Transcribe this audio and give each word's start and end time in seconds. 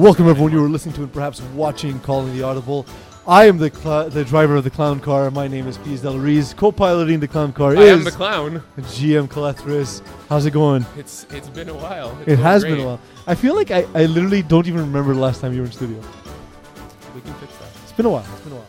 Welcome, 0.00 0.30
everyone. 0.30 0.50
You 0.50 0.64
are 0.64 0.68
listening 0.70 0.94
to 0.94 1.02
and 1.02 1.12
perhaps 1.12 1.42
watching 1.54 2.00
Calling 2.00 2.34
the 2.34 2.42
Audible. 2.42 2.86
I 3.28 3.44
am 3.44 3.58
the 3.58 3.70
cl- 3.70 4.08
the 4.08 4.24
driver 4.24 4.56
of 4.56 4.64
the 4.64 4.70
clown 4.70 4.98
car. 4.98 5.30
My 5.30 5.46
name 5.46 5.66
is 5.66 5.76
Piz 5.76 6.00
Del. 6.00 6.14
Co-piloting 6.54 7.20
the 7.20 7.28
clown 7.28 7.52
car 7.52 7.76
I 7.76 7.82
is 7.82 7.98
am 7.98 8.04
the 8.04 8.10
clown. 8.10 8.62
GM 8.78 9.28
Calethris. 9.28 10.00
How's 10.30 10.46
it 10.46 10.52
going? 10.52 10.86
It's 10.96 11.26
it's 11.28 11.50
been 11.50 11.68
a 11.68 11.74
while. 11.74 12.16
It's 12.22 12.32
it 12.32 12.38
has 12.38 12.64
great. 12.64 12.76
been 12.76 12.80
a 12.80 12.86
while. 12.86 13.00
I 13.26 13.34
feel 13.34 13.54
like 13.54 13.70
I, 13.70 13.86
I 13.94 14.06
literally 14.06 14.40
don't 14.40 14.66
even 14.66 14.80
remember 14.80 15.12
the 15.12 15.20
last 15.20 15.42
time 15.42 15.52
you 15.52 15.60
were 15.60 15.66
in 15.66 15.72
studio. 15.72 16.00
We 17.14 17.20
can 17.20 17.34
fix 17.34 17.54
that. 17.58 17.68
It's 17.82 17.92
been 17.92 18.06
a 18.06 18.10
while. 18.10 18.24
It's 18.32 18.40
been 18.40 18.54
a 18.54 18.56
while. 18.56 18.66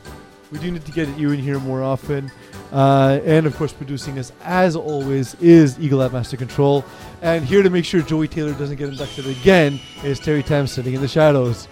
We 0.51 0.59
do 0.59 0.69
need 0.69 0.85
to 0.85 0.91
get 0.91 1.07
you 1.17 1.31
in 1.31 1.39
here 1.39 1.61
more 1.61 1.81
often. 1.81 2.29
Uh, 2.71 3.19
and 3.25 3.45
of 3.45 3.55
course, 3.57 3.73
producing 3.73 4.17
us 4.17 4.31
as 4.43 4.75
always 4.75 5.35
is 5.35 5.79
Eagle 5.79 6.01
at 6.01 6.13
Master 6.13 6.37
Control. 6.37 6.85
And 7.21 7.43
here 7.43 7.63
to 7.63 7.69
make 7.69 7.85
sure 7.85 8.01
Joey 8.01 8.27
Taylor 8.27 8.53
doesn't 8.53 8.77
get 8.77 8.89
inducted 8.89 9.27
again 9.27 9.79
is 10.03 10.19
Terry 10.19 10.43
Tam 10.43 10.67
sitting 10.67 10.93
in 10.93 11.01
the 11.01 11.07
shadows. 11.07 11.67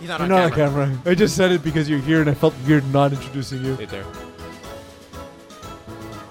He's 0.00 0.08
not 0.08 0.20
on 0.20 0.28
not 0.28 0.52
camera. 0.52 0.84
on 0.84 0.90
camera. 0.90 1.10
I 1.10 1.14
just 1.14 1.36
said 1.36 1.52
it 1.52 1.62
because 1.62 1.88
you're 1.88 2.00
here 2.00 2.20
and 2.20 2.28
I 2.28 2.34
felt 2.34 2.54
weird 2.66 2.86
not 2.92 3.12
introducing 3.12 3.64
you. 3.64 3.74
Right 3.74 3.88
there. 3.88 4.04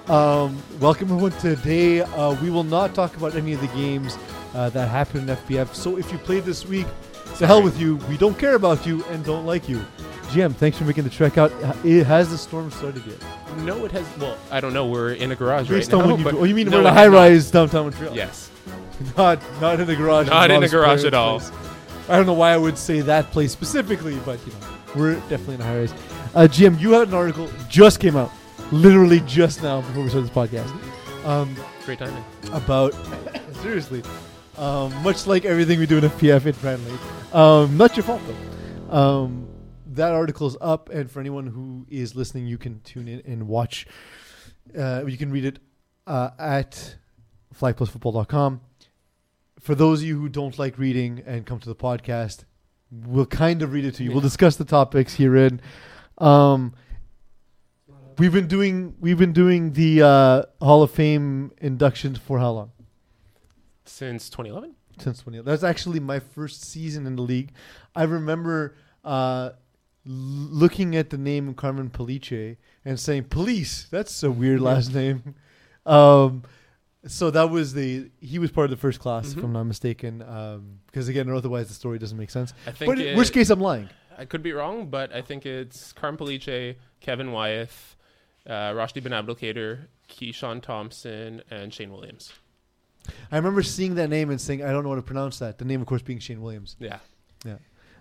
Um, 0.06 0.62
welcome 0.80 1.08
everyone. 1.10 1.32
Today 1.32 2.02
uh, 2.02 2.34
we 2.42 2.50
will 2.50 2.64
not 2.64 2.94
talk 2.94 3.16
about 3.16 3.34
any 3.34 3.54
of 3.54 3.60
the 3.62 3.68
games 3.68 4.18
uh, 4.54 4.68
that 4.70 4.88
happened 4.88 5.30
in 5.30 5.36
FPF. 5.36 5.74
So 5.74 5.96
if 5.96 6.12
you 6.12 6.18
played 6.18 6.44
this 6.44 6.66
week, 6.66 6.86
to 7.38 7.46
hell 7.46 7.62
with 7.62 7.80
you. 7.80 7.96
We 8.08 8.16
don't 8.16 8.38
care 8.38 8.54
about 8.54 8.86
you 8.86 9.04
and 9.06 9.24
don't 9.24 9.44
like 9.44 9.68
you. 9.68 9.84
GM, 10.34 10.54
thanks 10.56 10.76
for 10.76 10.84
making 10.84 11.04
the 11.04 11.10
trek 11.10 11.38
out. 11.38 11.52
It 11.84 12.04
has 12.04 12.28
the 12.28 12.36
storm 12.36 12.70
started 12.72 13.06
yet? 13.06 13.22
No, 13.58 13.84
it 13.84 13.92
has. 13.92 14.04
Well, 14.18 14.36
I 14.50 14.60
don't 14.60 14.72
know. 14.72 14.86
We're 14.86 15.12
in 15.12 15.30
a 15.30 15.36
garage 15.36 15.68
Based 15.68 15.92
right 15.92 16.02
on 16.02 16.08
now. 16.08 16.14
when 16.14 16.18
you, 16.18 16.24
but 16.24 16.34
oh, 16.34 16.44
you 16.44 16.54
mean 16.56 16.68
no, 16.68 16.78
we're 16.78 16.80
in 16.80 16.86
a 16.86 16.92
high 16.92 17.06
rise 17.06 17.52
downtown 17.52 17.84
Montreal? 17.84 18.16
Yes. 18.16 18.50
not 19.16 19.40
not 19.60 19.78
in 19.78 19.86
the 19.86 19.94
garage. 19.94 20.28
Not 20.28 20.50
in 20.50 20.60
the 20.60 20.68
garage 20.68 21.04
at 21.04 21.14
all. 21.14 21.38
place. 21.38 21.52
I 22.08 22.16
don't 22.16 22.26
know 22.26 22.34
why 22.34 22.52
I 22.52 22.56
would 22.56 22.76
say 22.76 23.00
that 23.02 23.30
place 23.30 23.52
specifically, 23.52 24.18
but 24.24 24.44
you 24.44 24.52
know, 24.52 24.58
we're 24.96 25.14
definitely 25.30 25.54
in 25.54 25.60
a 25.60 25.64
high 25.64 25.78
rise. 25.78 25.92
Uh, 26.34 26.48
GM, 26.50 26.80
you 26.80 26.92
had 26.92 27.08
an 27.08 27.14
article 27.14 27.48
just 27.68 28.00
came 28.00 28.16
out, 28.16 28.32
literally 28.72 29.20
just 29.20 29.62
now 29.62 29.82
before 29.82 30.02
we 30.02 30.08
started 30.08 30.28
this 30.28 30.36
podcast, 30.36 31.24
um, 31.24 31.54
Great 31.84 32.00
timing. 32.00 32.24
about 32.52 32.92
seriously, 33.62 34.02
um, 34.58 34.92
much 35.04 35.28
like 35.28 35.44
everything 35.44 35.78
we 35.78 35.86
do 35.86 35.98
in 35.98 36.04
FPF 36.04 36.60
Brand 36.60 36.84
League. 36.88 37.00
Um, 37.32 37.76
not 37.76 37.96
your 37.96 38.02
fault 38.04 38.20
though. 38.26 38.96
Um, 38.96 39.48
that 39.96 40.12
article 40.12 40.46
is 40.46 40.56
up, 40.60 40.88
and 40.90 41.10
for 41.10 41.20
anyone 41.20 41.46
who 41.46 41.86
is 41.88 42.14
listening, 42.14 42.46
you 42.46 42.58
can 42.58 42.80
tune 42.80 43.08
in 43.08 43.22
and 43.24 43.48
watch. 43.48 43.86
Uh, 44.76 45.04
you 45.06 45.16
can 45.16 45.30
read 45.30 45.44
it 45.44 45.58
uh, 46.06 46.30
at 46.38 46.96
flyplusfootball.com. 47.58 48.60
For 49.60 49.74
those 49.74 50.02
of 50.02 50.08
you 50.08 50.18
who 50.18 50.28
don't 50.28 50.58
like 50.58 50.78
reading 50.78 51.22
and 51.26 51.46
come 51.46 51.58
to 51.60 51.68
the 51.68 51.74
podcast, 51.74 52.44
we'll 52.90 53.26
kind 53.26 53.62
of 53.62 53.72
read 53.72 53.84
it 53.84 53.94
to 53.96 54.04
you. 54.04 54.10
We'll 54.12 54.20
discuss 54.20 54.56
the 54.56 54.64
topics 54.64 55.14
herein. 55.14 55.60
Um, 56.18 56.74
we've 58.18 58.32
been 58.32 58.46
doing 58.46 58.94
we've 59.00 59.18
been 59.18 59.32
doing 59.32 59.72
the 59.72 60.02
uh, 60.02 60.42
Hall 60.60 60.82
of 60.82 60.90
Fame 60.90 61.52
inductions 61.58 62.18
for 62.18 62.38
how 62.38 62.50
long? 62.50 62.72
Since 63.84 64.30
2011. 64.30 64.74
Since 64.98 65.18
2011. 65.18 65.50
That's 65.50 65.64
actually 65.64 66.00
my 66.00 66.18
first 66.20 66.62
season 66.64 67.06
in 67.06 67.16
the 67.16 67.22
league. 67.22 67.52
I 67.94 68.04
remember 68.04 68.76
uh, 69.04 69.50
looking 70.06 70.94
at 70.96 71.10
the 71.10 71.18
name 71.18 71.54
Carmen 71.54 71.90
Police 71.90 72.56
and 72.84 72.98
saying, 73.00 73.24
"Police." 73.24 73.86
That's 73.90 74.22
a 74.22 74.30
weird 74.30 74.60
last 74.60 74.94
name. 74.94 75.34
Um, 75.86 76.42
so 77.06 77.30
that 77.30 77.50
was 77.50 77.74
the 77.74 78.10
he 78.20 78.38
was 78.38 78.50
part 78.50 78.64
of 78.64 78.70
the 78.70 78.76
first 78.76 79.00
class, 79.00 79.32
if 79.32 79.38
Mhm. 79.38 79.44
I'm 79.44 79.52
not 79.52 79.64
mistaken. 79.64 80.22
Um, 80.22 80.80
because 80.86 81.08
again, 81.08 81.28
otherwise 81.28 81.68
the 81.68 81.74
story 81.74 81.98
doesn't 81.98 82.16
make 82.18 82.30
sense. 82.30 82.54
I 82.66 82.70
think. 82.72 82.90
But 82.90 82.98
in 83.00 83.08
it- 83.08 83.16
worst 83.16 83.32
case, 83.32 83.50
I'm 83.50 83.60
lying. 83.60 83.88
I 84.16 84.24
could 84.24 84.42
be 84.42 84.52
wrong, 84.52 84.88
but 84.88 85.12
I 85.12 85.22
think 85.22 85.44
it's 85.44 85.92
Carm 85.92 86.16
Police, 86.16 86.76
Kevin 87.00 87.32
Wyeth, 87.32 87.96
uh, 88.46 88.70
Rashdi 88.72 89.02
Ben 89.02 89.12
Abdelkader, 89.12 89.86
Keyshawn 90.08 90.62
Thompson, 90.62 91.42
and 91.50 91.74
Shane 91.74 91.92
Williams. 91.92 92.32
I 93.32 93.36
remember 93.36 93.62
seeing 93.62 93.96
that 93.96 94.08
name 94.08 94.30
and 94.30 94.40
saying, 94.40 94.62
"I 94.64 94.70
don't 94.70 94.84
know 94.84 94.90
how 94.90 94.94
to 94.96 95.02
pronounce 95.02 95.38
that." 95.40 95.58
The 95.58 95.64
name, 95.64 95.80
of 95.80 95.86
course, 95.86 96.00
being 96.02 96.20
Shane 96.20 96.40
Williams. 96.40 96.76
Yeah. 96.78 97.00
Yeah. 97.44 97.56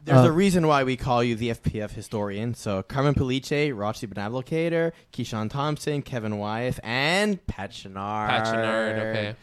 There's 0.05 0.25
Uh, 0.25 0.29
a 0.29 0.31
reason 0.31 0.67
why 0.67 0.83
we 0.83 0.97
call 0.97 1.23
you 1.23 1.35
the 1.35 1.49
FPF 1.51 1.91
historian. 1.91 2.53
So 2.55 2.83
Carmen 2.83 3.13
Police, 3.13 3.71
Roxy 3.71 4.05
Benablocator, 4.07 4.91
Keyshawn 5.13 5.49
Thompson, 5.49 6.01
Kevin 6.01 6.37
Wyeth, 6.37 6.79
and 6.83 7.45
Pat 7.47 7.71
Chenard. 7.71 8.27
Pat 8.27 8.45
Chenard, 8.47 8.99
okay. 8.99 9.35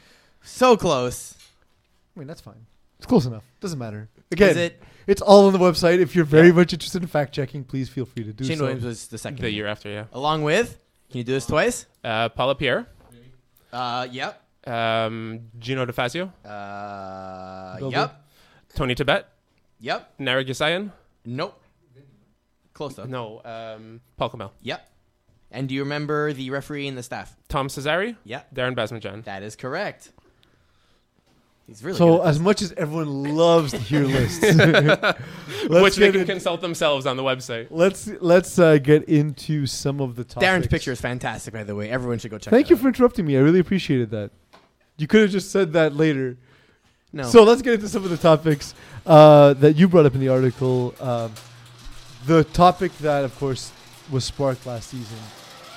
So 0.42 0.76
close. 0.76 1.34
I 2.14 2.18
mean, 2.18 2.28
that's 2.28 2.40
fine. 2.42 2.66
It's 2.98 3.06
close 3.06 3.24
enough. 3.24 3.44
Doesn't 3.60 3.78
matter. 3.78 4.10
Again, 4.30 4.50
Is 4.50 4.56
it? 4.58 4.82
it's 5.06 5.22
all 5.22 5.46
on 5.46 5.54
the 5.54 5.58
website. 5.58 6.00
If 6.00 6.14
you're 6.14 6.26
very 6.26 6.48
Yeah. 6.48 6.52
much 6.54 6.74
interested 6.74 7.00
in 7.00 7.08
fact 7.08 7.34
checking, 7.34 7.64
please 7.64 7.88
feel 7.88 8.04
free 8.04 8.24
to 8.24 8.32
do 8.34 8.44
Shane 8.44 8.58
so. 8.58 8.64
Williams 8.64 8.84
was 8.84 9.08
the 9.08 9.16
second. 9.16 9.40
The 9.40 9.50
year 9.50 9.66
after, 9.66 9.88
yeah. 9.88 10.04
Along 10.12 10.42
with, 10.42 10.78
can 11.10 11.18
you 11.18 11.24
do 11.24 11.32
this 11.32 11.46
twice? 11.46 11.86
Uh, 12.04 12.28
Paula 12.28 12.54
Pierre, 12.54 12.86
Uh, 13.72 14.06
yep. 14.10 14.42
um, 14.66 15.40
Gino 15.58 15.86
DeFazio, 15.86 16.30
Uh, 16.44 17.78
Bill 17.78 17.90
yep. 17.92 18.22
Tony 18.74 18.94
Tibet, 18.94 19.26
Yep. 19.80 20.14
Nara 20.18 20.44
Gisayan. 20.44 20.92
Nope. 21.24 21.60
Close 22.74 22.94
though. 22.94 23.04
No, 23.04 23.40
um, 23.44 24.00
Paul 24.16 24.30
Kamel. 24.30 24.52
Yep. 24.62 24.86
And 25.50 25.68
do 25.68 25.74
you 25.74 25.82
remember 25.82 26.32
the 26.32 26.50
referee 26.50 26.86
and 26.86 26.96
the 26.96 27.02
staff? 27.02 27.36
Tom 27.48 27.68
Cesari, 27.68 28.16
Yep. 28.24 28.54
Darren 28.54 28.74
Basmajan. 28.76 29.24
That 29.24 29.42
is 29.42 29.56
correct. 29.56 30.12
He's 31.66 31.84
really 31.84 31.98
so, 31.98 32.18
good 32.18 32.26
as 32.26 32.40
much 32.40 32.62
as 32.62 32.72
everyone 32.76 33.36
loves 33.36 33.70
to 33.72 33.78
hear 33.78 34.04
lists, 34.04 34.40
Which 35.68 35.96
they 35.96 36.10
can 36.10 36.22
in- 36.22 36.26
consult 36.26 36.60
themselves 36.60 37.06
on 37.06 37.16
the 37.16 37.22
website. 37.22 37.68
let's 37.70 38.08
let's 38.20 38.58
uh, 38.58 38.78
get 38.78 39.04
into 39.04 39.66
some 39.66 40.00
of 40.00 40.16
the 40.16 40.24
topics. 40.24 40.46
Darren's 40.48 40.66
picture 40.66 40.90
is 40.90 41.00
fantastic, 41.00 41.54
by 41.54 41.62
the 41.62 41.76
way. 41.76 41.88
Everyone 41.88 42.18
should 42.18 42.30
go 42.32 42.38
check. 42.38 42.50
Thank 42.50 42.66
that 42.66 42.70
you 42.70 42.76
out. 42.76 42.82
for 42.82 42.88
interrupting 42.88 43.24
me. 43.26 43.36
I 43.36 43.40
really 43.40 43.60
appreciated 43.60 44.10
that. 44.10 44.30
You 44.98 45.06
could 45.06 45.20
have 45.22 45.30
just 45.30 45.50
said 45.52 45.72
that 45.74 45.94
later. 45.94 46.36
No. 47.12 47.24
So 47.24 47.42
let's 47.42 47.62
get 47.62 47.74
into 47.74 47.88
some 47.88 48.04
of 48.04 48.10
the 48.10 48.16
topics 48.16 48.74
uh, 49.04 49.54
that 49.54 49.76
you 49.76 49.88
brought 49.88 50.06
up 50.06 50.14
in 50.14 50.20
the 50.20 50.28
article. 50.28 50.94
Um, 51.00 51.32
the 52.26 52.44
topic 52.44 52.96
that, 52.98 53.24
of 53.24 53.36
course, 53.38 53.72
was 54.10 54.24
sparked 54.24 54.66
last 54.66 54.90
season. 54.90 55.18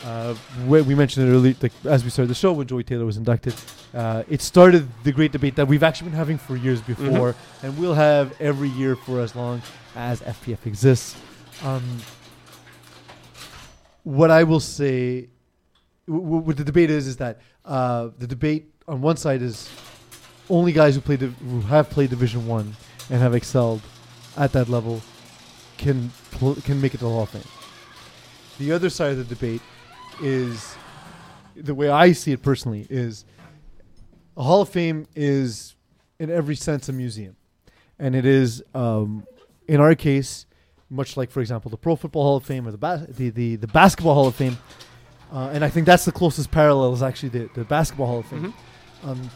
Uh, 0.06 0.36
we 0.68 0.96
mentioned 0.96 1.28
it 1.28 1.32
earlier, 1.32 1.56
like, 1.62 1.72
as 1.86 2.04
we 2.04 2.10
started 2.10 2.30
the 2.30 2.36
show 2.36 2.52
when 2.52 2.68
Joey 2.68 2.84
Taylor 2.84 3.06
was 3.06 3.16
inducted. 3.18 3.56
Uh, 3.94 4.24
it 4.28 4.42
started 4.42 4.88
the 5.04 5.12
great 5.14 5.32
debate 5.32 5.56
that 5.56 5.66
we've 5.68 5.82
actually 5.84 6.10
been 6.10 6.18
having 6.18 6.38
for 6.38 6.58
years 6.58 6.82
before, 6.82 7.36
and 7.62 7.78
we'll 7.78 7.94
have 7.94 8.40
every 8.42 8.68
year 8.70 8.96
for 8.98 9.22
as 9.22 9.34
long 9.36 9.62
as 9.96 10.22
FPF 10.22 10.66
exists. 10.66 11.16
Um, 11.64 11.82
what 14.04 14.30
I 14.30 14.44
will 14.44 14.60
say, 14.60 15.30
w- 16.08 16.24
w- 16.26 16.44
what 16.44 16.58
the 16.58 16.64
debate 16.66 16.90
is, 16.90 17.08
is 17.08 17.18
that 17.18 17.40
uh, 17.64 18.10
the 18.18 18.28
debate 18.28 18.74
on 18.88 19.02
one 19.02 19.16
side 19.16 19.42
is 19.42 19.70
only 20.50 20.72
guys 20.72 20.96
who 20.96 21.02
play 21.02 21.18
div- 21.18 21.38
who 21.38 21.62
have 21.62 21.90
played 21.90 22.10
Division 22.10 22.48
One 22.48 22.76
and 23.10 23.22
have 23.22 23.34
excelled 23.36 23.82
at 24.38 24.52
that 24.54 24.70
level 24.70 25.02
can 25.78 26.12
pl- 26.32 26.56
can 26.56 26.82
make 26.82 26.94
it 26.94 26.98
to 27.00 27.04
the 27.06 27.10
Hall 27.10 27.24
of 27.24 27.30
Fame. 27.30 27.44
The 28.60 28.72
other 28.72 28.90
side 28.90 29.12
of 29.12 29.18
the 29.18 29.36
debate 29.36 29.62
is 30.22 30.76
the 31.56 31.74
way 31.74 31.90
I 31.90 32.12
see 32.12 32.32
it 32.32 32.42
personally 32.42 32.86
is 32.90 33.26
a 34.38 34.44
Hall 34.44 34.62
of 34.62 34.70
Fame 34.70 35.08
is 35.16 35.76
in 36.20 36.30
every 36.30 36.56
sense 36.56 36.88
a 36.90 36.94
museum, 36.94 37.36
and 38.00 38.16
it 38.16 38.26
is 38.26 38.64
um, 38.74 39.26
in 39.68 39.80
our 39.80 39.96
case 39.96 40.46
much 40.90 41.18
like 41.18 41.32
for 41.32 41.42
example 41.42 41.72
the 41.72 41.78
Pro 41.78 41.96
Football 41.96 42.24
Hall 42.24 42.38
of 42.38 42.46
Fame 42.46 42.68
or 42.68 42.72
the 42.72 42.78
bas- 42.78 43.06
the, 43.08 43.30
the 43.30 43.56
the 43.56 43.68
Basketball 43.68 44.14
Hall 44.14 44.28
of 44.28 44.36
Fame, 44.36 44.58
uh, 45.32 45.50
and 45.54 45.64
I 45.64 45.70
think 45.70 45.86
that's 45.88 46.06
the 46.06 46.12
closest 46.12 46.52
parallel 46.52 46.94
is 46.94 47.02
actually 47.04 47.30
the, 47.30 47.50
the 47.56 47.64
Basketball 47.64 48.08
Hall 48.08 48.20
of 48.20 48.26
Fame. 48.28 48.54
Mhm. 49.04 49.10
Um, 49.10 49.30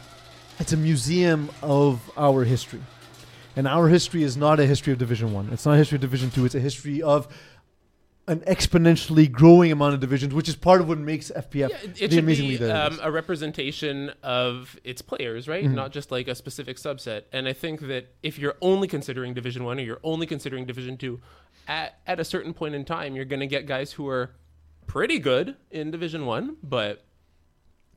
it's 0.58 0.72
a 0.72 0.76
museum 0.76 1.50
of 1.62 2.10
our 2.16 2.44
history, 2.44 2.80
and 3.56 3.66
our 3.68 3.88
history 3.88 4.22
is 4.22 4.36
not 4.36 4.60
a 4.60 4.66
history 4.66 4.92
of 4.92 4.98
Division 4.98 5.32
One. 5.32 5.48
It's 5.52 5.64
not 5.66 5.74
a 5.74 5.76
history 5.78 5.96
of 5.96 6.02
Division 6.02 6.30
Two. 6.30 6.44
It's 6.44 6.54
a 6.54 6.60
history 6.60 7.02
of 7.02 7.28
an 8.26 8.40
exponentially 8.40 9.30
growing 9.32 9.72
amount 9.72 9.94
of 9.94 10.00
divisions, 10.00 10.34
which 10.34 10.50
is 10.50 10.54
part 10.56 10.82
of 10.82 10.88
what 10.88 10.98
makes 10.98 11.30
FPF 11.34 11.70
Yeah, 11.70 11.76
it, 11.82 11.94
the 11.94 12.04
it 12.04 12.10
should 12.12 12.18
amazing 12.24 12.44
be 12.44 12.50
league 12.50 12.60
that 12.60 12.92
it 12.92 13.00
um, 13.00 13.00
a 13.02 13.10
representation 13.10 14.12
of 14.22 14.78
its 14.84 15.00
players, 15.00 15.48
right? 15.48 15.64
Mhm. 15.64 15.72
Not 15.74 15.92
just 15.92 16.10
like 16.10 16.28
a 16.28 16.34
specific 16.34 16.76
subset. 16.76 17.22
And 17.32 17.48
I 17.48 17.54
think 17.54 17.80
that 17.82 18.14
if 18.22 18.38
you're 18.38 18.56
only 18.60 18.86
considering 18.86 19.32
Division 19.32 19.64
One 19.64 19.78
or 19.78 19.82
you're 19.82 20.00
only 20.04 20.26
considering 20.26 20.66
Division 20.66 20.98
Two, 20.98 21.20
at 21.66 21.98
at 22.06 22.20
a 22.20 22.24
certain 22.24 22.52
point 22.52 22.74
in 22.74 22.84
time, 22.84 23.16
you're 23.16 23.24
going 23.24 23.40
to 23.40 23.46
get 23.46 23.64
guys 23.66 23.92
who 23.92 24.06
are 24.08 24.32
pretty 24.86 25.18
good 25.18 25.56
in 25.70 25.90
Division 25.90 26.26
One, 26.26 26.56
but 26.62 27.04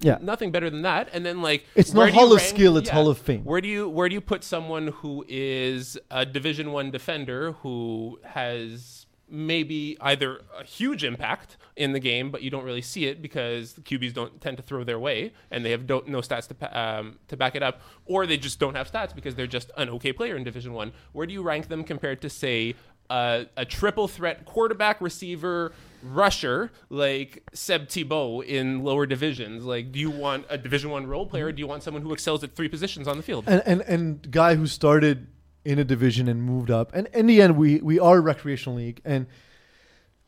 Yeah. 0.01 0.17
nothing 0.21 0.51
better 0.51 0.69
than 0.69 0.81
that. 0.81 1.09
And 1.13 1.25
then 1.25 1.41
like 1.41 1.65
It's 1.75 1.93
not 1.93 2.11
Hall 2.11 2.33
of 2.33 2.39
rank- 2.39 2.49
Skill, 2.49 2.77
it's 2.77 2.89
yeah. 2.89 2.95
Hall 2.95 3.07
of 3.09 3.17
Fame. 3.17 3.43
Where 3.43 3.61
do 3.61 3.67
you 3.67 3.87
where 3.87 4.09
do 4.09 4.13
you 4.15 4.21
put 4.21 4.43
someone 4.43 4.87
who 4.87 5.23
is 5.27 5.97
a 6.09 6.25
Division 6.25 6.71
One 6.71 6.91
defender 6.91 7.53
who 7.61 8.19
has 8.23 9.05
maybe 9.33 9.95
either 10.01 10.41
a 10.59 10.63
huge 10.65 11.05
impact 11.05 11.55
in 11.77 11.93
the 11.93 11.99
game, 12.01 12.31
but 12.31 12.41
you 12.41 12.49
don't 12.49 12.65
really 12.65 12.81
see 12.81 13.05
it 13.05 13.21
because 13.21 13.73
the 13.73 13.81
QBs 13.81 14.13
don't 14.13 14.41
tend 14.41 14.57
to 14.57 14.63
throw 14.63 14.83
their 14.83 14.99
way 14.99 15.31
and 15.49 15.63
they 15.63 15.71
have 15.71 15.87
don't, 15.87 16.05
no 16.09 16.19
stats 16.19 16.47
to 16.49 16.77
um, 16.79 17.17
to 17.29 17.37
back 17.37 17.55
it 17.55 17.63
up, 17.63 17.79
or 18.05 18.27
they 18.27 18.35
just 18.37 18.59
don't 18.59 18.75
have 18.75 18.91
stats 18.91 19.15
because 19.15 19.35
they're 19.35 19.47
just 19.47 19.71
an 19.77 19.89
okay 19.89 20.11
player 20.11 20.35
in 20.35 20.43
Division 20.43 20.73
One. 20.73 20.91
Where 21.13 21.25
do 21.25 21.31
you 21.33 21.41
rank 21.43 21.69
them 21.69 21.83
compared 21.85 22.21
to 22.23 22.29
say 22.29 22.75
uh, 23.09 23.45
a 23.55 23.63
triple 23.65 24.07
threat 24.09 24.43
quarterback, 24.45 24.99
receiver, 24.99 25.71
rusher 26.03 26.71
like 26.89 27.43
Seb 27.53 27.89
Thibault 27.89 28.41
in 28.41 28.83
lower 28.83 29.05
divisions? 29.05 29.65
Like, 29.65 29.91
do 29.91 29.99
you 29.99 30.09
want 30.09 30.45
a 30.49 30.57
Division 30.57 30.89
One 30.89 31.07
role 31.07 31.25
player? 31.25 31.47
Or 31.47 31.51
do 31.51 31.59
you 31.59 31.67
want 31.67 31.83
someone 31.83 32.03
who 32.03 32.13
excels 32.13 32.43
at 32.43 32.55
three 32.55 32.69
positions 32.69 33.07
on 33.07 33.17
the 33.17 33.23
field? 33.23 33.45
and 33.47 33.61
and 33.65 33.81
and 33.81 34.31
guy 34.31 34.55
who 34.55 34.67
started 34.67 35.27
in 35.63 35.79
a 35.79 35.83
division 35.83 36.27
and 36.27 36.43
moved 36.43 36.71
up. 36.71 36.91
And 36.93 37.07
in 37.13 37.27
the 37.27 37.41
end, 37.41 37.57
we 37.57 37.79
we 37.81 37.99
are 37.99 38.17
a 38.17 38.21
recreational 38.21 38.77
league, 38.77 39.01
and 39.05 39.27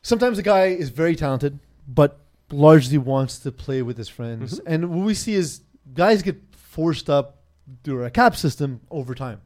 sometimes 0.02 0.38
a 0.38 0.42
guy 0.42 0.66
is 0.66 0.90
very 0.90 1.16
talented, 1.16 1.58
but 1.86 2.20
largely 2.50 2.98
wants 2.98 3.38
to 3.40 3.52
play 3.52 3.82
with 3.82 3.96
his 3.96 4.08
friends. 4.08 4.60
Mm-hmm. 4.60 4.72
And 4.72 4.90
what 4.90 5.06
we 5.06 5.14
see 5.14 5.34
is 5.34 5.62
guys 5.92 6.22
get 6.22 6.40
forced 6.56 7.10
up 7.10 7.42
through 7.82 8.04
a 8.04 8.10
cap 8.10 8.36
system 8.36 8.80
over 8.90 9.14
time. 9.14 9.40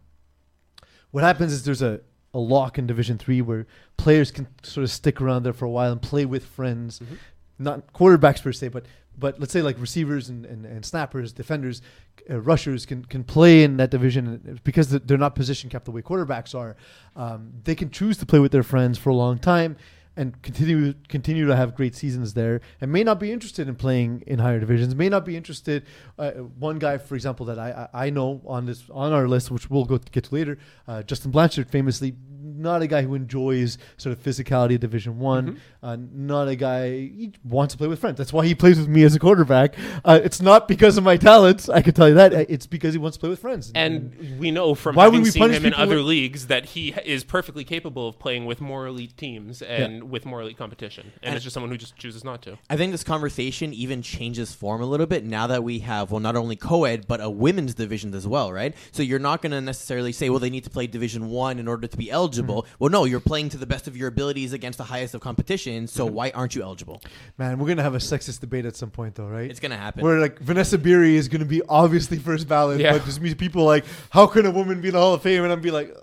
What 1.10 1.24
happens 1.24 1.52
is 1.52 1.64
there's 1.64 1.82
a 1.82 2.00
a 2.34 2.38
lock 2.38 2.78
in 2.78 2.86
Division 2.86 3.19
Three 3.19 3.40
where 3.40 3.66
players 3.96 4.30
can 4.30 4.46
sort 4.62 4.84
of 4.84 4.90
stick 4.90 5.20
around 5.20 5.42
there 5.44 5.52
for 5.52 5.64
a 5.64 5.70
while 5.70 5.92
and 5.92 6.00
play 6.02 6.25
with 6.26 6.44
friends, 6.44 6.98
Mhm. 7.00 7.16
not 7.58 7.92
quarterbacks 7.92 8.42
per 8.42 8.52
se, 8.52 8.69
but 8.69 8.84
but 9.20 9.40
let's 9.40 9.52
say 9.52 9.62
like 9.62 9.80
receivers 9.80 10.28
and, 10.28 10.46
and, 10.46 10.64
and 10.64 10.84
snappers, 10.84 11.32
defenders, 11.32 11.82
uh, 12.30 12.38
rushers 12.40 12.86
can 12.86 13.04
can 13.04 13.25
play 13.25 13.64
in 13.64 13.76
that 13.78 13.90
division 13.90 14.60
because 14.62 14.90
they're- 14.90 15.00
they're 15.00 15.19
not 15.19 15.34
position 15.34 15.69
kept 15.70 15.86
the 15.86 15.90
way 15.90 16.00
quarterbacks 16.02 16.54
are. 16.54 16.76
Um, 17.16 17.52
they 17.64 17.75
can 17.75 17.90
choose 17.90 18.16
to 18.19 18.26
play 18.26 18.38
with 18.38 18.52
their 18.52 18.62
friends 18.62 18.96
for 18.98 19.10
a 19.10 19.14
long 19.16 19.38
time 19.38 19.76
and 20.19 20.43
continue 20.43 20.93
continue 21.09 21.47
to 21.47 21.56
have 21.56 21.75
great 21.75 21.94
seasons 21.94 22.35
there, 22.35 22.61
and 22.81 22.93
may 22.93 23.03
not 23.05 23.19
be 23.19 23.32
interested 23.32 23.69
in 23.69 23.75
playing 23.76 24.23
in 24.26 24.38
higher 24.41 24.61
divisions. 24.61 24.94
May 24.94 25.09
not 25.09 25.25
be 25.25 25.37
interested. 25.37 25.85
Uh, 26.19 26.32
one 26.59 26.79
guy, 26.79 26.99
for 26.99 27.15
example, 27.15 27.47
that 27.47 27.59
I, 27.59 27.88
I 27.94 28.11
know 28.11 28.43
on 28.47 28.67
this 28.67 28.85
on 28.93 29.12
our 29.12 29.26
list, 29.29 29.50
which 29.50 29.70
we'll 29.70 29.85
go 29.87 29.97
to 29.97 30.11
get 30.12 30.25
to 30.25 30.35
later, 30.35 30.59
uh, 30.87 31.03
Justin 31.05 31.31
Blanchard, 31.31 31.70
famously 31.70 32.15
not 32.41 32.82
a 32.82 32.87
guy 32.87 33.03
who 33.03 33.15
enjoys 33.15 33.79
sort 33.99 34.12
of 34.17 34.23
physicality 34.23 34.75
of 34.75 34.81
Division 34.81 35.19
One. 35.19 35.53
Mhm. 35.53 35.56
Uh, 35.82 35.97
not 36.12 36.49
a 36.49 36.56
guy 36.56 36.91
he 36.91 37.32
wants 37.44 37.75
to 37.75 37.79
play 37.79 37.87
with 37.87 38.00
friends. 38.00 38.17
That's 38.19 38.32
why 38.32 38.47
he 38.47 38.55
plays 38.55 38.79
with 38.79 38.88
me 38.88 39.05
as 39.05 39.15
a 39.15 39.19
quarterback. 39.20 39.76
Uh, 40.05 40.19
it's 40.23 40.43
not 40.43 40.67
because 40.67 40.99
of 40.99 41.05
my 41.05 41.17
talents. 41.17 41.69
I 41.69 41.82
can 41.82 41.94
tell 41.94 42.09
you 42.09 42.15
that. 42.15 42.32
It's 42.32 42.67
because 42.67 42.94
he 42.94 42.99
wants 42.99 43.17
to 43.17 43.20
play 43.20 43.29
with 43.31 43.38
friends. 43.38 43.70
And 43.75 44.38
we 44.41 44.50
know 44.50 44.75
from 44.75 44.97
Why 44.97 45.05
would 45.06 45.15
having 45.15 45.23
we 45.25 45.31
seen 45.31 45.50
him 45.50 45.65
in 45.67 45.75
other 45.75 45.97
with- 45.97 46.06
leagues 46.06 46.47
that 46.49 46.65
he 46.67 46.94
is 47.05 47.23
perfectly 47.23 47.62
capable 47.65 48.09
of 48.09 48.19
playing 48.19 48.47
with 48.47 48.61
more 48.61 48.87
elite 48.87 49.17
teams 49.17 49.62
and 49.62 50.07
with 50.08 50.25
more 50.25 50.40
elite 50.43 50.56
competition. 50.56 51.12
And, 51.16 51.25
And- 51.25 51.37
it's 51.37 51.44
just 51.44 51.55
someone 51.55 51.70
who 51.70 51.78
just 51.78 51.96
chooses 51.96 52.25
not 52.25 52.43
to. 52.43 52.58
I 52.70 52.76
think 52.76 52.93
this 52.93 53.05
conversation 53.05 53.72
even 53.72 54.02
changes 54.02 54.52
form 54.52 54.81
a 54.81 54.87
little 54.87 55.06
bit 55.06 55.25
now 55.25 55.46
that 55.46 55.62
we 55.64 55.81
have, 55.81 56.10
well, 56.10 56.20
not 56.20 56.37
only 56.37 56.56
co 56.56 56.84
ed, 56.84 57.06
but 57.06 57.20
a 57.20 57.31
women's 57.31 57.75
division 57.75 58.14
as 58.14 58.26
well, 58.26 58.52
right? 58.52 58.75
So 58.93 59.02
you're 59.02 59.19
not 59.19 59.43
going 59.43 59.52
to 59.52 59.60
necessarily 59.60 60.12
say, 60.12 60.31
well, 60.31 60.38
they 60.38 60.50
need 60.50 60.64
to 60.64 60.70
play 60.70 60.87
Division 60.87 61.28
One 61.28 61.58
in 61.58 61.69
order 61.69 61.87
to 61.87 61.96
be 61.96 62.10
eligible. 62.10 62.62
Mm-hmm. 62.62 62.75
Well, 62.78 62.90
no, 62.90 63.05
you're 63.05 63.20
playing 63.20 63.50
to 63.50 63.58
the 63.58 63.66
best 63.66 63.87
of 63.87 63.96
your 63.96 64.08
abilities 64.08 64.52
against 64.52 64.78
the 64.78 64.84
highest 64.84 65.14
of 65.14 65.20
competition, 65.20 65.87
so 65.87 66.06
mm-hmm. 66.06 66.14
why 66.14 66.31
aren't 66.34 66.55
you 66.55 66.62
eligible? 66.62 67.02
man, 67.37 67.58
we're 67.58 67.69
gonna 67.69 67.82
have 67.82 67.94
a 67.94 67.99
sexist 67.99 68.40
debate 68.40 68.64
at 68.64 68.76
some 68.76 68.90
point, 68.90 69.14
though, 69.14 69.26
right? 69.26 69.50
It's 69.50 69.60
going 69.60 69.70
to 69.70 69.76
happen. 69.76 70.02
Where 70.02 70.19
like 70.19 70.38
Vanessa 70.40 70.78
Beery 70.78 71.16
is 71.16 71.28
going 71.28 71.40
to 71.40 71.46
be 71.46 71.62
obviously 71.69 72.19
first 72.19 72.49
ballot, 72.49 72.81
Yeah. 72.81 72.93
but 72.93 73.05
just 73.05 73.20
me 73.20 73.34
people 73.34 73.64
like, 73.64 73.84
how 74.10 74.26
can 74.26 74.46
a 74.46 74.50
woman 74.50 74.81
be 74.81 74.88
in 74.88 74.94
the 74.94 75.00
Hall 75.00 75.14
of 75.14 75.22
Fame? 75.22 75.44
And 75.44 75.52
I'm 75.52 75.60
be 75.60 75.70
like, 75.70 75.94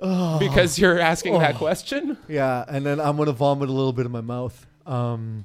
oh. 0.00 0.38
Because 0.38 0.78
you're 0.78 0.98
asking 0.98 1.38
that 1.38 1.54
Oh. 1.54 1.58
question? 1.58 2.16
yeah, 2.28 2.64
and 2.68 2.84
then 2.84 3.00
I'm 3.00 3.16
gonna 3.16 3.32
vomit 3.32 3.68
a 3.68 3.72
little 3.72 3.92
bit 3.92 4.06
in 4.06 4.12
my 4.12 4.20
mouth. 4.20 4.66
Um, 4.86 5.44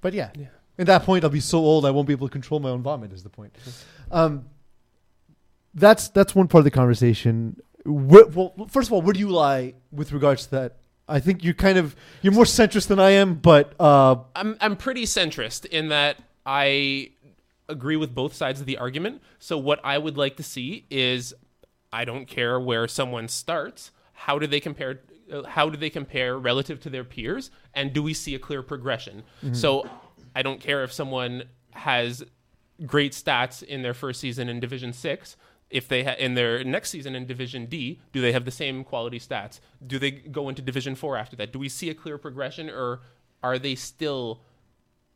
but 0.00 0.14
yeah, 0.14 0.30
Yeah. 0.36 0.46
at 0.78 0.86
that 0.86 1.04
point 1.04 1.24
I'll 1.24 1.30
be 1.30 1.40
so 1.40 1.58
old 1.58 1.84
I 1.84 1.90
won't 1.90 2.06
be 2.06 2.12
able 2.14 2.28
to 2.28 2.32
control 2.32 2.60
my 2.60 2.70
own 2.70 2.82
vomit. 2.82 3.12
Is 3.12 3.22
the 3.22 3.28
point? 3.30 3.54
Um, 4.10 4.46
that's 5.74 6.08
that's 6.08 6.34
one 6.34 6.48
part 6.48 6.60
of 6.60 6.64
the 6.64 6.70
conversation. 6.70 7.60
Where, 7.84 8.26
well, 8.26 8.54
first 8.68 8.88
of 8.88 8.92
all, 8.92 9.02
where 9.02 9.12
do 9.12 9.20
you 9.20 9.30
lie 9.30 9.74
with 9.92 10.12
regards 10.12 10.44
to 10.46 10.50
that? 10.52 10.76
I 11.08 11.18
think 11.20 11.42
you 11.44 11.54
kind 11.54 11.78
of 11.78 11.96
you're 12.22 12.32
more 12.32 12.44
centrist 12.44 12.88
than 12.88 12.98
I 13.00 13.10
am, 13.10 13.34
but 13.34 13.74
uh, 13.80 14.16
I'm 14.34 14.56
I'm 14.60 14.76
pretty 14.76 15.04
centrist 15.04 15.66
in 15.66 15.88
that 15.88 16.16
I 16.46 17.10
agree 17.68 17.96
with 17.96 18.14
both 18.14 18.34
sides 18.34 18.60
of 18.60 18.66
the 18.66 18.78
argument. 18.78 19.22
So 19.38 19.56
what 19.58 19.80
I 19.84 19.96
would 19.98 20.16
like 20.16 20.36
to 20.36 20.42
see 20.42 20.86
is 20.90 21.34
I 21.92 22.04
don't 22.04 22.26
care 22.26 22.58
where 22.60 22.86
someone 22.88 23.28
starts. 23.28 23.90
How 24.12 24.38
do 24.38 24.46
they 24.46 24.60
compare? 24.60 25.00
Uh, 25.32 25.44
how 25.44 25.68
do 25.70 25.76
they 25.76 25.90
compare 25.90 26.38
relative 26.38 26.80
to 26.80 26.90
their 26.90 27.04
peers? 27.04 27.50
And 27.74 27.92
do 27.92 28.02
we 28.02 28.14
see 28.14 28.34
a 28.34 28.38
clear 28.38 28.62
progression? 28.62 29.22
So 29.52 29.88
I 30.34 30.42
don't 30.42 30.60
care 30.60 30.82
if 30.84 30.92
someone 30.92 31.44
has 31.72 32.22
great 32.86 33.12
stats 33.12 33.62
in 33.62 33.82
their 33.82 33.94
first 33.94 34.20
season 34.20 34.48
in 34.48 34.60
Division 34.60 34.92
Six. 34.92 35.36
If 35.70 35.86
they 35.86 36.02
ha- 36.02 36.16
in 36.18 36.34
their 36.34 36.64
next 36.64 36.90
season 36.90 37.14
in 37.14 37.26
Division 37.26 37.66
D, 37.66 38.00
do 38.12 38.20
they 38.20 38.32
have 38.32 38.44
the 38.44 38.50
same 38.50 38.82
quality 38.82 39.20
stats? 39.20 39.60
Do 39.86 39.98
they 40.00 40.10
go 40.10 40.48
into 40.48 40.62
Division 40.62 40.94
Four 40.96 41.16
after 41.16 41.36
that? 41.36 41.52
Do 41.52 41.58
we 41.60 41.68
see 41.68 41.90
a 41.90 41.94
clear 41.94 42.18
progression, 42.18 42.68
or 42.68 43.00
are 43.42 43.58
they 43.58 43.74
still 43.76 44.40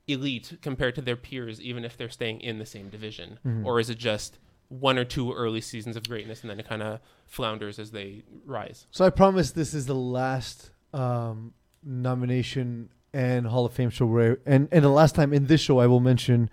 elite 0.06 0.58
compared 0.62 0.94
to 0.94 1.00
their 1.02 1.16
peers, 1.16 1.60
even 1.60 1.84
if 1.84 1.96
they're 1.96 2.08
staying 2.08 2.40
in 2.40 2.58
the 2.58 2.66
same 2.66 2.88
division? 2.88 3.38
Or 3.64 3.80
is 3.80 3.90
it 3.90 3.98
just 3.98 4.38
one 4.80 4.98
or 4.98 5.04
two 5.04 5.32
early 5.32 5.60
seasons 5.60 5.96
of 5.96 6.08
greatness 6.08 6.42
and 6.42 6.50
then 6.50 6.58
it 6.58 6.68
kind 6.68 6.82
of 6.82 7.00
flounders 7.26 7.78
as 7.78 7.90
they 7.90 8.22
rise? 8.44 8.86
So 8.90 9.04
I 9.04 9.10
promise 9.10 9.52
this 9.52 9.74
is 9.74 9.86
the 9.86 9.94
last 9.94 10.70
um, 10.92 11.54
nomination 11.82 12.90
and 13.12 13.46
Hall 13.46 13.64
of 13.64 13.72
Fame 13.72 13.90
show 13.90 14.06
where, 14.06 14.38
and 14.44 14.68
and 14.72 14.84
the 14.84 14.88
last 14.90 15.14
time 15.14 15.32
in 15.32 15.46
this 15.46 15.60
show 15.60 15.78
I 15.78 15.86
will 15.86 16.00
mention 16.00 16.50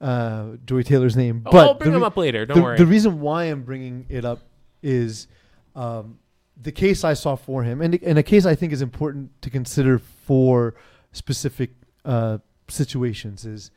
uh, 0.00 0.56
Joey 0.64 0.82
Taylor's 0.82 1.16
name. 1.16 1.42
Oh, 1.46 1.52
but 1.52 1.66
I'll 1.66 1.74
bring 1.74 1.94
re- 1.94 2.02
up 2.02 2.16
later. 2.16 2.46
Don't 2.46 2.56
the, 2.56 2.62
worry. 2.62 2.76
the 2.78 2.86
reason 2.86 3.20
why 3.20 3.44
I'm 3.44 3.62
bringing 3.62 4.06
it 4.08 4.24
up 4.24 4.40
is 4.82 5.28
um, 5.76 6.18
the 6.60 6.72
case 6.72 7.04
I 7.04 7.14
saw 7.14 7.36
for 7.36 7.62
him, 7.62 7.80
and 7.80 7.94
and 8.02 8.18
a 8.18 8.22
case 8.22 8.46
I 8.46 8.54
think 8.54 8.72
is 8.72 8.82
important 8.82 9.40
to 9.42 9.50
consider 9.50 9.98
for 9.98 10.74
specific 11.12 11.70
uh, 12.04 12.38
situations 12.68 13.44
is. 13.46 13.70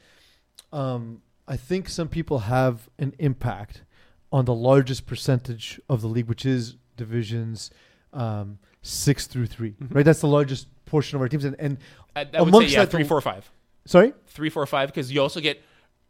Um, 0.71 1.21
I 1.47 1.57
think 1.57 1.89
some 1.89 2.07
people 2.07 2.39
have 2.39 2.89
an 2.97 3.13
impact 3.19 3.83
on 4.31 4.45
the 4.45 4.53
largest 4.53 5.05
percentage 5.05 5.79
of 5.89 6.01
the 6.01 6.07
league, 6.07 6.27
which 6.27 6.45
is 6.45 6.77
divisions 6.97 7.69
um, 8.13 8.59
six 8.81 9.27
through 9.27 9.47
3 9.47 9.71
Mhm. 9.71 9.95
right? 9.95 10.05
That's 10.05 10.21
the 10.21 10.27
largest 10.27 10.67
portion 10.85 11.15
of 11.15 11.21
our 11.21 11.27
teams, 11.29 11.45
and, 11.45 11.55
and 11.59 11.77
I, 12.15 12.21
I 12.21 12.23
would 12.23 12.31
say 12.33 12.39
amongst 12.39 12.69
yeah, 12.73 12.79
that, 12.85 12.91
three, 12.91 13.03
four, 13.03 13.19
five, 13.21 13.49
sorry, 13.85 14.13
three, 14.27 14.49
four, 14.49 14.65
five, 14.67 14.89
because 14.89 15.11
you 15.11 15.19
also 15.21 15.39
get 15.41 15.61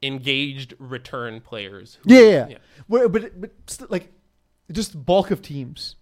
engaged 0.01 0.73
return 0.79 1.39
players. 1.41 1.97
who- 2.03 2.13
Yeah, 2.13 2.21
yeah, 2.21 2.47
yeah. 2.49 2.57
Where, 2.87 3.07
but 3.07 3.39
but 3.39 3.51
st- 3.67 3.89
like 3.89 4.11
just 4.71 5.05
bulk 5.05 5.31
of 5.31 5.41
teams. 5.41 5.95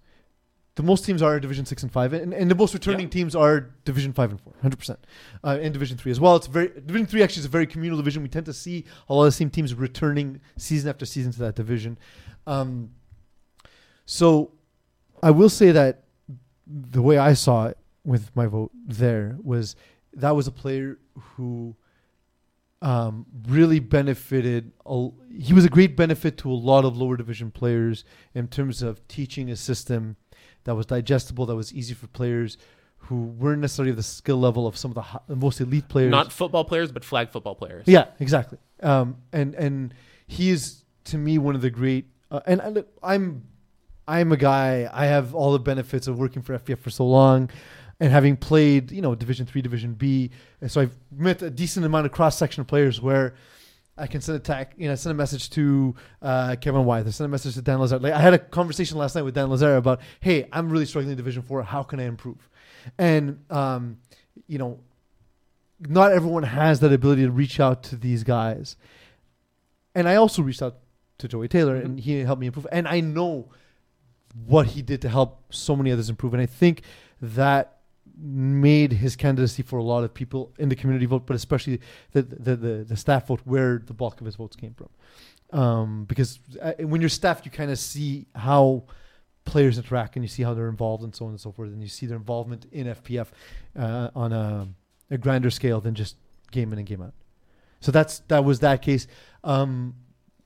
The 0.81 0.87
most 0.87 1.05
teams 1.05 1.21
are 1.21 1.39
Division 1.39 1.63
six 1.67 1.83
and 1.83 1.91
five, 1.91 2.11
and, 2.11 2.33
and 2.33 2.49
the 2.49 2.55
most 2.55 2.73
returning 2.73 3.05
Yeah. 3.05 3.11
teams 3.11 3.35
are 3.35 3.69
Division 3.85 4.13
five 4.13 4.31
and 4.31 4.41
four, 4.41 4.53
hundred 4.63 4.77
percent, 4.77 4.97
uh, 5.43 5.59
and 5.61 5.71
Division 5.71 5.95
three 5.95 6.11
as 6.11 6.19
well. 6.19 6.35
It's 6.35 6.47
very 6.47 6.69
Division 6.69 7.05
three 7.05 7.21
actually 7.21 7.41
is 7.41 7.45
a 7.45 7.49
very 7.49 7.67
communal 7.67 7.97
division. 7.97 8.23
We 8.23 8.29
tend 8.29 8.47
to 8.47 8.53
see 8.53 8.85
a 9.07 9.13
lot 9.13 9.25
of 9.25 9.27
the 9.27 9.31
same 9.33 9.51
teams 9.51 9.75
returning 9.75 10.41
season 10.57 10.89
after 10.89 11.05
season 11.05 11.31
to 11.33 11.39
that 11.41 11.55
division. 11.55 11.99
Um, 12.47 12.89
so, 14.07 14.53
I 15.21 15.29
will 15.29 15.49
say 15.49 15.71
that 15.71 16.05
the 16.65 17.03
way 17.03 17.19
I 17.19 17.33
saw 17.33 17.67
it 17.67 17.77
with 18.03 18.35
my 18.35 18.47
vote 18.47 18.71
there 18.73 19.37
was 19.43 19.75
that 20.13 20.35
was 20.35 20.47
a 20.47 20.51
player 20.51 20.97
who 21.35 21.75
um, 22.81 23.27
really 23.47 23.77
benefited. 23.79 24.71
A, 24.87 25.09
he 25.31 25.53
was 25.53 25.63
a 25.63 25.69
great 25.69 25.95
benefit 25.95 26.39
to 26.39 26.49
a 26.51 26.59
lot 26.71 26.85
of 26.85 26.97
lower 26.97 27.17
division 27.17 27.51
players 27.51 28.03
in 28.33 28.47
terms 28.47 28.81
of 28.81 29.07
teaching 29.07 29.51
a 29.51 29.55
system 29.55 30.15
that 30.63 30.75
was 30.75 30.85
digestible, 30.85 31.45
that 31.47 31.55
was 31.55 31.73
easy 31.73 31.93
for 31.93 32.07
players 32.07 32.57
who 32.97 33.23
weren't 33.23 33.61
necessarily 33.61 33.91
the 33.91 34.03
skill 34.03 34.37
level 34.39 34.67
of 34.67 34.77
some 34.77 34.91
of 34.91 34.95
the, 34.95 35.21
the 35.27 35.35
most 35.35 35.59
elite 35.59 35.87
players. 35.89 36.11
Not 36.11 36.31
football 36.31 36.63
players, 36.63 36.91
but 36.91 37.03
flag 37.03 37.29
football 37.29 37.55
players. 37.55 37.83
Yeah, 37.87 38.05
exactly. 38.19 38.57
Um, 38.81 39.17
and 39.33 39.55
and 39.55 39.93
he 40.27 40.49
is 40.49 40.83
to 41.05 41.17
me 41.17 41.37
one 41.37 41.55
of 41.55 41.61
the 41.61 41.69
great. 41.69 42.05
Uh, 42.29 42.41
and, 42.45 42.61
and 42.61 42.85
I'm 43.03 43.43
I'm 44.07 44.31
a 44.31 44.37
guy. 44.37 44.89
I 44.91 45.07
have 45.07 45.35
all 45.35 45.51
the 45.51 45.59
benefits 45.59 46.07
of 46.07 46.17
working 46.17 46.41
for 46.41 46.57
FPF 46.57 46.79
for 46.79 46.89
so 46.89 47.05
long, 47.05 47.49
and 47.99 48.11
having 48.11 48.37
played 48.37 48.91
you 48.91 49.01
know 49.01 49.15
Division 49.15 49.45
Three, 49.45 49.61
Division 49.61 49.93
B, 49.93 50.29
and 50.61 50.71
so 50.71 50.81
I've 50.81 50.95
met 51.11 51.41
a 51.41 51.49
decent 51.49 51.85
amount 51.85 52.05
of 52.05 52.11
cross 52.11 52.37
section 52.37 52.61
of 52.61 52.67
players 52.67 53.01
where. 53.01 53.35
I 53.97 54.07
can 54.07 54.21
send 54.21 54.47
a 54.47 54.67
you 54.77 54.87
know, 54.87 54.95
send 54.95 55.11
a 55.11 55.15
message 55.15 55.49
to 55.51 55.95
uh, 56.21 56.55
Kevin 56.59 56.85
Wyeth. 56.85 57.07
I 57.07 57.11
send 57.11 57.25
a 57.25 57.29
message 57.29 57.55
to 57.55 57.61
Dan 57.61 57.79
Lazare. 57.79 58.01
Like 58.01 58.13
I 58.13 58.19
had 58.19 58.33
a 58.33 58.39
conversation 58.39 58.97
last 58.97 59.15
night 59.15 59.23
with 59.23 59.35
Dan 59.35 59.49
Lazare 59.49 59.77
about, 59.77 60.01
hey, 60.21 60.47
I'm 60.51 60.69
really 60.69 60.85
struggling 60.85 61.11
in 61.11 61.17
Division 61.17 61.43
Four. 61.43 61.63
How 61.63 61.83
can 61.83 61.99
I 61.99 62.03
improve? 62.03 62.49
And 62.97 63.43
um, 63.49 63.97
you 64.47 64.57
know, 64.57 64.79
not 65.79 66.11
everyone 66.11 66.43
has 66.43 66.79
that 66.79 66.93
ability 66.93 67.23
to 67.23 67.31
reach 67.31 67.59
out 67.59 67.83
to 67.83 67.95
these 67.95 68.23
guys. 68.23 68.75
And 69.93 70.07
I 70.07 70.15
also 70.15 70.41
reached 70.41 70.61
out 70.61 70.77
to 71.17 71.27
Joey 71.27 71.47
Taylor, 71.47 71.75
and 71.75 71.99
he 71.99 72.19
helped 72.19 72.39
me 72.39 72.47
improve. 72.47 72.67
And 72.71 72.87
I 72.87 73.01
know 73.01 73.49
what 74.45 74.67
he 74.67 74.81
did 74.81 75.01
to 75.01 75.09
help 75.09 75.53
so 75.53 75.75
many 75.75 75.91
others 75.91 76.09
improve. 76.09 76.33
And 76.33 76.41
I 76.41 76.45
think 76.45 76.83
that 77.21 77.80
made 78.21 78.93
his 78.93 79.15
candidacy 79.15 79.63
for 79.63 79.79
a 79.79 79.83
lot 79.83 80.03
of 80.03 80.13
people 80.13 80.53
in 80.59 80.69
the 80.69 80.75
community 80.75 81.05
vote, 81.05 81.25
but 81.25 81.35
especially 81.35 81.81
the 82.11 82.21
the 82.21 82.55
the, 82.55 82.85
the 82.87 82.97
staff 82.97 83.27
vote, 83.27 83.41
where 83.45 83.81
the 83.85 83.93
bulk 83.93 84.19
of 84.21 84.25
his 84.25 84.35
votes 84.35 84.55
came 84.55 84.73
from. 84.73 84.89
Um, 85.59 86.05
because 86.05 86.39
uh, 86.61 86.73
when 86.79 87.01
you're 87.01 87.09
staff, 87.09 87.41
you 87.43 87.51
kind 87.51 87.71
of 87.71 87.79
see 87.79 88.27
how 88.35 88.83
players 89.43 89.77
interact 89.77 90.15
and 90.15 90.23
you 90.23 90.29
see 90.29 90.43
how 90.43 90.53
they're 90.53 90.69
involved 90.69 91.03
and 91.03 91.15
so 91.15 91.25
on 91.25 91.31
and 91.31 91.41
so 91.41 91.51
forth, 91.51 91.69
and 91.69 91.81
you 91.81 91.87
see 91.87 92.05
their 92.05 92.17
involvement 92.17 92.65
in 92.71 92.87
FPF 92.87 93.27
uh, 93.77 94.09
on 94.15 94.31
a, 94.31 94.67
a 95.09 95.17
grander 95.17 95.49
scale 95.49 95.81
than 95.81 95.95
just 95.95 96.15
game 96.51 96.71
in 96.71 96.79
and 96.79 96.87
game 96.87 97.01
out. 97.01 97.13
So 97.79 97.91
that's 97.91 98.19
that 98.27 98.45
was 98.45 98.59
that 98.59 98.81
case. 98.81 99.07
Um, 99.43 99.95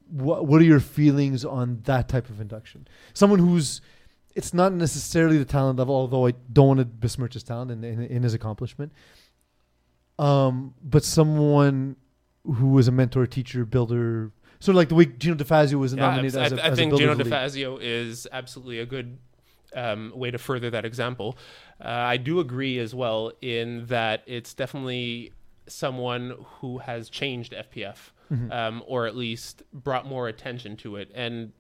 what 0.10 0.46
what 0.46 0.62
are 0.62 0.66
your 0.66 0.80
feelings 0.80 1.44
on 1.44 1.82
that 1.84 2.08
type 2.08 2.30
of 2.30 2.40
induction? 2.40 2.88
Someone 3.14 3.40
who's 3.40 3.82
it's 4.36 4.54
not 4.54 4.74
necessarily 4.74 5.38
the 5.38 5.46
talent 5.46 5.80
level, 5.80 5.96
although 5.96 6.28
I 6.28 6.34
don't 6.52 6.68
want 6.68 6.80
to 6.80 6.86
besmirch 6.86 7.34
his 7.34 7.44
talent 7.44 7.72
and, 7.72 7.84
and, 7.86 8.04
and 8.04 8.24
his 8.24 8.34
accomplishment. 8.34 8.92
Um, 10.18 10.74
but 10.84 11.04
someone 11.04 11.96
who 12.46 12.68
was 12.70 12.88
a 12.88 12.92
mentor, 12.92 13.26
teacher, 13.28 13.66
builder, 13.66 14.32
sort 14.60 14.74
of 14.74 14.78
like 14.78 14.90
the 14.90 14.96
way 14.96 15.06
Gino 15.06 15.36
DeFazio 15.36 15.76
was 15.76 15.94
Yeah, 15.94 16.02
nominated 16.02 16.40
I, 16.40 16.46
as 16.46 16.52
a, 16.54 16.64
I 16.64 16.68
as 16.70 16.78
think 16.78 16.94
a 16.94 16.98
Gino 16.98 17.08
builder 17.10 17.12
of 17.12 17.18
the 17.18 17.24
league. 17.26 17.34
DeFazio 17.34 17.80
is 17.82 18.28
absolutely 18.32 18.80
a 18.80 18.86
good 18.86 19.18
um, 19.74 20.12
way 20.16 20.32
to 20.32 20.38
further 20.38 20.70
that 20.70 20.86
example. 20.86 21.38
Uh, 21.84 21.88
I 21.90 22.18
do 22.18 22.40
agree 22.40 22.80
as 22.80 22.96
well 22.96 23.32
in 23.42 23.86
that 23.88 24.24
it's 24.26 24.54
definitely 24.54 25.34
someone 25.68 26.36
who 26.60 26.78
has 26.80 27.10
changed 27.10 27.54
FPF, 27.54 28.12
Mm-hmm. 28.34 28.52
um, 28.52 28.84
or 28.88 29.06
at 29.06 29.16
least 29.16 29.62
brought 29.72 30.08
more 30.08 30.28
attention 30.28 30.78
to 30.78 30.96
it. 30.96 31.12
And 31.14 31.52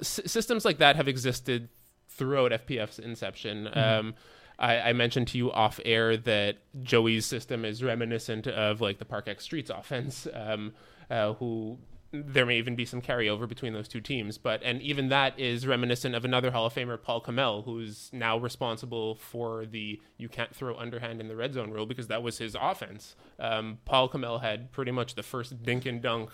s- 0.00 0.20
systems 0.24 0.64
like 0.64 0.78
that 0.78 0.96
have 0.96 1.06
existed 1.06 1.68
throughout 2.16 2.52
FPF's 2.52 2.98
inception. 2.98 3.64
Mm-hmm. 3.64 3.78
Um, 4.08 4.14
I, 4.58 4.80
I 4.80 4.92
mentioned 4.92 5.28
to 5.28 5.38
you 5.38 5.50
off 5.52 5.80
air 5.84 6.16
that 6.16 6.58
Joey's 6.82 7.26
system 7.26 7.64
is 7.64 7.82
reminiscent 7.82 8.46
of 8.46 8.80
like 8.80 8.98
the 8.98 9.04
Park 9.04 9.28
X 9.28 9.44
Streets 9.44 9.70
offense, 9.70 10.28
um, 10.32 10.72
uh, 11.10 11.34
who 11.34 11.78
there 12.12 12.44
may 12.44 12.58
even 12.58 12.76
be 12.76 12.84
some 12.84 13.00
carryover 13.00 13.48
between 13.48 13.72
those 13.72 13.88
two 13.88 14.00
teams. 14.00 14.36
But 14.38 14.62
and 14.62 14.80
even 14.82 15.08
that 15.08 15.38
is 15.38 15.66
reminiscent 15.66 16.14
of 16.14 16.24
another 16.24 16.50
Hall 16.50 16.66
of 16.66 16.74
Famer, 16.74 17.02
Paul 17.02 17.20
Kamel, 17.20 17.62
who's 17.62 18.10
now 18.12 18.38
responsible 18.38 19.16
for 19.16 19.64
the 19.66 20.00
you 20.18 20.28
can't 20.28 20.54
throw 20.54 20.76
underhand 20.76 21.20
in 21.20 21.28
the 21.28 21.36
red 21.36 21.54
zone 21.54 21.70
rule 21.70 21.86
because 21.86 22.08
that 22.08 22.22
was 22.22 22.38
his 22.38 22.54
offense. 22.60 23.16
Um, 23.38 23.78
Paul 23.84 24.08
Kamel 24.08 24.38
had 24.38 24.70
pretty 24.72 24.92
much 24.92 25.14
the 25.14 25.22
first 25.22 25.62
dink 25.62 25.86
and 25.86 26.02
dunk 26.02 26.30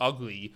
ugly 0.00 0.52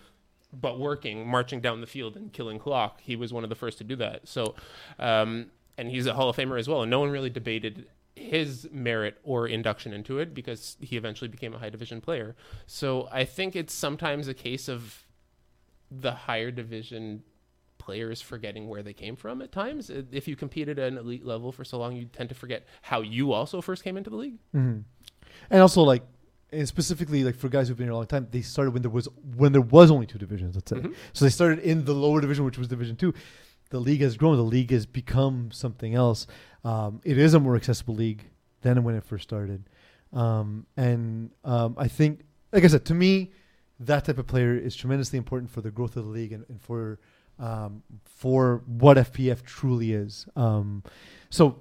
but 0.61 0.79
working, 0.79 1.29
marching 1.29 1.61
down 1.61 1.81
the 1.81 1.87
field 1.87 2.17
and 2.17 2.33
killing 2.33 2.59
clock. 2.59 3.01
He 3.01 3.17
was 3.17 3.33
one 3.33 3.45
of 3.45 3.51
the 3.51 3.57
first 3.57 3.79
to 3.79 3.85
do 3.85 3.97
that. 3.97 4.27
So, 4.29 4.55
um, 4.99 5.47
and 5.79 5.91
he's 5.91 6.07
a 6.07 6.15
Hall 6.15 6.29
of 6.29 6.37
Famer 6.37 6.59
as 6.59 6.69
well. 6.69 6.83
And 6.83 6.91
no 6.91 7.01
one 7.01 7.11
really 7.11 7.31
debated 7.31 7.87
his 8.15 8.67
merit 8.73 9.19
or 9.23 9.47
induction 9.47 9.93
into 9.93 10.19
it 10.19 10.33
because 10.33 10.77
he 10.81 10.97
eventually 10.97 11.29
became 11.29 11.53
a 11.53 11.59
high 11.59 11.69
division 11.69 12.01
player. 12.01 12.35
So 12.67 13.09
I 13.13 13.25
think 13.25 13.55
it's 13.55 13.75
sometimes 13.75 14.27
a 14.27 14.35
case 14.35 14.69
of 14.69 15.05
the 15.91 16.13
higher 16.13 16.51
division 16.51 17.23
players 17.79 18.21
forgetting 18.23 18.69
where 18.69 18.83
they 18.83 18.95
came 18.95 19.17
from 19.17 19.43
at 19.43 19.53
times. 19.53 19.91
If 19.91 20.27
you 20.27 20.35
compete 20.35 20.69
at 20.69 20.79
an 20.79 20.97
elite 20.97 21.25
level 21.25 21.53
for 21.53 21.65
so 21.65 21.79
long, 21.79 21.95
you 21.95 22.07
tend 22.07 22.31
to 22.31 22.35
forget 22.35 22.67
how 22.83 23.03
you 23.03 23.33
also 23.33 23.61
first 23.61 23.85
came 23.85 23.97
into 23.97 24.11
the 24.11 24.17
league. 24.17 24.39
Mhm. 24.55 24.85
And 25.51 25.61
also, 25.63 25.83
like, 25.83 26.03
and 26.53 26.67
specifically, 26.69 27.25
like 27.25 27.37
for 27.37 27.49
guys 27.49 27.69
who've 27.69 27.77
been 27.77 27.87
here 27.87 27.93
a 27.93 27.97
long 27.97 28.07
time, 28.07 28.29
they 28.31 28.43
started 28.43 28.71
when 28.73 28.83
there 28.83 28.91
was 28.91 29.09
when 29.37 29.53
there 29.53 29.61
was 29.63 29.91
only 29.91 30.07
two 30.07 30.19
divisions. 30.19 30.55
Let's 30.55 30.71
say, 30.71 30.77
Mhm. 30.77 30.95
so 31.13 31.25
they 31.25 31.31
started 31.31 31.59
in 31.61 31.85
the 31.85 31.95
lower 31.95 32.21
division, 32.21 32.45
which 32.45 32.59
was 32.59 32.69
Division 32.69 32.97
Two. 32.97 33.13
The 33.71 33.81
league 33.81 34.01
has 34.01 34.17
grown. 34.17 34.37
The 34.37 34.43
league 34.45 34.71
has 34.71 34.87
become 34.87 35.51
something 35.51 35.95
else. 35.95 36.27
Um, 36.65 37.01
it 37.05 37.19
is 37.19 37.35
a 37.35 37.41
more 37.41 37.57
accessible 37.57 37.95
league 37.95 38.25
than 38.63 38.85
when 38.85 38.95
it 38.95 39.03
first 39.05 39.25
started, 39.25 39.69
um, 40.13 40.67
and 40.77 41.31
um, 41.45 41.75
I 41.79 41.89
think, 41.89 42.25
like 42.53 42.63
I 42.65 42.69
said, 42.69 42.85
to 42.87 42.95
me, 42.95 43.33
that 43.81 44.05
type 44.05 44.19
of 44.19 44.27
player 44.27 44.55
is 44.57 44.75
tremendously 44.77 45.17
important 45.19 45.51
for 45.51 45.61
the 45.61 45.71
growth 45.71 45.97
of 45.97 46.05
the 46.05 46.11
league 46.11 46.33
and, 46.33 46.45
and 46.49 46.61
for 46.61 47.01
um, 47.39 47.83
for 48.05 48.63
what 48.67 48.97
FPF 48.97 49.43
truly 49.43 49.93
is. 49.93 50.27
Um, 50.37 50.83
so, 51.29 51.59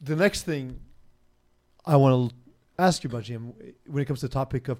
the 0.00 0.16
next 0.16 0.42
thing 0.44 0.80
I 1.84 1.96
want 1.96 2.30
to 2.30 2.36
ask 2.78 3.04
you 3.04 3.08
about, 3.10 3.24
Jim, 3.24 3.52
when 3.86 4.02
it 4.02 4.06
comes 4.06 4.20
to 4.20 4.28
the 4.28 4.32
topic 4.32 4.68
of 4.68 4.78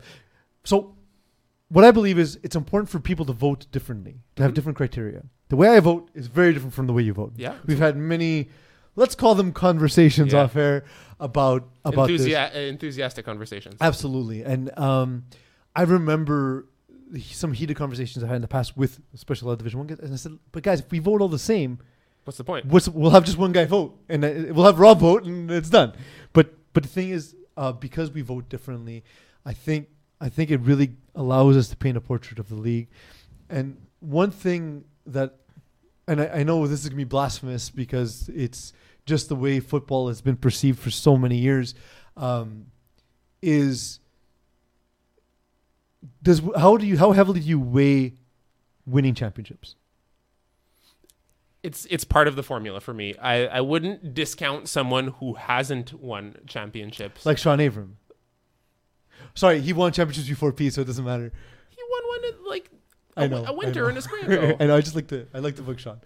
so 0.65 0.95
what 1.69 1.85
I 1.85 1.91
believe 1.91 2.19
is 2.19 2.39
it's 2.43 2.57
important 2.57 2.89
for 2.91 3.01
people 3.01 3.25
to 3.27 3.33
vote 3.33 3.67
differently, 3.73 4.21
to 4.37 4.43
have 4.43 4.53
Mhm. 4.53 4.55
different 4.55 4.77
criteria. 4.77 5.25
The 5.49 5.57
way 5.57 5.69
I 5.69 5.81
vote 5.81 6.11
is 6.15 6.27
very 6.27 6.53
different 6.53 6.75
from 6.75 6.87
the 6.87 6.93
way 6.93 7.03
you 7.03 7.13
vote. 7.13 7.33
Yeah. 7.37 7.55
We've 7.67 7.79
had 7.79 7.97
many, 7.97 8.49
let's 8.97 9.15
call 9.15 9.35
them 9.35 9.53
conversations 9.53 10.33
Yeah. 10.33 10.43
off 10.43 10.57
air 10.57 10.85
about 11.21 11.69
about 11.85 12.09
this. 12.09 12.27
Enthusiastic 12.55 13.25
conversations. 13.25 13.77
Absolutely, 13.81 14.43
and 14.43 14.77
um, 14.79 15.25
I 15.77 15.83
remember 15.83 16.67
some 17.21 17.53
heated 17.53 17.77
conversations 17.77 18.25
I 18.25 18.29
had 18.29 18.37
in 18.37 18.43
the 18.43 18.49
past 18.49 18.77
with 18.77 19.01
special 19.15 19.51
ed 19.53 19.59
division 19.59 19.79
one 19.79 19.87
guys, 19.87 19.99
and 20.01 20.13
I 20.13 20.17
said, 20.17 20.39
"But 20.53 20.63
guys, 20.63 20.81
if 20.81 20.91
we 20.91 20.99
vote 20.99 21.21
all 21.21 21.29
the 21.29 21.39
same, 21.39 21.79
What's 22.25 22.39
the 22.39 22.45
point? 22.45 22.67
what's 22.67 22.89
we'll 22.89 23.11
have 23.11 23.25
just 23.25 23.39
one 23.39 23.53
guy 23.53 23.65
vote, 23.67 23.97
and 24.09 24.25
uh, 24.25 24.33
we'll 24.53 24.65
have 24.65 24.79
Rob 24.79 25.01
vote, 25.01 25.25
and 25.25 25.51
it's 25.51 25.71
done." 25.71 25.93
But 26.33 26.55
but 26.73 26.83
the 26.83 26.89
thing 26.89 27.11
is, 27.11 27.37
uh, 27.57 27.73
because 27.73 28.11
we 28.11 28.23
vote 28.23 28.49
differently, 28.49 29.05
I 29.45 29.53
think 29.53 29.89
I 30.21 30.29
think 30.29 30.51
it 30.51 30.61
really 30.61 30.97
allows 31.15 31.57
us 31.57 31.69
to 31.69 31.77
paint 31.77 31.97
a 31.97 32.01
portrait 32.01 32.39
of 32.39 32.49
the 32.49 32.55
league. 32.55 32.89
And 33.51 33.77
one 34.01 34.31
thing 34.31 34.85
that, 35.07 35.35
and 36.09 36.21
I, 36.21 36.27
I 36.27 36.43
know 36.45 36.67
this 36.67 36.83
is 36.83 36.89
gonna 36.89 36.97
be 36.97 37.05
blasphemous 37.05 37.71
because 37.71 38.31
it's 38.35 38.73
just 39.07 39.29
the 39.29 39.37
way 39.37 39.61
football 39.61 40.09
has 40.09 40.21
been 40.21 40.37
perceived 40.37 40.79
for 40.79 40.91
so 40.91 41.17
many 41.17 41.37
years, 41.37 41.75
um, 42.17 42.67
is 43.43 44.01
does 46.23 46.43
how 46.57 46.77
do 46.77 46.87
you 46.87 46.99
how 46.99 47.13
heavily 47.13 47.41
do 47.41 47.47
you 47.47 47.61
weigh 47.61 48.15
winning 48.87 49.15
championships? 49.15 49.77
It's 51.65 51.87
it's 51.91 52.05
part 52.05 52.29
of 52.29 52.37
the 52.37 52.43
formula 52.45 52.81
for 52.81 52.95
me. 52.95 53.15
I, 53.17 53.47
I 53.47 53.61
wouldn't 53.61 54.15
discount 54.15 54.69
someone 54.69 55.09
who 55.19 55.35
hasn't 55.35 55.93
won 55.95 56.37
championships. 56.47 57.27
Like 57.27 57.39
Sean 57.39 57.59
Avram. 57.59 57.95
Sorry, 59.35 59.61
he 59.61 59.73
won 59.73 59.93
championships 59.93 60.29
before 60.29 60.53
P, 60.53 60.71
so 60.71 60.83
it 60.83 60.85
doesn't 60.87 61.05
matter. 61.05 61.33
he 61.71 61.83
won 61.91 62.03
one 62.09 62.25
at 62.33 62.41
like 62.49 62.71
I 63.17 63.25
a, 63.25 63.29
know, 63.29 63.39
a 63.45 63.49
I 63.49 63.51
winter 63.51 63.83
know. 63.83 63.89
and 63.89 63.99
a 63.99 64.03
spring 64.03 64.25
ago. 64.31 64.57
I 64.61 64.67
know. 64.67 64.77
I 64.77 64.81
just 64.81 64.95
like 64.95 65.09
to. 65.09 65.27
I 65.35 65.39
like 65.41 65.57
to 65.57 65.63
book 65.63 65.79
Sean, 65.79 66.01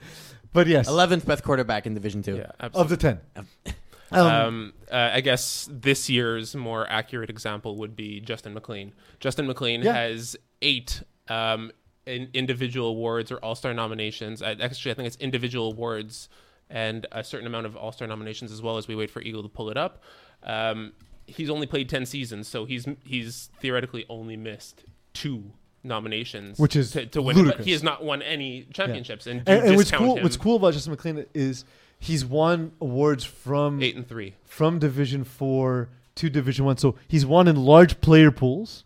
but 0.52 0.66
yes, 0.66 0.88
Eleventh 0.88 1.26
best 1.26 1.42
quarterback 1.42 1.86
in 1.86 1.94
Division 1.94 2.22
Two. 2.22 2.36
yeah, 2.36 2.68
of 2.72 2.88
the 2.88 2.96
ten. 2.96 3.20
Um, 4.10 4.26
Um, 4.26 4.72
uh, 4.90 5.10
I 5.12 5.20
guess 5.20 5.68
this 5.70 6.08
year's 6.08 6.56
more 6.56 6.88
accurate 6.90 7.28
example 7.28 7.76
would 7.76 7.94
be 7.94 8.20
Justin 8.20 8.54
McLean. 8.54 8.94
Justin 9.20 9.46
McLean 9.46 9.82
Yeah. 9.82 9.92
has 9.92 10.34
eight 10.62 11.02
um, 11.28 11.72
in 12.08 12.28
individual 12.34 12.88
awards 12.88 13.30
or 13.30 13.36
All 13.38 13.54
Star 13.54 13.72
nominations. 13.74 14.42
I, 14.42 14.52
actually, 14.52 14.90
I 14.92 14.94
think 14.94 15.06
it's 15.06 15.16
individual 15.16 15.70
awards 15.72 16.28
and 16.70 17.06
a 17.12 17.22
certain 17.22 17.46
amount 17.46 17.66
of 17.66 17.76
All 17.76 17.92
Star 17.92 18.08
nominations 18.08 18.50
as 18.52 18.60
well. 18.62 18.76
As 18.76 18.88
we 18.88 18.94
wait 18.96 19.10
for 19.10 19.20
Eagle 19.22 19.42
to 19.42 19.48
pull 19.48 19.70
it 19.70 19.76
up, 19.76 20.02
um, 20.42 20.92
he's 21.26 21.50
only 21.50 21.66
played 21.66 21.88
ten 21.88 22.06
seasons, 22.06 22.48
so 22.48 22.64
he's 22.64 22.86
he's 23.04 23.50
theoretically 23.60 24.04
only 24.08 24.36
missed 24.36 24.84
two 25.14 25.44
nominations, 25.84 26.58
Which 26.58 26.76
is 26.76 26.90
to, 26.92 27.06
to 27.06 27.22
win. 27.22 27.36
it, 27.36 27.38
But 27.38 27.44
ludicrous. 27.44 27.66
he 27.66 27.72
has 27.72 27.82
not 27.82 28.04
won 28.04 28.20
any 28.22 28.66
championships, 28.72 29.26
and, 29.26 29.42
and, 29.46 29.64
and 29.64 29.76
what's 29.76 29.90
cool, 29.90 30.16
him 30.16 30.22
what's 30.22 30.36
cool 30.36 30.56
about 30.56 30.74
Justin 30.74 30.92
McLean 30.92 31.24
is 31.34 31.64
he's 31.98 32.24
won 32.24 32.72
awards 32.80 33.24
from 33.24 33.82
eight 33.82 33.96
and 33.96 34.06
three. 34.06 34.34
from 34.44 34.78
Division 34.78 35.24
Four 35.24 35.88
to 36.16 36.28
Division 36.28 36.64
One. 36.64 36.76
So 36.76 36.96
he's 37.06 37.24
won 37.24 37.48
in 37.48 37.56
large 37.56 38.00
player 38.00 38.30
pools, 38.30 38.84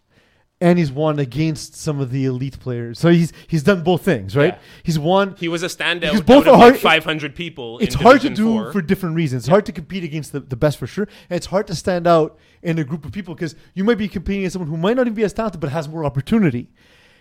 and 0.62 0.78
he's 0.78 0.92
won 0.92 1.18
against 1.18 1.74
some 1.74 1.98
of 2.00 2.10
the 2.12 2.24
elite 2.24 2.58
players. 2.60 2.98
So 2.98 3.08
he's 3.10 3.32
he's 3.48 3.62
done 3.64 3.82
both 3.82 4.02
things, 4.04 4.36
right? 4.36 4.54
Yeah. 4.54 4.58
He's 4.84 4.98
won. 4.98 5.34
He 5.36 5.48
was 5.48 5.62
a 5.62 5.66
standout 5.66 6.00
Because 6.12 6.20
both 6.22 6.46
out 6.46 6.54
are 6.54 6.58
like 6.58 6.80
hard- 6.80 7.02
500 7.04 7.34
people. 7.34 7.78
It's 7.80 7.94
hard 7.96 8.20
to 8.22 8.30
do 8.30 8.44
Four. 8.46 8.72
for 8.72 8.80
different 8.80 9.16
reasons. 9.16 9.42
It's 9.42 9.48
hard 9.48 9.66
to 9.66 9.72
compete 9.72 10.04
against 10.04 10.32
the, 10.32 10.40
the 10.40 10.56
best 10.56 10.78
for 10.78 10.86
sure, 10.86 11.08
and 11.28 11.36
it's 11.36 11.46
hard 11.46 11.66
to 11.66 11.74
stand 11.74 12.06
out 12.06 12.38
in 12.62 12.78
a 12.78 12.84
group 12.84 13.04
of 13.04 13.12
people 13.12 13.34
because 13.34 13.54
you 13.74 13.82
might 13.84 13.98
be 13.98 14.08
competing 14.08 14.42
against 14.42 14.52
someone 14.54 14.70
who 14.70 14.76
might 14.76 14.96
not 14.96 15.02
even 15.06 15.14
be 15.14 15.24
as 15.24 15.32
talented 15.32 15.60
but 15.60 15.70
has 15.70 15.88
more 15.88 16.04
opportunity. 16.04 16.68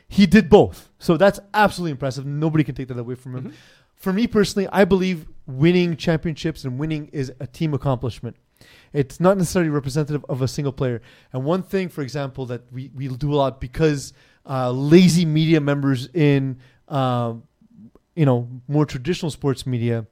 He 0.07 0.25
did 0.25 0.49
both, 0.49 0.89
so 0.99 1.17
that's 1.17 1.39
absolutely 1.53 1.91
impressive. 1.91 2.25
Nobody 2.25 2.63
can 2.63 2.75
take 2.75 2.89
that 2.89 2.99
away 2.99 3.15
from 3.15 3.35
him. 3.35 3.43
Mhm. 3.45 3.53
For 3.95 4.11
me 4.13 4.27
personally, 4.27 4.67
I 4.71 4.83
believe 4.85 5.27
winning 5.47 5.95
championships 5.95 6.63
and 6.65 6.77
winning 6.77 7.07
is 7.13 7.31
a 7.39 7.47
team 7.47 7.73
accomplishment. 7.73 8.35
It's 8.93 9.19
not 9.19 9.37
necessarily 9.37 9.69
representative 9.69 10.25
of 10.27 10.41
a 10.41 10.47
single 10.47 10.73
player. 10.73 11.01
And 11.31 11.43
one 11.45 11.63
thing, 11.63 11.89
for 11.89 12.01
example, 12.01 12.45
that 12.47 12.61
we, 12.71 12.91
we 12.93 13.07
do 13.07 13.33
a 13.33 13.35
lot 13.35 13.61
because 13.61 14.13
uh, 14.49 14.71
lazy 14.71 15.25
media 15.25 15.61
members 15.61 16.09
in 16.13 16.57
um, 16.87 17.43
you 18.15 18.25
know 18.25 18.49
more 18.67 18.85
traditional 18.85 19.29
sports 19.31 19.65
media 19.65 20.05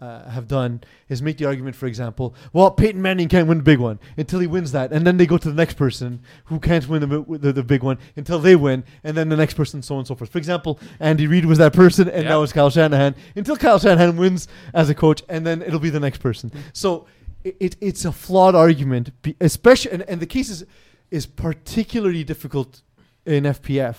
uh, 0.00 0.28
have 0.30 0.48
done 0.48 0.80
is 1.08 1.22
make 1.22 1.38
the 1.38 1.44
argument, 1.44 1.76
for 1.76 1.86
example, 1.86 2.34
well, 2.52 2.70
Peyton 2.72 3.00
Manning 3.00 3.28
can't 3.28 3.46
win 3.46 3.58
the 3.58 3.64
big 3.64 3.78
one 3.78 4.00
until 4.16 4.40
he 4.40 4.48
wins 4.48 4.72
that, 4.72 4.92
and 4.92 5.06
then 5.06 5.16
they 5.16 5.26
go 5.26 5.38
to 5.38 5.48
the 5.48 5.54
next 5.54 5.74
person 5.74 6.20
who 6.46 6.58
can't 6.58 6.88
win 6.88 7.08
the, 7.08 7.38
the, 7.38 7.52
the 7.52 7.62
big 7.62 7.84
one 7.84 7.98
until 8.16 8.40
they 8.40 8.56
win, 8.56 8.82
and 9.04 9.16
then 9.16 9.28
the 9.28 9.36
next 9.36 9.54
person, 9.54 9.80
so 9.80 9.94
on 9.94 10.00
and 10.00 10.08
so 10.08 10.16
forth. 10.16 10.30
For 10.30 10.38
example, 10.38 10.80
Andy 10.98 11.28
Reid 11.28 11.44
was 11.46 11.58
that 11.58 11.72
person, 11.72 12.08
and 12.08 12.24
Yeah. 12.24 12.30
now 12.30 12.42
it's 12.42 12.52
Kyle 12.52 12.68
Shanahan 12.68 13.14
until 13.36 13.56
Kyle 13.56 13.78
Shanahan 13.78 14.16
wins 14.16 14.48
as 14.74 14.90
a 14.90 14.94
coach, 14.94 15.22
and 15.28 15.46
then 15.46 15.62
it'll 15.62 15.78
be 15.78 15.90
the 15.90 16.00
next 16.00 16.18
person. 16.18 16.50
So 16.72 17.06
it, 17.44 17.56
it 17.60 17.76
it's 17.80 18.04
a 18.04 18.12
flawed 18.12 18.54
argument, 18.54 19.10
especially, 19.40 19.92
and, 19.92 20.02
and 20.02 20.20
the 20.20 20.26
case 20.26 20.48
is, 20.48 20.64
is 21.10 21.26
particularly 21.26 22.24
difficult 22.24 22.82
in 23.26 23.44
FPF 23.44 23.96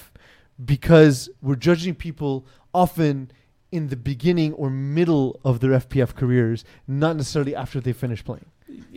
because 0.64 1.30
we're 1.42 1.56
judging 1.56 1.96
people 1.96 2.46
often 2.74 3.32
in 3.72 3.88
the 3.88 3.96
beginning 3.96 4.54
or 4.54 4.70
middle 4.70 5.40
of 5.44 5.60
their 5.60 5.72
FPF 5.72 6.16
careers, 6.16 6.64
not 6.88 7.16
necessarily 7.16 7.56
after 7.56 7.80
they 7.82 7.94
finish 7.94 8.24
playing. 8.24 8.46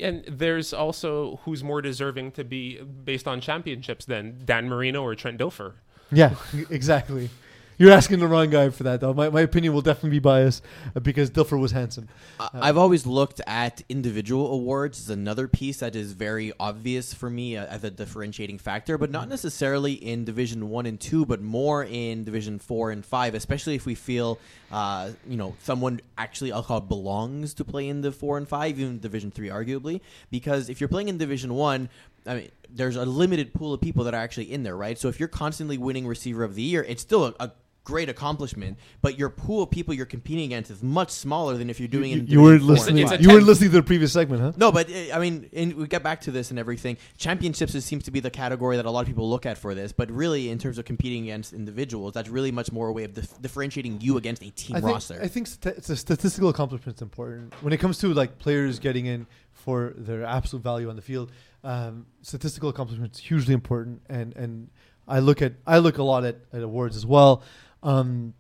And 0.01 0.25
there's 0.29 0.73
also 0.73 1.41
who's 1.45 1.65
more 1.65 1.81
deserving 1.81 2.33
to 2.33 2.45
be 2.45 2.81
based 2.83 3.27
on 3.27 3.41
championships 3.41 4.05
than 4.05 4.43
Dan 4.45 4.69
Marino 4.69 5.03
or 5.03 5.15
Trent 5.15 5.39
Dilfer. 5.39 5.75
Yeah, 6.13 6.35
exactly. 6.71 7.31
You're 7.79 7.93
asking 7.93 8.21
the 8.21 8.27
wrong 8.27 8.49
guy 8.49 8.71
for 8.71 8.85
that, 8.85 9.01
though. 9.01 9.13
My, 9.13 9.29
my 9.29 9.43
opinion 9.43 9.75
will 9.75 9.83
definitely 9.83 10.11
be 10.11 10.19
biased 10.19 10.65
uh, 10.95 11.01
because 11.01 11.31
Dilfer 11.31 11.61
was 11.61 11.73
handsome. 11.73 12.09
I- 12.41 12.49
I've 12.55 12.79
always 12.79 13.07
looked 13.07 13.43
at 13.47 13.83
individual 13.89 14.51
awards 14.53 14.99
as 14.99 15.11
another 15.11 15.47
piece 15.47 15.79
that 15.79 15.95
is 15.95 16.13
very 16.13 16.53
obvious 16.59 17.13
for 17.13 17.29
me 17.29 17.57
uh, 17.57 17.67
as 17.67 17.85
a 17.85 17.91
differentiating 17.91 18.59
factor, 18.59 18.97
but 18.97 19.11
not 19.11 19.29
necessarily 19.29 19.93
in 19.93 20.25
Division 20.25 20.71
One 20.71 20.87
and 20.87 20.99
Two, 20.99 21.27
but 21.27 21.43
more 21.43 21.85
in 21.85 22.25
Division 22.25 22.59
Four 22.59 22.93
and 22.93 23.05
Five. 23.05 23.35
Especially 23.35 23.75
if 23.75 23.85
we 23.85 23.95
feel, 23.95 24.39
uh, 24.73 25.11
you 25.29 25.37
know, 25.37 25.55
someone 25.63 26.01
actually 26.17 26.53
I'll 26.53 26.63
call 26.63 26.79
it 26.79 26.89
belongs 26.89 27.53
to 27.55 27.65
play 27.65 27.89
in 27.89 28.01
the 28.01 28.11
Four 28.11 28.39
and 28.39 28.49
Five, 28.49 28.79
even 28.81 29.01
Division 29.01 29.31
Three, 29.31 29.49
arguably. 29.49 30.01
Because 30.31 30.71
if 30.71 30.81
you're 30.81 30.89
playing 30.89 31.09
in 31.09 31.19
Division 31.19 31.53
One, 31.53 31.91
I 32.25 32.35
mean, 32.35 32.49
there's 32.71 32.97
a 32.97 33.05
limited 33.05 33.53
pool 33.53 33.75
of 33.75 33.81
people 33.81 34.05
that 34.05 34.15
are 34.15 34.21
actually 34.21 34.51
in 34.53 34.63
there, 34.63 34.77
right? 34.77 34.99
So 34.99 35.09
if 35.09 35.21
you're 35.21 35.29
constantly 35.29 35.77
winning 35.79 36.07
Receiver 36.07 36.43
of 36.43 36.55
the 36.55 36.63
Year, 36.63 36.83
it's 36.83 37.03
still 37.03 37.27
a, 37.27 37.35
a 37.39 37.53
great 37.87 38.09
accomplishment, 38.09 38.77
but 39.01 39.17
your 39.17 39.31
pool 39.31 39.63
of 39.63 39.71
people 39.71 39.95
you're 39.95 40.05
competing 40.05 40.47
against 40.47 40.73
is 40.73 40.83
much 40.83 41.11
smaller 41.11 41.57
than 41.57 41.71
if 41.71 41.79
you're 41.79 41.89
doing 41.89 42.11
it. 42.11 42.15
You, 42.17 42.21
in 42.21 42.27
you 42.27 42.41
were 42.43 42.53
Division 42.55 42.69
listening. 42.69 42.99
It's 42.99 43.13
a. 43.13 43.23
You 43.23 43.29
were 43.29 43.35
tenth. 43.35 43.47
listening 43.47 43.71
to 43.71 43.77
the 43.77 43.83
previous 43.85 44.13
segment, 44.13 44.43
huh? 44.43 44.53
No, 44.57 44.73
but 44.73 44.91
uh, 44.91 45.15
I 45.15 45.21
mean, 45.21 45.49
and 45.55 45.73
we 45.75 45.87
get 45.87 46.03
back 46.03 46.21
to 46.23 46.33
this 46.33 46.51
and 46.51 46.59
everything. 46.59 46.97
Championships 47.17 47.75
is, 47.77 47.85
seems 47.85 48.03
to 48.05 48.11
be 48.11 48.19
the 48.19 48.31
category 48.31 48.77
that 48.77 48.85
a 48.85 48.91
lot 48.91 49.01
of 49.03 49.07
people 49.07 49.31
look 49.31 49.47
at 49.47 49.57
for 49.57 49.73
this, 49.73 49.93
but 49.93 50.11
really, 50.11 50.51
in 50.51 50.59
terms 50.59 50.79
of 50.79 50.85
competing 50.85 51.23
against 51.23 51.53
individuals, 51.53 52.13
that's 52.13 52.29
really 52.29 52.51
much 52.51 52.73
more 52.73 52.89
a 52.89 52.93
way 52.93 53.05
of 53.05 53.15
dif- 53.15 53.41
differentiating 53.41 54.01
you 54.01 54.17
against 54.17 54.43
a 54.43 54.51
team 54.51 54.77
I 54.77 54.81
think, 54.81 54.93
roster. 54.93 55.21
I 55.23 55.29
think 55.29 55.47
st- 55.47 55.77
it's 55.77 55.89
a 55.89 55.97
statistical 55.97 56.49
accomplishment 56.49 56.99
is 56.99 57.03
important 57.03 57.55
when 57.63 57.73
it 57.73 57.79
comes 57.79 57.99
to 57.99 58.13
like 58.13 58.39
players 58.39 58.81
getting 58.81 59.07
in 59.07 59.29
for 59.53 59.95
their 59.97 60.25
absolute 60.25 60.63
value 60.63 60.91
on 60.91 60.97
the 60.97 61.03
field. 61.03 61.31
Um, 61.63 62.07
statistical 62.23 62.69
accomplishment 62.69 63.15
is 63.15 63.21
hugely 63.21 63.55
important, 63.55 64.03
and 64.09 64.35
and 64.37 64.71
I 65.09 65.21
look 65.21 65.43
at 65.43 65.55
I 65.67 65.79
look 65.79 65.99
a 65.99 66.03
lot 66.03 66.25
at, 66.25 66.37
at 66.53 66.63
awards 66.63 66.97
as 66.97 67.07
well. 67.07 67.43
Um, 67.83 68.35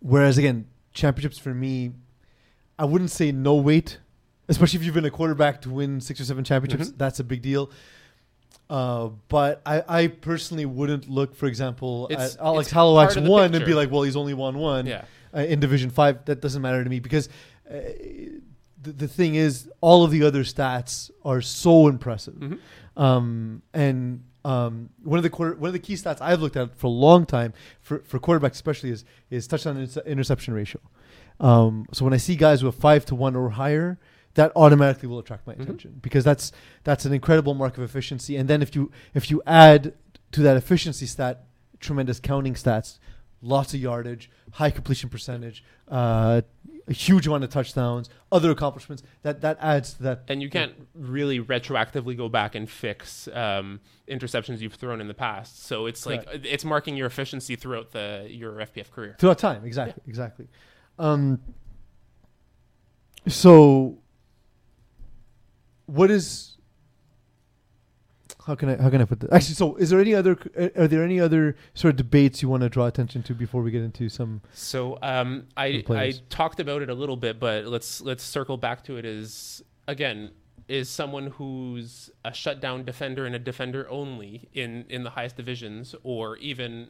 whereas 0.00 0.38
again, 0.38 0.66
championships 0.92 1.38
for 1.38 1.54
me, 1.54 1.92
I 2.78 2.84
wouldn't 2.84 3.10
say 3.10 3.32
no 3.32 3.54
weight, 3.56 3.98
especially 4.48 4.80
if 4.80 4.84
you've 4.86 4.94
been 4.94 5.04
a 5.04 5.10
quarterback 5.10 5.62
to 5.62 5.70
win 5.70 6.00
six 6.00 6.20
or 6.20 6.24
seven 6.24 6.44
championships. 6.44 6.90
Mhm. 6.90 6.98
That's 6.98 7.20
a 7.20 7.24
big 7.24 7.42
deal. 7.42 7.70
Uh, 8.70 9.08
but 9.28 9.62
I, 9.64 9.82
I 9.88 10.06
personally 10.08 10.66
wouldn't 10.66 11.08
look, 11.08 11.34
for 11.34 11.46
example, 11.46 12.06
It's- 12.10 12.34
at 12.34 12.40
Alex 12.40 12.70
Hallowak's 12.70 13.16
one 13.16 13.54
and 13.54 13.64
be 13.64 13.74
like, 13.74 13.90
well, 13.90 14.02
he's 14.02 14.16
only 14.16 14.34
won 14.34 14.58
one 14.58 14.86
Yeah. 14.86 15.04
uh, 15.34 15.40
in 15.40 15.60
Division 15.60 15.90
Five. 15.90 16.24
That 16.26 16.40
doesn't 16.40 16.60
matter 16.60 16.84
to 16.84 16.90
me 16.90 17.00
because 17.00 17.28
uh, 17.70 17.74
the, 18.82 18.92
the 18.92 19.08
thing 19.08 19.34
is, 19.36 19.68
all 19.80 20.04
of 20.04 20.10
the 20.10 20.22
other 20.22 20.44
stats 20.44 21.10
are 21.24 21.40
so 21.40 21.88
impressive. 21.88 22.34
Mhm. 22.34 22.58
Um, 22.96 23.62
and 23.72 24.22
um, 24.44 24.90
one 25.02 25.18
of 25.18 25.22
the 25.22 25.30
quarter, 25.30 25.54
one 25.56 25.68
of 25.68 25.72
the 25.72 25.78
key 25.78 25.94
stats 25.94 26.18
I've 26.20 26.40
looked 26.40 26.56
at 26.56 26.76
for 26.76 26.86
a 26.86 26.90
long 26.90 27.26
time 27.26 27.52
for, 27.80 27.98
for 28.00 28.18
quarterbacks, 28.18 28.52
especially, 28.52 28.90
is 28.90 29.04
is 29.30 29.46
touchdown 29.46 29.76
interce- 29.76 30.06
interception 30.06 30.54
ratio. 30.54 30.80
Um, 31.40 31.86
so 31.92 32.04
when 32.04 32.14
I 32.14 32.18
see 32.18 32.36
guys 32.36 32.62
with 32.64 32.74
five 32.74 33.04
to 33.06 33.14
one 33.14 33.36
or 33.36 33.50
higher, 33.50 33.98
that 34.34 34.52
automatically 34.56 35.08
will 35.08 35.18
attract 35.18 35.46
my 35.46 35.54
Mhm. 35.54 35.62
attention 35.62 35.98
because 36.02 36.24
that's 36.24 36.52
that's 36.84 37.04
an 37.04 37.12
incredible 37.12 37.54
mark 37.54 37.76
of 37.76 37.82
efficiency. 37.84 38.36
And 38.36 38.48
then 38.48 38.62
if 38.62 38.74
you 38.74 38.90
if 39.14 39.30
you 39.30 39.42
add 39.46 39.94
to 40.32 40.42
that 40.42 40.56
efficiency 40.56 41.06
stat 41.06 41.44
tremendous 41.80 42.18
counting 42.20 42.54
stats, 42.54 42.98
lots 43.42 43.72
of 43.74 43.80
yardage, 43.80 44.30
high 44.52 44.70
completion 44.70 45.08
percentage, 45.08 45.62
uh, 45.88 46.42
a 46.88 46.92
huge 46.92 47.26
amount 47.26 47.44
of 47.44 47.50
touchdowns, 47.50 48.08
other 48.32 48.50
accomplishments, 48.50 49.02
that 49.22 49.42
that 49.42 49.58
adds 49.60 49.94
to 49.94 50.02
that. 50.04 50.22
And 50.28 50.42
you 50.42 50.48
can't 50.50 50.72
really 50.94 51.38
retroactively 51.40 52.16
go 52.16 52.28
back 52.28 52.54
and 52.54 52.68
fix 52.68 53.28
um, 53.32 53.80
interceptions 54.08 54.60
you've 54.60 54.74
thrown 54.74 55.00
in 55.00 55.08
the 55.08 55.14
past. 55.14 55.64
So 55.64 55.86
it's 55.86 56.06
like 56.06 56.26
it's 56.32 56.64
marking 56.64 56.96
your 56.96 57.06
efficiency 57.06 57.56
throughout 57.56 57.92
the 57.92 58.26
your 58.28 58.52
FPF 58.54 58.90
career. 58.90 59.16
throughout 59.18 59.38
time. 59.38 59.64
Exactly, 59.64 60.02
exactly. 60.06 60.48
Um, 60.98 61.40
so, 63.26 63.98
what 65.86 66.10
is? 66.10 66.57
How 68.48 68.54
can 68.54 68.70
I 68.70 68.82
how 68.82 68.88
can 68.88 69.02
I 69.02 69.04
put 69.04 69.20
this? 69.20 69.30
Actually, 69.30 69.54
so 69.56 69.76
is 69.76 69.90
there 69.90 70.00
any 70.00 70.14
other 70.14 70.38
are 70.74 70.88
there 70.88 71.04
any 71.04 71.20
other 71.20 71.54
sort 71.74 71.92
of 71.92 71.96
debates 71.98 72.40
you 72.40 72.48
want 72.48 72.62
to 72.62 72.70
draw 72.70 72.86
attention 72.86 73.22
to 73.24 73.34
before 73.34 73.60
we 73.60 73.70
get 73.70 73.82
into 73.82 74.08
some? 74.08 74.40
So 74.54 74.98
um, 75.02 75.48
I 75.54 75.84
I 75.90 76.14
talked 76.30 76.58
about 76.58 76.80
it 76.80 76.88
a 76.88 76.94
little 76.94 77.18
bit, 77.18 77.38
but 77.38 77.66
let's 77.66 78.00
let's 78.00 78.24
circle 78.24 78.56
back 78.56 78.82
to 78.84 78.96
it. 78.96 79.04
Is 79.04 79.62
again 79.86 80.30
is 80.66 80.88
someone 80.88 81.26
who's 81.26 82.08
a 82.24 82.32
shutdown 82.32 82.86
defender 82.86 83.26
and 83.26 83.34
a 83.34 83.38
defender 83.38 83.86
only 83.90 84.48
in 84.54 84.86
in 84.88 85.04
the 85.04 85.10
highest 85.10 85.36
divisions, 85.36 85.94
or 86.02 86.38
even 86.38 86.88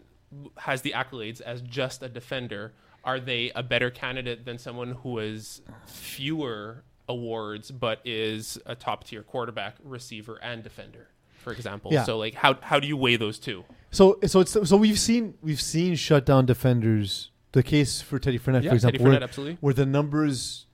has 0.58 0.82
the 0.82 0.92
accolades 0.92 1.40
as 1.40 1.60
just 1.62 2.04
a 2.04 2.08
defender. 2.08 2.72
Are 3.02 3.18
they 3.18 3.50
a 3.56 3.64
better 3.64 3.90
candidate 3.90 4.44
than 4.44 4.58
someone 4.58 4.92
who 4.92 5.18
has 5.18 5.60
fewer 5.86 6.84
awards 7.08 7.72
but 7.72 8.00
is 8.04 8.60
a 8.64 8.76
top 8.76 9.02
tier 9.02 9.24
quarterback, 9.24 9.74
receiver, 9.82 10.38
and 10.40 10.62
defender? 10.62 11.08
For 11.48 11.54
example, 11.54 11.90
Yeah. 11.94 12.04
so 12.04 12.18
like 12.18 12.34
how 12.34 12.58
how 12.60 12.78
do 12.78 12.86
you 12.86 12.96
weigh 12.96 13.16
those 13.16 13.38
two? 13.38 13.64
So 13.90 14.18
so 14.26 14.40
it's 14.40 14.52
so 14.52 14.76
we've 14.76 14.98
seen 14.98 15.34
we've 15.40 15.60
seen 15.62 15.94
shutdown 15.96 16.44
defenders. 16.44 17.30
The 17.52 17.62
case 17.62 18.02
for 18.02 18.18
Teddy 18.18 18.38
Fournette, 18.38 18.58
for 18.58 18.62
Teddy 18.64 18.74
example, 18.74 19.06
where- 19.06 19.22
absolutely. 19.22 19.56
where 19.62 19.72
the 19.72 19.86
numbers 19.86 20.66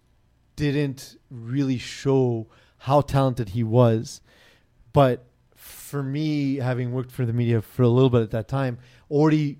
didn't 0.56 1.16
really 1.30 1.78
show 1.78 2.48
how 2.78 3.02
talented 3.02 3.50
he 3.50 3.62
was. 3.62 4.20
But 4.92 5.26
for 5.54 6.02
me, 6.02 6.56
having 6.56 6.90
worked 6.92 7.12
for 7.12 7.24
the 7.24 7.32
media 7.32 7.62
for 7.62 7.82
a 7.84 7.88
little 7.88 8.10
bit 8.10 8.22
at 8.22 8.32
that 8.32 8.48
time, 8.48 8.78
already 9.08 9.58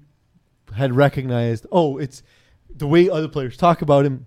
had 0.75 0.93
recognized, 0.97 1.67
oh, 1.71 1.97
it's 1.99 2.25
the 2.69 2.89
way 2.89 3.09
other 3.09 3.29
players 3.29 3.57
talk 3.57 3.81
about 3.83 4.05
him. 4.05 4.27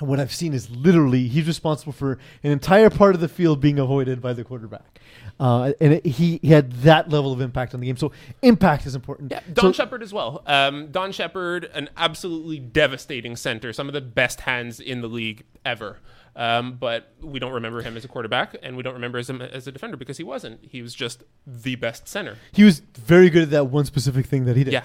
And 0.00 0.08
what 0.08 0.18
I've 0.18 0.32
seen 0.34 0.54
is 0.54 0.68
literally 0.70 1.28
he's 1.28 1.46
responsible 1.46 1.92
for 1.92 2.12
an 2.42 2.50
entire 2.50 2.90
part 2.90 3.14
of 3.14 3.20
the 3.20 3.28
field 3.28 3.60
being 3.60 3.78
avoided 3.78 4.20
by 4.20 4.32
the 4.32 4.42
quarterback. 4.42 4.98
Uh, 5.40 5.72
and 5.80 5.94
it, 5.94 6.06
he, 6.06 6.38
he 6.42 6.48
had 6.48 6.70
that 6.82 7.08
level 7.10 7.32
of 7.32 7.40
impact 7.40 7.74
on 7.74 7.80
the 7.80 7.86
game. 7.86 7.96
So 7.96 8.12
impact 8.42 8.86
is 8.86 8.94
important. 8.94 9.32
Yeah, 9.32 9.40
Don 9.52 9.66
So- 9.66 9.82
Shepard 9.84 10.02
as 10.02 10.12
well. 10.12 10.42
Um, 10.46 10.88
Don 10.92 11.10
Shepard, 11.12 11.64
an 11.74 11.88
absolutely 11.96 12.58
devastating 12.60 13.34
center, 13.36 13.72
some 13.72 13.88
of 13.88 13.94
the 13.94 14.00
best 14.00 14.40
hands 14.42 14.78
in 14.80 15.00
the 15.00 15.08
league 15.08 15.42
ever. 15.64 15.98
Um, 16.36 16.76
but 16.80 17.12
we 17.20 17.38
don't 17.38 17.52
remember 17.52 17.80
him 17.82 17.96
as 17.96 18.04
a 18.04 18.08
quarterback, 18.08 18.56
and 18.62 18.76
we 18.76 18.82
don't 18.82 18.94
remember 18.94 19.18
him 19.20 19.40
as 19.40 19.66
a 19.68 19.72
defender 19.72 19.96
because 19.96 20.16
he 20.16 20.24
wasn't. 20.24 20.60
He 20.64 20.82
was 20.82 20.92
just 20.94 21.22
the 21.46 21.76
best 21.76 22.08
center. 22.08 22.36
he 22.52 22.64
was 22.64 22.80
very 22.96 23.30
good 23.30 23.44
at 23.44 23.50
that 23.50 23.64
one 23.66 23.84
specific 23.84 24.26
thing 24.26 24.44
that 24.46 24.56
he 24.56 24.64
did. 24.64 24.72
Yeah. 24.72 24.82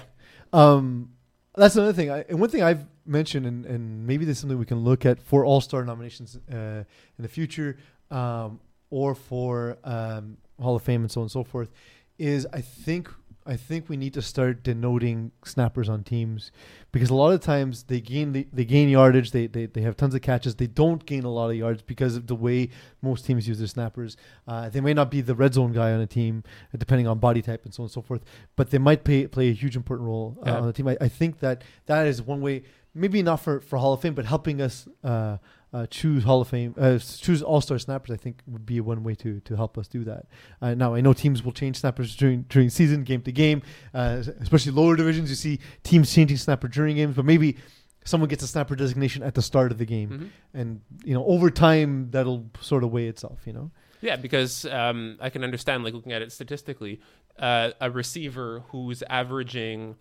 Um, 0.52 1.10
that's 1.56 1.74
another 1.74 1.92
thing. 1.92 2.10
I, 2.10 2.24
and 2.28 2.40
one 2.40 2.50
thing 2.50 2.62
I've 2.62 2.86
mentioned, 3.04 3.46
and, 3.46 3.66
and 3.66 4.06
maybe 4.06 4.24
this 4.24 4.36
is 4.36 4.40
something 4.42 4.58
we 4.58 4.64
can 4.64 4.78
look 4.84 5.04
at 5.04 5.20
for 5.20 5.44
All 5.44 5.60
Star 5.60 5.84
nominations 5.84 6.38
uh, 6.52 6.56
in 6.56 6.84
the 7.18 7.28
future, 7.28 7.76
um, 8.12 8.60
or 8.90 9.14
for 9.14 9.78
um, 9.84 10.36
Hall 10.60 10.76
of 10.76 10.82
Fame 10.82 11.02
and 11.02 11.10
so 11.10 11.20
on 11.20 11.24
and 11.24 11.30
so 11.30 11.44
forth, 11.44 11.70
is 12.18 12.46
I 12.52 12.60
think 12.60 13.08
I 13.46 13.56
think 13.56 13.88
we 13.88 13.96
need 13.96 14.12
to 14.14 14.22
start 14.22 14.62
denoting 14.62 15.32
snappers 15.46 15.88
on 15.88 16.04
teams 16.04 16.52
because 16.92 17.08
a 17.08 17.14
lot 17.14 17.32
of 17.32 17.40
times 17.40 17.84
they 17.84 17.98
gain 18.00 18.32
they, 18.32 18.46
they 18.52 18.66
gain 18.66 18.90
yardage, 18.90 19.30
they, 19.30 19.46
they 19.46 19.64
they 19.66 19.80
have 19.80 19.96
tons 19.96 20.14
of 20.14 20.20
catches, 20.20 20.56
they 20.56 20.66
don't 20.66 21.04
gain 21.06 21.24
a 21.24 21.30
lot 21.30 21.48
of 21.50 21.56
yards 21.56 21.80
because 21.82 22.16
of 22.16 22.26
the 22.26 22.34
way 22.34 22.68
most 23.00 23.24
teams 23.24 23.48
use 23.48 23.58
their 23.58 23.66
snappers. 23.66 24.16
Uh, 24.46 24.68
they 24.68 24.80
may 24.82 24.92
not 24.92 25.10
be 25.10 25.22
the 25.22 25.34
red 25.34 25.54
zone 25.54 25.72
guy 25.72 25.92
on 25.92 26.00
a 26.00 26.06
team, 26.06 26.44
uh, 26.74 26.76
depending 26.76 27.06
on 27.08 27.18
body 27.18 27.40
type 27.40 27.64
and 27.64 27.72
so 27.72 27.82
on 27.82 27.84
and 27.86 27.92
so 27.92 28.02
forth, 28.02 28.22
but 28.56 28.70
they 28.70 28.78
might 28.78 29.04
play 29.04 29.26
play 29.26 29.48
a 29.48 29.52
huge 29.54 29.74
important 29.76 30.06
role 30.06 30.36
uh, 30.42 30.50
Yeah. 30.50 30.58
on 30.58 30.66
the 30.66 30.72
team. 30.74 30.88
I, 30.88 30.98
I 31.00 31.08
think 31.08 31.38
that 31.40 31.62
that 31.86 32.06
is 32.06 32.20
one 32.20 32.42
way, 32.42 32.64
maybe 32.94 33.22
not 33.22 33.36
for, 33.36 33.60
for 33.60 33.78
Hall 33.78 33.94
of 33.94 34.02
Fame, 34.02 34.14
but 34.14 34.26
helping 34.26 34.60
us 34.60 34.86
uh, 35.02 35.38
uh, 35.72 35.86
choose 35.86 36.24
Hall 36.24 36.40
of 36.40 36.48
Fame, 36.48 36.74
uh, 36.78 36.98
choose 36.98 37.42
All 37.42 37.60
Star 37.60 37.78
snappers. 37.78 38.10
I 38.10 38.16
think 38.16 38.40
would 38.46 38.66
be 38.66 38.80
one 38.80 39.02
way 39.04 39.14
to 39.16 39.40
to 39.40 39.56
help 39.56 39.78
us 39.78 39.86
do 39.88 40.04
that. 40.04 40.26
Uh, 40.60 40.74
now 40.74 40.94
I 40.94 41.00
know 41.00 41.12
teams 41.12 41.44
will 41.44 41.52
change 41.52 41.76
snappers 41.78 42.16
during 42.16 42.42
during 42.48 42.70
season, 42.70 43.04
game 43.04 43.22
to 43.22 43.32
game, 43.32 43.62
uh, 43.94 44.22
especially 44.40 44.72
lower 44.72 44.96
divisions. 44.96 45.30
You 45.30 45.36
see 45.36 45.60
teams 45.84 46.12
changing 46.12 46.38
snapper 46.38 46.68
during 46.68 46.96
games, 46.96 47.14
but 47.16 47.24
maybe 47.24 47.56
someone 48.04 48.28
gets 48.28 48.42
a 48.42 48.48
snapper 48.48 48.74
designation 48.74 49.22
at 49.22 49.34
the 49.34 49.42
start 49.42 49.70
of 49.70 49.78
the 49.78 49.84
game, 49.86 50.08
Mhm. 50.10 50.28
and 50.54 50.80
you 51.04 51.14
know 51.14 51.24
over 51.26 51.50
time 51.50 52.10
that'll 52.10 52.50
sort 52.60 52.82
of 52.82 52.90
weigh 52.90 53.06
itself. 53.08 53.40
You 53.46 53.52
know. 53.52 53.70
Yeah, 54.02 54.16
because 54.16 54.64
um, 54.64 55.18
I 55.20 55.28
can 55.28 55.44
understand, 55.44 55.84
like 55.84 55.92
looking 55.92 56.12
at 56.12 56.22
it 56.22 56.32
statistically, 56.32 57.00
uh, 57.38 57.72
a 57.82 57.90
receiver 57.90 58.62
who's 58.70 59.02
averaging 59.10 59.96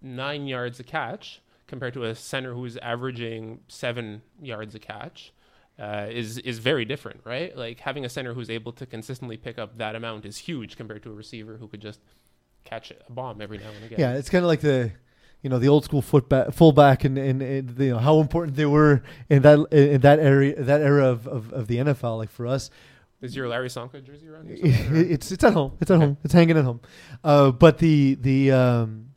nine 0.00 0.46
yards 0.46 0.80
a 0.80 0.84
catch 0.84 1.42
compared 1.66 1.94
to 1.94 2.04
a 2.04 2.14
center 2.14 2.54
who's 2.54 2.76
averaging 2.78 3.60
seven 3.68 4.22
yards 4.40 4.74
a 4.74 4.78
catch 4.78 5.32
uh, 5.78 6.06
is 6.10 6.38
is 6.38 6.58
very 6.58 6.84
different, 6.84 7.20
right? 7.24 7.56
Like 7.56 7.80
having 7.80 8.04
a 8.04 8.08
center 8.08 8.34
who's 8.34 8.50
able 8.50 8.72
to 8.72 8.86
consistently 8.86 9.36
pick 9.36 9.58
up 9.58 9.76
that 9.78 9.94
amount 9.94 10.24
is 10.24 10.38
huge 10.38 10.76
compared 10.76 11.02
to 11.02 11.10
a 11.10 11.14
receiver 11.14 11.56
who 11.58 11.68
could 11.68 11.80
just 11.82 12.00
catch 12.64 12.90
a 12.90 13.12
bomb 13.12 13.40
every 13.40 13.58
now 13.58 13.70
and 13.74 13.84
again. 13.84 14.00
Yeah, 14.00 14.14
it's 14.14 14.30
kind 14.30 14.44
of 14.44 14.48
like 14.48 14.60
the, 14.60 14.90
you 15.42 15.50
know, 15.50 15.58
the 15.58 15.68
old 15.68 15.84
school 15.84 16.02
footback, 16.02 16.52
fullback, 16.52 17.04
and 17.04 17.18
and, 17.18 17.42
and 17.42 17.78
you 17.78 17.90
know 17.90 17.98
how 17.98 18.20
important 18.20 18.56
they 18.56 18.66
were 18.66 19.02
in 19.28 19.42
that 19.42 19.58
in 19.70 20.00
that 20.00 20.18
area 20.18 20.62
that 20.62 20.80
era 20.80 21.08
of, 21.08 21.26
of, 21.26 21.52
of 21.52 21.66
the 21.66 21.76
NFL. 21.76 22.16
Like 22.16 22.30
for 22.30 22.46
us, 22.46 22.70
Is 23.20 23.36
your 23.36 23.48
Larry 23.48 23.68
Csonka 23.68 24.02
jersey 24.02 24.28
around 24.28 24.48
here? 24.48 24.58
it's 24.64 25.30
it's 25.30 25.44
at 25.44 25.52
home. 25.52 25.72
It's 25.80 25.90
at 25.90 25.98
home. 25.98 26.16
It's 26.24 26.32
hanging 26.32 26.56
at 26.56 26.64
home. 26.64 26.80
Uh, 27.22 27.50
but 27.50 27.78
the 27.78 28.14
the 28.14 28.52
um, 28.52 29.10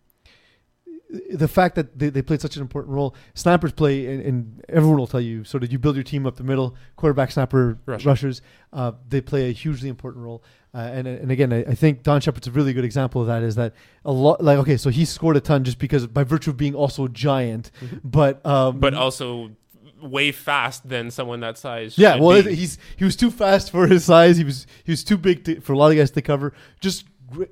the 1.31 1.47
fact 1.47 1.75
that 1.75 1.97
they, 1.97 2.09
they 2.09 2.21
played 2.21 2.41
such 2.41 2.55
an 2.55 2.61
important 2.61 2.93
role, 2.93 3.15
snappers 3.33 3.71
play, 3.71 4.05
and, 4.05 4.21
and 4.21 4.65
everyone 4.69 4.99
will 4.99 5.07
tell 5.07 5.21
you. 5.21 5.43
Sort 5.43 5.63
of, 5.63 5.71
you 5.71 5.79
build 5.79 5.95
your 5.95 6.03
team 6.03 6.25
up 6.27 6.35
the 6.35 6.43
middle, 6.43 6.75
quarterback, 6.95 7.31
snapper, 7.31 7.79
Rusher. 7.85 8.07
rushers. 8.07 8.41
Uh, 8.71 8.91
they 9.07 9.21
play 9.21 9.49
a 9.49 9.51
hugely 9.51 9.89
important 9.89 10.23
role. 10.23 10.43
Uh, 10.73 10.77
and 10.77 11.07
and 11.07 11.31
again, 11.31 11.51
I, 11.51 11.63
I 11.63 11.73
think 11.73 12.03
Don 12.03 12.21
Shepard's 12.21 12.47
a 12.47 12.51
really 12.51 12.73
good 12.73 12.85
example 12.85 13.21
of 13.21 13.27
that. 13.27 13.41
Is 13.41 13.55
that 13.55 13.73
a 14.05 14.11
lot? 14.11 14.43
Like, 14.43 14.59
okay, 14.59 14.77
so 14.77 14.91
he 14.91 15.03
scored 15.03 15.35
a 15.35 15.41
ton 15.41 15.63
just 15.63 15.79
because 15.79 16.05
by 16.05 16.23
virtue 16.23 16.51
of 16.51 16.57
being 16.57 16.75
also 16.75 17.07
giant, 17.07 17.71
but 18.03 18.45
um, 18.45 18.79
but 18.79 18.93
also 18.93 19.51
way 19.99 20.31
fast 20.31 20.87
than 20.87 21.09
someone 21.09 21.39
that 21.39 21.57
size. 21.57 21.97
yeah, 21.97 22.17
well, 22.17 22.43
be. 22.43 22.53
he's 22.53 22.77
he 22.97 23.03
was 23.03 23.15
too 23.15 23.31
fast 23.31 23.71
for 23.71 23.87
his 23.87 24.05
size. 24.05 24.37
He 24.37 24.43
was 24.43 24.67
he 24.83 24.91
was 24.91 25.03
too 25.03 25.17
big 25.17 25.43
to, 25.45 25.59
for 25.59 25.73
a 25.73 25.77
lot 25.77 25.89
of 25.89 25.97
guys 25.97 26.11
to 26.11 26.21
cover. 26.21 26.53
Just 26.79 27.05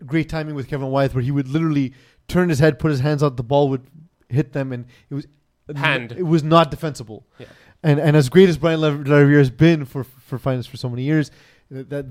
great 0.05 0.29
timing 0.29 0.53
with 0.53 0.67
Kevin 0.67 0.89
Wyeth, 0.89 1.15
where 1.15 1.23
he 1.23 1.31
would 1.31 1.47
literally 1.47 1.93
turn 2.27 2.49
his 2.49 2.59
head, 2.59 2.79
put 2.79 2.91
his 2.91 2.99
hands 2.99 3.23
out, 3.23 3.37
the 3.37 3.43
ball 3.43 3.69
would 3.69 3.87
hit 4.29 4.53
them, 4.53 4.71
and 4.71 4.85
it 5.09 5.13
was 5.13 5.27
Hand. 5.75 6.13
It 6.13 6.23
was 6.23 6.43
not 6.43 6.71
defensible. 6.71 7.25
Yeah. 7.39 7.47
And 7.83 7.99
and 7.99 8.15
as 8.15 8.29
great 8.29 8.49
as 8.49 8.57
Brian 8.57 8.79
Lavier 8.79 9.37
has 9.37 9.49
been 9.49 9.85
for 9.85 10.03
for 10.03 10.37
finance 10.37 10.65
for 10.65 10.77
so 10.77 10.89
many 10.89 11.03
years, 11.03 11.29
that, 11.69 12.05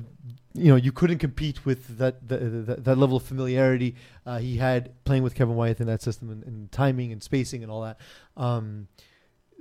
you 0.52 0.68
know 0.68 0.76
you 0.76 0.92
couldn't 0.92 1.18
compete 1.18 1.64
with 1.64 1.98
that 1.98 2.28
that, 2.28 2.66
that, 2.66 2.84
that 2.84 2.98
level 2.98 3.16
of 3.16 3.22
familiarity 3.22 3.94
uh, 4.26 4.38
he 4.38 4.58
had 4.58 4.92
playing 5.04 5.22
with 5.22 5.34
Kevin 5.34 5.54
Wyeth 5.54 5.80
in 5.80 5.86
that 5.86 6.02
system 6.02 6.30
and, 6.30 6.44
and 6.44 6.70
timing 6.70 7.12
and 7.12 7.22
spacing 7.22 7.62
and 7.62 7.72
all 7.72 7.82
that. 7.82 7.98
Um, 8.36 8.88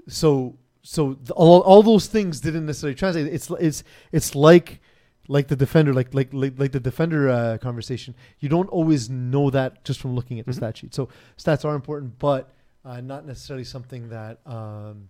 so 0.07 0.57
so 0.83 1.13
th- 1.13 1.31
all, 1.31 1.61
all 1.61 1.81
those 1.81 2.07
things 2.07 2.39
didn't 2.39 2.65
necessarily 2.65 2.95
translate. 2.95 3.27
It's 3.27 3.49
it's 3.49 3.83
it's 4.11 4.35
like 4.35 4.81
like 5.27 5.47
the 5.47 5.55
defender, 5.55 5.93
like 5.93 6.13
like 6.13 6.33
like, 6.33 6.59
like 6.59 6.71
the 6.71 6.79
defender 6.79 7.29
uh, 7.29 7.57
conversation. 7.57 8.15
You 8.39 8.49
don't 8.49 8.69
always 8.69 9.09
know 9.09 9.49
that 9.49 9.83
just 9.83 9.99
from 9.99 10.15
looking 10.15 10.39
at 10.39 10.45
the 10.45 10.51
Mhm. 10.51 10.55
stat 10.57 10.77
sheet. 10.77 10.93
So 10.95 11.09
stats 11.37 11.65
are 11.65 11.75
important, 11.75 12.19
but 12.19 12.51
uh, 12.83 13.01
not 13.01 13.25
necessarily 13.25 13.63
something 13.63 14.09
that 14.09 14.39
um, 14.45 15.09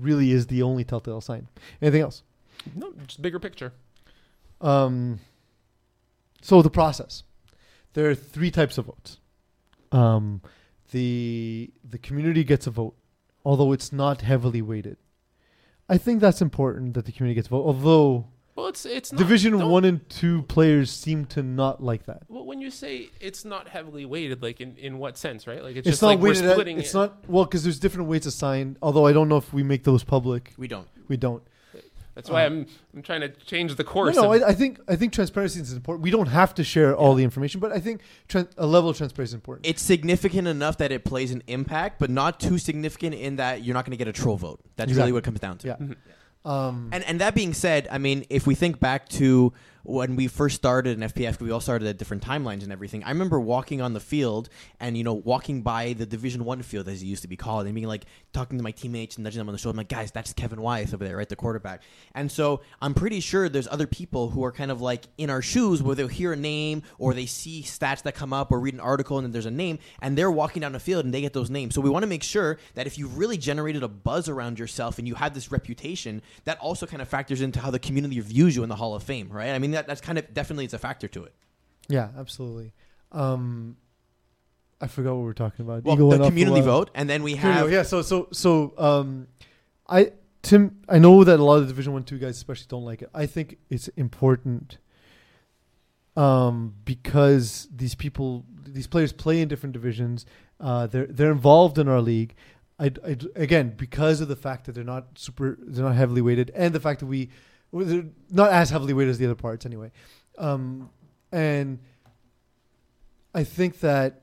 really 0.00 0.30
is 0.32 0.46
the 0.46 0.62
only 0.62 0.84
telltale 0.84 1.20
sign. 1.20 1.48
Anything 1.82 2.02
else? 2.02 2.22
no, 2.76 2.92
just 3.06 3.20
bigger 3.22 3.38
picture. 3.38 3.72
Um, 4.60 5.18
so 6.42 6.62
the 6.62 6.70
process. 6.70 7.22
There 7.94 8.08
are 8.08 8.14
three 8.14 8.50
types 8.50 8.78
of 8.78 8.86
votes. 8.86 9.18
Um, 9.92 10.42
the 10.92 11.70
the 11.88 11.98
community 11.98 12.44
gets 12.44 12.66
a 12.66 12.70
vote, 12.70 12.94
although 13.44 13.72
it's 13.72 13.92
not 13.92 14.20
heavily 14.20 14.62
weighted. 14.62 14.96
I 15.88 15.98
think 15.98 16.20
that's 16.20 16.40
important 16.40 16.94
that 16.94 17.04
the 17.06 17.12
community 17.12 17.34
gets 17.34 17.48
a 17.48 17.50
vote, 17.50 17.64
although 17.64 18.28
Well, 18.56 18.66
it's 18.66 18.84
it's 18.84 19.12
not, 19.12 19.18
Division 19.18 19.68
one 19.68 19.84
and 19.84 20.06
two 20.10 20.42
players 20.42 20.90
seem 20.90 21.24
to 21.26 21.42
not 21.42 21.82
like 21.82 22.06
that. 22.06 22.22
Well, 22.28 22.44
when 22.44 22.60
you 22.60 22.70
say 22.70 23.10
it's 23.20 23.44
not 23.44 23.68
heavily 23.68 24.04
weighted, 24.04 24.42
like 24.42 24.60
in, 24.60 24.76
in 24.76 24.98
what 24.98 25.16
sense, 25.16 25.46
right? 25.46 25.62
Like 25.62 25.76
it's, 25.76 25.86
It's, 25.86 25.94
just 25.94 26.02
not 26.02 26.08
like 26.08 26.18
we're 26.18 26.28
weighted. 26.30 26.44
At, 26.46 26.52
splitting 26.52 26.78
it's 26.78 26.94
it. 26.94 26.98
not 26.98 27.28
well 27.28 27.44
because 27.44 27.62
there's 27.62 27.78
different 27.78 28.08
weights 28.08 28.26
assigned. 28.26 28.76
Although 28.82 29.06
I 29.06 29.12
don't 29.12 29.28
know 29.28 29.36
if 29.38 29.52
we 29.52 29.62
make 29.62 29.84
those 29.84 30.04
public. 30.04 30.52
We 30.58 30.68
don't. 30.68 30.88
We 31.08 31.16
don't. 31.16 31.42
That's 32.16 32.28
why 32.28 32.44
I'm 32.44 32.66
I'm 32.92 33.02
trying 33.02 33.20
to 33.22 33.28
change 33.28 33.76
the 33.76 33.84
course. 33.84 34.16
no. 34.16 34.32
of- 34.32 34.42
I, 34.42 34.48
I 34.48 34.52
think 34.52 34.78
I 34.88 34.96
think 34.96 35.12
transparency 35.12 35.60
is 35.60 35.72
important. 35.72 36.02
We 36.02 36.10
don't 36.10 36.26
have 36.26 36.52
to 36.56 36.64
share 36.64 36.94
all 36.94 37.14
the 37.14 37.24
information, 37.24 37.60
but 37.60 37.72
I 37.72 37.78
think 37.78 38.02
tran- 38.28 38.48
a 38.58 38.66
level 38.66 38.90
of 38.90 38.96
transparency 38.98 39.30
is 39.30 39.34
important. 39.34 39.64
It's 39.66 39.80
significant 39.80 40.48
enough 40.48 40.76
that 40.78 40.92
it 40.92 41.04
plays 41.04 41.30
an 41.30 41.42
impact, 41.46 41.98
but 41.98 42.10
not 42.10 42.38
too 42.40 42.58
significant 42.58 43.14
in 43.14 43.36
that 43.36 43.64
you're 43.64 43.74
not 43.74 43.84
going 43.86 43.92
to 43.92 43.96
get 43.96 44.08
a 44.08 44.12
troll 44.12 44.36
vote. 44.36 44.60
That's 44.76 44.90
Exactly. 44.90 45.02
really 45.02 45.12
what 45.12 45.18
it 45.18 45.24
comes 45.24 45.40
down 45.40 45.58
to. 45.58 45.68
Yeah. 45.68 45.74
Mm-hmm. 45.74 45.92
Um, 46.44 46.88
And 46.92 47.04
and 47.04 47.20
that 47.20 47.34
being 47.34 47.52
said, 47.54 47.88
I 47.90 47.98
mean, 47.98 48.24
if 48.30 48.46
we 48.46 48.54
think 48.54 48.80
back 48.80 49.08
to 49.10 49.52
when 49.82 50.16
we 50.16 50.26
first 50.28 50.56
started 50.56 51.00
in 51.00 51.08
FPF, 51.08 51.40
we 51.40 51.50
all 51.50 51.60
started 51.60 51.88
at 51.88 51.98
different 51.98 52.22
timelines 52.22 52.62
and 52.62 52.72
everything. 52.72 53.02
I 53.04 53.10
remember 53.10 53.40
walking 53.40 53.80
on 53.80 53.92
the 53.92 54.00
field 54.00 54.48
and 54.78 54.96
you 54.96 55.04
know 55.04 55.14
walking 55.14 55.62
by 55.62 55.94
the 55.94 56.06
Division 56.06 56.44
One 56.44 56.62
field 56.62 56.88
as 56.88 57.02
it 57.02 57.06
used 57.06 57.22
to 57.22 57.28
be 57.28 57.36
called, 57.36 57.66
and 57.66 57.74
being 57.74 57.86
like 57.86 58.04
talking 58.32 58.58
to 58.58 58.64
my 58.64 58.70
teammates 58.70 59.16
and 59.16 59.24
nudging 59.24 59.38
them 59.38 59.48
on 59.48 59.52
the 59.52 59.58
shoulder. 59.58 59.74
I'm 59.74 59.78
like, 59.78 59.88
guys, 59.88 60.10
that's 60.10 60.32
Kevin 60.32 60.60
Wyeth 60.60 60.94
over 60.94 61.04
there, 61.04 61.16
right, 61.16 61.28
the 61.28 61.36
quarterback. 61.36 61.82
And 62.14 62.30
so 62.30 62.60
I'm 62.80 62.94
pretty 62.94 63.20
sure 63.20 63.48
there's 63.48 63.68
other 63.68 63.86
people 63.86 64.30
who 64.30 64.44
are 64.44 64.52
kind 64.52 64.70
of 64.70 64.80
like 64.80 65.06
in 65.18 65.30
our 65.30 65.42
shoes 65.42 65.82
where 65.82 65.94
they'll 65.94 66.08
hear 66.08 66.32
a 66.32 66.36
name 66.36 66.82
or 66.98 67.14
they 67.14 67.26
see 67.26 67.62
stats 67.62 68.02
that 68.02 68.14
come 68.14 68.32
up 68.32 68.52
or 68.52 68.60
read 68.60 68.74
an 68.74 68.80
article 68.80 69.18
and 69.18 69.24
then 69.24 69.32
there's 69.32 69.46
a 69.46 69.50
name 69.50 69.78
and 70.00 70.16
they're 70.16 70.30
walking 70.30 70.60
down 70.60 70.72
the 70.72 70.80
field 70.80 71.04
and 71.04 71.12
they 71.12 71.20
get 71.20 71.32
those 71.32 71.50
names. 71.50 71.74
So 71.74 71.80
we 71.80 71.90
want 71.90 72.02
to 72.02 72.08
make 72.08 72.22
sure 72.22 72.58
that 72.74 72.86
if 72.86 72.98
you've 72.98 73.18
really 73.18 73.36
generated 73.36 73.82
a 73.82 73.88
buzz 73.88 74.28
around 74.28 74.58
yourself 74.58 74.98
and 74.98 75.08
you 75.08 75.14
have 75.14 75.34
this 75.34 75.50
reputation, 75.50 76.22
that 76.44 76.58
also 76.58 76.86
kind 76.86 77.02
of 77.02 77.08
factors 77.08 77.40
into 77.40 77.60
how 77.60 77.70
the 77.70 77.78
community 77.78 78.20
views 78.20 78.56
you 78.56 78.62
in 78.62 78.68
the 78.68 78.76
Hall 78.76 78.94
of 78.94 79.02
Fame, 79.02 79.28
right? 79.30 79.50
I 79.50 79.58
mean, 79.58 79.69
that, 79.72 79.86
that's 79.86 80.00
kind 80.00 80.18
of 80.18 80.32
definitely 80.34 80.64
it's 80.64 80.74
a 80.74 80.78
factor 80.78 81.08
to 81.08 81.24
it. 81.24 81.34
yeah, 81.88 82.08
absolutely. 82.18 82.72
Um, 83.12 83.76
I 84.80 84.86
forgot 84.86 85.10
what 85.12 85.18
we 85.20 85.24
were 85.24 85.34
talking 85.34 85.64
about. 85.64 85.84
Well, 85.84 85.94
Eagle 85.96 86.10
the 86.10 86.24
community 86.26 86.60
vote, 86.62 86.90
and 86.94 87.08
then 87.10 87.22
we 87.22 87.34
Here 87.36 87.48
we 87.50 87.54
go. 87.54 87.60
have 87.60 87.72
yeah. 87.72 87.82
So 87.82 88.02
so 88.02 88.28
so 88.32 88.72
um, 88.78 89.26
I 89.88 90.12
Tim, 90.42 90.80
I 90.88 90.98
know 90.98 91.22
that 91.24 91.38
a 91.38 91.44
lot 91.44 91.56
of 91.56 91.62
the 91.62 91.68
Division 91.68 91.92
One 91.92 92.02
two 92.04 92.18
guys 92.18 92.36
especially 92.36 92.66
don't 92.68 92.84
like 92.84 93.02
it. 93.02 93.10
I 93.12 93.26
think 93.26 93.58
it's 93.68 93.88
important. 93.88 94.78
Um, 96.16 96.74
because 96.84 97.68
these 97.74 97.94
people, 97.94 98.44
these 98.66 98.86
players 98.86 99.12
play 99.12 99.40
in 99.40 99.48
different 99.48 99.72
divisions. 99.72 100.26
Uh, 100.58 100.86
they're 100.86 101.06
they're 101.06 101.30
involved 101.32 101.78
in 101.78 101.88
our 101.88 102.00
league. 102.00 102.34
I, 102.78 102.90
I- 103.06 103.16
again 103.36 103.74
because 103.76 104.20
of 104.20 104.28
the 104.28 104.36
fact 104.36 104.66
that 104.66 104.72
they're 104.74 104.82
not 104.84 105.18
super, 105.18 105.56
they're 105.60 105.84
not 105.84 105.94
heavily 105.94 106.20
weighted, 106.20 106.50
and 106.54 106.74
the 106.74 106.80
fact 106.80 107.00
that 107.00 107.06
we, 107.06 107.30
not 107.72 108.50
as 108.52 108.70
heavily 108.70 108.92
weighted 108.92 109.10
as 109.10 109.18
the 109.18 109.26
other 109.26 109.34
parts 109.34 109.64
anyway. 109.66 109.90
Um, 110.38 110.90
and 111.32 111.78
I 113.34 113.44
think 113.44 113.80
that 113.80 114.22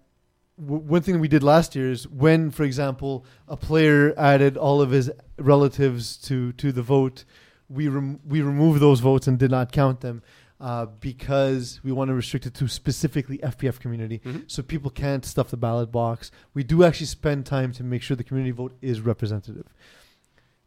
w- 0.60 0.81
one 0.81 1.01
thing 1.01 1.19
we 1.19 1.27
did 1.27 1.43
last 1.43 1.75
year 1.75 1.91
is 1.91 2.07
when, 2.07 2.51
for 2.51 2.63
example, 2.63 3.25
a 3.47 3.55
player 3.55 4.13
added 4.17 4.57
all 4.57 4.81
of 4.81 4.91
his 4.91 5.10
relatives 5.38 6.17
to 6.17 6.51
to 6.53 6.71
the 6.71 6.81
vote, 6.81 7.23
we 7.69 7.88
rem- 7.88 8.19
we 8.27 8.41
removed 8.41 8.81
those 8.81 8.99
votes 8.99 9.27
and 9.27 9.38
did 9.39 9.51
not 9.51 9.71
count 9.71 10.01
them 10.01 10.21
uh, 10.60 10.88
because 10.99 11.79
we 11.83 11.91
want 11.91 12.10
to 12.10 12.13
restrict 12.15 12.45
it 12.47 12.53
to 12.55 12.67
specifically 12.67 13.38
FPF 13.43 13.79
community, 13.79 14.19
Mhm. 14.25 14.49
so 14.49 14.63
people 14.63 14.89
can't 14.89 15.23
stuff 15.23 15.49
the 15.51 15.57
ballot 15.57 15.91
box. 15.91 16.31
We 16.53 16.63
do 16.63 16.83
actually 16.83 17.05
spend 17.07 17.45
time 17.45 17.71
to 17.73 17.83
make 17.83 18.01
sure 18.01 18.17
the 18.17 18.23
community 18.23 18.51
vote 18.51 18.75
is 18.81 18.99
representative. 18.99 19.67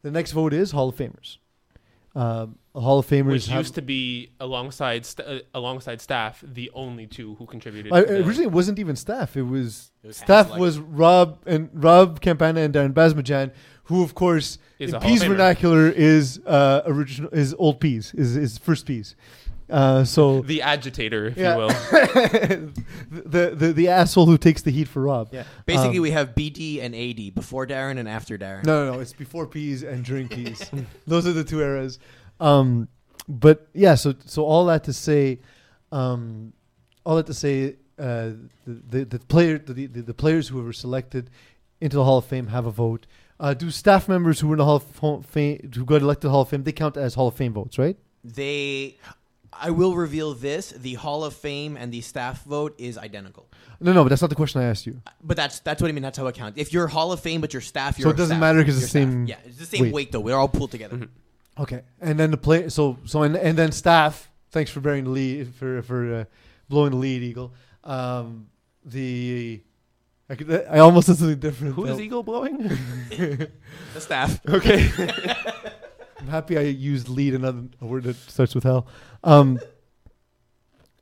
The 0.01 0.09
next 0.11 0.31
vote 0.31 0.53
is 0.53 0.71
Hall 0.71 0.89
of 0.89 0.95
Famers. 0.95 1.37
Um, 2.13 2.57
Hall 2.75 2.99
of 2.99 3.07
Famers 3.07 3.31
which 3.31 3.47
have- 3.47 3.59
used 3.59 3.75
to 3.75 3.81
be 3.81 4.31
alongside 4.39 5.05
st- 5.05 5.27
uh, 5.27 5.39
alongside 5.53 6.01
staff 6.01 6.43
the 6.45 6.69
only 6.73 7.07
two 7.07 7.35
who 7.35 7.45
contributed. 7.45 7.91
I, 7.93 8.01
to 8.01 8.07
the- 8.07 8.17
originally, 8.25 8.45
it 8.47 8.51
wasn't 8.51 8.79
even 8.79 8.95
staff. 8.97 9.35
It 9.37 9.43
was, 9.43 9.91
It 10.03 10.07
was 10.07 10.17
staff 10.17 10.49
hand 10.49 10.59
was 10.61 10.77
Rob 10.79 11.39
and 11.45 11.69
Rob 11.73 12.19
Campana 12.21 12.61
and 12.61 12.73
Darren 12.73 12.93
Basmajan, 12.93 13.51
who 13.85 14.03
of 14.03 14.13
course 14.15 14.57
Is 14.79 14.89
in 14.89 14.95
a 14.95 14.99
Hall 14.99 15.07
of 15.07 15.11
Peas 15.13 15.23
Famer. 15.23 15.27
vernacular 15.29 15.87
is 15.89 16.39
uh, 16.45 16.81
original 16.85 17.29
is 17.33 17.53
old 17.57 17.79
peas 17.79 18.13
is 18.13 18.35
is 18.35 18.57
first 18.57 18.85
peas. 18.85 19.15
Uh, 19.71 20.03
so 20.03 20.41
the 20.53 20.61
agitator, 20.61 21.27
if 21.27 21.37
Yeah. 21.37 21.53
you 21.53 21.57
will. 21.57 21.67
the, 23.09 23.53
the 23.55 23.73
the 23.73 23.87
asshole 23.87 24.25
who 24.25 24.37
takes 24.37 24.61
the 24.61 24.71
heat 24.71 24.87
for 24.87 25.01
Rob. 25.01 25.29
Yeah. 25.31 25.43
Basically, 25.65 25.97
Um, 25.97 26.03
we 26.03 26.11
have 26.11 26.35
BD 26.35 26.81
and 26.81 26.93
AD 26.95 27.33
before 27.33 27.65
Darren 27.65 27.97
and 27.97 28.07
after 28.07 28.37
Darren. 28.37 28.65
No, 28.65 28.85
no, 28.85 28.93
no. 28.93 28.99
It's 28.99 29.13
before 29.13 29.47
peas 29.47 29.83
and 29.83 30.03
during 30.03 30.27
peas. 30.27 30.69
Those 31.07 31.25
are 31.27 31.33
the 31.33 31.43
two 31.43 31.61
eras. 31.61 31.99
Um, 32.39 32.87
but 33.27 33.67
yeah, 33.73 33.95
so 33.95 34.13
so 34.25 34.43
all 34.45 34.65
that 34.65 34.83
to 34.85 34.93
say, 34.93 35.39
um, 35.91 36.53
all 37.05 37.15
that 37.15 37.27
to 37.27 37.33
say, 37.33 37.75
uh, 37.99 38.31
the, 38.65 38.81
the 38.89 39.05
the 39.05 39.19
player 39.19 39.57
the, 39.57 39.73
the 39.87 40.01
the 40.01 40.13
players 40.13 40.47
who 40.49 40.61
were 40.61 40.73
selected 40.73 41.29
into 41.79 41.95
the 41.97 42.03
Hall 42.03 42.17
of 42.17 42.25
Fame 42.25 42.47
have 42.47 42.65
a 42.65 42.71
vote. 42.71 43.07
Uh, 43.39 43.55
do 43.55 43.71
staff 43.71 44.07
members 44.07 44.39
who 44.39 44.47
were 44.47 44.53
in 44.53 44.59
the 44.59 44.65
Hall 44.65 44.75
of 45.15 45.25
Fame 45.25 45.71
who 45.73 45.83
got 45.85 46.01
elected 46.01 46.21
to 46.21 46.27
the 46.27 46.31
Hall 46.31 46.41
of 46.41 46.49
Fame 46.49 46.63
they 46.63 46.71
count 46.71 46.95
as 46.97 47.15
Hall 47.15 47.27
of 47.29 47.35
Fame 47.35 47.53
votes, 47.53 47.77
right? 47.79 47.97
They 48.23 48.97
I 49.53 49.71
will 49.71 49.95
reveal 49.95 50.33
this: 50.33 50.71
the 50.71 50.93
Hall 50.95 51.23
of 51.23 51.33
Fame 51.33 51.77
and 51.77 51.91
the 51.91 52.01
staff 52.01 52.43
vote 52.45 52.75
is 52.77 52.97
identical. 52.97 53.47
No, 53.79 53.93
no, 53.93 54.03
but 54.03 54.09
that's 54.09 54.21
not 54.21 54.29
the 54.29 54.35
question 54.35 54.61
I 54.61 54.65
asked 54.65 54.85
you. 54.85 55.01
But 55.23 55.37
that's 55.37 55.59
that's 55.59 55.81
what 55.81 55.89
I 55.89 55.91
mean. 55.91 56.03
That's 56.03 56.17
how 56.17 56.27
it 56.27 56.35
counts. 56.35 56.59
If 56.59 56.71
you're 56.73 56.87
Hall 56.87 57.11
of 57.11 57.19
Fame, 57.19 57.41
but 57.41 57.53
your 57.53 57.61
staff, 57.61 57.95
So 57.95 58.01
you're 58.01 58.09
so 58.11 58.13
it 58.13 58.17
doesn't 58.17 58.37
staff. 58.37 58.39
matter 58.41 58.63
'cause 58.63 58.75
You're 58.75 58.83
it's 58.83 58.93
the 58.93 58.99
staff. 58.99 59.09
same 59.09 59.25
Yeah, 59.25 59.35
it's 59.45 59.57
the 59.57 59.65
same 59.65 59.81
weight, 59.85 59.93
weight. 59.93 60.11
though. 60.11 60.19
We're 60.19 60.35
all 60.37 60.47
pulled 60.47 60.71
together. 60.71 61.07
Okay, 61.59 61.81
and 61.99 62.19
then 62.19 62.31
the 62.31 62.37
play. 62.37 62.69
So 62.69 62.97
so 63.05 63.23
and, 63.23 63.35
and 63.35 63.57
then 63.57 63.71
staff. 63.71 64.29
Thanks 64.51 64.69
for 64.71 64.79
bearing 64.81 65.03
the 65.05 65.09
lead 65.11 65.53
for 65.55 65.81
for 65.81 66.13
uh, 66.13 66.23
blowing 66.69 66.91
the 66.91 66.97
lead, 66.97 67.23
Eagle. 67.23 67.53
Um, 67.83 68.47
the 68.85 69.61
I, 70.29 70.35
could, 70.35 70.65
I 70.69 70.79
almost 70.79 71.07
said 71.07 71.17
something 71.17 71.39
different. 71.39 71.75
Who 71.75 71.85
is 71.85 71.97
though. 71.97 72.03
Eagle 72.03 72.23
blowing? 72.23 72.57
The 73.93 73.99
staff. 73.99 74.39
Okay. 74.47 74.89
I'm 76.21 76.27
happy 76.27 76.57
I 76.57 76.61
used 76.61 77.09
lead, 77.09 77.33
another 77.33 77.63
a 77.81 77.85
word 77.85 78.03
that 78.03 78.15
starts 78.15 78.53
with 78.53 78.65
L. 78.65 78.85
Um, 79.23 79.59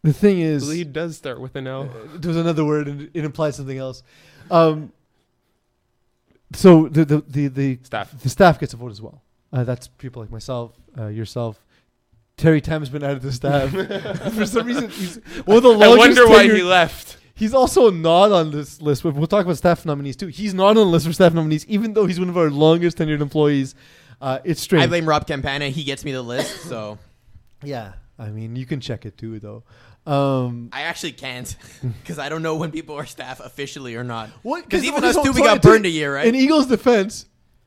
the 0.02 0.14
thing 0.14 0.40
is, 0.40 0.70
Lead 0.70 0.94
does 0.94 1.18
start 1.18 1.42
with 1.42 1.56
an 1.58 1.68
uh, 1.68 1.72
L. 1.72 1.90
there 2.16 2.30
was 2.30 2.38
another 2.38 2.64
word 2.64 2.88
and 2.88 3.12
it 3.14 3.26
implies 3.26 3.58
something 3.58 3.78
else. 3.78 4.02
Um, 4.50 4.94
so 6.54 6.88
the 6.88 7.04
the 7.04 7.24
the, 7.28 7.48
the 7.48 7.80
Staff. 7.84 8.22
the 8.22 8.30
staff 8.30 8.60
gets 8.60 8.74
a 8.74 8.78
vote 8.78 8.92
as 8.92 9.02
well. 9.02 9.22
Uh, 9.52 9.66
that's 9.66 9.88
people 9.88 10.22
like 10.22 10.32
myself, 10.32 10.72
uh, 10.98 11.08
yourself. 11.08 11.64
Terry 12.38 12.62
Tam's 12.62 12.88
been 12.88 13.04
added 13.04 13.22
to 13.22 13.28
the 13.28 13.34
staff. 13.34 13.72
For 14.34 14.46
some 14.46 14.66
reason, 14.66 14.90
he's 14.90 15.18
one 15.44 15.58
of 15.58 15.64
the 15.64 15.70
longest. 15.70 15.84
I 15.84 15.98
wonder 15.98 16.28
why 16.28 16.44
he 16.44 16.64
left. 16.64 17.18
He's 17.36 17.54
also 17.54 17.90
not 17.90 18.32
on 18.32 18.52
this 18.52 18.82
list, 18.82 19.04
but 19.04 19.16
we'll 19.16 19.28
talk 19.28 19.46
about 19.46 19.58
staff 19.58 19.86
nominees 19.86 20.16
too. 20.16 20.28
He's 20.28 20.54
not 20.54 20.70
on 20.70 20.76
the 20.76 20.86
list 20.86 21.08
for 21.08 21.14
staff 21.14 21.34
nominees, 21.34 21.66
even 21.68 21.94
though 21.94 22.06
he's 22.06 22.20
one 22.20 22.30
of 22.30 22.38
our 22.38 22.50
longest 22.50 22.98
tenured 22.98 23.22
employees. 23.22 23.76
Uh, 24.22 24.40
it's 24.44 24.62
strange. 24.62 24.84
I 24.84 24.88
blame 24.88 25.08
Rob 25.08 25.28
Campana. 25.28 25.70
He 25.70 25.84
gets 25.84 26.04
me 26.04 26.12
the 26.12 26.22
list, 26.22 26.62
so 26.64 26.98
yeah, 27.64 27.94
I 28.18 28.30
mean, 28.30 28.56
you 28.56 28.66
can 28.66 28.80
check 28.80 29.06
it 29.06 29.18
too, 29.18 29.40
though. 29.40 29.64
Um, 30.06 30.70
I 30.72 30.84
actually 30.84 31.12
can't 31.12 31.56
because 32.02 32.20
I 32.20 32.30
don't 32.30 32.42
know 32.42 32.56
when 32.56 32.72
people 32.72 32.96
are 32.96 33.06
staff 33.06 33.40
officially 33.40 33.96
or 33.96 34.04
not. 34.04 34.30
what? 34.44 34.64
Because 34.64 34.84
even 34.84 35.00
okay, 35.04 35.10
us 35.10 35.24
two, 35.24 35.32
we 35.32 35.42
got 35.42 35.62
burned 35.62 35.86
a 35.86 35.90
year, 35.90 36.14
right? 36.14 36.28
In 36.28 36.36
Eagles' 36.36 36.68
defense, 36.68 37.26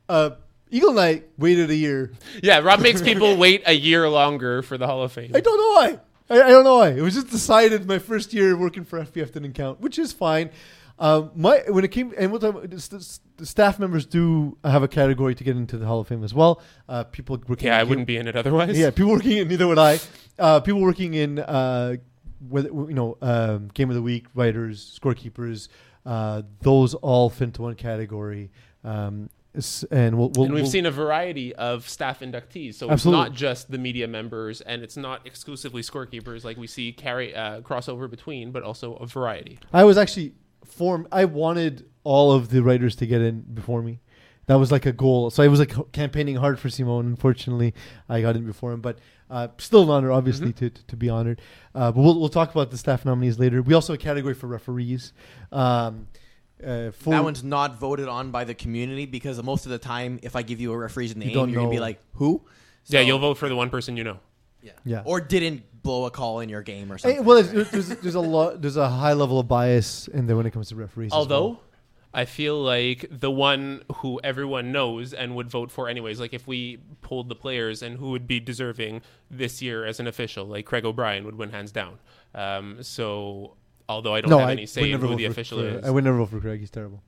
uh, 0.09 0.31
Eagle 0.69 0.89
and 0.91 0.99
I 0.99 1.21
waited 1.37 1.69
a 1.69 1.75
year. 1.75 2.11
Yeah, 2.41 2.59
Rob 2.59 2.81
makes 2.81 3.01
people 3.03 3.37
wait 3.37 3.63
a 3.65 3.73
year 3.73 4.09
longer 4.09 4.61
for 4.63 4.77
the 4.77 4.87
Hall 4.87 5.03
of 5.03 5.11
Fame. 5.11 5.31
I 5.35 5.39
don't 5.39 5.57
know 5.57 5.81
why. 5.81 5.99
I, 6.29 6.47
I 6.47 6.49
don't 6.49 6.63
know 6.63 6.77
why. 6.77 6.89
It 6.89 7.01
was 7.01 7.13
just 7.13 7.29
decided 7.29 7.87
my 7.87 7.99
first 7.99 8.33
year 8.33 8.57
working 8.57 8.83
for 8.83 8.99
FPF 8.99 9.31
didn't 9.33 9.53
count, 9.53 9.79
which 9.81 9.99
is 9.99 10.11
fine. 10.13 10.49
Um, 11.03 11.31
my 11.35 11.61
when 11.67 11.83
it 11.83 11.89
came 11.89 12.13
and 12.17 12.31
what 12.31 12.39
the, 12.39 12.51
the, 13.37 13.45
staff 13.45 13.77
members 13.77 14.05
do 14.05 14.57
have 14.63 14.83
a 14.83 14.87
category 14.87 15.35
to 15.35 15.43
get 15.43 15.57
into 15.57 15.77
the 15.77 15.85
Hall 15.85 15.99
of 15.99 16.07
Fame 16.07 16.23
as 16.23 16.33
well. 16.33 16.61
Uh, 16.87 17.03
people 17.03 17.37
working. 17.45 17.67
Yeah, 17.67 17.77
I 17.77 17.83
wouldn't 17.83 18.07
be 18.07 18.15
in 18.15 18.25
it 18.25 18.37
otherwise. 18.37 18.79
Yeah, 18.79 18.89
people 18.89 19.11
working 19.11 19.33
in 19.33 19.49
neither 19.49 19.67
would 19.67 19.77
I. 19.77 19.99
Uh, 20.39 20.61
people 20.61 20.79
working 20.79 21.13
in 21.13 21.39
uh, 21.39 21.97
whether 22.47 22.69
you 22.69 22.93
know 22.93 23.17
um, 23.21 23.67
game 23.73 23.89
of 23.89 23.97
the 23.97 24.01
week 24.01 24.27
writers, 24.33 24.97
scorekeepers. 24.97 25.67
Uh, 26.05 26.43
those 26.61 26.93
all 26.93 27.29
fit 27.29 27.49
into 27.49 27.63
one 27.63 27.75
category. 27.75 28.49
Um, 28.85 29.29
and 29.91 30.17
we'll, 30.17 30.31
we'll, 30.35 30.45
and 30.45 30.53
we've 30.53 30.63
we'll- 30.63 30.71
seen 30.71 30.85
a 30.85 30.91
variety 30.91 31.53
of 31.55 31.87
staff 31.87 32.21
inductees, 32.21 32.75
so 32.75 32.89
Absolutely. 32.89 32.93
it's 32.93 33.05
not 33.29 33.33
just 33.33 33.69
the 33.69 33.77
media 33.77 34.07
members, 34.07 34.61
and 34.61 34.81
it's 34.81 34.97
not 34.97 35.27
exclusively 35.27 35.81
scorekeepers 35.81 36.43
like 36.43 36.57
we 36.57 36.65
see 36.65 36.91
carry 36.91 37.35
uh, 37.35 37.61
crossover 37.61 38.09
between, 38.09 38.51
but 38.51 38.63
also 38.63 38.95
a 38.95 39.05
variety. 39.05 39.59
I 39.71 39.83
was 39.83 39.97
actually 39.97 40.33
formed. 40.65 41.07
I 41.11 41.25
wanted 41.25 41.85
all 42.03 42.31
of 42.31 42.49
the 42.49 42.61
writers 42.63 42.95
to 42.97 43.05
get 43.07 43.21
in 43.21 43.41
before 43.41 43.81
me. 43.81 43.99
That 44.47 44.55
was 44.55 44.71
like 44.73 44.85
a 44.85 44.91
goal. 44.91 45.29
So 45.29 45.41
I 45.41 45.47
was 45.47 45.59
like 45.59 45.73
campaigning 45.93 46.35
hard 46.35 46.59
for 46.59 46.69
Simone. 46.69 47.05
Unfortunately, 47.05 47.73
I 48.09 48.19
got 48.21 48.35
in 48.35 48.45
before 48.45 48.73
him, 48.73 48.81
but 48.81 48.99
uh, 49.29 49.47
still 49.57 49.83
an 49.83 49.89
honor, 49.89 50.11
obviously, 50.11 50.47
Mm-hmm. 50.49 50.65
to, 50.65 50.69
to, 50.69 50.85
to 50.87 50.95
be 50.97 51.09
honored. 51.09 51.41
Uh, 51.73 51.91
but 51.93 52.01
we'll, 52.01 52.19
we'll 52.19 52.27
talk 52.29 52.51
about 52.51 52.69
the 52.69 52.77
staff 52.77 53.05
nominees 53.05 53.39
later. 53.39 53.61
We 53.61 53.73
also 53.73 53.93
have 53.93 54.01
a 54.01 54.03
category 54.03 54.33
for 54.33 54.47
referees. 54.47 55.13
Um, 55.51 56.07
uh, 56.61 56.91
for 56.91 57.11
that 57.11 57.23
one's 57.23 57.43
not 57.43 57.77
voted 57.79 58.07
on 58.07 58.31
by 58.31 58.43
the 58.43 58.53
community 58.53 59.05
because 59.05 59.41
most 59.43 59.65
of 59.65 59.71
the 59.71 59.77
time, 59.77 60.19
if 60.23 60.35
I 60.35 60.41
give 60.43 60.59
you 60.61 60.71
a 60.73 60.77
referee's 60.77 61.15
name, 61.15 61.33
don't 61.33 61.49
you're 61.49 61.61
gonna 61.61 61.71
be 61.71 61.79
like, 61.79 61.99
"Who?" 62.15 62.41
yeah, 62.87 63.01
you'll 63.01 63.19
vote 63.19 63.37
for 63.37 63.49
the 63.49 63.55
one 63.55 63.69
person 63.69 63.97
you 63.97 64.03
know. 64.03 64.19
Yeah. 64.63 64.71
Yeah. 64.85 65.01
Or 65.05 65.19
didn't 65.21 65.63
blow 65.83 66.05
a 66.05 66.11
call 66.11 66.39
in 66.39 66.47
your 66.49 66.61
game 66.61 66.91
or 66.91 66.95
Hey, 66.95 67.01
something. 67.01 67.25
well, 67.25 67.43
there's, 67.43 67.69
there's, 67.71 67.87
there's 67.89 68.15
a 68.15 68.19
lot. 68.21 68.61
There's 68.61 68.77
a 68.77 68.87
high 68.89 69.13
level 69.13 69.39
of 69.39 69.47
bias 69.47 70.07
in 70.07 70.25
there 70.27 70.35
when 70.37 70.45
it 70.45 70.51
comes 70.51 70.69
to 70.69 70.75
referees. 70.75 71.07
as 71.11 71.13
Although 71.13 71.45
well. 71.47 71.61
I 72.13 72.25
feel 72.25 72.61
like 72.61 73.07
the 73.11 73.31
one 73.31 73.81
who 73.95 74.19
everyone 74.23 74.71
knows 74.71 75.13
and 75.13 75.35
would 75.35 75.49
vote 75.49 75.71
for 75.71 75.89
anyways, 75.89 76.19
like 76.19 76.33
if 76.33 76.47
we 76.47 76.77
pulled 77.01 77.27
the 77.27 77.35
players 77.35 77.81
and 77.81 77.97
who 77.97 78.11
would 78.11 78.27
be 78.27 78.39
deserving 78.39 79.01
this 79.31 79.61
year 79.61 79.83
as 79.85 79.99
an 79.99 80.07
official, 80.07 80.45
like 80.45 80.65
Craig 80.65 80.85
O'Brien 80.85 81.25
would 81.25 81.35
win 81.35 81.49
hands 81.49 81.71
down. 81.71 81.97
Um, 82.35 82.83
so 82.83 83.55
although 83.89 84.13
I 84.15 84.21
don't 84.21 84.29
no, 84.29 84.37
have 84.39 84.49
I 84.49 84.51
any 84.53 84.61
would 84.61 84.69
say 84.69 84.83
in 84.83 84.91
never 84.91 85.07
who 85.07 85.13
vote 85.13 85.17
the 85.17 85.25
for- 85.25 85.31
official 85.31 85.57
for- 85.59 85.67
is. 85.79 85.85
I 85.85 85.89
would 85.89 86.03
never 86.03 86.17
vote 86.19 86.29
for 86.29 86.39
Craig. 86.39 86.59
He's 86.59 86.69
terrible. 86.69 87.01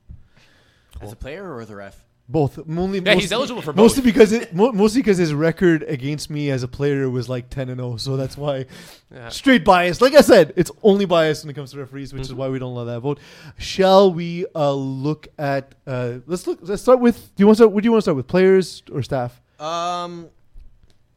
as 1.01 1.11
a 1.11 1.15
player 1.15 1.43
or 1.53 1.61
as 1.61 1.69
a 1.69 1.75
ref. 1.75 2.03
Both. 2.27 2.57
Only, 2.57 2.99
Yeah, 2.99 3.13
he's 3.13 3.23
mostly- 3.25 3.35
eligible 3.35 3.61
for 3.61 3.71
both. 3.71 3.83
Mostly 3.83 4.01
because 4.01 4.31
it, 4.31 4.53
mo- 4.55 4.71
mostly 4.71 5.01
because 5.03 5.19
his 5.19 5.31
record 5.31 5.83
against 5.83 6.31
me 6.31 6.49
as 6.49 6.63
a 6.63 6.67
player 6.67 7.07
was 7.07 7.29
like 7.29 7.51
ten 7.51 7.69
and 7.69 7.79
zero, 7.79 7.97
so 7.97 8.17
that's 8.17 8.35
why 8.35 8.65
Yeah. 9.13 9.29
straight 9.29 9.63
bias. 9.63 10.01
Like 10.01 10.15
I 10.15 10.21
said, 10.21 10.51
it's 10.55 10.71
only 10.81 11.05
bias 11.05 11.43
when 11.43 11.51
it 11.51 11.53
comes 11.53 11.71
to 11.73 11.77
referees, 11.77 12.13
which 12.13 12.23
is 12.23 12.31
Mhm. 12.31 12.37
why 12.37 12.49
we 12.49 12.57
don't 12.57 12.71
allow 12.71 12.85
that 12.85 12.99
vote. 13.01 13.19
Shall 13.59 14.11
we 14.11 14.47
uh, 14.55 14.73
look 14.73 15.27
at? 15.37 15.75
Uh, 15.85 16.13
let's 16.25 16.47
look. 16.47 16.57
Let's 16.63 16.81
start 16.81 16.99
with. 16.99 17.15
Do 17.35 17.41
you 17.43 17.45
want 17.45 17.57
to 17.57 17.63
start? 17.63 17.71
Would 17.73 17.85
you 17.85 17.91
want 17.91 17.99
to 17.99 18.05
start 18.05 18.17
with 18.17 18.27
players 18.27 18.81
or 18.91 19.03
staff? 19.03 19.39
Um, 19.59 20.27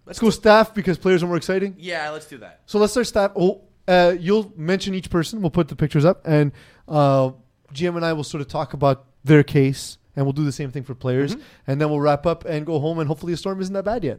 Let's 0.05 0.19
go 0.19 0.31
staff 0.31 0.75
because 0.75 0.97
players 0.99 1.23
are 1.23 1.27
more 1.27 1.37
exciting. 1.37 1.75
yeah, 1.79 2.09
let's 2.11 2.27
do 2.27 2.39
that. 2.39 2.61
So 2.67 2.79
let's 2.79 2.93
start 2.93 3.07
staff. 3.07 3.33
Oh, 3.37 3.61
uh, 3.87 4.15
you'll 4.19 4.53
mention 4.57 4.95
each 4.95 5.11
person. 5.11 5.41
We'll 5.43 5.51
put 5.51 5.69
the 5.69 5.77
pictures 5.77 6.05
up, 6.05 6.21
and 6.27 6.53
uh, 6.87 7.31
GM 7.75 7.97
and 7.97 8.05
I 8.05 8.13
will 8.15 8.25
sort 8.25 8.41
of 8.41 8.49
talk 8.49 8.73
about 8.75 9.05
their 9.25 9.43
case, 9.43 9.99
and 10.19 10.27
we'll 10.27 10.33
do 10.33 10.45
the 10.45 10.51
same 10.51 10.73
thing 10.73 10.83
for 10.83 10.97
players, 10.97 11.37
Mhm. 11.37 11.43
and 11.69 11.81
then 11.81 11.91
we'll 11.91 12.01
wrap 12.01 12.27
up 12.27 12.45
and 12.45 12.67
go 12.67 12.81
home, 12.81 12.99
and 12.99 13.07
hopefully 13.07 13.33
the 13.33 13.37
storm 13.37 13.61
isn't 13.61 13.73
that 13.73 13.85
bad 13.85 14.03
yet. 14.03 14.19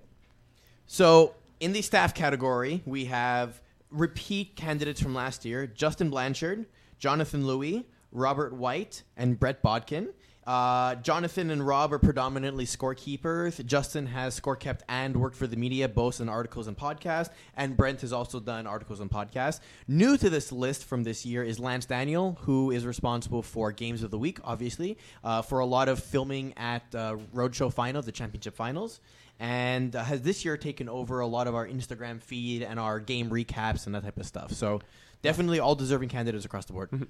So 0.85 1.35
in 1.59 1.73
the 1.73 1.81
staff 1.81 2.13
category, 2.13 2.81
we 2.85 3.05
have 3.05 3.61
repeat 3.91 4.55
candidates 4.55 5.01
from 5.01 5.13
last 5.13 5.43
year: 5.43 5.67
Justin 5.67 6.09
Blanchard, 6.09 6.67
Jonathan 6.99 7.45
Louis, 7.45 7.85
Robert 8.13 8.53
White, 8.53 9.03
and 9.17 9.37
Brett 9.37 9.61
Bodkin. 9.61 10.13
Uh, 10.45 10.95
Jonathan 10.95 11.51
and 11.51 11.65
Rob 11.65 11.93
are 11.93 11.99
predominantly 11.99 12.65
scorekeepers. 12.65 13.63
Justin 13.65 14.07
has 14.07 14.33
score 14.33 14.55
kept 14.55 14.83
and 14.89 15.15
worked 15.15 15.35
for 15.35 15.47
the 15.47 15.55
media, 15.55 15.87
both 15.87 16.19
in 16.19 16.27
articles 16.27 16.67
and 16.67 16.77
podcasts. 16.77 17.29
And 17.55 17.77
Brent 17.77 18.01
has 18.01 18.11
also 18.11 18.39
done 18.39 18.65
articles 18.65 18.99
and 18.99 19.11
podcasts. 19.11 19.59
New 19.87 20.17
to 20.17 20.29
this 20.29 20.51
list 20.51 20.85
from 20.85 21.03
this 21.03 21.25
year 21.25 21.43
is 21.43 21.59
Lance 21.59 21.85
Daniel, 21.85 22.37
who 22.41 22.71
is 22.71 22.85
responsible 22.85 23.43
for 23.43 23.71
Games 23.71 24.01
of 24.01 24.11
the 24.11 24.17
Week, 24.17 24.39
obviously, 24.43 24.97
uh, 25.23 25.41
for 25.41 25.59
a 25.59 25.65
lot 25.65 25.87
of 25.87 26.03
filming 26.03 26.53
at 26.57 26.83
uh, 26.95 27.17
Roadshow 27.33 27.71
Finals, 27.71 28.05
the 28.05 28.11
championship 28.11 28.55
finals 28.55 28.99
and 29.39 29.95
uh, 29.95 30.03
has 30.03 30.21
this 30.21 30.43
year 30.43 30.57
taken 30.57 30.89
over 30.89 31.21
a 31.21 31.27
lot 31.27 31.47
of 31.47 31.55
our 31.55 31.65
Instagram 31.65 32.21
feed 32.21 32.61
and 32.61 32.79
our 32.79 32.99
game 32.99 33.29
recaps 33.29 33.85
and 33.85 33.95
that 33.95 34.03
type 34.03 34.17
of 34.17 34.25
stuff. 34.25 34.51
So 34.51 34.81
definitely 35.21 35.59
all 35.59 35.75
deserving 35.75 36.09
candidates 36.09 36.45
across 36.45 36.65
the 36.65 36.73
board. 36.73 37.07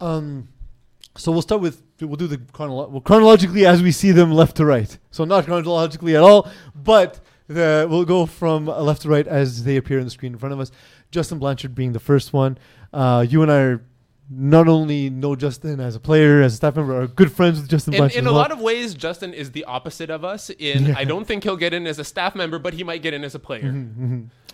Um, 0.00 0.48
so 1.16 1.32
we'll 1.32 1.42
start 1.42 1.60
with 1.60 1.82
we'll 2.00 2.16
do 2.16 2.26
the 2.28 2.38
chronolo- 2.38 2.88
well, 2.90 3.00
chronologically 3.00 3.66
as 3.66 3.82
we 3.82 3.90
see 3.92 4.12
them 4.12 4.30
left 4.32 4.56
to 4.56 4.64
right. 4.64 4.98
So 5.10 5.24
not 5.24 5.44
chronologically 5.46 6.14
at 6.16 6.22
all, 6.22 6.48
but 6.74 7.20
the, 7.48 7.86
we'll 7.90 8.04
go 8.04 8.26
from 8.26 8.66
left 8.66 9.02
to 9.02 9.08
right 9.08 9.26
as 9.26 9.64
they 9.64 9.76
appear 9.76 9.98
on 9.98 10.04
the 10.04 10.10
screen 10.10 10.32
in 10.34 10.38
front 10.38 10.52
of 10.52 10.60
us. 10.60 10.70
Justin 11.10 11.38
Blanchard 11.38 11.74
being 11.74 11.92
the 11.92 11.98
first 12.00 12.32
one. 12.32 12.58
Uh, 12.92 13.24
you 13.28 13.42
and 13.42 13.50
I 13.50 13.58
are 13.60 13.82
not 14.30 14.68
only 14.68 15.08
know 15.08 15.34
Justin 15.34 15.80
as 15.80 15.96
a 15.96 16.00
player, 16.00 16.42
as 16.42 16.52
a 16.52 16.56
staff 16.56 16.76
member, 16.76 17.00
are 17.00 17.06
good 17.06 17.32
friends 17.32 17.58
with 17.58 17.68
Justin 17.70 17.94
In, 17.94 17.98
Blanchard. 18.00 18.18
in 18.18 18.26
a 18.26 18.30
well. 18.30 18.42
lot 18.42 18.52
of 18.52 18.60
ways, 18.60 18.92
Justin 18.94 19.32
is 19.32 19.52
the 19.52 19.64
opposite 19.64 20.10
of 20.10 20.22
us. 20.22 20.50
In 20.50 20.84
Yeah. 20.86 20.94
I 20.98 21.04
don't 21.04 21.24
think 21.26 21.42
he'll 21.44 21.56
get 21.56 21.72
in 21.72 21.86
as 21.86 21.98
a 21.98 22.04
staff 22.04 22.34
member, 22.34 22.58
but 22.58 22.74
he 22.74 22.84
might 22.84 23.00
get 23.02 23.14
in 23.14 23.24
as 23.24 23.34
a 23.34 23.38
player. 23.38 23.62
Mhm, 23.72 23.94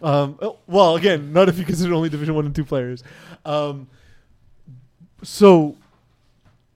mhm. 0.01 0.07
Um, 0.07 0.39
oh, 0.41 0.59
well, 0.69 0.95
again, 0.95 1.33
not 1.33 1.49
if 1.49 1.59
you 1.59 1.65
consider 1.65 1.93
only 1.93 2.09
Division 2.09 2.35
One 2.37 2.47
and 2.47 2.55
two 2.55 2.65
players. 2.65 3.03
Um, 3.45 3.89
so 5.25 5.77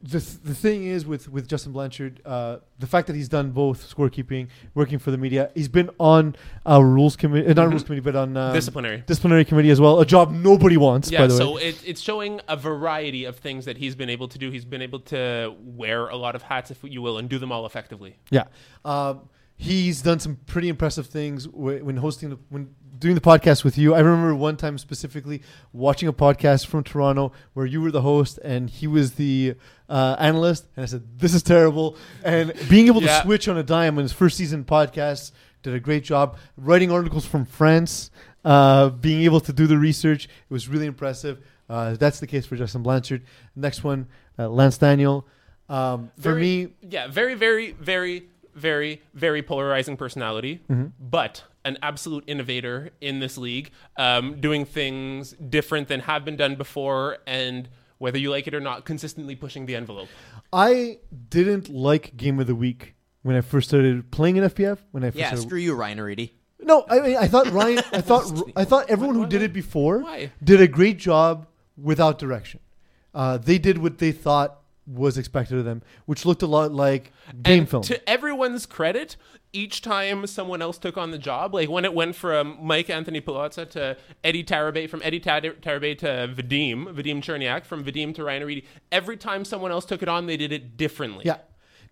the 0.00 0.20
th- 0.20 0.40
the 0.44 0.54
thing 0.54 0.84
is 0.86 1.04
with 1.04 1.28
with 1.28 1.48
Justin 1.48 1.72
Blanchard, 1.72 2.20
uh, 2.24 2.58
the 2.78 2.86
fact 2.86 3.08
that 3.08 3.16
he's 3.16 3.28
done 3.28 3.50
both 3.50 3.92
scorekeeping, 3.94 4.46
working 4.74 4.98
for 5.00 5.10
the 5.10 5.18
media, 5.18 5.50
he's 5.56 5.68
been 5.68 5.90
on 5.98 6.36
our 6.64 6.84
rules 6.84 7.16
committee, 7.16 7.48
uh, 7.48 7.52
not 7.54 7.66
Mhm. 7.66 7.70
rules 7.70 7.82
committee, 7.82 8.00
but 8.02 8.14
on 8.14 8.36
um, 8.36 8.52
Disciplinary. 8.54 9.02
disciplinary 9.06 9.44
committee 9.44 9.70
as 9.70 9.80
well. 9.80 9.98
A 9.98 10.06
job 10.06 10.30
nobody 10.32 10.76
wants, 10.76 11.10
Yeah, 11.10 11.20
by 11.22 11.26
the 11.26 11.36
so 11.36 11.54
way. 11.56 11.62
it, 11.70 11.82
it's 11.84 12.00
showing 12.00 12.40
a 12.46 12.56
variety 12.56 13.24
of 13.24 13.38
things 13.38 13.64
that 13.64 13.78
he's 13.78 13.96
been 13.96 14.08
able 14.10 14.28
to 14.28 14.38
do. 14.38 14.50
He's 14.50 14.64
been 14.64 14.82
able 14.82 15.00
to 15.00 15.54
wear 15.64 16.06
a 16.08 16.16
lot 16.16 16.36
of 16.36 16.42
hats, 16.42 16.70
if 16.70 16.78
you 16.84 17.02
will, 17.02 17.18
and 17.18 17.28
do 17.28 17.38
them 17.40 17.50
all 17.50 17.66
effectively. 17.66 18.16
Yeah, 18.30 18.44
um, 18.84 19.22
he's 19.58 20.00
done 20.02 20.18
some 20.20 20.36
pretty 20.46 20.68
impressive 20.70 21.06
things 21.08 21.44
wh- 21.44 21.84
when 21.84 21.96
hosting 21.98 22.30
the 22.30 22.38
when 22.48 22.74
doing 22.98 23.14
the 23.14 23.20
podcast 23.20 23.62
with 23.62 23.76
you. 23.78 23.94
I 23.94 23.98
remember 24.00 24.34
one 24.34 24.56
time 24.56 24.76
specifically 24.78 25.42
watching 25.72 26.08
a 26.08 26.12
podcast 26.12 26.66
from 26.66 26.82
Toronto 26.82 27.32
where 27.52 27.64
you 27.66 27.80
were 27.80 27.90
the 27.92 28.00
host 28.02 28.38
and 28.42 28.68
he 28.70 28.86
was 28.86 29.12
the 29.12 29.54
uh, 29.88 30.16
analyst, 30.18 30.66
and 30.76 30.82
I 30.82 30.86
said, 30.86 31.02
"This 31.18 31.34
is 31.34 31.42
terrible." 31.42 31.96
And 32.24 32.52
being 32.70 32.86
able 32.88 33.02
Yeah. 33.02 33.18
to 33.18 33.22
switch 33.24 33.46
on 33.48 33.56
a 33.58 33.62
dime 33.62 33.98
on 33.98 34.02
his 34.04 34.12
first 34.12 34.36
season 34.36 34.64
podcast. 34.64 35.32
Did 35.64 35.74
a 35.74 35.80
great 35.80 36.04
job 36.04 36.38
writing 36.56 36.90
articles 36.92 37.26
from 37.26 37.44
France. 37.44 38.10
uh, 38.44 38.88
being 38.88 39.22
able 39.22 39.40
to 39.40 39.52
do 39.52 39.66
the 39.66 39.76
research. 39.76 40.24
It 40.26 40.52
was 40.52 40.68
really 40.68 40.86
impressive. 40.86 41.44
Uh, 41.68 41.94
that's 41.96 42.20
the 42.20 42.26
case 42.26 42.46
for 42.46 42.56
Justin 42.56 42.82
Blanchard. 42.84 43.22
Next 43.56 43.82
one, 43.82 44.06
uh, 44.38 44.48
Lance 44.48 44.78
Daniel. 44.78 45.26
Um, 45.68 46.10
for 46.20 46.34
me, 46.36 46.68
yeah, 46.80 47.08
very, 47.08 47.34
very, 47.34 47.72
very, 47.72 48.28
very, 48.58 49.00
very 49.14 49.42
polarizing 49.42 49.96
personality, 49.96 50.60
Mm-hmm. 50.70 50.86
but 51.00 51.44
an 51.64 51.76
absolute 51.82 52.24
innovator 52.26 52.90
in 53.00 53.20
this 53.20 53.36
league, 53.38 53.70
um, 53.96 54.40
doing 54.40 54.64
things 54.64 55.32
different 55.32 55.88
than 55.88 56.00
have 56.00 56.24
been 56.24 56.36
done 56.36 56.54
before, 56.56 57.18
and 57.26 57.68
whether 57.98 58.18
you 58.18 58.30
like 58.30 58.46
it 58.46 58.54
or 58.54 58.60
not, 58.60 58.84
consistently 58.84 59.34
pushing 59.36 59.66
the 59.66 59.76
envelope. 59.76 60.08
I 60.52 60.98
didn't 61.30 61.68
like 61.68 62.16
Game 62.16 62.38
of 62.40 62.46
the 62.46 62.54
Week 62.54 62.94
when 63.22 63.36
I 63.36 63.40
first 63.42 63.68
started 63.68 64.10
playing 64.10 64.36
in 64.36 64.44
FPF. 64.44 64.78
When 64.92 65.04
I 65.04 65.08
first 65.10 65.18
Yeah, 65.18 65.26
started, 65.28 65.42
screw 65.48 65.58
you, 65.58 65.74
Ryan 65.74 65.98
Aridi. 65.98 66.30
no, 66.60 66.84
I 66.88 67.00
mean 67.00 67.16
I 67.16 67.26
thought 67.28 67.50
Ryan, 67.50 67.78
I 67.92 68.00
thought 68.10 68.24
I 68.56 68.64
thought 68.64 68.88
everyone 68.88 69.16
Why- 69.16 69.20
who 69.20 69.22
why- 69.24 69.28
did 69.28 69.42
it 69.42 69.52
before 69.52 69.98
Why? 70.00 70.32
did 70.42 70.60
a 70.60 70.68
great 70.68 70.98
job 70.98 71.46
without 71.76 72.18
direction. 72.18 72.60
Uh, 73.14 73.36
they 73.38 73.58
did 73.58 73.78
what 73.78 73.98
they 73.98 74.12
thought 74.12 74.57
was 74.88 75.18
expected 75.18 75.58
of 75.58 75.64
them, 75.64 75.82
which 76.06 76.24
looked 76.24 76.42
a 76.42 76.46
lot 76.46 76.72
like 76.72 77.12
game 77.42 77.60
and 77.60 77.68
film. 77.68 77.82
To 77.84 78.08
everyone's 78.08 78.64
credit, 78.66 79.16
each 79.52 79.82
time 79.82 80.26
someone 80.26 80.62
else 80.62 80.78
took 80.78 80.96
on 80.96 81.10
the 81.10 81.18
job, 81.18 81.54
like 81.54 81.68
when 81.68 81.84
it 81.84 81.94
went 81.94 82.14
from 82.14 82.58
Mike 82.60 82.88
Anthony 82.90 83.20
Palazza 83.20 83.68
to 83.70 83.96
Eddie 84.24 84.44
Tarabay, 84.44 84.88
from 84.88 85.02
Eddie 85.04 85.20
Tar- 85.20 85.40
Tarabay 85.40 85.98
to 85.98 86.06
Vadim, 86.06 86.86
Vadim 86.94 87.22
Cherniak, 87.22 87.64
from 87.64 87.84
Vadim 87.84 88.14
to 88.14 88.24
Ryan 88.24 88.42
Aridi, 88.42 88.64
every 88.90 89.16
time 89.16 89.44
someone 89.44 89.70
else 89.70 89.84
took 89.84 90.02
it 90.02 90.08
on, 90.08 90.26
they 90.26 90.36
did 90.36 90.52
it 90.52 90.76
differently. 90.76 91.24
Yeah, 91.26 91.38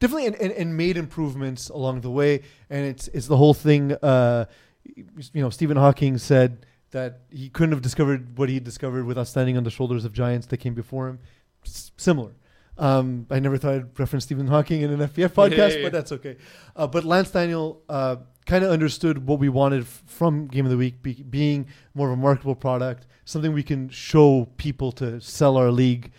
definitely, 0.00 0.26
and, 0.26 0.36
and, 0.36 0.52
and 0.52 0.76
made 0.76 0.96
improvements 0.96 1.68
along 1.68 2.00
the 2.00 2.10
way. 2.10 2.42
And 2.70 2.86
it's 2.86 3.08
it's 3.08 3.26
the 3.26 3.36
whole 3.36 3.54
thing. 3.54 3.92
Uh, 3.92 4.46
you 4.84 5.42
know, 5.42 5.50
Stephen 5.50 5.76
Hawking 5.76 6.16
said 6.18 6.64
that 6.92 7.20
he 7.30 7.48
couldn't 7.48 7.72
have 7.72 7.82
discovered 7.82 8.38
what 8.38 8.48
he 8.48 8.60
discovered 8.60 9.04
without 9.04 9.26
standing 9.26 9.56
on 9.56 9.64
the 9.64 9.70
shoulders 9.70 10.04
of 10.04 10.12
giants 10.12 10.46
that 10.46 10.58
came 10.58 10.74
before 10.74 11.08
him. 11.08 11.18
S- 11.64 11.90
similar. 11.96 12.32
Um, 12.78 13.26
I 13.30 13.38
never 13.38 13.56
thought 13.56 13.74
I'd 13.74 13.98
reference 13.98 14.24
Stephen 14.24 14.46
Hawking 14.46 14.82
in 14.82 14.90
an 14.90 15.00
FPF 15.08 15.30
podcast, 15.30 15.82
but 15.82 15.92
that's 15.92 16.12
okay. 16.12 16.36
Uh, 16.74 16.86
but 16.86 17.04
Lance 17.04 17.30
Daniel 17.30 17.82
uh, 17.88 18.16
kind 18.44 18.64
of 18.64 18.70
understood 18.70 19.26
what 19.26 19.38
we 19.38 19.48
wanted 19.48 19.82
f- 19.82 20.02
from 20.06 20.46
Game 20.46 20.66
of 20.66 20.70
the 20.70 20.76
Week, 20.76 21.02
be- 21.02 21.22
being 21.22 21.66
more 21.94 22.08
of 22.08 22.12
a 22.12 22.20
marketable 22.20 22.54
product, 22.54 23.06
something 23.24 23.52
we 23.52 23.62
can 23.62 23.88
show 23.88 24.46
people 24.58 24.92
to 24.92 25.20
sell 25.20 25.56
our 25.56 25.70
league, 25.70 26.12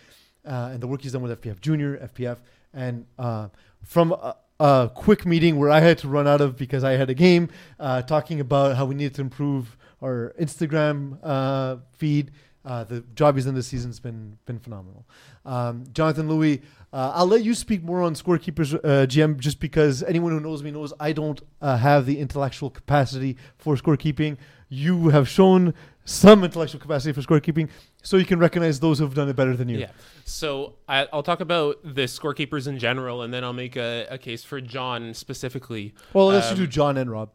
uh, 0.44 0.70
and 0.72 0.80
the 0.82 0.86
work 0.88 1.02
he's 1.02 1.12
done 1.12 1.22
with 1.22 1.40
FPF 1.40 1.60
Junior, 1.60 1.96
FPF, 1.98 2.38
and 2.74 3.06
uh, 3.18 3.48
from 3.84 4.12
a, 4.12 4.34
a 4.58 4.90
quick 4.94 5.24
meeting 5.24 5.58
where 5.58 5.70
I 5.70 5.78
had 5.80 5.98
to 5.98 6.08
run 6.08 6.26
out 6.26 6.40
of 6.40 6.56
because 6.56 6.82
I 6.82 6.92
had 6.92 7.08
a 7.08 7.14
game, 7.14 7.50
uh, 7.78 8.02
talking 8.02 8.40
about 8.40 8.76
how 8.76 8.84
we 8.84 8.96
needed 8.96 9.14
to 9.14 9.20
improve 9.20 9.76
our 10.02 10.34
Instagram 10.40 11.18
uh, 11.22 11.76
feed. 11.96 12.30
Uh, 12.68 12.84
the 12.84 13.00
job 13.14 13.34
he's 13.34 13.46
done 13.46 13.54
this 13.54 13.66
season's 13.66 13.98
been 13.98 14.36
been 14.44 14.58
phenomenal. 14.58 15.06
Um, 15.46 15.84
Jonathan 15.92 16.28
Louis, 16.28 16.60
uh, 16.92 17.12
I'll 17.14 17.26
let 17.26 17.42
you 17.42 17.54
speak 17.54 17.82
more 17.82 18.02
on 18.02 18.12
scorekeepers 18.14 18.74
uh, 18.74 19.06
GM, 19.12 19.38
just 19.38 19.58
because 19.58 20.02
anyone 20.02 20.32
who 20.32 20.40
knows 20.40 20.62
me 20.62 20.70
knows 20.70 20.92
I 21.00 21.12
don't 21.12 21.40
uh, 21.62 21.78
have 21.78 22.04
the 22.04 22.18
intellectual 22.18 22.68
capacity 22.68 23.36
for 23.56 23.74
scorekeeping. 23.76 24.36
You 24.68 25.08
have 25.08 25.26
shown 25.28 25.72
some 26.04 26.44
intellectual 26.44 26.80
capacity 26.80 27.12
for 27.12 27.22
scorekeeping, 27.22 27.70
so 28.02 28.18
you 28.18 28.26
can 28.26 28.38
recognize 28.38 28.80
those 28.80 28.98
who 28.98 29.04
have 29.06 29.14
done 29.14 29.30
it 29.30 29.36
better 29.36 29.56
than 29.56 29.68
you. 29.70 29.78
Yeah. 29.78 29.90
So 30.26 30.74
I, 30.86 31.08
I'll 31.10 31.22
talk 31.22 31.40
about 31.40 31.76
the 31.82 32.04
scorekeepers 32.04 32.66
in 32.68 32.78
general, 32.78 33.22
and 33.22 33.32
then 33.32 33.44
I'll 33.44 33.54
make 33.54 33.76
a, 33.76 34.06
a 34.10 34.18
case 34.18 34.44
for 34.44 34.60
John 34.60 35.14
specifically. 35.14 35.94
Well, 36.12 36.26
let's 36.26 36.50
Um, 36.50 36.56
do 36.56 36.66
John 36.66 36.98
and 36.98 37.10
Rob, 37.10 37.30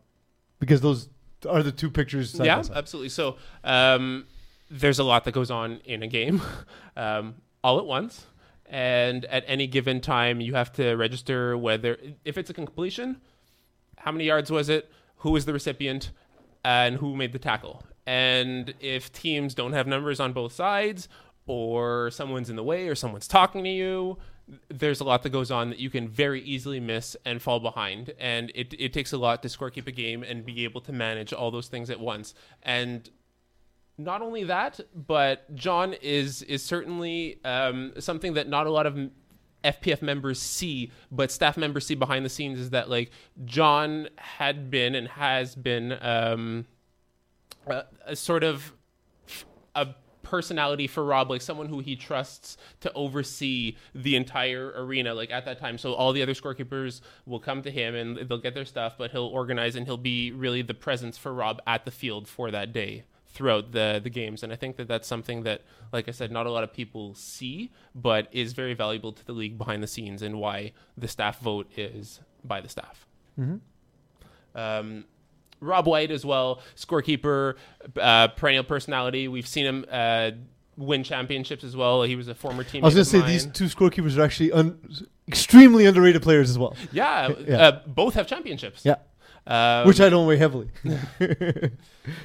because 0.59 0.81
those 0.81 1.09
are 1.49 1.63
the 1.63 1.71
two 1.71 1.89
pictures. 1.89 2.31
Side 2.31 2.45
yeah, 2.45 2.57
by 2.57 2.61
side. 2.61 2.77
absolutely. 2.77 3.09
So 3.09 3.37
um, 3.63 4.25
there's 4.73 4.97
a 4.97 5.03
lot 5.03 5.23
that 5.25 5.33
goes 5.33 5.51
on 5.51 5.79
in 5.85 6.01
a 6.01 6.07
game 6.07 6.41
um, 6.97 7.35
all 7.63 7.77
at 7.77 7.85
once. 7.85 8.25
And 8.65 9.25
at 9.25 9.43
any 9.45 9.67
given 9.67 10.01
time, 10.01 10.41
you 10.41 10.55
have 10.55 10.71
to 10.73 10.95
register 10.95 11.55
whether, 11.55 11.97
if 12.25 12.39
it's 12.39 12.49
a 12.49 12.53
completion, 12.53 13.21
how 13.97 14.11
many 14.11 14.25
yards 14.25 14.49
was 14.49 14.69
it, 14.69 14.91
who 15.17 15.29
was 15.29 15.45
the 15.45 15.53
recipient, 15.53 16.11
and 16.65 16.95
who 16.95 17.15
made 17.15 17.33
the 17.33 17.39
tackle. 17.39 17.83
And 18.07 18.73
if 18.79 19.11
teams 19.11 19.53
don't 19.53 19.73
have 19.73 19.85
numbers 19.85 20.19
on 20.19 20.33
both 20.33 20.53
sides, 20.53 21.07
or 21.45 22.09
someone's 22.09 22.49
in 22.49 22.55
the 22.55 22.63
way, 22.63 22.87
or 22.87 22.95
someone's 22.95 23.27
talking 23.27 23.63
to 23.63 23.69
you, 23.69 24.17
there's 24.69 24.99
a 24.99 25.03
lot 25.03 25.21
that 25.23 25.29
goes 25.29 25.51
on 25.51 25.69
that 25.69 25.79
you 25.79 25.89
can 25.89 26.07
very 26.07 26.41
easily 26.41 26.79
miss 26.79 27.15
and 27.25 27.41
fall 27.41 27.59
behind. 27.59 28.13
And 28.17 28.51
it, 28.55 28.73
it 28.79 28.91
takes 28.91 29.13
a 29.13 29.17
lot 29.17 29.43
to 29.43 29.49
scorekeep 29.49 29.87
a 29.87 29.91
game 29.91 30.23
and 30.23 30.43
be 30.43 30.63
able 30.63 30.81
to 30.81 30.91
manage 30.91 31.31
all 31.31 31.51
those 31.51 31.67
things 31.67 31.89
at 31.91 31.99
once. 31.99 32.33
And 32.63 33.09
not 34.03 34.21
only 34.21 34.43
that, 34.45 34.79
but 34.95 35.53
John 35.55 35.93
is 36.01 36.41
is 36.43 36.63
certainly 36.63 37.39
um, 37.43 37.93
something 37.99 38.33
that 38.33 38.47
not 38.47 38.67
a 38.67 38.71
lot 38.71 38.85
of 38.85 38.97
FPF 39.63 40.01
members 40.01 40.41
see, 40.41 40.91
but 41.11 41.31
staff 41.31 41.57
members 41.57 41.85
see 41.85 41.95
behind 41.95 42.25
the 42.25 42.29
scenes 42.29 42.59
is 42.59 42.71
that 42.71 42.89
like 42.89 43.11
John 43.45 44.09
had 44.17 44.69
been 44.69 44.95
and 44.95 45.07
has 45.07 45.55
been 45.55 45.97
um, 46.01 46.65
a, 47.67 47.83
a 48.05 48.15
sort 48.15 48.43
of 48.43 48.73
a 49.75 49.87
personality 50.21 50.87
for 50.87 51.03
Rob, 51.03 51.29
like 51.29 51.41
someone 51.41 51.67
who 51.67 51.79
he 51.79 51.95
trusts 51.95 52.57
to 52.81 52.91
oversee 52.93 53.77
the 53.95 54.15
entire 54.15 54.73
arena, 54.75 55.13
like 55.13 55.31
at 55.31 55.45
that 55.45 55.59
time. 55.59 55.77
So 55.77 55.93
all 55.93 56.11
the 56.11 56.21
other 56.21 56.33
scorekeepers 56.33 57.01
will 57.25 57.39
come 57.39 57.61
to 57.61 57.71
him 57.71 57.95
and 57.95 58.17
they'll 58.17 58.37
get 58.39 58.53
their 58.53 58.65
stuff, 58.65 58.95
but 58.97 59.11
he'll 59.11 59.27
organize 59.27 59.75
and 59.75 59.85
he'll 59.85 59.97
be 59.97 60.31
really 60.31 60.61
the 60.61 60.73
presence 60.73 61.17
for 61.17 61.33
Rob 61.33 61.61
at 61.65 61.85
the 61.85 61.91
field 61.91 62.27
for 62.27 62.51
that 62.51 62.73
day 62.73 63.03
throughout 63.33 63.71
the 63.71 63.99
the 64.03 64.09
games. 64.09 64.43
And 64.43 64.53
I 64.53 64.55
think 64.55 64.75
that 64.77 64.87
that's 64.87 65.07
something 65.07 65.43
that, 65.43 65.61
like 65.91 66.07
I 66.07 66.11
said, 66.11 66.31
not 66.31 66.45
a 66.45 66.51
lot 66.51 66.63
of 66.63 66.71
people 66.73 67.13
see, 67.15 67.71
but 67.95 68.27
is 68.31 68.53
very 68.53 68.73
valuable 68.73 69.11
to 69.11 69.25
the 69.25 69.33
league 69.33 69.57
behind 69.57 69.81
the 69.83 69.87
scenes 69.87 70.21
and 70.21 70.39
why 70.39 70.71
the 70.97 71.07
staff 71.07 71.39
vote 71.39 71.69
is 71.75 72.19
by 72.43 72.61
the 72.61 72.69
staff. 72.69 73.05
Um, 74.55 75.05
Rob 75.59 75.87
White 75.87 76.11
as 76.11 76.25
well, 76.25 76.61
scorekeeper, 76.75 77.55
uh, 77.99 78.27
perennial 78.29 78.63
personality. 78.63 79.27
We've 79.27 79.47
seen 79.47 79.65
him 79.65 79.85
uh, 79.89 80.31
win 80.77 81.03
championships 81.03 81.63
as 81.63 81.75
well. 81.75 82.03
He 82.03 82.15
was 82.15 82.27
a 82.27 82.35
former 82.35 82.63
teammate. 82.63 82.83
I 82.83 82.85
was 82.85 82.93
going 82.95 83.05
to 83.05 83.09
say 83.09 83.19
mine. 83.19 83.27
these 83.29 83.45
two 83.45 83.65
scorekeepers 83.65 84.17
are 84.17 84.23
actually 84.23 84.51
un- 84.51 84.77
extremely 85.27 85.85
underrated 85.85 86.21
players 86.21 86.49
as 86.49 86.59
well, 86.59 86.75
Yeah, 86.91 87.33
Yeah. 87.47 87.57
Uh, 87.67 87.79
both 87.87 88.13
have 88.15 88.27
championships. 88.27 88.83
Yeah. 88.85 88.95
Um, 89.45 89.85
which 89.87 89.99
I 89.99 90.09
don't 90.09 90.25
weigh 90.27 90.37
heavily. 90.37 90.69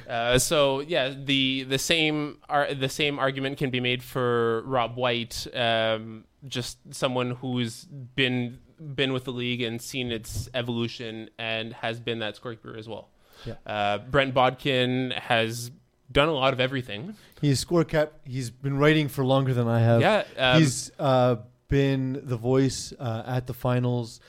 Uh, 0.09 0.37
so 0.37 0.81
yeah, 0.81 1.13
the 1.15 1.63
the 1.63 1.77
same 1.77 2.37
ar- 2.49 2.73
the 2.73 2.89
same 2.89 3.17
argument 3.17 3.57
can 3.57 3.69
be 3.69 3.79
made 3.79 4.03
for 4.03 4.61
Rob 4.63 4.97
White, 4.97 5.47
um, 5.55 6.25
just 6.47 6.77
someone 6.91 7.31
who's 7.31 7.85
been 7.85 8.59
been 8.95 9.13
with 9.13 9.23
the 9.23 9.31
league 9.31 9.61
and 9.61 9.81
seen 9.81 10.11
its 10.11 10.49
evolution 10.53 11.29
and 11.37 11.73
has 11.73 11.99
been 11.99 12.19
that 12.19 12.37
scorekeeper 12.37 12.77
as 12.77 12.89
well. 12.89 13.09
Yeah. 13.45 13.53
Uh, 13.65 13.99
Brent 13.99 14.33
Bodkin 14.33 15.11
has 15.11 15.71
done 16.11 16.27
a 16.27 16.33
lot 16.33 16.51
of 16.53 16.59
everything. 16.59 17.15
He's 17.41 17.59
score 17.59 17.85
cap. 17.85 18.11
He's 18.25 18.49
been 18.49 18.77
writing 18.77 19.07
for 19.07 19.23
longer 19.23 19.53
than 19.53 19.67
I 19.69 19.79
have. 19.79 20.01
yeah, 20.01 20.23
um, 20.37 20.61
he's 20.61 20.91
uh, 20.99 21.37
been 21.69 22.19
the 22.23 22.35
voice 22.37 22.91
uh, 22.99 23.23
at 23.25 23.47
the 23.47 23.53
finals. 23.53 24.19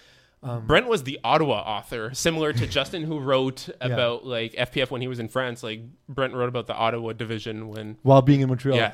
Um, 0.42 0.66
Brent 0.66 0.88
was 0.88 1.03
the 1.03 1.20
Ottawa 1.22 1.61
author, 1.61 2.14
similar 2.14 2.53
to 2.53 2.66
Justin, 2.79 3.05
who 3.05 3.18
wrote 3.18 3.68
about 3.81 4.26
like 4.26 4.53
FPF 4.53 4.90
when 4.90 5.03
he 5.03 5.09
was 5.09 5.18
in 5.18 5.29
France. 5.29 5.62
Like 5.62 5.83
Brent 6.09 6.35
wrote 6.35 6.48
about 6.48 6.66
the 6.66 6.74
Ottawa 6.74 7.12
division 7.12 7.68
when 7.68 7.98
while 8.03 8.22
being 8.22 8.40
in 8.40 8.48
Montreal. 8.48 8.76
yeah. 8.76 8.92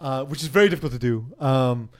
uh, 0.00 0.24
which 0.24 0.42
is 0.42 0.48
very 0.48 0.68
difficult 0.68 0.92
to 0.92 0.98
do. 0.98 1.26
Um, 1.38 1.90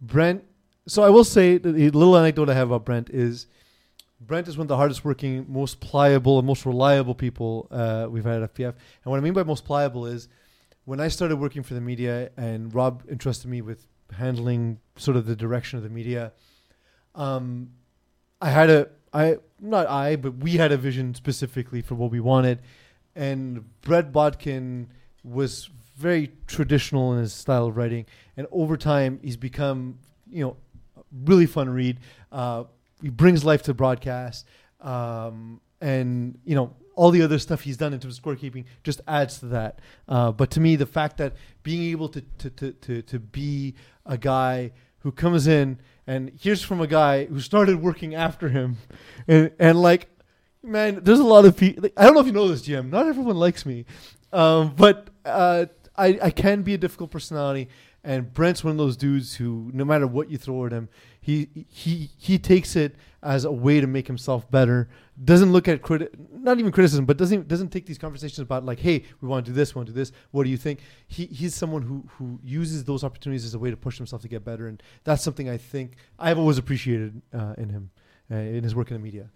Brent. 0.00 0.44
So 0.86 1.02
I 1.02 1.08
will 1.08 1.24
say 1.24 1.56
the 1.56 1.90
little 1.90 2.16
anecdote 2.16 2.50
I 2.50 2.54
have 2.54 2.70
about 2.70 2.84
Brent 2.84 3.08
is 3.10 3.46
Brent 4.20 4.48
is 4.48 4.56
one 4.56 4.64
of 4.64 4.68
the 4.68 4.76
hardest 4.76 5.04
working, 5.04 5.46
most 5.48 5.80
pliable, 5.80 6.38
and 6.38 6.46
most 6.46 6.64
reliable 6.66 7.14
people 7.14 7.68
uh, 7.70 8.06
we've 8.08 8.24
had 8.24 8.42
at 8.42 8.54
FPF. 8.54 8.74
And 9.04 9.10
what 9.10 9.16
I 9.16 9.20
mean 9.20 9.32
by 9.32 9.42
most 9.42 9.64
pliable 9.64 10.06
is 10.06 10.28
when 10.84 11.00
I 11.00 11.08
started 11.08 11.36
working 11.36 11.62
for 11.62 11.74
the 11.74 11.80
media 11.80 12.30
and 12.36 12.74
Rob 12.74 13.02
entrusted 13.10 13.50
me 13.50 13.62
with 13.62 13.86
handling 14.12 14.78
sort 14.96 15.16
of 15.16 15.26
the 15.26 15.34
direction 15.34 15.78
of 15.78 15.82
the 15.82 15.90
media. 15.90 16.32
Um, 17.14 17.70
I 18.44 18.50
had 18.50 18.68
a 18.68 18.88
I 19.10 19.38
not 19.58 19.86
I 19.88 20.16
but 20.16 20.36
we 20.36 20.58
had 20.58 20.70
a 20.70 20.76
vision 20.76 21.14
specifically 21.14 21.80
for 21.80 21.94
what 21.94 22.10
we 22.10 22.20
wanted, 22.20 22.60
and 23.16 23.64
Brett 23.80 24.12
Bodkin 24.12 24.88
was 25.22 25.70
very 25.96 26.30
traditional 26.46 27.14
in 27.14 27.20
his 27.20 27.32
style 27.32 27.68
of 27.68 27.76
writing, 27.78 28.04
and 28.36 28.46
over 28.52 28.76
time 28.76 29.18
he's 29.22 29.38
become 29.38 29.98
you 30.30 30.44
know 30.44 30.56
really 31.24 31.46
fun 31.46 31.70
read. 31.70 32.00
Uh, 32.30 32.64
he 33.00 33.08
brings 33.08 33.46
life 33.46 33.62
to 33.62 33.72
broadcast, 33.72 34.46
um, 34.82 35.58
and 35.80 36.38
you 36.44 36.54
know 36.54 36.76
all 36.96 37.10
the 37.10 37.22
other 37.22 37.38
stuff 37.38 37.62
he's 37.62 37.78
done 37.78 37.94
in 37.94 37.98
terms 37.98 38.18
of 38.18 38.22
scorekeeping 38.22 38.66
just 38.82 39.00
adds 39.08 39.38
to 39.38 39.46
that. 39.46 39.78
Uh, 40.06 40.30
but 40.30 40.50
to 40.50 40.60
me, 40.60 40.76
the 40.76 40.84
fact 40.84 41.16
that 41.16 41.32
being 41.62 41.90
able 41.92 42.10
to 42.10 42.20
to, 42.36 42.50
to, 42.50 42.72
to 42.72 43.00
to 43.00 43.18
be 43.18 43.74
a 44.04 44.18
guy 44.18 44.70
who 44.98 45.10
comes 45.10 45.46
in 45.46 45.78
and 46.06 46.32
here's 46.40 46.62
from 46.62 46.80
a 46.80 46.86
guy 46.86 47.26
who 47.26 47.40
started 47.40 47.82
working 47.82 48.14
after 48.14 48.48
him, 48.48 48.78
and 49.28 49.50
and 49.58 49.80
like 49.80 50.08
Man, 50.64 51.00
there's 51.02 51.20
a 51.20 51.24
lot 51.24 51.44
of 51.44 51.58
people. 51.58 51.90
I 51.94 52.04
don't 52.04 52.14
know 52.14 52.20
if 52.20 52.26
you 52.26 52.32
know 52.32 52.48
this, 52.48 52.62
Jim. 52.62 52.88
Not 52.88 53.06
everyone 53.06 53.36
likes 53.36 53.66
me, 53.66 53.84
um, 54.32 54.74
but 54.74 55.10
uh, 55.26 55.66
I 55.94 56.18
I 56.22 56.30
can 56.30 56.62
be 56.62 56.72
a 56.72 56.78
difficult 56.78 57.10
personality. 57.10 57.68
And 58.06 58.34
Brent's 58.34 58.62
one 58.62 58.72
of 58.72 58.76
those 58.76 58.98
dudes 58.98 59.36
who, 59.36 59.70
no 59.72 59.82
matter 59.82 60.06
what 60.06 60.30
you 60.30 60.36
throw 60.36 60.66
at 60.66 60.72
him, 60.72 60.90
he 61.18 61.48
he 61.68 62.10
he 62.18 62.38
takes 62.38 62.76
it 62.76 62.96
as 63.22 63.46
a 63.46 63.50
way 63.50 63.80
to 63.80 63.86
make 63.86 64.06
himself 64.06 64.50
better. 64.50 64.90
Doesn't 65.24 65.52
look 65.52 65.68
at 65.68 65.80
criti- 65.80 66.10
not 66.30 66.58
even 66.58 66.70
criticism, 66.70 67.06
but 67.06 67.16
doesn't 67.16 67.48
doesn't 67.48 67.70
take 67.70 67.86
these 67.86 67.96
conversations 67.96 68.40
about 68.40 68.62
like, 68.66 68.80
hey, 68.80 69.04
we 69.22 69.28
want 69.28 69.46
to 69.46 69.52
do 69.52 69.54
this, 69.54 69.74
we 69.74 69.78
want 69.78 69.86
to 69.86 69.94
do 69.94 69.98
this. 69.98 70.12
What 70.32 70.44
do 70.44 70.50
you 70.50 70.58
think? 70.58 70.80
He 71.06 71.24
he's 71.24 71.54
someone 71.54 71.80
who 71.80 72.04
who 72.18 72.38
uses 72.44 72.84
those 72.84 73.04
opportunities 73.04 73.46
as 73.46 73.54
a 73.54 73.58
way 73.58 73.70
to 73.70 73.76
push 73.76 73.96
himself 73.96 74.20
to 74.20 74.28
get 74.28 74.44
better, 74.44 74.68
and 74.68 74.82
that's 75.04 75.22
something 75.22 75.48
I 75.48 75.56
think 75.56 75.96
I've 76.18 76.38
always 76.38 76.58
appreciated 76.58 77.22
uh, 77.32 77.54
in 77.56 77.70
him, 77.70 77.90
uh, 78.30 78.34
in 78.34 78.62
his 78.62 78.74
work 78.74 78.90
in 78.90 78.98
the 78.98 79.02
media. 79.02 79.30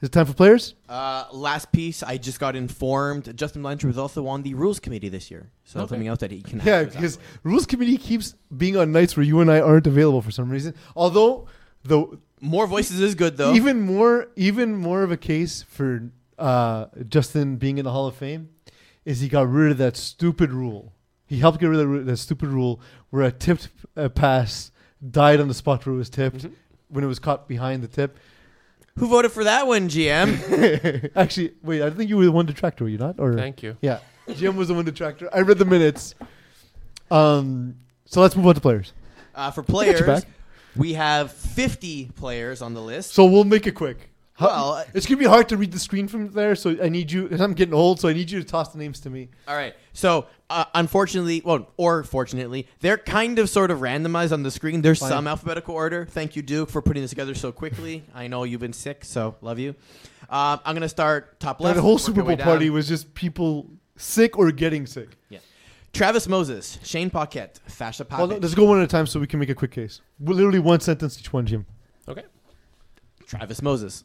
Is 0.00 0.06
it 0.08 0.12
time 0.12 0.26
for 0.26 0.32
players? 0.34 0.74
Uh, 0.88 1.24
last 1.32 1.72
piece, 1.72 2.04
I 2.04 2.18
just 2.18 2.38
got 2.38 2.54
informed. 2.54 3.36
Justin 3.36 3.62
Blanchard 3.62 3.88
was 3.88 3.98
also 3.98 4.26
on 4.28 4.42
the 4.42 4.54
rules 4.54 4.78
committee 4.78 5.08
this 5.08 5.28
year, 5.30 5.50
so 5.64 5.80
Okay. 5.80 5.88
something 5.88 6.06
else 6.08 6.20
that 6.20 6.30
he 6.30 6.40
can. 6.40 6.60
Yeah, 6.64 6.76
add 6.76 6.92
to 6.92 6.98
his 6.98 7.16
because 7.16 7.18
rules 7.42 7.66
committee 7.66 7.96
keeps 7.98 8.34
being 8.56 8.76
on 8.76 8.92
nights 8.92 9.16
where 9.16 9.24
you 9.26 9.40
and 9.40 9.50
I 9.50 9.60
aren't 9.60 9.88
available 9.88 10.22
for 10.22 10.30
some 10.30 10.50
reason. 10.50 10.74
Although 10.94 11.48
the 11.82 12.16
more 12.40 12.68
voices 12.68 13.00
is 13.00 13.16
good 13.16 13.36
though. 13.36 13.52
even 13.54 13.80
more 13.80 14.28
even 14.36 14.76
more 14.76 15.02
of 15.02 15.10
a 15.10 15.16
case 15.16 15.62
for 15.68 16.10
uh, 16.38 16.86
Justin 17.08 17.56
being 17.56 17.78
in 17.78 17.84
the 17.84 17.90
Hall 17.90 18.06
of 18.06 18.14
Fame 18.14 18.50
is 19.04 19.18
he 19.20 19.28
got 19.28 19.50
rid 19.50 19.72
of 19.72 19.78
that 19.78 19.96
stupid 19.96 20.52
rule. 20.52 20.92
He 21.26 21.40
helped 21.40 21.58
get 21.58 21.66
rid 21.66 21.80
of 21.80 21.90
that, 21.90 22.06
that 22.06 22.16
stupid 22.18 22.48
rule 22.50 22.80
where 23.10 23.24
a 23.24 23.32
tipped 23.32 23.68
uh, 23.96 24.08
pass 24.10 24.70
died 25.10 25.40
on 25.40 25.48
the 25.48 25.54
spot 25.54 25.84
where 25.84 25.94
it 25.96 25.98
was 25.98 26.08
tipped 26.10 26.44
Mhm. 26.44 26.52
when 26.88 27.02
it 27.02 27.08
was 27.08 27.18
caught 27.18 27.48
behind 27.48 27.82
the 27.82 27.88
tip. 27.88 28.16
Who 28.98 29.08
voted 29.08 29.32
for 29.32 29.44
that 29.44 29.66
one, 29.66 29.88
GM? 29.88 31.10
Actually, 31.16 31.54
wait, 31.62 31.82
I 31.82 31.90
think 31.90 32.08
you 32.10 32.16
were 32.16 32.24
the 32.24 32.32
one 32.32 32.46
detractor, 32.46 32.84
were 32.84 32.90
you 32.90 32.98
not? 32.98 33.16
Or 33.18 33.34
Thank 33.34 33.62
you. 33.62 33.76
yeah, 33.80 34.00
GM 34.28 34.56
was 34.56 34.68
the 34.68 34.74
one 34.74 34.84
detractor. 34.84 35.28
I 35.32 35.40
read 35.40 35.58
the 35.58 35.64
minutes. 35.64 36.14
Um, 37.10 37.76
so 38.04 38.20
let's 38.20 38.36
move 38.36 38.46
on 38.46 38.54
to 38.54 38.60
players. 38.60 38.92
uh, 39.34 39.50
for 39.50 39.62
I 39.62 39.64
got 39.64 39.86
you 39.86 40.04
players, 40.04 40.26
we 40.76 40.94
have 40.94 41.32
50 41.32 42.10
players 42.16 42.62
on 42.62 42.74
the 42.74 42.82
list. 42.82 43.12
So 43.12 43.24
we'll 43.24 43.44
make 43.44 43.66
it 43.66 43.72
quick. 43.72 44.07
How- 44.38 44.46
Well, 44.46 44.84
it's 44.94 45.04
gonna 45.06 45.18
be 45.18 45.24
hard 45.24 45.48
to 45.48 45.56
read 45.56 45.72
the 45.72 45.80
screen 45.80 46.06
from 46.06 46.30
there, 46.30 46.54
so 46.54 46.76
I 46.82 46.88
need 46.88 47.10
you. 47.10 47.28
Cause 47.28 47.40
I'm 47.40 47.54
getting 47.54 47.74
old, 47.74 47.98
so 48.00 48.08
I 48.08 48.12
need 48.12 48.30
you 48.30 48.38
to 48.40 48.46
toss 48.46 48.72
the 48.72 48.78
names 48.78 49.00
to 49.00 49.10
me. 49.10 49.28
All 49.48 49.56
right. 49.56 49.74
So, 49.92 50.26
uh, 50.48 50.64
unfortunately, 50.74 51.42
well, 51.44 51.72
or 51.76 52.04
fortunately, 52.04 52.68
they're 52.80 52.98
kind 52.98 53.40
of 53.40 53.50
sort 53.50 53.72
of 53.72 53.80
randomized 53.80 54.30
on 54.32 54.44
the 54.44 54.50
screen. 54.52 54.80
There's 54.82 55.00
Fine. 55.00 55.08
some 55.10 55.26
alphabetical 55.26 55.74
order. 55.74 56.06
Thank 56.08 56.36
you, 56.36 56.42
Duke, 56.42 56.70
for 56.70 56.80
putting 56.80 57.02
this 57.02 57.10
together 57.10 57.34
so 57.34 57.50
quickly. 57.50 58.04
I 58.14 58.28
know 58.28 58.44
you've 58.44 58.60
been 58.60 58.72
sick, 58.72 59.04
so 59.04 59.34
love 59.40 59.58
you. 59.58 59.70
Um, 60.30 60.60
I'm 60.64 60.74
gonna 60.74 60.88
start 60.88 61.40
top 61.40 61.58
Like 61.60 61.64
left. 61.70 61.76
the 61.76 61.82
whole 61.82 61.98
Super 61.98 62.22
Bowl 62.22 62.36
party 62.36 62.70
was 62.70 62.86
just 62.86 63.14
people 63.14 63.66
sick 63.96 64.38
or 64.38 64.52
getting 64.52 64.86
sick. 64.86 65.16
Yeah. 65.30 65.38
Travis 65.92 66.28
Moses, 66.28 66.78
Shane 66.84 67.10
Paquette, 67.10 67.58
Fasha 67.68 68.04
Papic, 68.06 68.28
Well, 68.28 68.38
let's 68.38 68.54
go 68.54 68.64
one 68.64 68.78
at 68.78 68.84
a 68.84 68.86
time 68.86 69.06
so 69.06 69.18
we 69.18 69.26
can 69.26 69.40
make 69.40 69.48
a 69.48 69.54
quick 69.54 69.72
case. 69.72 70.00
We're 70.20 70.34
literally 70.34 70.58
one 70.60 70.78
sentence 70.78 71.18
each 71.18 71.32
one, 71.32 71.44
Jim. 71.46 71.66
Okay. 72.06 72.22
Travis 73.26 73.60
Moses, 73.62 74.04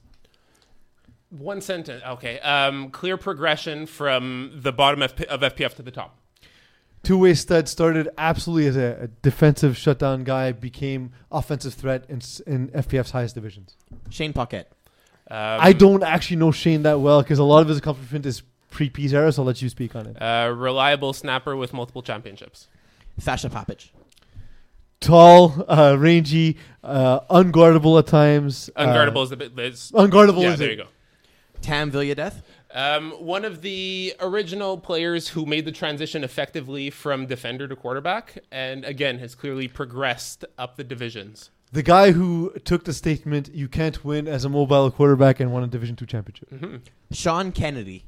One 1.37 1.61
sentence. 1.61 2.03
Okay. 2.07 2.39
Um, 2.39 2.89
clear 2.91 3.17
progression 3.17 3.85
from 3.87 4.51
the 4.55 4.71
bottom 4.71 4.99
FP- 4.99 5.25
of 5.25 5.41
FPF 5.41 5.75
to 5.75 5.81
the 5.81 5.91
top. 5.91 6.17
Two 7.01 7.17
way 7.17 7.33
stud 7.33 7.67
started 7.67 8.07
absolutely 8.17 8.67
as 8.67 8.77
a, 8.77 8.97
a 9.01 9.07
defensive 9.07 9.75
shutdown 9.77 10.23
guy, 10.23 10.51
became 10.53 11.11
offensive 11.31 11.73
threat 11.73 12.05
in, 12.07 12.21
in 12.47 12.69
FPF's 12.69 13.11
highest 13.11 13.35
divisions. 13.35 13.75
Shane 14.09 14.31
Paquette, 14.31 14.71
Um, 15.29 15.37
I 15.59 15.73
don't 15.73 16.03
actually 16.03 16.37
know 16.37 16.51
Shane 16.51 16.83
that 16.83 16.99
well 17.01 17.21
because 17.21 17.39
a 17.39 17.43
lot 17.43 17.61
of 17.61 17.67
his 17.67 17.77
accomplishment 17.79 18.25
is 18.25 18.41
pre 18.71 18.89
Peace 18.89 19.11
era, 19.11 19.31
so 19.33 19.41
I'll 19.41 19.47
let 19.47 19.61
you 19.61 19.67
speak 19.69 19.95
on 19.97 20.05
it. 20.07 20.15
Uh, 20.21 20.53
reliable 20.55 21.11
snapper 21.13 21.55
with 21.57 21.73
multiple 21.73 22.01
championships. 22.03 22.67
Fasha 23.19 23.49
Papic, 23.51 23.91
Tall, 25.01 25.65
uh, 25.67 25.97
rangy, 25.99 26.57
uh, 26.83 27.19
unguardable 27.29 27.99
at 27.99 28.07
times. 28.07 28.69
uh, 28.77 28.85
Unguardable 28.87 29.23
is 29.23 29.29
the 29.31 29.35
bit. 29.37 29.59
Is, 29.59 29.91
unguardable 29.93 30.41
yeah, 30.43 30.53
is 30.53 30.59
there 30.59 30.69
it. 30.69 30.77
you 30.77 30.83
go. 30.85 30.89
Tam 31.63 31.91
Villadeth, 31.91 32.43
Um, 32.75 33.11
one 33.11 33.45
of 33.45 33.61
the 33.61 34.13
original 34.19 34.77
players 34.79 35.29
who 35.29 35.45
made 35.45 35.65
the 35.65 35.71
transition 35.71 36.23
effectively 36.23 36.89
from 36.89 37.27
defender 37.27 37.67
to 37.67 37.75
quarterback, 37.75 38.39
and 38.51 38.83
again 38.85 39.19
has 39.19 39.35
clearly 39.35 39.67
progressed 39.67 40.43
up 40.57 40.75
the 40.75 40.83
divisions. 40.83 41.51
The 41.71 41.83
guy 41.83 42.11
who 42.11 42.51
took 42.65 42.83
the 42.85 42.93
statement, 42.93 43.49
"You 43.53 43.67
can't 43.67 44.03
win 44.05 44.27
as 44.27 44.43
a 44.45 44.49
mobile 44.49 44.89
quarterback," 44.91 45.39
and 45.39 45.51
won 45.51 45.63
a 45.63 45.67
Division 45.67 45.95
two 45.95 46.05
championship. 46.05 46.49
hmm 46.49 46.75
Sean 47.11 47.51
Kennedy, 47.51 48.05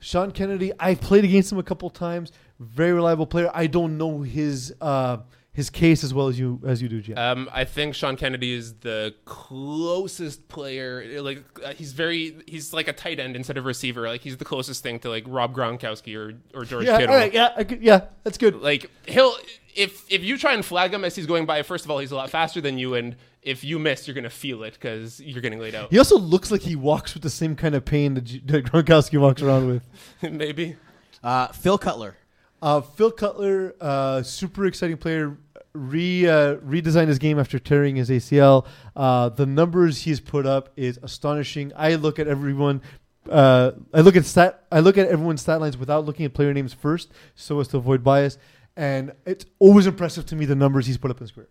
Sean 0.00 0.30
Kennedy, 0.32 0.72
I 0.78 0.94
played 0.94 1.24
against 1.24 1.52
him 1.52 1.58
a 1.58 1.62
couple 1.62 1.88
times. 1.90 2.30
Very 2.60 2.92
reliable 2.92 3.26
player. 3.26 3.50
I 3.54 3.66
don't 3.66 3.96
know 3.98 4.22
his 4.22 4.74
uh, 4.80 5.18
his 5.54 5.70
case 5.70 6.04
as 6.04 6.12
well 6.12 6.28
as 6.28 6.38
you 6.38 6.60
as 6.66 6.82
you 6.82 6.88
do, 6.90 7.00
Jim. 7.00 7.16
Um, 7.16 7.48
I 7.52 7.64
think 7.64 7.94
Sean 7.94 8.16
Kennedy 8.16 8.52
is 8.52 8.74
the 8.80 9.14
closest 9.24 10.48
player. 10.48 11.22
Like 11.22 11.44
uh, 11.64 11.72
he's 11.74 11.92
very, 11.92 12.36
he's 12.46 12.72
like 12.72 12.88
a 12.88 12.92
tight 12.92 13.18
end 13.20 13.36
instead 13.36 13.56
of 13.56 13.64
receiver. 13.64 14.06
Like 14.08 14.20
he's 14.20 14.36
the 14.36 14.44
closest 14.44 14.82
thing 14.82 14.98
to 15.00 15.08
like 15.08 15.24
Rob 15.26 15.54
Gronkowski 15.54 16.16
or 16.16 16.34
or 16.58 16.64
George 16.64 16.86
yeah, 16.86 16.98
Kittle. 16.98 17.14
all 17.14 17.20
right, 17.20 17.32
yeah, 17.32 17.50
I 17.56 17.64
could- 17.64 17.82
yeah, 17.82 18.02
that's 18.24 18.36
good. 18.38 18.60
Like 18.60 18.90
he'll 19.06 19.34
if 19.74 20.04
if 20.12 20.22
you 20.22 20.36
try 20.38 20.54
and 20.54 20.64
flag 20.64 20.92
him 20.92 21.04
as 21.04 21.14
he's 21.16 21.26
going 21.26 21.46
by, 21.46 21.62
first 21.62 21.84
of 21.84 21.90
all, 21.90 21.98
he's 21.98 22.12
a 22.12 22.16
lot 22.16 22.30
faster 22.30 22.60
than 22.60 22.78
you, 22.78 22.94
and 22.94 23.16
if 23.42 23.62
you 23.64 23.78
miss, 23.78 24.06
you're 24.08 24.14
gonna 24.14 24.30
feel 24.30 24.62
it 24.64 24.74
because 24.74 25.20
you're 25.20 25.42
getting 25.42 25.58
laid 25.60 25.74
out. 25.74 25.90
He 25.90 25.98
also 25.98 26.18
looks 26.18 26.50
like 26.50 26.62
he 26.62 26.76
walks 26.76 27.14
with 27.14 27.22
the 27.22 27.30
same 27.30 27.54
kind 27.56 27.74
of 27.74 27.84
pain 27.84 28.14
that, 28.14 28.24
G- 28.24 28.42
that 28.46 28.64
Gronkowski 28.66 29.20
walks 29.20 29.42
around 29.42 29.68
with. 29.68 29.82
Maybe. 30.32 30.76
uh, 31.22 31.48
Phil 31.48 31.76
Cutler, 31.78 32.16
Uh, 32.62 32.80
Phil 32.80 33.10
Cutler, 33.10 33.74
uh, 33.80 34.22
super 34.22 34.64
exciting 34.66 34.96
player, 34.96 35.36
re 35.74 36.26
uh, 36.28 36.54
redesigned 36.56 37.08
his 37.08 37.18
game 37.18 37.38
after 37.38 37.58
tearing 37.58 37.96
his 37.96 38.08
ACL. 38.10 38.66
Uh, 38.96 39.28
the 39.28 39.46
numbers 39.46 40.02
he's 40.02 40.20
put 40.20 40.46
up 40.46 40.70
is 40.76 40.98
astonishing. 41.02 41.72
I 41.76 41.96
look 41.96 42.18
at 42.18 42.28
everyone. 42.28 42.80
Uh, 43.28 43.72
I 43.92 44.00
look 44.00 44.16
at 44.16 44.24
stat. 44.24 44.64
I 44.70 44.80
look 44.80 44.96
at 44.98 45.08
everyone's 45.08 45.40
stat 45.42 45.60
lines 45.60 45.76
without 45.76 46.04
looking 46.04 46.24
at 46.26 46.34
player 46.34 46.52
names 46.54 46.72
first, 46.72 47.10
so 47.34 47.58
as 47.60 47.68
to 47.68 47.76
avoid 47.78 48.04
bias. 48.04 48.38
And 48.76 49.12
it's 49.26 49.46
always 49.58 49.86
impressive 49.86 50.26
to 50.26 50.36
me 50.36 50.46
the 50.46 50.54
numbers 50.56 50.86
he's 50.86 50.98
put 50.98 51.10
up 51.10 51.18
in 51.18 51.24
his 51.24 51.30
career. 51.32 51.48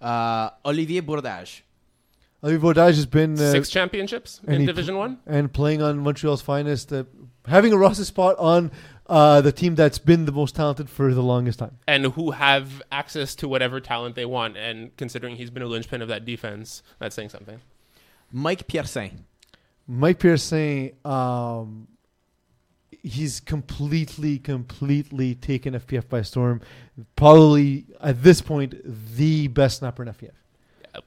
uh, 0.00 0.50
Olivier 0.64 1.00
Bourdage, 1.02 1.60
Olivier 2.42 2.60
Bourdage 2.60 2.94
has 2.96 3.06
been 3.06 3.34
uh, 3.38 3.52
Six 3.52 3.68
championships 3.70 4.40
in 4.46 4.60
he- 4.60 4.66
Division 4.66 4.96
One. 4.96 5.18
and 5.26 5.52
playing 5.52 5.80
on 5.82 5.98
Montreal's 5.98 6.42
finest, 6.42 6.92
uh, 6.92 7.04
having 7.46 7.72
a 7.72 7.76
roster 7.78 8.04
spot 8.04 8.36
on 8.38 8.70
uh, 9.06 9.40
the 9.40 9.52
team 9.52 9.74
that's 9.74 9.98
been 9.98 10.24
the 10.24 10.32
most 10.32 10.54
talented 10.54 10.88
for 10.88 11.12
the 11.12 11.22
longest 11.22 11.58
time. 11.58 11.78
and 11.86 12.06
who 12.12 12.30
have 12.32 12.82
access 12.90 13.34
to 13.36 13.48
whatever 13.48 13.80
talent 13.80 14.14
they 14.14 14.24
want. 14.24 14.56
And 14.56 14.96
considering 14.96 15.36
he's 15.36 15.50
been 15.50 15.62
a 15.62 15.66
linchpin 15.66 16.00
of 16.02 16.08
that 16.08 16.24
defense, 16.24 16.82
that's 16.98 17.14
saying 17.14 17.28
something. 17.28 17.60
Mike 18.32 18.66
Pearson, 18.66 19.26
Mike 19.86 20.18
Pearson, 20.18 20.92
um, 21.04 21.86
he's 23.02 23.40
completely, 23.40 24.38
completely 24.38 25.34
taken 25.34 25.74
FPF 25.74 26.08
by 26.08 26.22
storm. 26.22 26.60
Probably 27.16 27.84
at 28.00 28.22
this 28.22 28.40
point 28.40 28.74
the 28.84 29.48
best 29.48 29.78
snapper 29.78 30.02
in 30.02 30.08
FPF. 30.08 30.32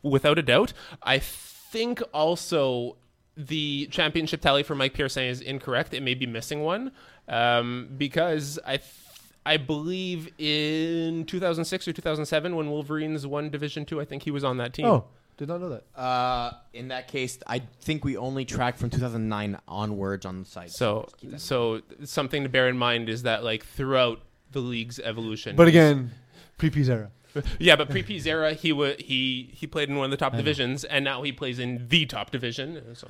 Without 0.03 0.37
a 0.37 0.43
doubt. 0.43 0.73
I 1.01 1.17
think 1.19 2.01
also 2.13 2.97
the 3.35 3.87
championship 3.91 4.41
tally 4.41 4.63
for 4.63 4.75
Mike 4.75 4.93
Pearson 4.93 5.23
is 5.23 5.41
incorrect. 5.41 5.93
It 5.93 6.01
may 6.01 6.13
be 6.13 6.25
missing 6.25 6.61
one 6.61 6.91
um, 7.27 7.89
because 7.97 8.59
I. 8.65 8.77
Th- 8.77 8.83
I 9.45 9.55
believe 9.55 10.27
in 10.37 11.23
2006 11.23 11.87
or 11.87 11.93
2007 11.93 12.53
when 12.57 12.69
Wolverines 12.69 13.25
won 13.25 13.49
Division 13.49 13.85
Two, 13.85 14.01
I 14.01 14.03
think 14.03 14.23
he 14.23 14.29
was 14.29 14.43
on 14.43 14.57
that 14.57 14.73
team. 14.73 14.85
Oh, 14.87 15.05
did 15.37 15.47
not 15.47 15.61
know 15.61 15.69
that. 15.69 15.85
Uh, 15.97 16.51
in 16.73 16.89
that 16.89 17.07
case, 17.07 17.39
I 17.47 17.59
think 17.79 18.03
we 18.03 18.17
only 18.17 18.43
track 18.43 18.75
from 18.75 18.89
2009 18.89 19.57
onwards 19.65 20.25
on 20.25 20.39
the 20.39 20.45
site. 20.45 20.71
So, 20.71 21.03
just 21.03 21.17
keep 21.17 21.29
that 21.29 21.35
in 21.35 21.39
so 21.39 21.81
something 22.03 22.43
to 22.43 22.49
bear 22.49 22.67
in 22.67 22.77
mind 22.77 23.07
is 23.07 23.23
that 23.23 23.45
like 23.45 23.63
throughout 23.65 24.19
the 24.51 24.59
league's 24.59 24.99
evolution, 24.99 25.55
But 25.55 25.69
again, 25.69 26.11
pre 26.57 26.69
P's 26.69 26.89
era. 26.89 27.09
yeah, 27.57 27.77
but 27.77 27.89
pre 27.89 28.03
P's 28.03 28.27
era, 28.27 28.51
he 28.53 28.73
wa 28.73 28.91
he 28.99 29.49
he 29.53 29.65
played 29.65 29.87
in 29.87 29.95
one 29.95 30.03
of 30.05 30.11
the 30.11 30.17
top 30.17 30.33
I 30.33 30.35
know. 30.35 30.41
divisions, 30.43 30.83
and 30.83 31.05
now 31.05 31.21
he 31.23 31.31
plays 31.31 31.57
in 31.57 31.87
the 31.87 32.05
top 32.05 32.31
division. 32.31 32.81
So 32.95 33.07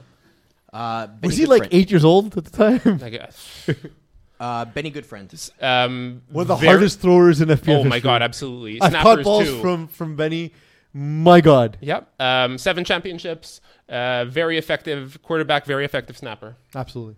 Uh, 0.72 1.08
Was 1.24 1.36
he 1.38 1.48
like 1.48 1.64
Goodfriend. 1.64 1.68
eight 1.72 1.90
years 1.90 2.06
old 2.06 2.38
at 2.38 2.46
the 2.46 2.52
time? 2.52 3.00
I 3.04 3.10
guess 3.10 3.68
Uh, 4.40 4.66
Benny 4.66 4.92
Goodfriend. 4.92 5.34
um, 5.64 6.22
One 6.32 6.44
of 6.44 6.48
the 6.48 6.56
very- 6.56 6.68
hardest 6.68 7.00
throwers 7.02 7.42
in 7.42 7.50
FPF. 7.50 7.68
Oh 7.70 7.84
my 7.84 7.96
history. 7.96 8.00
god, 8.02 8.22
absolutely! 8.22 8.82
I've 8.82 8.92
Snappers 8.92 9.16
caught 9.16 9.24
balls 9.24 9.46
too. 9.46 9.62
from 9.62 9.88
from 9.88 10.16
Benny. 10.16 10.54
My 10.94 11.42
God, 11.42 11.78
Yep, 11.82 12.10
um, 12.20 12.58
seven 12.58 12.84
championships. 12.84 13.62
Uh, 13.90 14.26
very 14.26 14.58
effective 14.58 15.20
quarterback, 15.22 15.66
very 15.66 15.86
effective 15.86 16.18
snapper. 16.18 16.56
absolutely. 16.76 17.16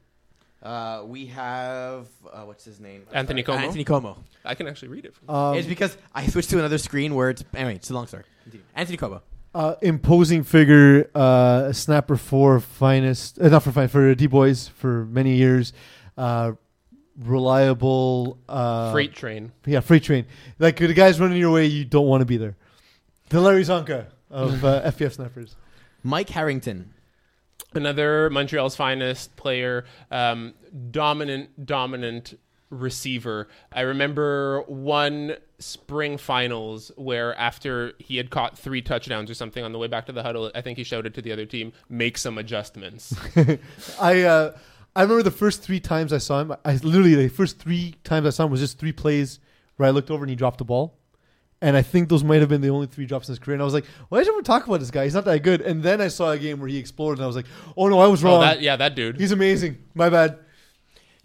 Uh, 0.61 1.03
we 1.05 1.28
have 1.28 2.07
uh, 2.34 2.41
what's 2.43 2.65
his 2.65 2.80
name? 2.82 3.03
I'm 3.11 3.17
Anthony 3.20 3.43
sorry. 3.43 3.55
Como. 3.57 3.67
Anthony 3.67 3.84
Como. 3.86 4.17
I 4.43 4.55
can 4.55 4.67
actually 4.67 4.89
read 4.89 5.05
it. 5.05 5.15
From 5.15 5.30
Um, 5.34 5.55
it's 5.55 5.67
because 5.67 5.95
I 6.13 6.28
switched 6.28 6.49
to 6.49 6.59
another 6.59 6.78
screen 6.78 7.15
where 7.15 7.30
it's 7.30 7.43
anyway. 7.55 7.76
It's 7.76 7.89
a 7.89 7.93
long 7.93 8.07
story. 8.07 8.24
Continue. 8.43 8.65
Anthony 8.76 8.97
Como. 8.97 9.22
Uh, 9.55 9.76
imposing 9.82 10.43
figure, 10.43 11.09
uh, 11.15 11.72
snapper 11.72 12.17
for 12.17 12.59
finest, 12.59 13.39
uh, 13.39 13.47
not 13.49 13.63
for 13.63 13.72
fine 13.72 13.88
for 13.88 14.13
D 14.15 14.28
boys 14.28 14.67
for 14.67 15.05
many 15.05 15.36
years. 15.36 15.72
Uh, 16.17 16.51
reliable 17.20 18.38
uh, 18.47 18.91
Freight 18.91 19.13
train. 19.13 19.51
Yeah, 19.65 19.82
freight 19.82 20.03
train. 20.03 20.26
Like 20.57 20.78
the 20.78 20.93
guys 20.93 21.20
running 21.20 21.38
your 21.38 21.51
way, 21.51 21.65
you 21.65 21.86
don't 21.86 22.07
want 22.07 22.22
to 22.22 22.26
be 22.26 22.38
there. 22.38 22.55
The 23.30 23.41
Larry 23.41 23.63
Csonka 23.63 24.07
of 24.30 24.63
uh, 24.65 24.82
FPF 24.91 25.13
snappers. 25.13 25.55
Mike 26.03 26.30
Harrington. 26.30 26.93
another 27.74 28.30
Montreal's 28.30 28.76
finest 28.76 29.36
player, 29.36 29.86
um, 30.11 30.53
dominant, 30.91 31.65
dominant 31.65 32.39
receiver. 32.70 33.47
I 33.72 33.82
remember 33.82 34.61
one 34.67 35.36
spring 35.57 36.17
finals 36.17 36.91
where 36.95 37.36
after 37.36 37.93
he 37.99 38.17
had 38.17 38.30
caught 38.30 38.57
three 38.57 38.82
touchdowns 38.82 39.30
or 39.30 39.34
something 39.34 39.63
on 39.63 39.72
the 39.74 39.80
way 39.80 39.88
back 39.88 40.05
to 40.05 40.11
the 40.11 40.24
huddle, 40.24 40.51
I 40.55 40.61
think 40.61 40.78
he 40.78 40.84
shouted 40.84 41.13
to 41.15 41.22
the 41.22 41.32
other 41.32 41.45
team, 41.45 41.74
"Make 41.89 42.17
some 42.17 42.38
adjustments." 42.38 43.13
I 43.99 44.22
uh, 44.22 44.57
I 44.96 45.04
remember 45.04 45.24
the 45.24 45.32
first 45.32 45.62
three 45.62 45.80
times 45.80 46.12
I 46.12 46.18
saw 46.18 46.42
him. 46.42 46.54
I 46.66 46.74
literally 46.76 47.16
the 47.16 47.28
first 47.30 47.60
three 47.60 47.96
times 48.04 48.26
I 48.26 48.32
saw 48.32 48.46
him 48.46 48.52
was 48.52 48.60
just 48.60 48.80
three 48.80 48.92
plays 48.92 49.40
where 49.78 49.88
I 49.88 49.92
looked 49.92 50.12
over 50.12 50.24
and 50.24 50.30
he 50.30 50.36
dropped 50.36 50.58
the 50.58 50.66
ball. 50.66 50.96
And 51.62 51.76
I 51.76 51.82
think 51.82 52.08
those 52.08 52.24
might 52.24 52.40
have 52.40 52.48
been 52.48 52.62
the 52.62 52.70
only 52.70 52.88
three 52.88 53.06
drops 53.06 53.28
in 53.28 53.34
his 53.34 53.40
career. 53.40 53.56
And 53.56 53.62
I 53.62 53.66
was 53.66 53.74
like, 53.74 53.86
why 54.08 54.20
does 54.20 54.28
everyone 54.28 54.46
talk 54.46 54.66
about 54.66 54.80
this 54.80 54.92
guy? 54.92 55.04
He's 55.04 55.14
not 55.14 55.26
that 55.26 55.44
good. 55.44 55.60
And 55.62 55.84
then 55.84 56.00
I 56.00 56.08
saw 56.08 56.32
a 56.32 56.38
game 56.38 56.60
where 56.60 56.70
he 56.70 56.78
exploded, 56.78 57.20
and 57.20 57.24
I 57.26 57.28
was 57.28 57.36
like, 57.36 57.48
oh 57.76 57.90
no, 57.90 58.00
I 58.00 58.08
was 58.08 58.24
oh, 58.24 58.30
wrong. 58.30 58.42
that, 58.42 58.62
yeah, 58.62 58.78
that 58.78 58.96
dude. 58.96 59.20
He's 59.20 59.34
amazing. 59.34 59.78
My 59.94 60.10
bad. 60.10 60.40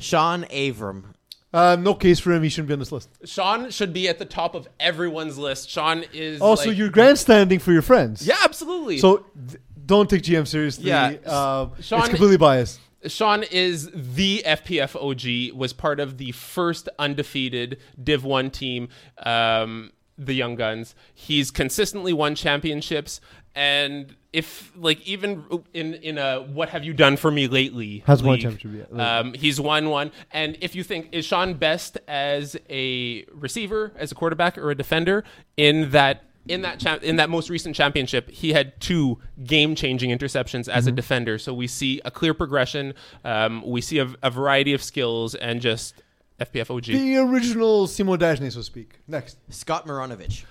Sean 0.00 0.42
Avram. 0.44 1.04
Uh, 1.52 1.76
no 1.78 1.94
case 1.94 2.18
for 2.18 2.32
him. 2.32 2.42
He 2.42 2.48
shouldn't 2.48 2.66
be 2.66 2.72
on 2.72 2.80
this 2.80 2.90
list. 2.90 3.10
Sean 3.24 3.70
should 3.70 3.92
be 3.92 4.08
at 4.08 4.18
the 4.18 4.24
top 4.24 4.56
of 4.56 4.66
everyone's 4.80 5.38
list. 5.38 5.70
Sean 5.70 6.04
is 6.12 6.40
Also, 6.40 6.70
like- 6.70 6.78
you're 6.78 6.90
grandstanding 6.90 7.60
for 7.60 7.72
your 7.72 7.82
friends. 7.82 8.26
yeah, 8.26 8.38
absolutely. 8.42 8.98
So 8.98 9.18
th- 9.48 9.60
don't 9.86 10.10
take 10.10 10.22
GM 10.22 10.48
seriously. 10.48 10.86
Yeah. 10.86 11.14
Uh, 11.24 11.68
Sean- 11.80 12.00
it's 12.00 12.08
completely 12.08 12.38
biased. 12.38 12.80
Sean 13.06 13.42
is 13.44 13.90
the 13.94 14.42
FPF 14.46 14.96
OG, 14.96 15.56
was 15.56 15.72
part 15.72 16.00
of 16.00 16.18
the 16.18 16.32
first 16.32 16.88
undefeated 16.98 17.78
Div 18.02 18.24
1 18.24 18.50
team, 18.50 18.88
um, 19.18 19.92
the 20.16 20.34
Young 20.34 20.54
Guns. 20.54 20.94
He's 21.14 21.50
consistently 21.50 22.12
won 22.12 22.34
championships. 22.34 23.20
And 23.54 24.16
if, 24.32 24.72
like, 24.76 25.00
even 25.06 25.44
in, 25.72 25.94
in 25.94 26.18
a 26.18 26.42
what 26.42 26.70
have 26.70 26.84
you 26.84 26.92
done 26.92 27.16
for 27.16 27.30
me 27.30 27.46
lately? 27.46 28.02
Has 28.06 28.22
won 28.22 28.32
league, 28.32 28.42
championship, 28.42 28.88
yeah. 28.92 29.18
Um, 29.18 29.32
he's 29.34 29.60
won 29.60 29.90
one. 29.90 30.10
And 30.32 30.58
if 30.60 30.74
you 30.74 30.82
think, 30.82 31.10
is 31.12 31.24
Sean 31.24 31.54
best 31.54 31.98
as 32.08 32.56
a 32.68 33.24
receiver, 33.32 33.92
as 33.96 34.10
a 34.10 34.14
quarterback, 34.14 34.58
or 34.58 34.70
a 34.70 34.74
defender 34.74 35.24
in 35.56 35.90
that 35.90 36.24
in 36.46 36.62
that 36.62 36.78
cha- 36.78 36.98
in 37.02 37.16
that 37.16 37.30
most 37.30 37.48
recent 37.50 37.74
championship, 37.74 38.30
he 38.30 38.52
had 38.52 38.78
two 38.80 39.18
game-changing 39.44 40.10
interceptions 40.10 40.68
as 40.68 40.86
a 40.86 40.90
Mm-hmm. 40.90 40.96
defender. 40.96 41.38
So 41.38 41.54
we 41.54 41.66
see 41.66 42.00
a 42.04 42.10
clear 42.10 42.34
progression. 42.34 42.94
Um, 43.24 43.62
we 43.66 43.80
see 43.80 43.98
a, 43.98 44.08
a 44.22 44.30
variety 44.30 44.72
of 44.74 44.82
skills 44.82 45.34
and 45.34 45.60
just 45.60 45.94
FPF 46.40 46.70
OG. 46.74 46.84
The 46.86 47.16
original 47.18 47.86
Simo 47.86 48.18
Dajne, 48.18 48.50
so 48.52 48.60
to 48.60 48.64
speak. 48.64 49.00
Next. 49.08 49.38
Scott 49.48 49.86
Maranovich. 49.86 50.44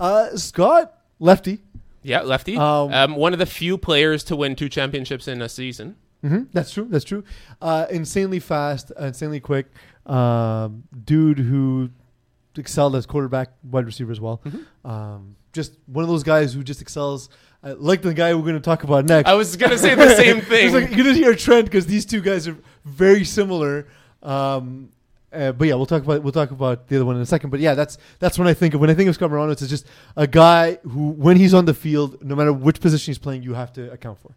Uh, 0.00 0.36
Scott, 0.36 0.94
lefty. 1.18 1.60
yeah, 2.02 2.22
lefty. 2.22 2.56
Um, 2.56 2.92
Um, 2.92 3.16
one 3.16 3.32
of 3.32 3.38
the 3.38 3.46
few 3.46 3.76
players 3.78 4.24
to 4.24 4.36
win 4.36 4.56
two 4.56 4.68
championships 4.68 5.28
in 5.28 5.42
a 5.42 5.48
season. 5.48 5.96
hmm 6.22 6.44
That's 6.52 6.72
true. 6.72 6.86
That's 6.90 7.04
true. 7.04 7.22
Uh, 7.60 7.86
insanely 7.90 8.40
fast, 8.40 8.92
uh, 8.98 9.04
insanely 9.06 9.40
quick. 9.40 9.66
Um, 10.06 10.84
dude 11.04 11.38
who 11.38 11.90
excelled 12.56 12.96
as 12.96 13.06
quarterback, 13.06 13.50
wide 13.62 13.86
receiver 13.86 14.12
as 14.12 14.20
well. 14.20 14.40
Mm-hmm. 14.44 14.90
Um, 14.90 15.36
just 15.52 15.72
one 15.86 16.02
of 16.02 16.08
those 16.08 16.22
guys 16.22 16.52
who 16.52 16.62
just 16.62 16.82
excels. 16.82 17.28
Uh, 17.62 17.74
like 17.78 18.02
the 18.02 18.12
guy 18.12 18.34
we're 18.34 18.42
going 18.42 18.54
to 18.54 18.60
talk 18.60 18.84
about 18.84 19.06
next. 19.06 19.28
I 19.28 19.34
was 19.34 19.56
gonna 19.56 19.78
say 19.78 19.94
the 19.94 20.14
same 20.16 20.40
thing. 20.42 20.72
Like, 20.72 20.88
you're 20.90 21.04
going 21.04 21.14
to 21.14 21.20
hear 21.20 21.30
a 21.30 21.36
trend 21.36 21.64
because 21.64 21.86
these 21.86 22.04
two 22.04 22.20
guys 22.20 22.46
are 22.46 22.58
very 22.84 23.24
similar. 23.24 23.86
Um, 24.22 24.90
uh, 25.32 25.52
but 25.52 25.66
yeah, 25.66 25.74
we'll 25.74 25.86
talk 25.86 26.02
about 26.02 26.22
we'll 26.22 26.32
talk 26.32 26.50
about 26.50 26.88
the 26.88 26.96
other 26.96 27.04
one 27.04 27.16
in 27.16 27.22
a 27.22 27.26
second. 27.26 27.50
But 27.50 27.60
yeah, 27.60 27.74
that's 27.74 27.98
that's 28.18 28.38
when 28.38 28.46
I 28.46 28.54
think 28.54 28.74
of 28.74 28.80
when 28.80 28.90
I 28.90 28.94
think 28.94 29.08
of 29.08 29.14
Scott 29.14 29.30
Morano. 29.30 29.52
It's 29.52 29.66
just 29.66 29.86
a 30.16 30.26
guy 30.26 30.76
who, 30.82 31.10
when 31.10 31.36
he's 31.36 31.52
on 31.54 31.64
the 31.64 31.74
field, 31.74 32.22
no 32.22 32.36
matter 32.36 32.52
which 32.52 32.80
position 32.80 33.10
he's 33.10 33.18
playing, 33.18 33.42
you 33.42 33.54
have 33.54 33.72
to 33.74 33.90
account 33.90 34.18
for. 34.18 34.34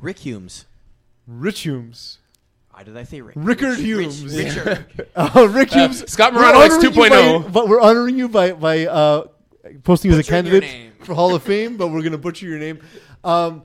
Rick 0.00 0.20
Humes. 0.20 0.64
Rich 1.26 1.60
Humes. 1.60 2.18
Why 2.80 2.84
did 2.84 2.96
I 2.96 3.02
say 3.02 3.20
Rick? 3.20 3.34
Rickard 3.36 3.76
Rich- 3.76 3.80
Humes. 3.80 4.24
Rich- 4.24 4.56
Richard. 4.56 5.08
Uh, 5.14 5.48
Rick 5.52 5.70
Uh, 5.76 5.80
Humes. 5.80 6.10
Scott 6.10 6.32
we're 6.32 6.40
Morano 6.40 6.60
X 6.60 6.76
honoring 6.76 6.94
you 6.94 7.00
2.0. 7.02 7.42
by- 7.44 7.50
But 7.50 7.68
we're 7.68 7.80
honoring 7.80 8.16
you 8.18 8.26
by 8.30 8.52
by 8.54 8.86
uh, 8.86 9.24
posting 9.84 10.10
you 10.10 10.16
as 10.18 10.26
a 10.26 10.30
Butchering 10.30 10.46
your 10.46 10.60
candidate 10.62 11.04
for 11.04 11.14
Hall 11.14 11.34
of 11.34 11.42
Fame, 11.42 11.76
but 11.76 11.88
we're 11.88 12.00
gonna 12.00 12.16
butcher 12.16 12.46
your 12.46 12.58
name. 12.58 12.78
Um, 13.22 13.64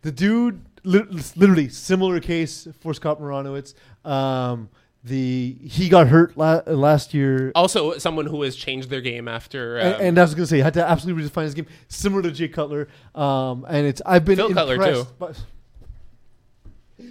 the 0.00 0.10
dude, 0.12 0.64
li- 0.82 1.04
literally 1.36 1.68
similar 1.68 2.20
case 2.20 2.66
for 2.80 2.94
Scott 2.94 3.20
Morano. 3.20 3.54
It's 3.54 3.74
um, 4.06 4.70
the 5.04 5.58
he 5.64 5.90
got 5.90 6.06
hurt 6.08 6.34
la- 6.38 6.62
last 6.66 7.12
year. 7.12 7.52
Also, 7.54 7.98
someone 7.98 8.24
who 8.24 8.40
has 8.44 8.56
changed 8.56 8.88
their 8.88 9.02
game 9.02 9.28
after. 9.28 9.78
Um, 9.78 9.86
and, 9.86 10.02
and 10.02 10.18
I 10.18 10.22
was 10.22 10.34
gonna 10.34 10.46
say, 10.46 10.60
had 10.60 10.72
to 10.72 10.88
absolutely 10.88 11.22
redefine 11.28 11.42
his 11.42 11.52
game, 11.52 11.66
similar 11.88 12.22
to 12.22 12.30
Jay 12.30 12.48
Cutler. 12.48 12.88
Um, 13.14 13.66
and 13.68 13.86
it's 13.86 14.00
I've 14.06 14.24
been 14.24 14.36
Phil 14.36 14.54
Cutler, 14.54 14.76
impressed 14.76 15.02
too. 15.02 15.14
by- 15.18 15.32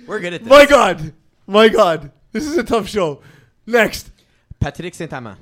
We're 0.07 0.19
good 0.19 0.33
at 0.33 0.41
this. 0.43 0.49
my 0.49 0.65
God, 0.65 1.13
my 1.47 1.69
God, 1.69 2.11
this 2.31 2.45
is 2.45 2.57
a 2.57 2.63
tough 2.63 2.87
show. 2.87 3.21
Next, 3.65 4.11
Patrick 4.59 4.93
Saint-Amand. 4.93 5.37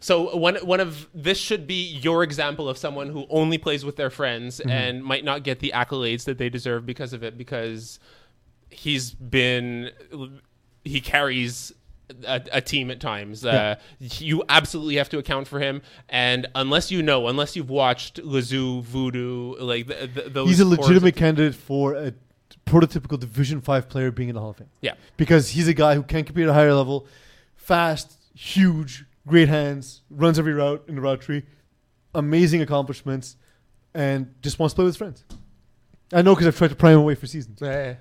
So 0.00 0.34
one 0.36 0.56
one 0.56 0.80
of 0.80 1.08
this 1.14 1.38
should 1.38 1.66
be 1.66 1.74
your 2.02 2.22
example 2.22 2.68
of 2.68 2.78
someone 2.78 3.08
who 3.10 3.26
only 3.28 3.58
plays 3.58 3.84
with 3.84 3.96
their 3.96 4.10
friends 4.10 4.58
Mm-hmm. 4.58 4.70
and 4.70 5.04
might 5.04 5.24
not 5.24 5.42
get 5.44 5.60
the 5.60 5.72
accolades 5.74 6.24
that 6.24 6.38
they 6.38 6.48
deserve 6.48 6.86
because 6.86 7.12
of 7.12 7.22
it 7.22 7.36
because 7.36 7.98
he's 8.70 9.10
been 9.12 9.90
he 10.84 11.00
carries 11.00 11.72
a, 12.26 12.40
a 12.52 12.60
team 12.60 12.90
at 12.90 13.00
times. 13.00 13.44
Uh, 13.44 13.76
you 14.00 14.42
absolutely 14.48 14.96
have 14.96 15.08
to 15.10 15.18
account 15.18 15.46
for 15.46 15.60
him, 15.60 15.82
and 16.08 16.46
unless 16.54 16.90
you 16.90 17.02
know, 17.02 17.28
unless 17.28 17.54
you've 17.54 17.70
watched 17.70 18.18
Lazoo, 18.18 18.82
Voodoo, 18.82 19.54
like 19.56 19.86
the, 19.86 20.06
the, 20.22 20.28
those, 20.30 20.48
he's 20.48 20.60
a 20.60 20.64
cores 20.64 20.78
of- 20.78 20.84
legitimate 20.84 21.16
candidate 21.16 21.54
for 21.54 21.94
a 21.94 22.12
prototypical 22.66 23.18
Division 23.18 23.60
Five 23.60 23.88
player 23.88 24.10
being 24.10 24.28
in 24.28 24.34
the 24.34 24.40
Hall 24.40 24.50
of 24.50 24.56
Fame. 24.56 24.68
Yeah, 24.80 24.94
because 25.16 25.50
he's 25.50 25.68
a 25.68 25.74
guy 25.74 25.94
who 25.94 26.02
can 26.02 26.24
compete 26.24 26.44
at 26.44 26.50
a 26.50 26.54
higher 26.54 26.74
level, 26.74 27.06
fast, 27.56 28.16
huge, 28.34 29.04
great 29.26 29.48
hands, 29.48 30.02
runs 30.10 30.38
every 30.38 30.52
route 30.54 30.84
in 30.88 30.94
the 30.96 31.00
route 31.00 31.20
tree, 31.20 31.42
amazing 32.14 32.62
accomplishments, 32.62 33.36
and 33.94 34.34
just 34.42 34.58
wants 34.58 34.72
to 34.72 34.76
play 34.76 34.84
with 34.84 34.94
his 34.94 34.98
friends. 34.98 35.24
I 36.12 36.22
know 36.22 36.34
because 36.34 36.46
I've 36.46 36.56
tried 36.58 36.70
to 36.70 36.76
pry 36.76 36.92
him 36.92 36.98
away 36.98 37.14
for 37.14 37.26
seasons. 37.26 37.58
Yeah. 37.62 37.94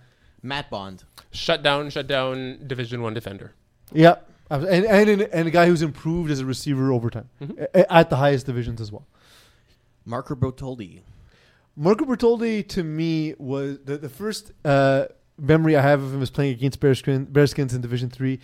Matt 0.44 0.70
Bond. 0.70 1.04
shut 1.32 1.62
down, 1.64 1.90
shut 1.92 2.08
down, 2.08 2.60
Division 2.66 3.02
One 3.02 3.14
defender. 3.14 3.54
Yeah, 3.94 4.16
and 4.50 4.66
and 4.66 5.22
and 5.22 5.48
a 5.48 5.52
guy 5.52 5.68
who's 5.68 5.82
improved 5.82 6.32
as 6.32 6.40
a 6.40 6.46
receiver 6.46 6.92
over 6.92 7.10
time 7.10 7.30
Mm-hmm. 7.42 7.64
a- 7.76 7.94
at 7.94 8.10
the 8.10 8.16
highest 8.16 8.46
divisions 8.48 8.82
as 8.82 8.92
well. 8.92 9.06
Marco 10.06 10.34
Bertoldi. 10.36 11.02
Marco 11.76 12.06
Bertoldi 12.06 12.68
to 12.70 12.84
me 12.84 13.34
was 13.38 13.80
the, 13.84 13.98
the 13.98 14.10
first 14.10 14.52
uh, 14.66 15.06
memory 15.38 15.76
I 15.76 15.82
have 15.82 16.02
of 16.04 16.14
him 16.14 16.22
is 16.22 16.30
playing 16.30 16.54
against 16.54 16.80
Bearskin, 16.80 17.28
Bearskins 17.28 17.74
in 17.74 17.82
Division 17.82 18.10
Three, 18.10 18.40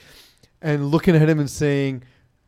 and 0.61 0.87
looking 0.87 1.15
at 1.15 1.27
him 1.27 1.39
and 1.39 1.49
saying, 1.49 2.03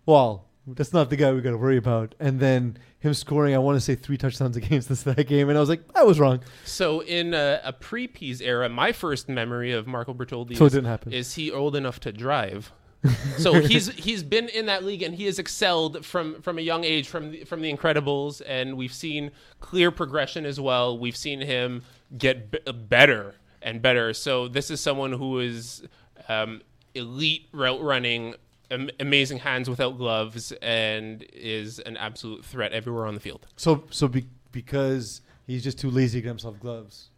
"Well, 0.06 0.48
that's 0.66 0.94
not 0.94 1.10
the 1.10 1.16
guy 1.16 1.32
we 1.34 1.42
got 1.42 1.52
to 1.52 1.58
worry 1.58 1.78
about." 1.78 2.16
And 2.20 2.40
then 2.40 2.78
him 3.00 3.14
scoring, 3.14 3.56
I 3.56 3.60
want 3.60 3.76
to 3.76 3.82
say 3.82 3.96
three 3.96 4.18
touchdowns 4.18 4.56
against 4.58 4.90
us 4.90 5.04
that 5.04 5.28
game, 5.28 5.50
and 5.50 5.58
I 5.58 5.62
was 5.62 5.70
like, 5.70 5.82
"I 5.96 6.04
was 6.04 6.20
wrong." 6.20 6.42
So 6.66 7.02
in 7.02 7.34
a, 7.34 7.60
a 7.64 7.74
pre-Peas 7.74 8.42
era, 8.42 8.70
my 8.70 8.92
first 8.92 9.28
memory 9.30 9.72
of 9.74 9.86
Marco 9.86 10.14
Bertoldi 10.14 10.58
So 10.58 10.64
it 10.64 10.68
is, 10.68 10.74
didn't 10.74 10.88
happen. 10.88 11.14
is 11.14 11.36
he 11.36 11.52
old 11.52 11.76
enough 11.76 12.00
to 12.02 12.12
drive? 12.12 12.72
so 13.38 13.54
he's 13.54 13.88
he's 13.96 14.24
been 14.24 14.50
in 14.50 14.66
that 14.66 14.84
league 14.84 15.02
and 15.04 15.16
he 15.16 15.26
has 15.26 15.40
excelled 15.40 16.06
from 16.06 16.42
from 16.42 16.58
a 16.58 16.62
young 16.62 16.84
age 16.84 17.08
from 17.08 17.32
the, 17.32 17.44
from 17.46 17.62
the 17.62 17.74
Incredibles 17.74 18.42
and 18.46 18.76
we've 18.76 18.94
seen 18.94 19.32
clear 19.60 19.92
progression 19.92 20.46
as 20.46 20.60
well. 20.60 20.98
We've 20.98 21.16
seen 21.16 21.42
him 21.42 21.84
get 22.18 22.52
b- 22.52 22.60
better 22.72 23.36
and 23.62 23.82
better. 23.82 24.14
So 24.14 24.48
this 24.48 24.70
is 24.72 24.82
someone 24.82 25.14
who 25.14 25.40
is 25.40 25.84
um, 26.28 26.62
elite 26.96 27.48
route 27.52 27.82
running, 27.82 28.36
am- 28.72 28.90
amazing 29.00 29.40
hands 29.40 29.70
without 29.70 29.98
gloves, 29.98 30.52
and 30.62 31.26
is 31.34 31.80
an 31.80 31.98
absolute 31.98 32.44
threat 32.46 32.72
everywhere 32.72 33.06
on 33.06 33.14
the 33.14 33.20
field. 33.20 33.48
So, 33.56 33.84
so 33.90 34.08
be, 34.08 34.28
because 34.52 35.22
he's 35.48 35.64
just 35.64 35.80
too 35.80 35.90
lazy 35.90 36.20
to 36.20 36.24
get 36.24 36.30
himself 36.30 36.60
gloves, 36.60 37.10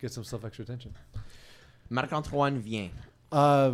gets 0.00 0.14
himself 0.14 0.44
extra 0.44 0.64
attention. 0.64 0.94
Marc-Antoine 1.88 2.58
Vien. 2.58 2.90
Uh, 3.30 3.72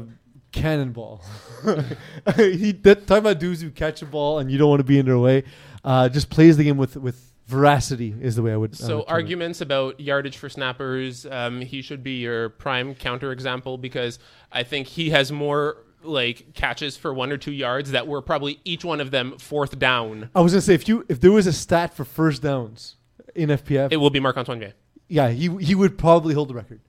cannonball. 0.52 1.22
he 2.36 2.72
that 2.72 3.06
talking 3.06 3.18
about 3.18 3.38
dudes 3.40 3.62
who 3.62 3.70
catch 3.70 4.02
a 4.02 4.06
ball 4.06 4.38
and 4.38 4.50
you 4.50 4.58
don't 4.58 4.68
want 4.70 4.80
to 4.80 4.84
be 4.84 4.98
in 4.98 5.06
their 5.06 5.18
way. 5.18 5.44
Uh, 5.84 6.08
just 6.08 6.30
plays 6.30 6.56
the 6.56 6.64
game 6.64 6.76
with 6.76 6.96
with 6.96 7.32
veracity 7.46 8.14
is 8.20 8.36
the 8.36 8.42
way 8.42 8.52
I 8.52 8.56
would. 8.56 8.72
I 8.74 8.76
So 8.76 8.96
would 8.98 9.06
term 9.06 9.10
it. 9.10 9.12
arguments 9.12 9.60
about 9.60 9.98
yardage 10.00 10.36
for 10.36 10.48
snappers, 10.48 11.26
um, 11.26 11.60
he 11.60 11.82
should 11.82 12.02
be 12.02 12.18
your 12.20 12.50
prime 12.50 12.94
counter 12.94 13.32
example 13.32 13.76
because 13.78 14.18
I 14.52 14.62
think 14.62 14.86
he 14.86 15.10
has 15.10 15.32
more 15.32 15.78
like 16.04 16.54
catches 16.54 16.96
for 16.96 17.12
one 17.14 17.30
or 17.30 17.36
two 17.36 17.52
yards 17.52 17.90
that 17.92 18.06
were 18.08 18.20
probably 18.22 18.60
each 18.64 18.84
one 18.84 19.00
of 19.00 19.10
them 19.10 19.38
fourth 19.38 19.78
down. 19.78 20.30
I 20.34 20.40
was 20.40 20.52
gonna 20.52 20.62
say 20.62 20.74
if 20.74 20.86
you 20.88 21.04
if 21.08 21.20
there 21.20 21.32
was 21.32 21.46
a 21.46 21.52
stat 21.52 21.94
for 21.94 22.04
first 22.04 22.42
downs 22.42 22.96
in 23.34 23.48
FPF. 23.50 23.88
It 23.92 23.96
will 23.98 24.10
be 24.10 24.20
Marc 24.20 24.36
Antoine 24.36 24.60
Gay. 24.60 24.72
yeah, 25.08 25.28
he 25.30 25.48
he 25.58 25.74
would 25.74 25.98
probably 25.98 26.34
hold 26.34 26.48
the 26.48 26.54
record. 26.54 26.80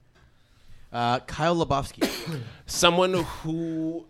Uh, 0.94 1.18
Kyle 1.20 1.56
Lebowski. 1.56 2.08
someone 2.66 3.12
who 3.12 4.06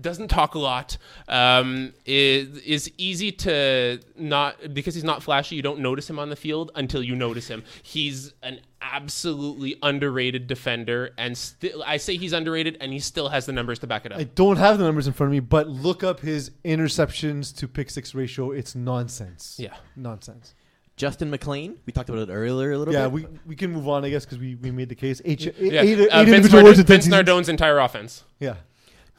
doesn't 0.00 0.28
talk 0.28 0.54
a 0.54 0.58
lot 0.58 0.96
um, 1.28 1.92
is 2.04 2.58
is 2.58 2.90
easy 2.96 3.32
to 3.32 4.00
not 4.16 4.74
because 4.74 4.94
he's 4.94 5.04
not 5.04 5.22
flashy. 5.22 5.56
You 5.56 5.62
don't 5.62 5.80
notice 5.80 6.08
him 6.08 6.18
on 6.18 6.30
the 6.30 6.36
field 6.36 6.70
until 6.74 7.02
you 7.02 7.14
notice 7.14 7.48
him. 7.48 7.62
He's 7.82 8.32
an 8.42 8.60
absolutely 8.80 9.76
underrated 9.82 10.46
defender, 10.46 11.10
and 11.18 11.36
still 11.36 11.82
I 11.86 11.96
say 11.98 12.16
he's 12.16 12.32
underrated, 12.32 12.78
and 12.80 12.92
he 12.92 12.98
still 12.98 13.28
has 13.28 13.46
the 13.46 13.52
numbers 13.52 13.78
to 13.80 13.86
back 13.86 14.06
it 14.06 14.12
up. 14.12 14.18
I 14.18 14.24
don't 14.24 14.56
have 14.56 14.78
the 14.78 14.84
numbers 14.84 15.06
in 15.06 15.12
front 15.12 15.28
of 15.28 15.32
me, 15.32 15.40
but 15.40 15.68
look 15.68 16.02
up 16.02 16.20
his 16.20 16.50
interceptions 16.64 17.54
to 17.56 17.68
pick 17.68 17.90
six 17.90 18.14
ratio. 18.14 18.50
It's 18.50 18.74
nonsense. 18.74 19.56
yeah, 19.58 19.76
nonsense. 19.96 20.54
Justin 20.96 21.30
McLean. 21.30 21.76
We 21.86 21.92
talked 21.92 22.08
about 22.10 22.28
it 22.28 22.32
earlier 22.32 22.72
a 22.72 22.78
little 22.78 22.92
Yeah, 22.94 23.08
bit. 23.08 23.22
Yeah, 23.22 23.28
we, 23.28 23.38
we 23.46 23.56
can 23.56 23.72
move 23.72 23.88
on, 23.88 24.04
I 24.04 24.10
guess, 24.10 24.24
because 24.24 24.38
we, 24.38 24.54
we 24.56 24.70
made 24.70 24.88
the 24.88 24.94
case. 24.94 25.20
Eight, 25.24 25.46
eight, 25.46 25.72
yeah. 25.72 25.80
eight, 25.82 25.98
Uh, 26.10 26.20
eight 26.20 26.24
Vince, 26.28 26.52
Nard- 26.52 26.62
awards 26.64 26.78
in 26.78 26.86
10 26.86 27.00
Vince. 27.00 27.08
Nardone's 27.08 27.48
entire 27.48 27.78
offense. 27.78 28.24
Yeah. 28.38 28.56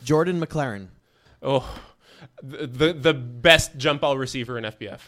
Jordan 0.03 0.39
McLaren. 0.39 0.87
Oh, 1.41 1.67
the, 2.41 2.67
the 2.67 2.93
the 2.93 3.13
best 3.13 3.75
jump 3.77 4.01
ball 4.01 4.17
receiver 4.17 4.57
in 4.57 4.63
FPF. 4.63 4.99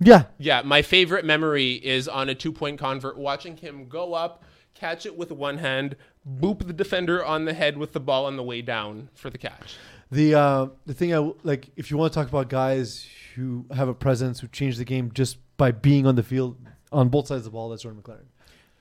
Yeah. 0.00 0.24
Yeah, 0.38 0.62
my 0.62 0.82
favorite 0.82 1.24
memory 1.24 1.72
is 1.74 2.08
on 2.08 2.28
a 2.28 2.34
two 2.34 2.52
point 2.52 2.78
convert, 2.78 3.16
watching 3.18 3.56
him 3.56 3.88
go 3.88 4.14
up, 4.14 4.42
catch 4.74 5.04
it 5.06 5.16
with 5.16 5.30
one 5.30 5.58
hand, 5.58 5.96
boop 6.28 6.66
the 6.66 6.72
defender 6.72 7.24
on 7.24 7.44
the 7.44 7.52
head 7.54 7.76
with 7.78 7.92
the 7.92 8.00
ball 8.00 8.26
on 8.26 8.36
the 8.36 8.42
way 8.42 8.62
down 8.62 9.08
for 9.14 9.30
the 9.30 9.38
catch. 9.38 9.76
The 10.10 10.34
uh, 10.34 10.66
the 10.86 10.94
thing 10.94 11.14
I 11.14 11.18
like, 11.42 11.68
if 11.76 11.90
you 11.90 11.96
want 11.96 12.12
to 12.12 12.18
talk 12.18 12.28
about 12.28 12.48
guys 12.48 13.06
who 13.34 13.64
have 13.74 13.88
a 13.88 13.94
presence, 13.94 14.40
who 14.40 14.48
change 14.48 14.76
the 14.76 14.84
game 14.84 15.10
just 15.14 15.38
by 15.62 15.70
being 15.70 16.08
on 16.08 16.16
the 16.16 16.24
field 16.24 16.56
on 16.90 17.08
both 17.08 17.28
sides 17.28 17.38
of 17.38 17.44
the 17.44 17.50
ball, 17.50 17.68
that's 17.68 17.84
Jordan 17.84 18.02
McLaren. 18.02 18.26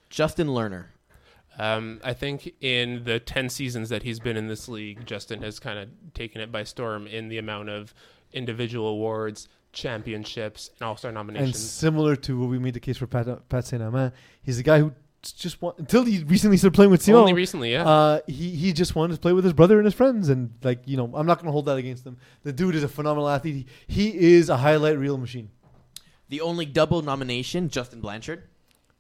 Justin 0.10 0.48
Lerner. 0.48 0.86
Um, 1.60 2.02
I 2.04 2.14
think 2.14 2.56
in 2.60 3.04
the 3.04 3.20
10 3.20 3.50
seasons 3.50 3.90
that 3.90 4.02
he's 4.02 4.20
been 4.20 4.36
in 4.36 4.48
this 4.48 4.68
league, 4.68 5.06
Justin 5.06 5.44
has 5.44 5.60
kind 5.60 5.78
of 5.78 5.90
taken 6.16 6.42
it 6.42 6.52
by 6.52 6.64
storm 6.64 7.06
in 7.06 7.28
the 7.28 7.38
amount 7.38 7.70
of 7.70 7.94
individual 8.34 8.88
awards, 8.88 9.48
championships, 9.74 10.72
and 10.80 10.88
all 10.88 10.98
star 10.98 11.12
nominations. 11.12 11.50
And 11.50 11.56
similar 11.56 12.16
to 12.16 12.40
what 12.40 12.50
we 12.50 12.58
made 12.58 12.74
the 12.74 12.80
case 12.80 12.98
for 12.98 13.06
Pat, 13.06 13.48
Pat 13.48 13.64
Saint 13.66 13.84
Amand, 13.84 14.14
he's 14.42 14.58
a 14.58 14.64
guy 14.64 14.80
who 14.80 14.92
just 15.22 15.62
want 15.62 15.78
until 15.78 16.04
he 16.04 16.24
recently 16.24 16.58
started 16.58 16.74
playing 16.74 16.90
with 16.90 17.08
Only 17.08 17.34
recently, 17.34 17.74
yeah. 17.74 17.88
Uh, 17.88 18.22
he 18.26 18.56
he 18.56 18.74
just 18.74 18.96
wanted 18.96 19.14
to 19.14 19.20
play 19.20 19.34
with 19.34 19.44
his 19.44 19.54
brother 19.54 19.78
and 19.78 19.86
his 19.86 19.94
friends, 19.94 20.30
and 20.30 20.50
like 20.64 20.82
you 20.88 20.98
know, 20.98 21.12
I'm 21.14 21.28
not 21.28 21.38
going 21.38 21.46
to 21.46 21.52
hold 21.52 21.68
that 21.68 21.78
against 21.78 22.08
him. 22.08 22.18
The 22.42 22.52
dude 22.52 22.74
is 22.74 22.84
a 22.84 22.88
phenomenal 22.88 23.30
athlete. 23.30 23.68
He, 23.86 24.10
he 24.10 24.34
is 24.34 24.50
a 24.50 24.58
highlight 24.58 24.98
reel 24.98 25.20
machine. 25.20 25.52
The 26.32 26.40
only 26.42 26.66
double 26.66 27.02
nomination, 27.02 27.68
Justin 27.70 28.00
Blanchard. 28.00 28.44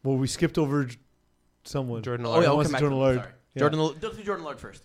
Well, 0.03 0.17
we 0.17 0.27
skipped 0.27 0.57
over 0.57 0.83
j- 0.85 0.97
someone. 1.63 2.03
Jordan 2.03 2.25
Oh, 2.25 2.31
Lard. 2.31 2.43
yeah, 2.43 2.49
we'll 2.49 2.57
want 2.57 2.65
come 2.67 2.71
to 2.71 2.73
back 2.73 2.81
Jordan 2.81 2.99
to 2.99 3.05
him. 3.05 3.15
Sorry. 3.19 3.31
Yeah. 3.55 3.59
Jordan, 3.59 3.79
L- 3.79 3.95
let's 4.01 4.17
do 4.17 4.23
Jordan 4.23 4.43
Lard 4.45 4.59
first. 4.59 4.83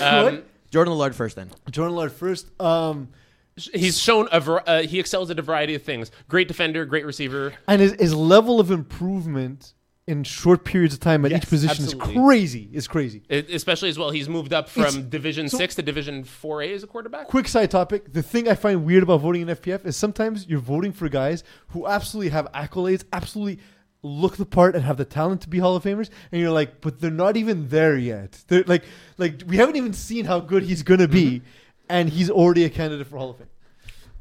Um, 0.00 0.42
Jordan 0.70 0.94
Lard 0.94 1.16
first, 1.16 1.36
then. 1.36 1.50
Jordan 1.70 1.96
Lard 1.96 2.12
first. 2.12 2.60
Um, 2.60 3.08
he's 3.56 3.98
shown 3.98 4.28
a 4.30 4.40
var- 4.40 4.62
uh, 4.66 4.82
he 4.82 5.00
excels 5.00 5.30
at 5.30 5.38
a 5.38 5.42
variety 5.42 5.74
of 5.74 5.82
things. 5.82 6.10
Great 6.28 6.48
defender, 6.48 6.84
great 6.84 7.06
receiver. 7.06 7.54
and 7.66 7.80
his, 7.80 7.92
his 7.98 8.14
level 8.14 8.60
of 8.60 8.70
improvement 8.70 9.72
in 10.10 10.24
short 10.24 10.64
periods 10.64 10.92
of 10.94 11.00
time 11.00 11.24
at 11.24 11.30
Yes, 11.30 11.42
each 11.44 11.48
position 11.48 11.84
absolutely. 11.84 12.14
is 12.14 12.18
crazy. 12.20 12.68
Is 12.72 12.88
crazy. 12.88 13.22
It, 13.28 13.48
especially 13.50 13.88
as 13.88 13.98
well, 13.98 14.10
he's 14.10 14.28
moved 14.28 14.52
up 14.52 14.68
from 14.68 14.82
It's- 14.84 15.04
Division 15.04 15.48
so- 15.48 15.56
Six 15.58 15.74
to 15.76 15.82
Division 15.82 16.24
Four 16.24 16.62
A 16.62 16.72
as 16.74 16.82
a 16.82 16.86
quarterback. 16.86 17.28
Quick 17.28 17.48
side 17.48 17.70
topic: 17.70 18.12
the 18.12 18.22
thing 18.22 18.48
I 18.48 18.54
find 18.54 18.84
weird 18.84 19.02
about 19.02 19.20
voting 19.20 19.42
in 19.42 19.48
FPF 19.48 19.86
is 19.86 19.96
sometimes 19.96 20.46
you're 20.46 20.58
voting 20.60 20.92
for 20.92 21.08
guys 21.08 21.44
who 21.68 21.86
absolutely 21.86 22.30
have 22.30 22.50
accolades, 22.52 23.04
absolutely 23.12 23.58
look 24.02 24.36
the 24.38 24.46
part 24.46 24.74
and 24.74 24.82
have 24.84 24.96
the 24.96 25.04
talent 25.04 25.42
to 25.42 25.48
be 25.48 25.58
Hall 25.58 25.76
of 25.76 25.84
Famers, 25.84 26.08
and 26.32 26.40
you're 26.40 26.50
like, 26.50 26.80
but 26.80 27.00
they're 27.00 27.10
not 27.10 27.36
even 27.36 27.68
there 27.68 27.96
yet. 27.98 28.42
They're 28.48 28.64
like, 28.66 28.84
like 29.18 29.42
we 29.46 29.58
haven't 29.58 29.76
even 29.76 29.92
seen 29.92 30.24
how 30.24 30.40
good 30.40 30.62
he's 30.62 30.82
gonna 30.82 31.06
be, 31.08 31.42
and 31.88 32.08
he's 32.08 32.30
already 32.30 32.64
a 32.64 32.70
candidate 32.70 33.06
for 33.06 33.18
Hall 33.18 33.30
of 33.30 33.36
Fame. 33.36 33.46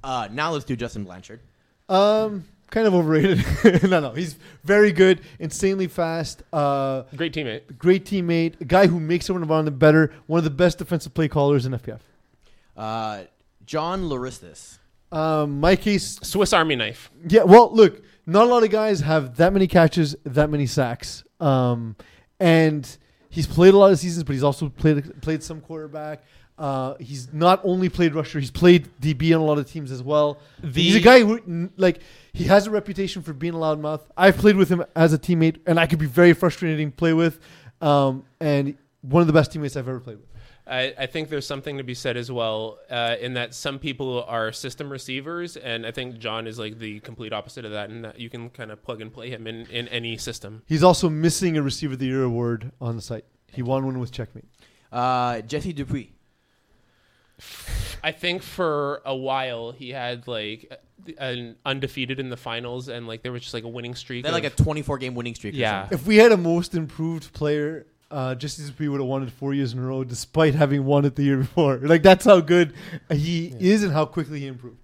Uh, 0.03 0.27
now 0.31 0.51
let's 0.51 0.65
do 0.65 0.75
Justin 0.75 1.03
Blanchard. 1.05 1.39
Um, 1.87 2.43
kind 2.71 2.87
of 2.87 2.93
overrated. 2.93 3.43
no, 3.89 3.99
no, 3.99 4.11
he's 4.11 4.37
very 4.63 4.91
good, 4.91 5.21
insanely 5.39 5.87
fast. 5.87 6.43
Uh, 6.53 7.03
Great 7.15 7.33
teammate. 7.33 7.77
great 7.77 8.05
teammate, 8.05 8.59
a 8.61 8.65
guy 8.65 8.87
who 8.87 8.99
makes 8.99 9.29
everyone 9.29 9.49
around 9.49 9.67
him 9.67 9.77
better. 9.77 10.13
One 10.27 10.37
of 10.37 10.43
the 10.43 10.49
best 10.49 10.77
defensive 10.77 11.13
play 11.13 11.27
callers 11.27 11.65
in 11.65 11.71
FPF. 11.73 11.99
Uh, 12.77 13.23
John 13.65 14.03
Laristis. 14.03 14.77
Um, 15.11 15.59
my 15.59 15.75
case, 15.75 16.19
Swiss 16.21 16.53
Army 16.53 16.75
knife. 16.75 17.09
yeah. 17.27 17.43
Well, 17.43 17.71
look, 17.73 18.03
not 18.25 18.43
a 18.45 18.49
lot 18.49 18.63
of 18.63 18.69
guys 18.69 18.99
have 19.01 19.37
that 19.37 19.53
many 19.53 19.67
catches, 19.67 20.15
that 20.23 20.49
many 20.51 20.67
sacks. 20.67 21.23
Um, 21.39 21.95
and 22.39 22.87
he's 23.29 23.47
played 23.47 23.73
a 23.73 23.77
lot 23.77 23.91
of 23.91 23.97
seasons, 23.99 24.23
but 24.23 24.33
he's 24.33 24.43
also 24.43 24.69
played 24.69 25.19
played 25.21 25.41
some 25.43 25.61
quarterback. 25.61 26.23
Uh, 26.59 26.95
he's 26.99 27.31
not 27.33 27.61
only 27.63 27.87
played 27.87 28.13
rusher; 28.13 28.39
he's 28.39 28.51
played 28.51 28.89
DB 29.01 29.33
on 29.33 29.39
a 29.39 29.45
lot 29.45 29.57
of 29.57 29.71
teams 29.71 29.91
as 29.91 30.03
well. 30.03 30.37
The- 30.61 30.83
he's 30.83 30.95
a 30.95 30.99
guy 30.99 31.21
who, 31.21 31.69
like, 31.77 32.01
he 32.33 32.43
has 32.43 32.67
a 32.67 32.71
reputation 32.71 33.21
for 33.21 33.31
being 33.33 33.53
a 33.53 33.57
loudmouth. 33.57 34.01
I've 34.17 34.37
played 34.37 34.57
with 34.57 34.69
him 34.69 34.83
as 34.95 35.13
a 35.13 35.17
teammate, 35.17 35.59
and 35.65 35.79
I 35.79 35.87
could 35.87 35.99
be 35.99 36.05
very 36.05 36.33
frustrating 36.33 36.91
to 36.91 36.95
play 36.95 37.13
with. 37.13 37.39
Um, 37.81 38.25
and 38.41 38.77
one 39.01 39.21
of 39.21 39.27
the 39.27 39.33
best 39.33 39.53
teammates 39.53 39.77
I've 39.77 39.87
ever 39.87 40.01
played 40.01 40.17
with. 40.17 40.25
I, 40.67 40.93
I 40.99 41.05
think 41.07 41.29
there's 41.29 41.47
something 41.47 41.77
to 41.77 41.83
be 41.83 41.95
said 41.95 42.15
as 42.15 42.31
well 42.31 42.77
uh, 42.91 43.15
in 43.19 43.33
that 43.33 43.55
some 43.55 43.79
people 43.79 44.23
are 44.27 44.51
system 44.51 44.91
receivers, 44.91 45.57
and 45.57 45.85
I 45.85 45.91
think 45.91 46.19
John 46.19 46.45
is 46.45 46.59
like 46.59 46.77
the 46.77 46.99
complete 46.99 47.33
opposite 47.33 47.65
of 47.65 47.71
that, 47.71 47.89
and 47.89 48.03
that 48.05 48.19
you 48.19 48.29
can 48.29 48.49
kind 48.51 48.69
of 48.69 48.83
plug 48.83 49.01
and 49.01 49.11
play 49.11 49.29
him 49.29 49.47
in, 49.47 49.65
in 49.67 49.87
any 49.87 50.17
system. 50.17 50.61
He's 50.67 50.83
also 50.83 51.09
missing 51.09 51.57
a 51.57 51.61
Receiver 51.63 51.93
of 51.93 51.99
the 51.99 52.05
Year 52.05 52.23
award 52.23 52.71
on 52.79 52.95
the 52.97 53.01
site. 53.01 53.25
He 53.51 53.63
won 53.63 53.85
one 53.85 53.97
with 53.99 54.11
Checkmate. 54.11 54.45
Uh, 54.91 55.41
Jesse 55.41 55.73
Dupuis. 55.73 56.09
I 58.03 58.11
think 58.11 58.43
for 58.43 59.01
a 59.05 59.15
while 59.15 59.71
he 59.71 59.89
had 59.89 60.27
like 60.27 60.71
an 61.17 61.55
undefeated 61.65 62.19
in 62.19 62.29
the 62.29 62.37
finals, 62.37 62.87
and 62.87 63.07
like 63.07 63.23
there 63.23 63.31
was 63.31 63.41
just 63.41 63.53
like 63.53 63.63
a 63.63 63.69
winning 63.69 63.95
streak. 63.95 64.23
They 64.23 64.29
had 64.29 64.35
like 64.35 64.43
a 64.43 64.63
24 64.63 64.97
game 64.97 65.15
winning 65.15 65.35
streak. 65.35 65.55
Yeah. 65.55 65.87
If 65.91 66.05
we 66.05 66.17
had 66.17 66.31
a 66.31 66.37
most 66.37 66.75
improved 66.75 67.33
player, 67.33 67.85
uh, 68.11 68.35
as 68.41 68.73
we 68.79 68.89
would 68.89 68.99
have 68.99 69.07
won 69.07 69.23
it 69.23 69.31
four 69.31 69.53
years 69.53 69.73
in 69.73 69.79
a 69.79 69.81
row, 69.83 70.03
despite 70.03 70.55
having 70.55 70.85
won 70.85 71.05
it 71.05 71.15
the 71.15 71.23
year 71.23 71.37
before. 71.37 71.77
Like 71.89 72.03
that's 72.03 72.25
how 72.25 72.39
good 72.39 72.73
he 73.09 73.53
is 73.59 73.83
and 73.83 73.93
how 73.93 74.05
quickly 74.05 74.41
he 74.41 74.47
improved. 74.47 74.77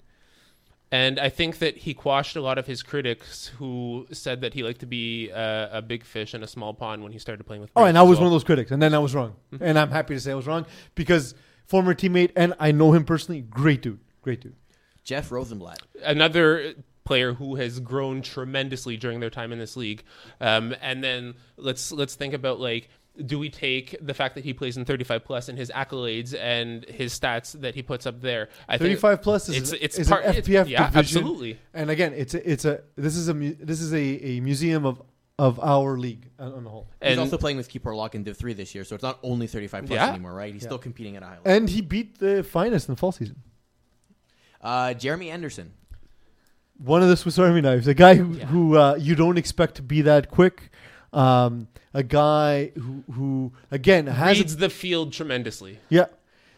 And 0.91 1.19
I 1.19 1.29
think 1.29 1.59
that 1.59 1.77
he 1.77 1.93
quashed 1.93 2.35
a 2.35 2.41
lot 2.41 2.57
of 2.57 2.67
his 2.67 2.81
critics 2.81 3.47
who 3.57 4.07
said 4.11 4.41
that 4.41 4.53
he 4.53 4.63
liked 4.63 4.79
to 4.79 4.85
be 4.85 5.31
uh, 5.31 5.67
a 5.71 5.81
big 5.81 6.03
fish 6.03 6.33
in 6.33 6.41
a 6.41 6.47
small 6.47 6.73
pond 6.73 7.03
when 7.03 7.11
he 7.11 7.19
started 7.19 7.43
playing 7.45 7.61
with. 7.61 7.71
Oh, 7.75 7.83
and 7.83 7.97
I 7.97 8.03
was 8.03 8.17
well. 8.17 8.25
one 8.25 8.27
of 8.27 8.31
those 8.33 8.43
critics, 8.43 8.71
and 8.71 8.81
then 8.81 8.93
I 8.93 8.99
was 8.99 9.13
wrong, 9.13 9.35
and 9.59 9.77
I'm 9.77 9.89
happy 9.89 10.13
to 10.13 10.19
say 10.19 10.31
I 10.31 10.35
was 10.35 10.47
wrong 10.47 10.65
because 10.93 11.35
former 11.67 11.93
teammate 11.93 12.31
and 12.35 12.53
I 12.59 12.71
know 12.71 12.91
him 12.93 13.03
personally. 13.05 13.41
Great 13.41 13.81
dude, 13.81 13.99
great 14.21 14.41
dude. 14.41 14.55
Jeff 15.03 15.31
Rosenblatt. 15.31 15.81
another 16.03 16.73
player 17.03 17.33
who 17.33 17.55
has 17.55 17.79
grown 17.79 18.23
tremendously 18.23 18.97
during 18.97 19.19
their 19.19 19.29
time 19.29 19.51
in 19.51 19.59
this 19.59 19.77
league. 19.77 20.03
Um, 20.41 20.75
and 20.81 21.03
then 21.03 21.35
let's 21.57 21.91
let's 21.91 22.15
think 22.15 22.33
about 22.33 22.59
like 22.59 22.89
do 23.25 23.39
we 23.39 23.49
take 23.49 23.95
the 24.01 24.13
fact 24.13 24.35
that 24.35 24.43
he 24.43 24.53
plays 24.53 24.75
in 24.75 24.83
35 24.83 25.23
plus 25.23 25.47
and 25.47 25.57
his 25.57 25.71
accolades 25.73 26.35
and 26.37 26.83
his 26.85 27.17
stats 27.17 27.57
that 27.61 27.73
he 27.75 27.81
puts 27.83 28.05
up 28.05 28.19
there? 28.21 28.49
I 28.67 28.77
think 28.77 28.99
35 28.99 29.21
plus 29.21 29.47
is 29.49 29.55
it's 29.57 29.71
an- 29.71 29.77
it's 29.81 29.99
is 29.99 30.09
part 30.09 30.23
an 30.25 30.31
it's- 30.35 30.47
FPF 30.47 30.67
yeah, 30.67 30.89
division. 30.89 31.19
absolutely. 31.19 31.59
And 31.73 31.89
again, 31.89 32.11
it's 32.13 32.33
a, 32.33 32.51
it's 32.51 32.65
a 32.65 32.81
this 32.97 33.15
is 33.15 33.29
a 33.29 33.33
this 33.33 33.79
is 33.81 33.93
a, 33.93 33.97
a 33.99 34.39
museum 34.41 34.85
of 34.85 35.01
of 35.37 35.59
our 35.59 35.97
league 35.97 36.29
on 36.39 36.53
on 36.53 36.63
the 36.63 36.69
whole. 36.69 36.87
He's 37.01 37.11
And 37.11 37.19
also 37.19 37.37
playing 37.37 37.57
with 37.57 37.67
Keeper 37.69 37.93
Lock 37.95 38.15
in 38.15 38.23
Div 38.23 38.37
3 38.37 38.53
this 38.53 38.73
year, 38.73 38.83
so 38.85 38.95
it's 38.95 39.03
not 39.03 39.19
only 39.23 39.47
35 39.47 39.85
plus 39.85 39.95
Yeah. 39.97 40.09
anymore, 40.11 40.33
right? 40.33 40.53
He's 40.53 40.63
Yeah. 40.63 40.69
still 40.69 40.77
competing 40.77 41.15
at 41.17 41.23
a 41.23 41.25
high 41.25 41.31
level. 41.37 41.51
And 41.51 41.69
he 41.69 41.81
beat 41.81 42.19
the 42.19 42.43
finest 42.43 42.87
in 42.87 42.95
the 42.95 42.99
fall 42.99 43.11
season. 43.11 43.41
Uh, 44.61 44.93
Jeremy 44.93 45.29
Anderson. 45.29 45.73
One 46.77 47.01
of 47.01 47.09
the 47.09 47.15
Swiss 47.17 47.37
Army 47.39 47.61
knives, 47.61 47.87
a 47.87 47.93
guy 47.93 48.15
who, 48.15 48.33
Yeah. 48.33 48.45
who 48.47 48.77
uh, 48.77 48.95
you 48.99 49.15
don't 49.15 49.37
expect 49.37 49.75
to 49.75 49.81
be 49.81 50.01
that 50.01 50.29
quick. 50.29 50.71
Um, 51.13 51.67
a 51.93 52.03
guy 52.03 52.71
who, 52.75 53.03
who 53.13 53.53
again 53.71 54.07
has 54.07 54.37
a 54.37 54.41
reads 54.41 54.57
the 54.57 54.69
field 54.69 55.13
tremendously. 55.13 55.79
Yeah, 55.87 56.07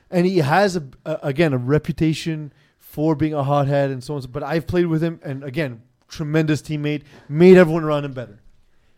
and 0.10 0.26
he 0.26 0.38
has 0.40 0.76
a, 0.76 0.84
a 1.06 1.20
again 1.22 1.54
a 1.54 1.58
reputation 1.60 2.52
for 2.80 3.16
being 3.16 3.36
a 3.36 3.44
hothead 3.44 3.92
and 3.92 4.04
so 4.04 4.16
on. 4.16 4.22
But 4.32 4.42
I've 4.42 4.66
played 4.66 4.88
with 4.88 5.04
him, 5.04 5.20
and 5.24 5.44
again, 5.44 5.84
tremendous 6.08 6.64
teammate, 6.64 7.04
made 7.30 7.56
everyone 7.58 7.84
around 7.84 8.06
him 8.06 8.14
better. 8.14 8.40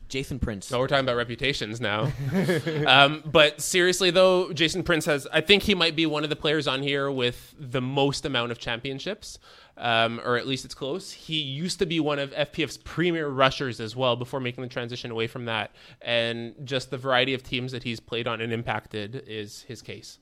Jason 0.10 0.40
Prince. 0.40 0.72
No, 0.72 0.80
we're 0.80 0.88
talking 0.88 1.06
about 1.06 1.16
reputations 1.16 1.80
now. 1.80 2.12
um, 2.88 3.24
but 3.26 3.62
seriously, 3.62 4.12
though, 4.12 4.52
Jason 4.52 4.84
Prince 4.84 5.06
has. 5.06 5.28
I 5.32 5.42
think 5.42 5.64
he 5.64 5.76
might 5.76 5.96
be 5.96 6.06
one 6.06 6.24
of 6.24 6.30
the 6.30 6.36
players 6.36 6.68
on 6.68 6.84
here 6.84 7.10
with 7.10 7.56
the 7.58 7.82
most 7.82 8.26
amount 8.26 8.52
of 8.52 8.60
championships, 8.60 9.40
um, 9.78 10.20
or 10.26 10.38
at 10.38 10.48
least 10.48 10.66
it's 10.66 10.74
close. 10.74 11.12
He 11.12 11.40
used 11.40 11.80
to 11.80 11.86
be 11.86 12.00
one 12.00 12.20
of 12.20 12.32
FPF's 12.32 12.78
premier 12.78 13.30
rushers 13.30 13.80
as 13.80 13.96
well 13.96 14.16
before 14.16 14.40
making 14.40 14.64
the 14.64 14.70
transition 14.70 15.12
away 15.12 15.28
from 15.28 15.46
that. 15.46 15.72
And 16.02 16.56
just 16.64 16.90
the 16.90 16.98
variety 16.98 17.34
of 17.34 17.44
teams 17.44 17.72
that 17.72 17.84
he's 17.84 18.00
played 18.00 18.28
on 18.28 18.42
and 18.42 18.52
impacted 18.52 19.24
is 19.28 19.62
his 19.64 19.82
case. 19.82 20.20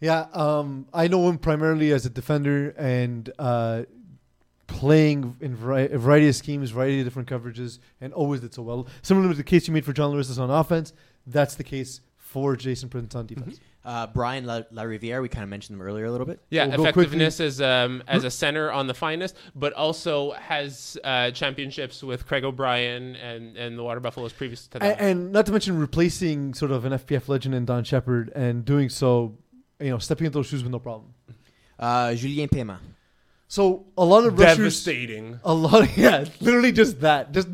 Yeah, 0.00 0.26
um, 0.32 0.86
I 0.92 1.08
know 1.08 1.28
him 1.28 1.38
primarily 1.38 1.92
as 1.92 2.04
a 2.04 2.10
defender, 2.10 2.70
and 2.76 3.30
uh, 3.38 3.84
playing 4.84 5.34
in 5.40 5.56
vari- 5.56 5.90
a 5.90 5.98
variety 5.98 6.28
of 6.28 6.36
schemes, 6.36 6.70
variety 6.70 7.00
of 7.00 7.06
different 7.06 7.26
coverages, 7.26 7.78
and 8.02 8.12
always 8.12 8.40
did 8.42 8.52
so 8.52 8.60
well. 8.60 8.86
Similar 9.00 9.30
to 9.30 9.34
the 9.34 9.42
case 9.42 9.66
you 9.66 9.72
made 9.72 9.82
for 9.82 9.94
John 9.94 10.10
Lewis 10.10 10.36
on 10.36 10.50
offense, 10.50 10.92
that's 11.26 11.54
the 11.54 11.64
case 11.64 12.02
for 12.18 12.54
Jason 12.54 12.90
Prince 12.90 13.14
on 13.14 13.24
defense. 13.24 13.60
Uh, 13.82 14.06
Brian 14.08 14.44
La, 14.44 14.60
La 14.70 14.82
Riviere, 14.82 15.22
we 15.22 15.30
kind 15.30 15.42
of 15.42 15.48
mentioned 15.48 15.76
him 15.76 15.86
earlier 15.86 16.04
a 16.04 16.10
little 16.10 16.26
bit. 16.26 16.38
Yeah, 16.50 16.66
We'll 16.66 16.82
effectiveness 16.82 17.40
as 17.40 17.62
um, 17.62 18.02
as 18.06 18.24
a 18.24 18.30
center 18.30 18.70
on 18.70 18.86
the 18.86 18.92
finest, 18.92 19.36
but 19.54 19.72
also 19.72 20.32
has 20.32 20.98
uh, 21.02 21.30
championships 21.30 22.02
with 22.02 22.26
Craig 22.26 22.44
O'Brien 22.44 23.16
and, 23.16 23.56
and 23.56 23.78
the 23.78 23.82
Water 23.82 24.00
Buffaloes 24.00 24.34
previous 24.34 24.66
to 24.68 24.80
that. 24.80 25.00
And, 25.00 25.00
and 25.00 25.32
not 25.32 25.46
to 25.46 25.52
mention 25.52 25.78
replacing 25.78 26.52
sort 26.52 26.72
of 26.72 26.84
an 26.84 26.92
FPF 26.92 27.28
legend 27.28 27.54
in 27.54 27.64
Don 27.64 27.84
Shepard 27.84 28.30
and 28.34 28.66
doing 28.66 28.90
so, 28.90 29.38
you 29.80 29.88
know, 29.88 29.98
stepping 29.98 30.26
into 30.26 30.38
those 30.38 30.46
shoes 30.46 30.62
with 30.62 30.72
no 30.72 30.78
problem. 30.78 31.14
Uh, 31.78 32.14
Julien 32.14 32.50
Pema. 32.50 32.78
So 33.54 33.86
a 33.96 34.04
lot 34.04 34.24
of 34.24 34.36
rushers, 34.36 34.56
Devastating. 34.84 35.38
a 35.44 35.54
lot, 35.54 35.96
yeah, 35.96 36.24
literally 36.40 36.72
just 36.72 37.02
that, 37.02 37.30
just 37.30 37.46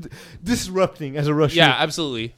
disrupting 0.43 1.19
as 1.19 1.27
a 1.27 1.35
rusher. 1.35 1.57
Yeah, 1.57 1.77
absolutely. 1.79 2.35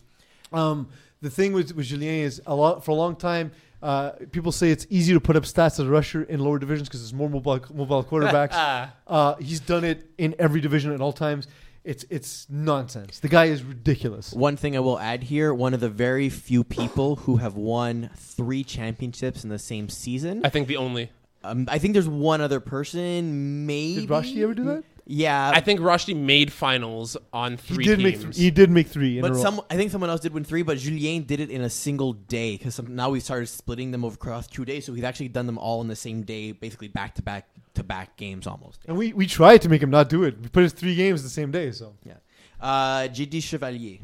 Um, 0.52 0.88
the 1.20 1.30
thing 1.30 1.52
with, 1.52 1.72
with 1.76 1.86
Julien 1.86 2.24
is 2.24 2.42
a 2.44 2.56
lot 2.56 2.84
for 2.84 2.90
a 2.90 2.94
long 2.94 3.14
time. 3.14 3.52
Uh, 3.80 4.14
people 4.32 4.50
say 4.50 4.72
it's 4.72 4.84
easy 4.90 5.12
to 5.12 5.20
put 5.20 5.36
up 5.36 5.44
stats 5.44 5.74
as 5.74 5.78
a 5.78 5.86
rusher 5.86 6.24
in 6.24 6.40
lower 6.40 6.58
divisions 6.58 6.88
because 6.88 7.02
there's 7.02 7.14
more 7.14 7.30
mobile 7.30 7.64
mobile 7.72 8.02
quarterbacks. 8.02 8.50
Ah. 8.50 8.94
uh, 9.06 9.36
he's 9.36 9.60
done 9.60 9.84
it 9.84 10.10
in 10.18 10.34
every 10.40 10.60
division 10.60 10.90
at 10.90 11.00
all 11.00 11.12
times. 11.12 11.46
It's 11.84 12.04
it's 12.10 12.48
nonsense. 12.50 13.20
The 13.20 13.28
guy 13.28 13.44
is 13.44 13.62
ridiculous. 13.62 14.32
One 14.32 14.56
thing 14.56 14.76
I 14.76 14.80
will 14.80 14.98
add 14.98 15.22
here: 15.22 15.54
one 15.54 15.72
of 15.72 15.78
the 15.78 15.88
very 15.88 16.30
few 16.30 16.64
people 16.64 17.14
who 17.14 17.36
have 17.36 17.54
won 17.54 18.10
three 18.16 18.64
championships 18.64 19.44
in 19.44 19.50
the 19.50 19.58
same 19.60 19.88
season. 19.88 20.44
I 20.44 20.48
think 20.48 20.66
the 20.66 20.78
only. 20.78 21.12
Um, 21.44 21.66
I 21.68 21.78
think 21.78 21.92
there's 21.94 22.08
one 22.08 22.40
other 22.40 22.60
person. 22.60 23.66
Maybe 23.66 24.02
Did 24.02 24.10
Rushdie 24.10 24.42
ever 24.42 24.54
do 24.54 24.64
that? 24.64 24.84
Yeah, 25.04 25.50
I 25.52 25.60
think 25.60 25.80
Rushdie 25.80 26.14
made 26.16 26.52
finals 26.52 27.16
on 27.32 27.56
three 27.56 27.84
He 27.84 27.84
three 27.84 27.84
did 27.84 27.96
teams. 27.96 28.24
make 28.24 28.34
th- 28.34 28.36
he 28.44 28.50
did 28.52 28.70
make 28.70 28.86
three 28.86 29.18
in 29.18 29.24
a 29.24 29.28
But 29.28 29.34
row. 29.34 29.42
some, 29.42 29.60
I 29.68 29.74
think 29.76 29.90
someone 29.90 30.10
else 30.10 30.20
did 30.20 30.32
win 30.32 30.44
three, 30.44 30.62
but 30.62 30.78
Julien 30.78 31.24
did 31.24 31.40
it 31.40 31.50
in 31.50 31.62
a 31.62 31.68
single 31.68 32.12
day 32.12 32.56
because 32.56 32.80
now 32.82 33.10
we've 33.10 33.22
started 33.22 33.46
splitting 33.48 33.90
them 33.90 34.04
over 34.04 34.14
across 34.14 34.46
two 34.46 34.64
days. 34.64 34.86
So 34.86 34.94
he's 34.94 35.02
actually 35.02 35.28
done 35.28 35.46
them 35.46 35.58
all 35.58 35.80
in 35.80 35.88
the 35.88 35.96
same 35.96 36.22
day, 36.22 36.52
basically 36.52 36.86
back 36.86 37.16
to 37.16 37.22
back 37.22 37.48
to 37.74 37.82
back 37.82 38.16
games 38.16 38.46
almost. 38.46 38.78
and 38.86 38.96
we, 38.96 39.12
we 39.12 39.26
tried 39.26 39.60
to 39.62 39.68
make 39.68 39.82
him 39.82 39.90
not 39.90 40.08
do 40.08 40.22
it. 40.22 40.38
We 40.40 40.48
put 40.48 40.62
his 40.62 40.72
three 40.72 40.94
games 40.94 41.24
the 41.24 41.28
same 41.28 41.50
day. 41.50 41.72
So 41.72 41.94
Yeah. 42.06 42.14
Uh, 42.60 43.08
JD 43.08 43.42
Chevalier. 43.42 43.98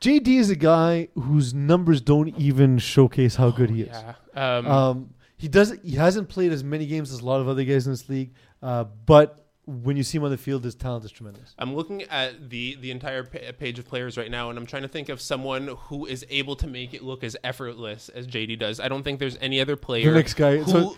JD 0.00 0.28
is 0.38 0.50
a 0.50 0.56
guy 0.56 1.08
whose 1.14 1.54
numbers 1.54 2.02
don't 2.02 2.28
even 2.38 2.78
showcase 2.78 3.36
how 3.36 3.50
good 3.50 3.70
he 3.70 3.82
is. 3.82 3.88
Yeah. 4.34 4.56
Um, 4.58 4.66
Um, 4.66 5.10
he 5.36 5.48
does. 5.48 5.74
He 5.82 5.92
hasn't 5.96 6.28
played 6.28 6.52
as 6.52 6.62
many 6.64 6.86
games 6.86 7.12
as 7.12 7.20
a 7.20 7.24
lot 7.24 7.40
of 7.40 7.48
other 7.48 7.64
guys 7.64 7.86
in 7.86 7.92
this 7.92 8.08
league, 8.08 8.32
uh, 8.62 8.84
but 8.84 9.42
when 9.66 9.96
you 9.96 10.04
see 10.04 10.16
him 10.18 10.22
on 10.24 10.30
the 10.30 10.38
field, 10.38 10.62
his 10.62 10.76
talent 10.76 11.04
is 11.04 11.10
tremendous. 11.10 11.52
I'm 11.58 11.74
looking 11.74 12.02
at 12.04 12.50
the 12.50 12.76
the 12.80 12.90
entire 12.90 13.24
page 13.24 13.78
of 13.78 13.86
players 13.86 14.16
right 14.16 14.30
now, 14.30 14.48
and 14.50 14.58
I'm 14.58 14.66
trying 14.66 14.82
to 14.82 14.88
think 14.88 15.08
of 15.08 15.20
someone 15.20 15.66
who 15.88 16.06
is 16.06 16.24
able 16.30 16.54
to 16.56 16.66
make 16.66 16.94
it 16.94 17.02
look 17.02 17.24
as 17.24 17.36
effortless 17.42 18.08
as 18.10 18.26
JD 18.26 18.58
does. 18.60 18.78
I 18.80 18.88
don't 18.88 19.02
think 19.02 19.18
there's 19.18 19.36
any 19.40 19.60
other 19.60 19.76
player. 19.76 20.10
The 20.10 20.16
next 20.16 20.34
guy. 20.34 20.58
who, 20.58 20.70
So, 20.70 20.96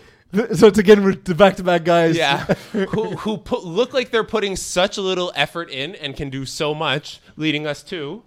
so 0.53 0.67
it's 0.67 0.77
again 0.77 1.03
we're 1.03 1.15
the 1.15 1.33
back-to-back 1.33 1.83
guys. 1.83 2.15
yeah, 2.15 2.45
who 2.71 3.15
who 3.17 3.37
put, 3.37 3.63
look 3.63 3.93
like 3.93 4.11
they're 4.11 4.23
putting 4.23 4.55
such 4.55 4.97
a 4.97 5.01
little 5.01 5.31
effort 5.35 5.71
in 5.71 5.95
and 5.95 6.15
can 6.15 6.29
do 6.29 6.45
so 6.45 6.75
much, 6.75 7.19
leading 7.35 7.65
us 7.65 7.81
to 7.83 8.21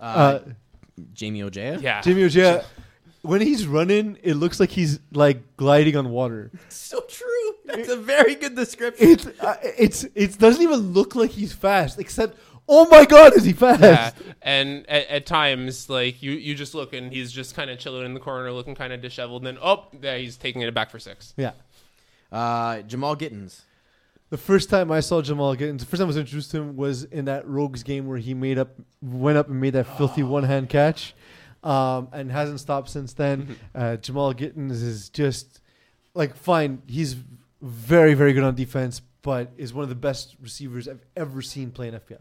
Uh, 0.00 0.02
Uh, 0.02 0.40
Jamie 1.12 1.40
Ojea. 1.40 1.80
yeah, 1.80 2.00
Jimmy 2.00 2.22
Ojea, 2.22 2.64
when 3.24 3.40
he's 3.40 3.66
running, 3.66 4.18
it 4.22 4.34
looks 4.34 4.60
like 4.60 4.70
he's 4.70 5.00
like 5.12 5.56
gliding 5.56 5.96
on 5.96 6.10
water. 6.10 6.50
So 6.68 7.00
true. 7.08 7.54
That's 7.64 7.88
a 7.88 7.96
very 7.96 8.34
good 8.34 8.54
description. 8.54 9.08
It's 9.08 9.26
uh, 9.26 9.56
it's 9.62 10.04
it 10.14 10.38
doesn't 10.38 10.62
even 10.62 10.92
look 10.92 11.14
like 11.16 11.30
he's 11.30 11.52
fast, 11.52 11.98
except 11.98 12.38
oh 12.68 12.86
my 12.88 13.04
god, 13.04 13.34
is 13.34 13.44
he 13.44 13.52
fast? 13.52 13.82
Yeah, 13.82 14.10
and 14.42 14.88
at, 14.88 15.08
at 15.08 15.26
times, 15.26 15.88
like 15.88 16.22
you, 16.22 16.32
you 16.32 16.54
just 16.54 16.74
look 16.74 16.92
and 16.92 17.12
he's 17.12 17.32
just 17.32 17.54
kind 17.54 17.70
of 17.70 17.78
chilling 17.78 18.04
in 18.04 18.14
the 18.14 18.20
corner, 18.20 18.52
looking 18.52 18.74
kind 18.74 18.92
of 18.92 19.00
disheveled. 19.00 19.44
And 19.44 19.56
then, 19.56 19.62
oh, 19.62 19.86
there 19.92 20.18
he's 20.18 20.36
taking 20.36 20.62
it 20.62 20.74
back 20.74 20.90
for 20.90 20.98
six. 20.98 21.34
Yeah. 21.36 21.52
Uh, 22.30 22.82
Jamal 22.82 23.16
Gittens. 23.16 23.62
The 24.30 24.38
first 24.38 24.68
time 24.68 24.90
I 24.90 25.00
saw 25.00 25.22
Jamal 25.22 25.54
Gittins, 25.54 25.80
the 25.80 25.86
first 25.86 26.00
time 26.00 26.06
I 26.06 26.08
was 26.08 26.16
introduced 26.16 26.50
to 26.52 26.58
him 26.58 26.76
was 26.76 27.04
in 27.04 27.26
that 27.26 27.46
Rogues 27.46 27.82
game 27.82 28.06
where 28.08 28.18
he 28.18 28.34
made 28.34 28.58
up, 28.58 28.70
went 29.00 29.38
up 29.38 29.48
and 29.48 29.60
made 29.60 29.74
that 29.74 29.96
filthy 29.96 30.22
one 30.22 30.44
hand 30.44 30.68
catch, 30.68 31.14
um, 31.64 32.08
and 32.12 32.30
hasn't 32.30 32.60
stopped 32.60 32.90
since 32.90 33.12
then. 33.14 33.56
Uh, 33.74 33.96
Jamal 33.96 34.32
Gittins 34.34 34.70
is 34.82 35.08
just 35.08 35.60
like 36.14 36.36
fine. 36.36 36.82
He's 36.86 37.16
very 37.60 38.14
very 38.14 38.32
good 38.32 38.44
on 38.44 38.54
defense, 38.54 39.00
but 39.22 39.50
is 39.56 39.74
one 39.74 39.82
of 39.82 39.88
the 39.88 39.94
best 39.96 40.36
receivers 40.40 40.86
I've 40.86 41.04
ever 41.16 41.42
seen 41.42 41.70
play 41.72 41.88
in 41.88 41.94
FPF. 41.94 42.18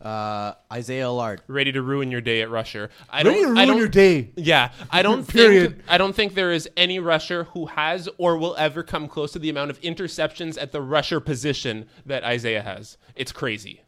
Uh, 0.00 0.54
Isaiah 0.72 1.04
Allard. 1.04 1.42
Ready 1.46 1.72
to 1.72 1.82
ruin 1.82 2.10
your 2.10 2.22
day 2.22 2.40
at 2.40 2.48
rusher. 2.48 2.88
I 3.10 3.18
Ready 3.22 3.36
don't. 3.42 3.44
ruin 3.48 3.58
I 3.58 3.66
don't. 3.66 3.76
your 3.76 3.88
day. 3.88 4.30
Yeah, 4.34 4.72
I 4.90 5.02
don't 5.02 5.28
Period. 5.28 5.72
think 5.72 5.84
I 5.88 5.98
don't 5.98 6.14
think 6.14 6.32
there 6.32 6.52
is 6.52 6.66
any 6.74 6.98
rusher 6.98 7.44
who 7.44 7.66
has 7.66 8.08
or 8.16 8.38
will 8.38 8.56
ever 8.56 8.82
come 8.82 9.08
close 9.08 9.32
to 9.32 9.38
the 9.38 9.50
amount 9.50 9.70
of 9.70 9.78
interceptions 9.82 10.56
at 10.60 10.72
the 10.72 10.80
rusher 10.80 11.20
position 11.20 11.86
that 12.06 12.24
Isaiah 12.24 12.62
has. 12.62 12.96
It's 13.14 13.30
crazy. 13.30 13.82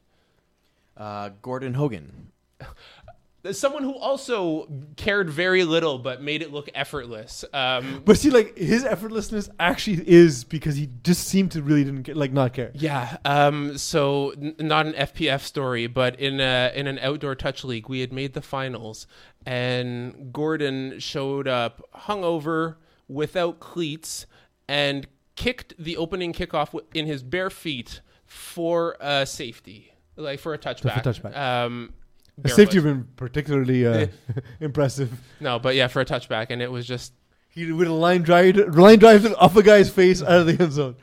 Uh, 0.98 1.30
Gordon 1.40 1.72
Hogan. 1.74 2.28
Someone 3.50 3.82
who 3.82 3.96
also 3.96 4.68
cared 4.96 5.28
very 5.28 5.64
little 5.64 5.98
but 5.98 6.22
made 6.22 6.42
it 6.42 6.52
look 6.52 6.70
effortless. 6.74 7.44
Um, 7.52 8.02
But 8.04 8.16
see, 8.18 8.30
like 8.30 8.56
his 8.56 8.84
effortlessness 8.84 9.48
actually 9.58 10.08
is 10.08 10.44
because 10.44 10.76
he 10.76 10.88
just 11.02 11.26
seemed 11.26 11.50
to 11.52 11.62
really 11.62 11.82
didn't 11.82 12.14
like 12.16 12.32
not 12.32 12.52
care. 12.52 12.70
yeah. 12.74 13.16
Um, 13.24 13.76
so 13.78 14.30
n- 14.30 14.54
not 14.60 14.86
an 14.86 14.92
FPF 14.92 15.40
story, 15.40 15.88
but 15.88 16.20
in 16.20 16.40
a, 16.40 16.70
in 16.74 16.86
an 16.86 17.00
outdoor 17.00 17.34
touch 17.34 17.64
league, 17.64 17.88
we 17.88 17.98
had 18.00 18.12
made 18.12 18.34
the 18.34 18.42
finals, 18.42 19.08
and 19.44 20.32
Gordon 20.32 21.00
showed 21.00 21.48
up 21.48 21.82
hungover 22.06 22.76
without 23.08 23.58
cleats 23.58 24.26
and 24.68 25.06
kicked 25.34 25.74
the 25.78 25.96
opening 25.96 26.32
kickoff 26.32 26.78
in 26.94 27.06
his 27.06 27.22
bare 27.24 27.50
feet 27.50 28.00
for 28.24 28.96
a 29.00 29.26
safety, 29.26 29.92
like 30.14 30.38
for 30.38 30.54
a 30.54 30.58
touchback. 30.58 31.02
touchback. 31.02 31.36
Um, 31.36 31.92
The 32.38 32.48
safety 32.48 32.78
barefoot. 32.80 32.82
been 33.04 33.08
particularly 33.16 33.86
uh, 33.86 34.06
impressive. 34.60 35.12
No, 35.40 35.58
but 35.58 35.74
yeah, 35.74 35.86
for 35.88 36.00
a 36.00 36.04
touchback, 36.04 36.46
and 36.50 36.62
it 36.62 36.70
was 36.70 36.86
just 36.86 37.12
He 37.50 37.70
would 37.70 37.86
have 37.86 37.96
line 37.96 38.22
drive 38.22 38.56
line 38.74 38.98
drive 38.98 39.24
it 39.26 39.34
off 39.38 39.56
a 39.56 39.62
guy's 39.62 39.90
face 39.90 40.22
out 40.22 40.40
of 40.40 40.46
the 40.46 40.62
end 40.62 40.72
zone. 40.72 40.96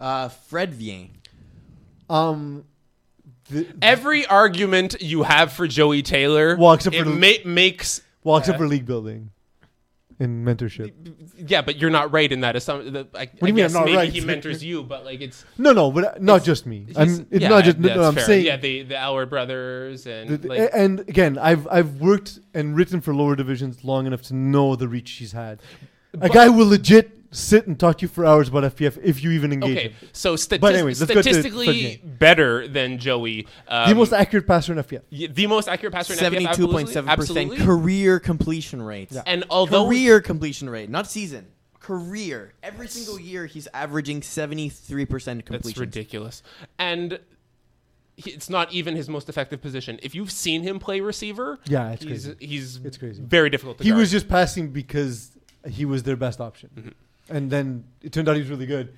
Uh, 0.00 0.28
Fred 0.28 0.74
Vien. 0.74 1.10
Um, 2.10 2.64
the, 3.50 3.66
every 3.82 4.26
argument 4.26 5.00
you 5.00 5.22
have 5.22 5.52
for 5.52 5.66
Joey 5.66 6.02
Taylor 6.02 6.56
Well, 6.56 6.72
except 6.74 6.96
for 6.96 7.04
the- 7.04 7.10
ma- 7.10 7.50
makes 7.50 8.02
well, 8.24 8.36
except 8.36 8.56
Uh, 8.56 8.58
for 8.58 8.66
league 8.68 8.86
building 8.86 9.30
and 10.20 10.46
mentorship. 10.46 10.92
yeah, 11.36 11.62
but 11.62 11.76
you're 11.76 11.90
not 11.90 12.12
right 12.12 12.30
in 12.30 12.40
that. 12.40 12.56
Assumption. 12.56 12.96
I, 13.14 13.20
I 13.20 13.24
do 13.26 13.46
you 13.46 13.52
mean 13.54 13.64
I'm 13.66 13.72
not 13.72 13.84
maybe 13.84 13.96
right? 13.96 14.12
he 14.12 14.20
mentors 14.20 14.62
you, 14.64 14.82
but 14.82 15.04
like 15.04 15.20
it's 15.20 15.44
No, 15.56 15.72
no, 15.72 15.90
but 15.90 16.04
uh, 16.04 16.14
not 16.20 16.44
just 16.44 16.66
me. 16.66 16.86
I'm, 16.96 17.26
it's 17.30 17.42
yeah, 17.42 17.48
not 17.48 17.64
just. 17.64 17.78
No, 17.78 18.02
I'm 18.02 18.14
fair. 18.14 18.24
saying. 18.24 18.46
yeah, 18.46 18.56
the 18.56 18.82
the 18.82 18.96
Allard 18.96 19.30
brothers 19.30 20.06
and 20.06 20.30
the- 20.30 20.48
like 20.48 20.70
and 20.72 21.00
again, 21.00 21.38
I've 21.38 21.66
I've 21.68 22.00
worked 22.00 22.38
and 22.54 22.76
written 22.76 23.00
for 23.00 23.14
lower 23.14 23.36
divisions 23.36 23.84
long 23.84 24.06
enough 24.06 24.22
to 24.22 24.34
know 24.34 24.76
the 24.76 24.88
reach 24.88 25.08
she's 25.08 25.32
had. 25.32 25.60
A 26.20 26.28
guy 26.28 26.48
will 26.48 26.66
legit 26.68 27.17
sit 27.30 27.66
and 27.66 27.78
talk 27.78 27.98
to 27.98 28.02
you 28.02 28.08
for 28.08 28.24
hours 28.24 28.48
about 28.48 28.64
FPF 28.64 28.98
if 29.02 29.22
you 29.22 29.30
even 29.32 29.52
engage 29.52 29.76
okay. 29.78 29.88
him. 29.90 30.08
So 30.12 30.34
stati- 30.34 30.60
But 30.60 30.74
anyways, 30.74 31.00
let's 31.00 31.12
go 31.12 31.20
statistically 31.20 32.00
better 32.04 32.66
than 32.66 32.98
Joey. 32.98 33.46
Um, 33.68 33.88
the 33.88 33.94
most 33.94 34.12
accurate 34.12 34.46
passer 34.46 34.72
in 34.72 34.78
FPF. 34.78 35.02
y- 35.12 35.28
the 35.30 35.46
most 35.46 35.68
accurate 35.68 35.92
passer 35.94 36.14
in 36.14 36.18
FPF, 36.18 36.22
Seventy-two 36.22 36.68
point 36.68 36.88
seven 36.88 37.14
percent 37.14 37.56
career 37.58 38.18
completion 38.18 38.80
rate. 38.80 39.08
Yeah. 39.12 39.22
And 39.26 39.44
although 39.50 39.86
Career 39.86 40.20
completion 40.20 40.70
rate, 40.70 40.88
not 40.90 41.06
season. 41.10 41.46
Career. 41.80 42.52
Every 42.62 42.88
single 42.88 43.18
year, 43.18 43.46
he's 43.46 43.68
averaging 43.72 44.22
seventy-three 44.22 45.06
percent 45.06 45.44
completion. 45.46 45.68
That's 45.68 45.78
ridiculous. 45.80 46.42
And 46.78 47.18
he, 48.16 48.30
it's 48.32 48.50
not 48.50 48.72
even 48.72 48.96
his 48.96 49.08
most 49.08 49.28
effective 49.28 49.62
position. 49.62 49.98
If 50.02 50.14
you've 50.14 50.30
seen 50.32 50.62
him 50.62 50.78
play 50.80 51.00
receiver, 51.00 51.58
Yeah, 51.66 51.92
it's 51.92 52.02
he's 52.04 52.24
crazy. 52.26 52.46
he's 52.46 52.76
It's 52.84 52.96
crazy. 52.98 53.22
very 53.22 53.48
difficult 53.48 53.78
to 53.78 53.84
He 53.84 53.90
guard. 53.90 54.00
was 54.00 54.10
just 54.10 54.28
passing 54.28 54.70
because 54.70 55.30
he 55.68 55.84
was 55.84 56.02
their 56.02 56.16
best 56.16 56.40
option, 56.40 56.70
Mm-hmm. 56.76 56.88
And 57.28 57.50
then 57.50 57.84
it 58.02 58.12
turned 58.12 58.28
out 58.28 58.34
he 58.36 58.42
was 58.42 58.50
really 58.50 58.66
good. 58.66 58.92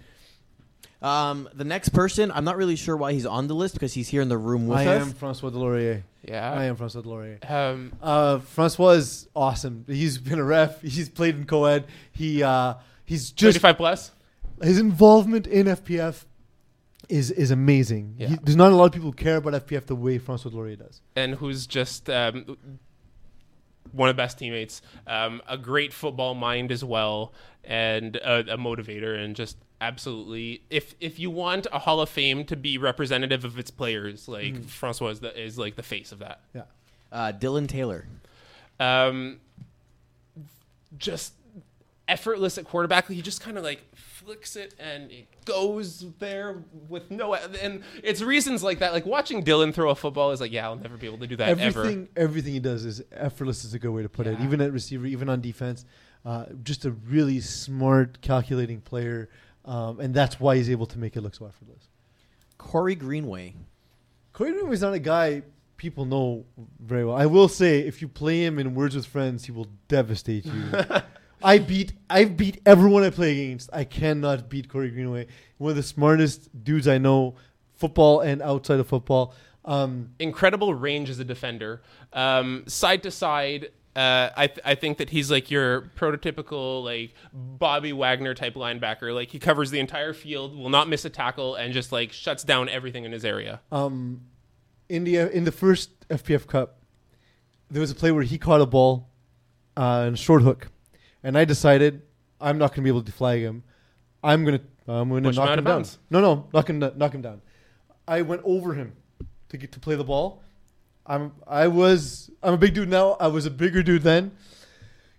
Um, 1.03 1.49
the 1.55 1.65
next 1.65 1.91
person, 1.91 2.31
I'm 2.31 2.45
not 2.45 2.57
really 2.59 2.77
sure 2.77 2.95
why 2.97 3.13
he's 3.15 3.25
on 3.25 3.47
the 3.47 3.55
list 3.55 3.75
because 3.75 3.95
he's 3.95 4.09
here 4.09 4.21
in 4.21 4.29
the 4.29 4.37
room 4.37 4.67
with 4.67 4.81
us. 4.81 4.87
I 4.87 4.97
us. 4.97 5.03
am 5.07 5.13
Francois 5.15 5.49
Delaurier. 5.51 6.03
Yeah. 6.23 6.53
I 6.53 6.65
am 6.65 6.77
Francois 6.77 7.01
Delaurier. 7.01 7.51
Um, 7.51 7.93
Uh, 8.03 8.41
Francois 8.41 8.91
is 8.91 9.27
awesome. 9.35 9.85
He's 9.89 10.19
been 10.19 10.39
a 10.39 10.45
ref. 10.45 10.83
He's 10.83 11.09
played 11.09 11.37
in 11.37 11.47
co-ed. 11.47 11.87
He 12.13 12.43
uh, 12.43 12.75
he's 13.07 13.31
just 13.31 13.57
35 13.61 13.77
plus. 13.79 14.11
his 14.63 14.79
involvement 14.79 15.47
in 15.47 15.67
FPF 15.69 16.25
is 17.09 17.31
is 17.31 17.51
amazing. 17.51 18.17
Yeah. 18.19 18.29
He, 18.29 18.37
there's 18.43 18.57
not 18.57 18.71
a 18.71 18.77
lot 18.77 18.85
of 18.85 18.93
people 18.93 19.09
who 19.11 19.17
care 19.17 19.37
about 19.37 19.55
FPF 19.67 19.87
the 19.87 19.97
way 19.97 20.19
Francois 20.19 20.51
Delaurier 20.51 20.79
does. 20.79 21.01
and 21.17 21.37
who's 21.37 21.67
just 21.67 22.11
um, 22.11 22.59
one 23.93 24.09
of 24.09 24.17
the 24.17 24.23
best 24.23 24.39
teammates, 24.39 24.83
um, 25.07 25.43
a 25.49 25.57
great 25.59 25.93
football 25.93 26.35
mind 26.35 26.73
as 26.73 26.85
well, 26.85 27.33
and 27.65 28.17
a, 28.17 28.41
a 28.41 28.59
motivator, 28.59 29.17
and 29.17 29.37
just 29.37 29.57
absolutely. 29.81 30.63
If 30.71 30.95
if 31.01 31.19
you 31.19 31.31
want 31.31 31.67
a 31.73 31.81
Hall 31.81 32.01
of 32.01 32.09
Fame 32.09 32.45
to 32.47 32.57
be 32.57 32.79
representative 32.79 33.45
of 33.45 33.59
its 33.59 33.71
players, 33.71 34.29
like 34.29 34.65
Francois 34.65 35.09
is, 35.09 35.21
the, 35.21 35.41
is 35.41 35.59
like 35.59 35.77
the 35.77 35.83
face 35.83 36.13
of 36.13 36.19
that. 36.21 36.41
Yeah. 36.55 36.63
Uh, 37.13 37.33
Dylan 37.33 37.67
Taylor. 37.69 38.07
Um, 38.79 39.41
just 40.97 41.35
effortless 42.09 42.59
at 42.59 42.65
quarterback. 42.65 43.09
He 43.09 43.23
just 43.23 43.41
kind 43.41 43.59
of 43.59 43.65
like 43.65 43.83
flicks 44.25 44.57
it 44.57 44.75
and 44.79 45.11
it 45.11 45.27
goes 45.45 46.05
there 46.19 46.63
with 46.89 47.11
no. 47.11 47.35
And 47.35 47.83
it's 48.03 48.21
reasons 48.23 48.63
like 48.63 48.81
that. 48.81 48.93
Like 48.93 49.07
watching 49.07 49.45
Dylan 49.45 49.73
throw 49.73 49.91
a 49.91 49.95
football 49.95 50.31
is 50.33 50.41
like, 50.41 50.53
yeah, 50.53 50.67
I'll 50.67 50.77
never 50.77 50.97
be 50.97 51.07
able 51.07 51.19
to 51.19 51.27
do 51.27 51.37
that 51.37 51.59
everything 51.59 52.09
everything 52.17 52.53
he 52.53 52.61
does 52.61 52.85
is 52.85 53.03
effortless 53.13 53.65
is 53.65 53.75
a 53.75 53.79
good 53.79 53.91
way 53.91 54.03
to 54.03 54.09
put 54.09 54.27
it 54.27 54.39
even 54.41 54.61
at 54.61 54.73
receiver 54.73 55.07
even 55.07 55.29
on 55.29 55.41
defense 55.41 55.85
uh, 56.25 56.47
just 56.63 56.85
a 56.85 56.91
really 56.91 57.41
smart 57.41 58.21
calculating 58.21 58.81
player 58.81 59.29
um, 59.65 60.01
and 60.01 60.15
that's 60.15 60.39
why 60.41 60.57
he's 60.57 60.71
able 60.71 60.87
to 60.87 60.99
make 60.99 61.17
it 61.17 61.21
look 61.23 61.35
so 61.35 61.47
effortless 61.47 61.89
Corey 62.59 62.95
Greenway. 62.95 63.55
Corey 64.35 64.53
Greenway 64.53 64.75
is 64.75 64.83
not 64.83 64.93
a 64.93 64.99
guy 64.99 65.43
people 65.77 66.05
know 66.05 66.45
very 66.79 67.05
well 67.05 67.17
I 67.17 67.27
will 67.27 67.49
say 67.49 67.81
if 67.81 68.03
you 68.03 68.09
play 68.09 68.45
him 68.45 68.59
in 68.59 68.75
Words 68.75 68.95
with 68.95 69.07
Friends 69.07 69.45
he 69.45 69.53
will 69.53 69.69
devastate 69.89 70.45
you 70.45 70.63
I 71.43 71.59
beat 71.59 71.93
I 72.09 72.25
beat 72.25 72.61
everyone 72.67 73.03
I 73.03 73.11
play 73.11 73.45
against 73.45 73.71
I 73.73 73.85
cannot 73.85 74.49
beat 74.49 74.69
Corey 74.69 74.91
Greenway 74.91 75.27
one 75.59 75.71
of 75.71 75.77
the 75.77 75.83
smartest 75.83 76.49
dudes 76.65 76.87
I 76.89 76.99
know 76.99 77.37
football 77.75 78.21
and 78.21 78.43
outside 78.43 78.81
of 78.81 78.87
football 78.87 79.35
um, 79.65 80.11
incredible 80.19 80.75
range 80.75 81.11
as 81.11 81.19
a 81.19 81.25
defender. 81.25 81.83
Um, 82.13 82.65
side 82.67 83.03
to 83.03 83.11
side, 83.11 83.71
uh, 83.95 84.31
I, 84.37 84.47
th- 84.47 84.61
I 84.65 84.75
think 84.75 84.99
that 84.99 85.11
he's 85.11 85.31
like 85.31 85.51
your 85.51 85.83
prototypical 85.97 86.83
like 86.83 87.15
Bobby 87.33 87.93
Wagner 87.93 88.35
type 88.35 88.55
linebacker. 88.55 89.15
Like 89.15 89.31
he 89.31 89.39
covers 89.39 89.71
the 89.71 89.79
entire 89.79 90.13
field, 90.13 90.57
will 90.57 90.71
not 90.71 90.89
miss 90.89 91.05
a 91.05 91.11
tackle, 91.11 91.57
and 91.57 91.75
just 91.75 91.93
like 91.93 92.13
shuts 92.13 92.43
down 92.43 92.69
everything 92.69 93.05
in 93.05 93.13
his 93.13 93.25
area. 93.25 93.61
um, 93.71 94.23
in 94.89 95.05
the 95.05 95.17
in 95.17 95.45
the 95.45 95.53
first 95.53 96.09
FPF 96.09 96.47
Cup, 96.47 96.81
there 97.71 97.81
was 97.81 97.91
a 97.91 97.95
play 97.95 98.11
where 98.11 98.25
he 98.25 98.39
caught 98.39 98.61
a 98.61 98.67
ball 98.67 99.09
uh, 99.77 100.07
in 100.09 100.15
a 100.15 100.17
short 100.17 100.43
hook, 100.43 100.69
and 101.23 101.37
I 101.39 101.45
decided 101.45 102.03
I'm 102.41 102.59
not 102.59 102.71
going 102.71 102.77
to 102.77 102.83
be 102.83 102.89
able 102.89 103.03
to 103.03 103.13
flag 103.13 103.41
him. 103.43 103.63
I'm 104.23 104.45
gonna 104.45 104.61
I'm 104.87 105.09
gonna 105.09 105.23
Push 105.23 105.37
him 105.39 105.45
knock 105.45 105.59
him, 105.59 105.65
down. 105.65 105.75
bounds. 105.77 105.99
No, 106.11 106.21
no, 106.21 106.47
knock 106.53 106.69
him 106.69 106.79
knock 106.79 107.15
him 107.15 107.23
down. 107.23 107.41
I 108.07 108.23
went 108.23 108.43
over 108.45 108.75
him 108.75 108.93
to 109.49 109.57
get 109.57 109.73
to 109.73 109.81
play 109.81 109.95
the 109.97 110.05
ball. 110.05 110.43
I'm 111.07 111.33
I 111.47 111.69
was 111.69 112.31
I'm 112.43 112.55
a 112.55 112.59
big 112.59 112.75
dude 112.75 112.89
now. 112.91 113.17
I 113.21 113.29
was 113.29 113.47
a 113.47 113.51
bigger 113.51 113.83
dude 113.83 114.03
then. 114.03 114.33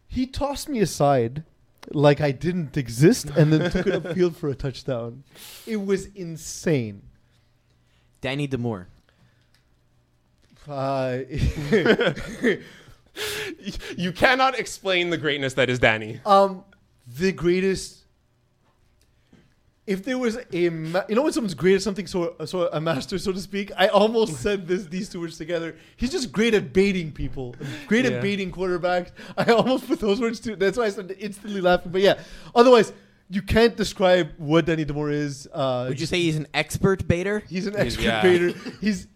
He 0.08 0.28
tossed 0.28 0.70
me 0.70 0.80
aside 0.82 1.44
like 1.92 2.22
I 2.22 2.32
didn't 2.32 2.78
exist, 2.78 3.30
and 3.32 3.52
then 3.52 3.72
took 3.72 3.88
it 3.88 3.94
upfield 4.04 4.36
for 4.36 4.50
a 4.50 4.56
touchdown. 4.56 5.24
It 5.66 5.78
was 5.78 6.06
insane. 6.08 7.02
Danny 8.22 8.48
Demore. 8.48 8.86
Uh, 10.70 11.22
You 13.98 14.12
cannot 14.12 14.58
explain 14.58 15.10
the 15.10 15.18
greatness 15.18 15.54
that 15.56 15.70
is 15.70 15.80
Danny. 15.80 16.20
um, 16.26 16.64
the 17.20 17.32
greatest. 17.32 17.98
If 19.88 20.06
there 20.06 20.18
was 20.18 20.38
a, 20.54 20.70
ma- 20.70 21.04
you 21.10 21.16
know, 21.16 21.24
when 21.24 21.34
someone's 21.34 21.56
great 21.56 21.76
at 21.76 21.82
something, 21.82 22.06
so 22.08 22.36
so 22.46 22.70
a 22.72 22.80
master, 22.80 23.18
so 23.18 23.32
to 23.32 23.40
speak. 23.40 23.72
I 23.76 23.88
almost 23.88 24.36
said 24.42 24.68
this 24.68 24.86
these 24.86 25.10
two 25.10 25.20
words 25.20 25.38
together. 25.38 25.76
He's 25.98 26.12
just 26.12 26.32
great 26.32 26.54
at 26.54 26.72
baiting 26.72 27.12
people, 27.12 27.56
great 27.88 28.06
Yeah. 28.06 28.12
at 28.12 28.22
baiting 28.22 28.52
quarterbacks. 28.52 29.12
I 29.38 29.52
almost 29.52 29.88
put 29.88 30.00
those 30.00 30.22
words 30.22 30.40
too. 30.40 30.56
That's 30.56 30.78
why 30.78 30.86
I 30.86 30.90
started 30.90 31.18
instantly 31.20 31.62
laughing. 31.62 31.92
But 31.92 32.02
yeah, 32.02 32.20
otherwise, 32.56 32.94
you 33.30 33.42
can't 33.42 33.76
describe 33.76 34.30
what 34.38 34.66
Danny 34.66 34.86
Demore 34.86 35.12
is. 35.12 35.48
Uh, 35.52 35.86
Would 35.90 36.00
you 36.00 36.06
say 36.06 36.20
he's 36.22 36.38
an 36.38 36.48
expert 36.54 37.08
baiter? 37.08 37.44
he's 37.50 37.66
an 37.68 37.74
He's- 37.74 37.88
expert 37.88 38.04
yeah. 38.04 38.22
baiter? 38.22 38.54
He's 38.80 39.08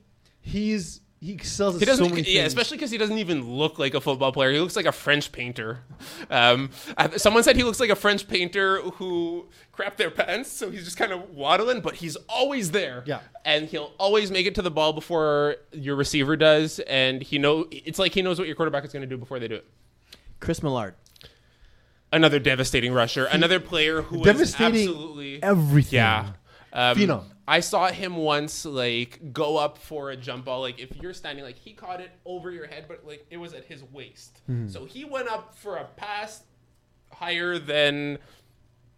he's 0.41 0.99
he 1.21 1.37
sells 1.39 1.79
He 1.79 1.85
so 1.85 1.85
doesn't, 1.85 2.09
many 2.13 2.21
yeah, 2.35 2.43
especially 2.43 2.77
because 2.77 2.91
he 2.91 2.97
doesn't 2.97 3.17
even 3.17 3.43
look 3.57 3.79
like 3.79 3.93
a 3.93 4.01
football 4.01 4.31
player. 4.31 4.51
He 4.51 4.59
looks 4.59 4.75
like 4.75 4.85
a 4.85 4.91
French 4.91 5.31
painter. 5.31 5.79
Um, 6.29 6.69
someone 7.17 7.43
said 7.43 7.55
he 7.55 7.63
looks 7.63 7.79
like 7.79 7.89
a 7.89 7.95
French 7.95 8.27
painter 8.27 8.81
who 8.81 9.47
crapped 9.73 9.97
their 9.97 10.11
pants, 10.11 10.51
so 10.51 10.69
he's 10.69 10.83
just 10.83 10.97
kind 10.97 11.11
of 11.11 11.29
waddling, 11.31 11.81
but 11.81 11.95
he's 11.95 12.15
always 12.29 12.71
there. 12.71 13.03
Yeah. 13.05 13.19
and 13.43 13.67
he'll 13.67 13.93
always 13.97 14.29
make 14.31 14.45
it 14.45 14.55
to 14.55 14.61
the 14.61 14.71
ball 14.71 14.93
before 14.93 15.55
your 15.71 15.95
receiver 15.95 16.35
does, 16.35 16.79
and 16.79 17.21
he 17.23 17.37
know 17.39 17.65
it's 17.71 17.97
like 17.99 18.13
he 18.13 18.21
knows 18.21 18.37
what 18.37 18.47
your 18.47 18.55
quarterback 18.55 18.83
is 18.85 18.91
going 18.93 19.01
to 19.01 19.07
do 19.07 19.17
before 19.17 19.39
they 19.39 19.47
do 19.47 19.55
it. 19.55 19.65
Chris 20.39 20.61
Millard. 20.61 20.95
Another 22.11 22.39
devastating 22.39 22.93
rusher, 22.93 23.25
another 23.25 23.59
player 23.59 24.01
who 24.01 24.23
Devastating 24.23 24.87
absolutely 24.89 25.43
everything. 25.43 25.95
yeah. 25.97 26.33
Um, 26.71 26.97
Phenom. 26.97 27.23
I 27.47 27.59
saw 27.59 27.87
him 27.89 28.15
once 28.15 28.65
like 28.65 29.33
go 29.33 29.57
up 29.57 29.77
for 29.77 30.09
a 30.09 30.15
jump 30.15 30.45
ball. 30.45 30.61
Like 30.61 30.79
if 30.79 30.95
you're 31.01 31.13
standing, 31.13 31.43
like 31.43 31.59
he 31.59 31.73
caught 31.73 32.01
it 32.01 32.11
over 32.25 32.51
your 32.51 32.67
head, 32.67 32.85
but 32.87 33.05
like 33.05 33.25
it 33.29 33.37
was 33.37 33.53
at 33.53 33.65
his 33.65 33.83
waist. 33.83 34.41
Hmm. 34.47 34.67
So 34.67 34.85
he 34.85 35.05
went 35.05 35.27
up 35.27 35.55
for 35.55 35.77
a 35.77 35.85
pass 35.85 36.43
higher 37.11 37.59
than 37.59 38.17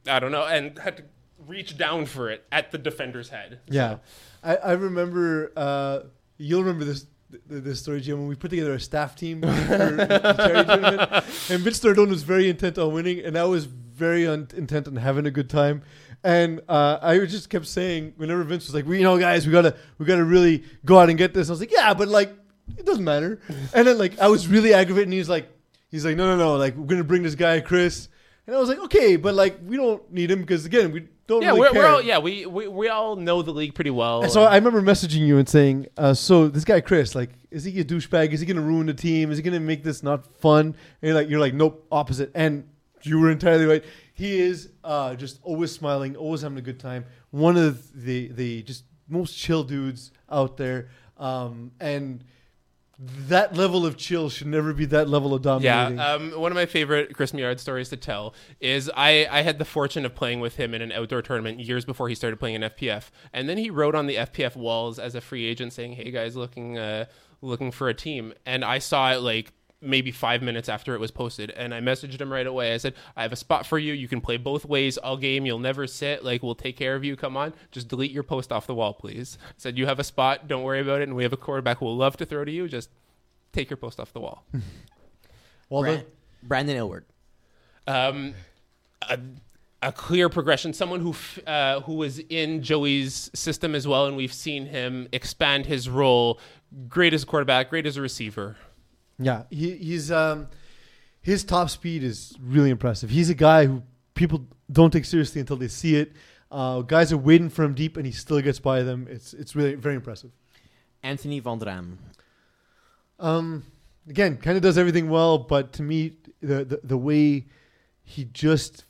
I 0.07 0.19
don't 0.19 0.31
know, 0.31 0.45
and 0.45 0.77
had 0.79 0.97
to 0.97 1.03
reach 1.45 1.77
down 1.77 2.05
for 2.05 2.29
it 2.29 2.45
at 2.51 2.71
the 2.71 2.77
defender's 2.77 3.29
head. 3.29 3.59
Yeah, 3.67 3.97
I, 4.43 4.55
I 4.55 4.71
remember. 4.73 5.51
Uh, 5.55 5.99
you'll 6.37 6.63
remember 6.63 6.85
this 6.85 7.05
th- 7.31 7.43
this 7.47 7.81
story, 7.81 8.01
Jim. 8.01 8.19
When 8.19 8.27
we 8.27 8.35
put 8.35 8.49
together 8.49 8.73
a 8.73 8.79
staff 8.79 9.15
team 9.15 9.41
for 9.41 9.47
the 9.47 10.33
charity 10.37 10.67
tournament, 10.67 11.11
and 11.49 11.61
Vince 11.63 11.79
Nardone 11.81 12.09
was 12.09 12.23
very 12.23 12.49
intent 12.49 12.77
on 12.77 12.93
winning, 12.93 13.19
and 13.19 13.37
I 13.37 13.43
was 13.43 13.65
very 13.65 14.27
un- 14.27 14.47
intent 14.55 14.87
on 14.87 14.95
having 14.95 15.25
a 15.25 15.31
good 15.31 15.49
time. 15.49 15.81
And 16.23 16.61
uh, 16.67 16.97
I 17.01 17.19
just 17.25 17.49
kept 17.49 17.67
saying, 17.67 18.13
whenever 18.17 18.43
Vince 18.43 18.65
was 18.65 18.73
like, 18.73 18.85
"We, 18.85 18.97
you 18.97 19.03
know, 19.03 19.17
guys, 19.17 19.45
we 19.45 19.51
gotta, 19.51 19.75
we 19.97 20.05
gotta 20.05 20.25
really 20.25 20.63
go 20.83 20.99
out 20.99 21.09
and 21.09 21.17
get 21.17 21.33
this," 21.33 21.49
I 21.49 21.51
was 21.51 21.59
like, 21.59 21.71
"Yeah, 21.71 21.93
but 21.93 22.07
like, 22.07 22.33
it 22.77 22.85
doesn't 22.85 23.03
matter." 23.03 23.39
And 23.73 23.87
then 23.87 23.97
like, 23.97 24.19
I 24.19 24.27
was 24.27 24.47
really 24.47 24.73
aggravated, 24.73 25.07
and 25.07 25.13
he's 25.13 25.29
like, 25.29 25.47
he's 25.89 26.03
like, 26.05 26.17
"No, 26.17 26.25
no, 26.27 26.37
no, 26.37 26.55
like, 26.57 26.75
we're 26.75 26.85
gonna 26.87 27.03
bring 27.03 27.23
this 27.23 27.35
guy, 27.35 27.59
Chris." 27.61 28.09
And 28.47 28.55
I 28.55 28.59
was 28.59 28.67
like, 28.69 28.79
"Okay, 28.79 29.15
but 29.15 29.35
like, 29.35 29.59
we 29.65 29.77
don't 29.77 30.11
need 30.11 30.31
him 30.31 30.41
because 30.41 30.65
again, 30.65 30.91
we 30.91 31.07
don't 31.27 31.41
Yeah, 31.41 31.49
really 31.49 31.59
we're, 31.61 31.71
care." 31.71 31.81
we're 31.83 31.87
all 31.89 32.01
yeah 32.01 32.17
we, 32.17 32.45
we 32.45 32.67
we 32.67 32.87
all 32.89 33.15
know 33.15 33.41
the 33.41 33.51
league 33.51 33.75
pretty 33.75 33.89
well. 33.91 34.23
And 34.23 34.31
so 34.31 34.43
I 34.43 34.55
remember 34.55 34.81
messaging 34.81 35.27
you 35.27 35.37
and 35.37 35.47
saying, 35.47 35.87
uh, 35.97 36.13
"So 36.13 36.47
this 36.47 36.63
guy 36.65 36.81
Chris, 36.81 37.13
like, 37.13 37.29
is 37.51 37.63
he 37.63 37.79
a 37.79 37.85
douchebag? 37.85 38.31
Is 38.31 38.39
he 38.39 38.45
going 38.45 38.57
to 38.57 38.63
ruin 38.63 38.87
the 38.87 38.93
team? 38.93 39.31
Is 39.31 39.37
he 39.37 39.43
going 39.43 39.53
to 39.53 39.59
make 39.59 39.83
this 39.83 40.01
not 40.03 40.25
fun?" 40.39 40.67
And 40.67 40.75
you're 41.01 41.13
like, 41.13 41.29
"You're 41.29 41.39
like, 41.39 41.53
nope, 41.53 41.85
opposite." 41.91 42.31
And 42.33 42.67
you 43.03 43.19
were 43.19 43.29
entirely 43.29 43.65
right. 43.65 43.83
He 44.17 44.39
is 44.39 44.69
uh, 44.83 45.13
just 45.13 45.39
always 45.43 45.71
smiling, 45.71 46.15
always 46.15 46.41
having 46.41 46.57
a 46.57 46.61
good 46.61 46.79
time. 46.79 47.05
One 47.29 47.55
of 47.55 47.93
the 47.93 48.29
the 48.29 48.63
just 48.63 48.83
most 49.07 49.37
chill 49.37 49.63
dudes 49.63 50.11
out 50.27 50.57
there, 50.57 50.89
um, 51.17 51.71
and 51.79 52.23
that 52.99 53.55
level 53.55 53.85
of 53.85 53.95
chill 53.95 54.27
should 54.27 54.47
never 54.47 54.73
be 54.73 54.85
that 54.85 55.07
level 55.07 55.35
of 55.35 55.43
dominating. 55.43 55.97
Yeah, 55.97 56.13
um, 56.13 56.31
one 56.31 56.51
of 56.51 56.55
my 56.55 56.65
favorite 56.65 57.13
Chris 57.13 57.31
Miard 57.31 57.59
stories 57.59 57.89
to 57.89 57.97
tell 57.97 58.33
is 58.59 58.89
I, 58.97 59.27
I 59.29 59.43
had 59.43 59.59
the 59.59 59.65
fortune 59.65 60.03
of 60.03 60.15
playing 60.15 60.39
with 60.39 60.55
him 60.55 60.73
in 60.73 60.81
an 60.81 60.91
outdoor 60.91 61.21
tournament 61.21 61.59
years 61.59 61.85
before 61.85 62.09
he 62.09 62.15
started 62.15 62.37
playing 62.39 62.55
in 62.55 62.63
FPF, 62.63 63.11
and 63.31 63.47
then 63.47 63.59
he 63.59 63.69
wrote 63.69 63.93
on 63.93 64.07
the 64.07 64.15
FPF 64.15 64.55
walls 64.55 64.97
as 64.97 65.13
a 65.13 65.21
free 65.21 65.45
agent 65.45 65.73
saying, 65.73 65.93
"Hey 65.93 66.09
guys, 66.09 66.35
looking 66.35 66.79
uh, 66.79 67.05
looking 67.43 67.69
for 67.69 67.87
a 67.87 67.93
team," 67.93 68.33
and 68.47 68.65
I 68.65 68.79
saw 68.79 69.13
it 69.13 69.21
like 69.21 69.53
maybe 69.81 70.11
five 70.11 70.41
minutes 70.41 70.69
after 70.69 70.93
it 70.95 70.99
was 70.99 71.11
posted, 71.11 71.51
and 71.51 71.73
I 71.73 71.79
messaged 71.81 72.19
him 72.19 72.31
right 72.31 72.47
away. 72.47 72.73
I 72.73 72.77
said, 72.77 72.95
"I 73.15 73.21
have 73.21 73.31
a 73.31 73.35
spot 73.37 73.65
for 73.65 73.77
you. 73.77 73.93
You 73.93 74.07
can 74.07 74.21
play 74.21 74.37
both 74.37 74.65
ways 74.65 74.97
all 74.97 75.17
game. 75.17 75.45
You'll 75.45 75.59
never 75.59 75.85
sit. 75.87 76.23
Like 76.23 76.41
we'll 76.43 76.55
take 76.55 76.75
care 76.77 76.95
of 76.95 77.03
you. 77.03 77.15
Come 77.15 77.37
on, 77.37 77.53
just 77.71 77.87
delete 77.87 78.11
your 78.11 78.23
post 78.23 78.51
off 78.51 78.65
the 78.67 78.75
wall, 78.75 78.93
please." 78.93 79.37
I 79.49 79.53
said, 79.57 79.77
"You 79.77 79.85
have 79.85 79.99
a 79.99 80.03
spot. 80.03 80.47
Don't 80.47 80.63
worry 80.63 80.79
about 80.81 81.01
it, 81.01 81.03
and 81.07 81.15
we 81.15 81.23
have 81.23 81.33
a 81.33 81.37
quarterback 81.37 81.77
who 81.77 81.85
will 81.85 81.97
love 81.97 82.17
to 82.17 82.25
throw 82.25 82.43
to 82.45 82.51
you. 82.51 82.67
Just." 82.67 82.89
Take 83.53 83.69
your 83.71 83.77
post 83.77 83.99
off 83.99 84.13
the 84.13 84.19
wall. 84.19 84.43
well, 85.69 85.81
Bra- 85.81 85.91
then, 85.91 86.05
Brandon 86.43 86.75
Ilward. 86.77 87.03
um, 87.87 88.35
a, 89.09 89.17
a 89.81 89.91
clear 89.91 90.29
progression. 90.29 90.73
Someone 90.73 90.99
who 90.99 91.11
f- 91.11 91.39
uh, 91.47 91.79
who 91.79 91.93
was 91.93 92.19
in 92.19 92.61
Joey's 92.61 93.31
system 93.33 93.73
as 93.73 93.87
well, 93.87 94.05
and 94.05 94.15
we've 94.15 94.33
seen 94.33 94.67
him 94.67 95.07
expand 95.11 95.65
his 95.65 95.89
role. 95.89 96.39
Great 96.87 97.13
as 97.13 97.23
a 97.23 97.25
quarterback, 97.25 97.69
great 97.69 97.87
as 97.87 97.97
a 97.97 98.01
receiver. 98.01 98.57
Yeah, 99.19 99.43
he, 99.49 99.75
he's 99.77 100.11
um, 100.11 100.47
his 101.21 101.43
top 101.43 101.69
speed 101.69 102.03
is 102.03 102.35
really 102.41 102.69
impressive. 102.69 103.09
He's 103.09 103.29
a 103.29 103.35
guy 103.35 103.65
who 103.65 103.81
people 104.13 104.45
don't 104.71 104.91
take 104.91 105.05
seriously 105.05 105.41
until 105.41 105.55
they 105.57 105.67
see 105.67 105.95
it. 105.95 106.13
Uh, 106.51 106.81
guys 106.81 107.11
are 107.11 107.17
waiting 107.17 107.49
for 107.49 107.63
him 107.63 107.73
deep, 107.73 107.97
and 107.97 108.05
he 108.05 108.11
still 108.11 108.39
gets 108.41 108.59
by 108.59 108.83
them. 108.83 109.07
It's 109.09 109.33
it's 109.33 109.55
really 109.55 109.75
very 109.75 109.95
impressive. 109.95 110.31
Anthony 111.03 111.41
Vandram. 111.41 111.97
Um, 113.19 113.63
again, 114.09 114.37
kind 114.37 114.55
of 114.57 114.63
does 114.63 114.77
everything 114.77 115.09
well, 115.09 115.37
but 115.39 115.73
to 115.73 115.83
me, 115.83 116.13
the, 116.41 116.63
the 116.65 116.79
the 116.83 116.97
way 116.97 117.45
he 118.03 118.25
just 118.25 118.85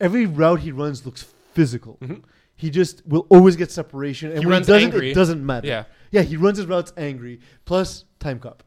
every 0.00 0.26
route 0.26 0.60
he 0.60 0.72
runs 0.72 1.04
looks 1.04 1.22
physical. 1.52 1.98
Mhm. 2.00 2.22
He 2.56 2.70
just 2.70 3.04
will 3.06 3.26
always 3.28 3.56
get 3.56 3.70
separation, 3.70 4.30
and 4.30 4.40
He 4.40 4.46
when 4.46 4.52
runs 4.54 4.66
he 4.68 4.72
doesn't, 4.72 4.92
angry. 4.92 5.10
it 5.10 5.14
doesn't 5.14 5.44
matter. 5.44 5.66
Yeah, 5.66 5.84
yeah, 6.10 6.22
he 6.22 6.36
runs 6.36 6.56
his 6.58 6.66
routes 6.66 6.92
angry. 6.96 7.40
Plus 7.64 8.04
time 8.20 8.38
cup. 8.40 8.62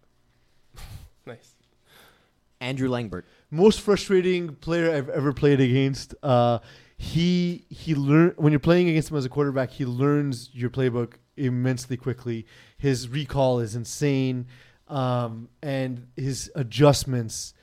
Nice. 2.61 2.69
Andrew 2.69 2.89
Langbert. 2.89 3.23
most 3.51 3.81
frustrating 3.81 4.55
player 4.55 4.93
I've 4.93 5.09
ever 5.09 5.33
played 5.33 5.59
against. 5.59 6.15
Uh, 6.23 6.59
he 6.97 7.65
he 7.69 7.93
learn 7.95 8.33
when 8.37 8.51
you're 8.51 8.59
playing 8.59 8.89
against 8.89 9.11
him 9.11 9.17
as 9.17 9.25
a 9.25 9.29
quarterback, 9.29 9.69
he 9.71 9.85
learns 9.85 10.49
your 10.53 10.69
playbook 10.69 11.13
immensely 11.35 11.97
quickly. 11.97 12.45
His 12.77 13.07
recall 13.07 13.59
is 13.59 13.75
insane, 13.75 14.47
um, 14.87 15.49
and 15.61 16.07
his 16.15 16.51
adjustments 16.55 17.53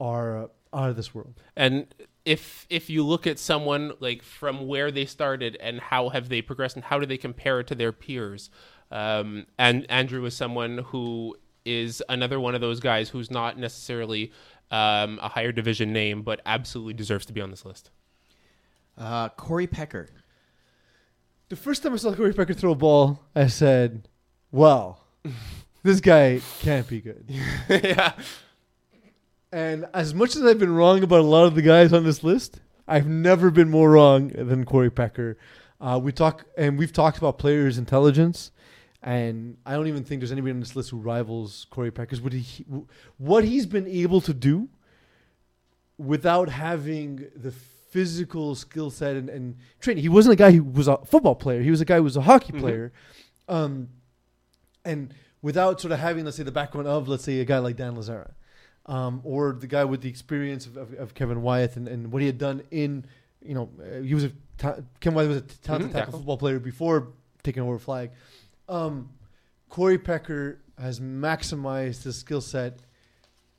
are 0.00 0.50
out 0.72 0.90
of 0.90 0.96
this 0.96 1.14
world. 1.14 1.34
And 1.56 1.92
if 2.24 2.66
if 2.70 2.88
you 2.88 3.02
look 3.04 3.26
at 3.26 3.38
someone 3.38 3.92
like 4.00 4.22
from 4.22 4.66
where 4.66 4.90
they 4.90 5.06
started 5.06 5.56
and 5.60 5.80
how 5.80 6.10
have 6.10 6.28
they 6.28 6.42
progressed 6.42 6.76
and 6.76 6.84
how 6.84 6.98
do 6.98 7.06
they 7.06 7.16
compare 7.16 7.60
it 7.60 7.66
to 7.68 7.74
their 7.74 7.90
peers, 7.90 8.50
um, 8.92 9.46
and 9.58 9.90
Andrew 9.90 10.24
is 10.24 10.36
someone 10.36 10.78
who 10.78 11.36
is 11.68 12.02
another 12.08 12.40
one 12.40 12.54
of 12.54 12.60
those 12.60 12.80
guys 12.80 13.08
who's 13.08 13.30
not 13.30 13.58
necessarily 13.58 14.32
um, 14.70 15.18
a 15.22 15.28
higher 15.28 15.52
division 15.52 15.92
name, 15.92 16.22
but 16.22 16.40
absolutely 16.46 16.94
deserves 16.94 17.26
to 17.26 17.32
be 17.32 17.40
on 17.40 17.50
this 17.50 17.64
list. 17.64 17.90
Uh, 18.96 19.28
Corey 19.30 19.66
Pecker. 19.66 20.08
The 21.48 21.56
first 21.56 21.82
time 21.82 21.94
I 21.94 21.96
saw 21.96 22.14
Corey 22.14 22.32
Pecker 22.32 22.54
throw 22.54 22.72
a 22.72 22.74
ball, 22.74 23.20
I 23.34 23.46
said, 23.46 24.08
"Well, 24.50 25.00
this 25.82 26.00
guy 26.00 26.40
can't 26.60 26.86
be 26.88 27.00
good." 27.00 27.24
yeah, 27.68 28.12
And 29.52 29.86
as 29.94 30.12
much 30.14 30.36
as 30.36 30.42
I've 30.44 30.58
been 30.58 30.74
wrong 30.74 31.02
about 31.02 31.20
a 31.20 31.22
lot 31.22 31.46
of 31.46 31.54
the 31.54 31.62
guys 31.62 31.92
on 31.92 32.04
this 32.04 32.22
list, 32.22 32.60
I've 32.86 33.06
never 33.06 33.50
been 33.50 33.70
more 33.70 33.90
wrong 33.90 34.28
than 34.28 34.64
Corey 34.64 34.90
Pecker. 34.90 35.38
Uh, 35.80 36.00
we 36.02 36.10
talk 36.12 36.44
and 36.56 36.78
we've 36.78 36.92
talked 36.92 37.18
about 37.18 37.38
players' 37.38 37.78
intelligence, 37.78 38.50
and 39.02 39.56
I 39.64 39.72
don't 39.74 39.86
even 39.86 40.04
think 40.04 40.20
there's 40.20 40.32
anybody 40.32 40.52
on 40.52 40.60
this 40.60 40.74
list 40.76 40.90
who 40.90 40.98
rivals 40.98 41.66
Corey 41.70 41.90
Pecker's. 41.90 42.20
What 42.20 42.32
he, 42.32 42.64
what 43.16 43.44
he's 43.44 43.66
been 43.66 43.86
able 43.86 44.20
to 44.22 44.34
do 44.34 44.68
without 45.96 46.48
having 46.48 47.26
the 47.36 47.50
physical 47.52 48.54
skill 48.54 48.90
set 48.90 49.16
and, 49.16 49.28
and 49.30 49.56
training. 49.80 50.02
He 50.02 50.08
wasn't 50.08 50.34
a 50.34 50.36
guy 50.36 50.52
who 50.52 50.62
was 50.62 50.88
a 50.88 50.98
football 51.04 51.34
player. 51.34 51.62
He 51.62 51.70
was 51.70 51.80
a 51.80 51.84
guy 51.84 51.96
who 51.96 52.02
was 52.04 52.16
a 52.16 52.20
hockey 52.22 52.52
Mhm. 52.52 52.60
player, 52.60 52.92
um, 53.48 53.88
and 54.84 55.12
without 55.42 55.80
sort 55.80 55.92
of 55.92 55.98
having, 55.98 56.24
let's 56.24 56.36
say, 56.36 56.42
the 56.42 56.52
background 56.52 56.86
of, 56.86 57.08
let's 57.08 57.24
say, 57.24 57.40
a 57.40 57.44
guy 57.44 57.58
like 57.58 57.76
Dan 57.76 57.94
Lazara 57.96 58.32
um, 58.86 59.20
or 59.24 59.52
the 59.52 59.66
guy 59.66 59.84
with 59.84 60.02
the 60.02 60.08
experience 60.08 60.66
of, 60.66 60.76
of, 60.76 60.92
of 60.94 61.14
Kevin 61.14 61.42
Wyeth 61.42 61.76
and, 61.76 61.88
and 61.88 62.12
what 62.12 62.20
he 62.20 62.26
had 62.26 62.38
done 62.38 62.62
in, 62.70 63.04
you 63.42 63.54
know, 63.54 63.70
uh, 63.80 64.00
he 64.02 64.14
was 64.14 64.24
a 64.24 64.32
ta- 64.58 64.76
Kevin 65.00 65.14
Wyeth 65.16 65.28
was 65.28 65.36
a 65.38 65.40
talented 65.42 65.90
Mhm, 65.90 65.92
tackle 65.92 66.06
tackle. 66.06 66.18
football 66.20 66.36
player 66.38 66.58
before 66.58 67.08
taking 67.42 67.62
over 67.62 67.78
flag. 67.78 68.10
Um, 68.68 69.10
Corey 69.68 69.98
Pecker 69.98 70.60
has 70.78 71.00
maximized 71.00 72.04
his 72.04 72.16
skill 72.16 72.40
set, 72.40 72.78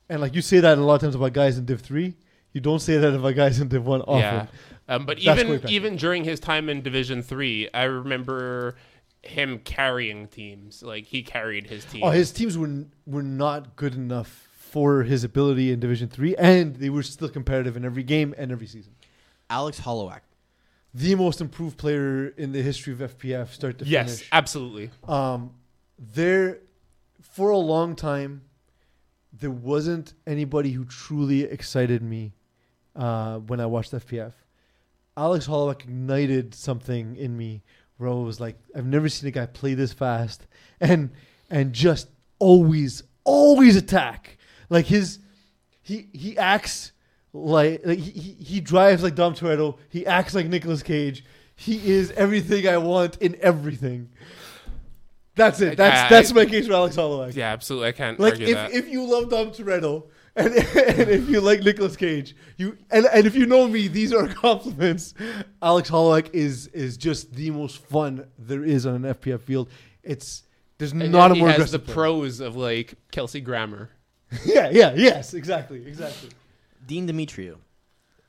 and 0.08 0.20
like 0.20 0.34
you 0.34 0.42
say 0.42 0.60
that 0.60 0.78
a 0.78 0.80
lot 0.80 0.94
of 0.96 1.00
times 1.00 1.14
about 1.14 1.32
guys 1.32 1.58
in 1.58 1.64
Div 1.64 1.80
three, 1.80 2.14
you 2.52 2.60
don't 2.60 2.80
say 2.80 2.96
that 2.96 3.14
about 3.14 3.34
guys 3.34 3.60
in 3.60 3.68
Div 3.68 3.84
one 3.84 4.02
often. 4.02 4.18
yeah. 4.20 4.46
Um, 4.88 5.06
but 5.06 5.18
That's 5.24 5.40
even 5.40 5.68
even 5.68 5.96
during 5.96 6.24
his 6.24 6.40
time 6.40 6.68
in 6.68 6.82
Division 6.82 7.22
Three, 7.22 7.68
I 7.72 7.84
remember 7.84 8.74
him 9.22 9.58
carrying 9.60 10.26
teams. 10.28 10.82
Like 10.82 11.06
he 11.06 11.22
carried 11.22 11.66
his 11.66 11.84
team. 11.84 12.02
Oh, 12.02 12.10
his 12.10 12.32
teams 12.32 12.58
were 12.58 12.86
were 13.06 13.22
not 13.22 13.76
good 13.76 13.94
enough 13.94 14.48
for 14.52 15.02
his 15.02 15.24
ability 15.24 15.72
in 15.72 15.80
Division 15.80 16.08
three, 16.08 16.34
and 16.36 16.76
they 16.76 16.90
were 16.90 17.02
still 17.02 17.28
competitive 17.28 17.76
in 17.76 17.84
every 17.84 18.02
game 18.02 18.34
and 18.38 18.52
every 18.52 18.66
season. 18.66 18.92
Alex 19.48 19.80
Hollowak. 19.80 20.20
The 20.92 21.14
most 21.14 21.40
improved 21.40 21.78
player 21.78 22.28
in 22.28 22.52
the 22.52 22.62
history 22.62 22.92
of 22.92 22.98
FPF, 22.98 23.50
start 23.50 23.78
to 23.78 23.84
yes, 23.84 24.06
finish. 24.06 24.20
Yes, 24.22 24.28
absolutely. 24.32 24.90
Um, 25.06 25.54
there, 25.98 26.58
for 27.20 27.50
a 27.50 27.58
long 27.58 27.94
time, 27.94 28.42
there 29.32 29.50
wasn't 29.50 30.14
anybody 30.26 30.72
who 30.72 30.84
truly 30.84 31.42
excited 31.42 32.02
me 32.02 32.32
uh, 32.96 33.38
when 33.38 33.60
I 33.60 33.66
watched 33.66 33.92
FPF. 33.92 34.32
Alex 35.16 35.46
Holloway 35.46 35.76
ignited 35.78 36.54
something 36.54 37.16
in 37.16 37.36
me 37.36 37.62
where 37.98 38.10
I 38.10 38.14
was 38.14 38.40
like, 38.40 38.56
I've 38.74 38.86
never 38.86 39.08
seen 39.08 39.28
a 39.28 39.30
guy 39.30 39.46
play 39.46 39.74
this 39.74 39.92
fast 39.92 40.46
and 40.80 41.10
and 41.50 41.72
just 41.72 42.08
always, 42.38 43.02
always 43.24 43.76
attack. 43.76 44.38
Like 44.68 44.86
his, 44.86 45.18
he 45.82 46.08
he 46.12 46.38
acts 46.38 46.92
like, 47.32 47.80
like 47.84 47.98
he, 47.98 48.32
he 48.42 48.60
drives 48.60 49.02
like 49.02 49.14
Dom 49.14 49.34
Toretto. 49.34 49.78
He 49.88 50.06
acts 50.06 50.34
like 50.34 50.46
Nicolas 50.46 50.82
Cage. 50.82 51.24
He 51.56 51.90
is 51.90 52.10
everything 52.12 52.66
I 52.68 52.78
want 52.78 53.16
in 53.18 53.36
everything. 53.40 54.08
That's 55.36 55.60
it. 55.60 55.76
That's 55.76 56.00
I- 56.00 56.06
I- 56.06 56.08
that's 56.08 56.32
my 56.32 56.44
case 56.44 56.66
for 56.66 56.72
Alex 56.74 56.96
Holloway. 56.96 57.32
Yeah, 57.32 57.52
absolutely. 57.52 57.88
I 57.88 57.92
can't 57.92 58.18
Like 58.18 58.32
argue 58.34 58.46
if, 58.48 58.54
that. 58.54 58.72
if 58.72 58.88
you 58.88 59.04
love 59.04 59.30
Dom 59.30 59.50
Toretto 59.52 60.04
and, 60.36 60.48
and 60.54 61.08
if 61.10 61.28
you 61.30 61.40
like 61.40 61.60
Nicolas 61.62 61.96
Cage, 61.96 62.34
you 62.56 62.76
and, 62.90 63.06
and 63.12 63.26
if 63.26 63.34
you 63.34 63.46
know 63.46 63.66
me, 63.68 63.88
these 63.88 64.12
are 64.12 64.26
compliments. 64.34 65.14
Alex 65.62 65.88
Holloway 65.88 66.24
is 66.32 66.66
is 66.68 66.96
just 66.96 67.32
the 67.34 67.50
most 67.50 67.78
fun 67.78 68.26
there 68.38 68.64
is 68.64 68.86
on 68.86 69.04
an 69.04 69.14
FPF 69.14 69.40
field. 69.40 69.70
It's 70.02 70.42
there's 70.78 70.92
And 70.92 71.10
not 71.12 71.30
a 71.30 71.34
he 71.34 71.40
has 71.42 71.70
the 71.72 71.78
player. 71.78 71.94
pros 71.94 72.40
of 72.40 72.56
like 72.56 72.94
Kelsey 73.12 73.40
Grammer. 73.40 73.90
yeah, 74.44 74.70
yeah, 74.70 74.92
yes, 74.94 75.34
exactly, 75.34 75.86
exactly. 75.86 76.30
Dean 76.90 77.06
Demetriou. 77.06 77.56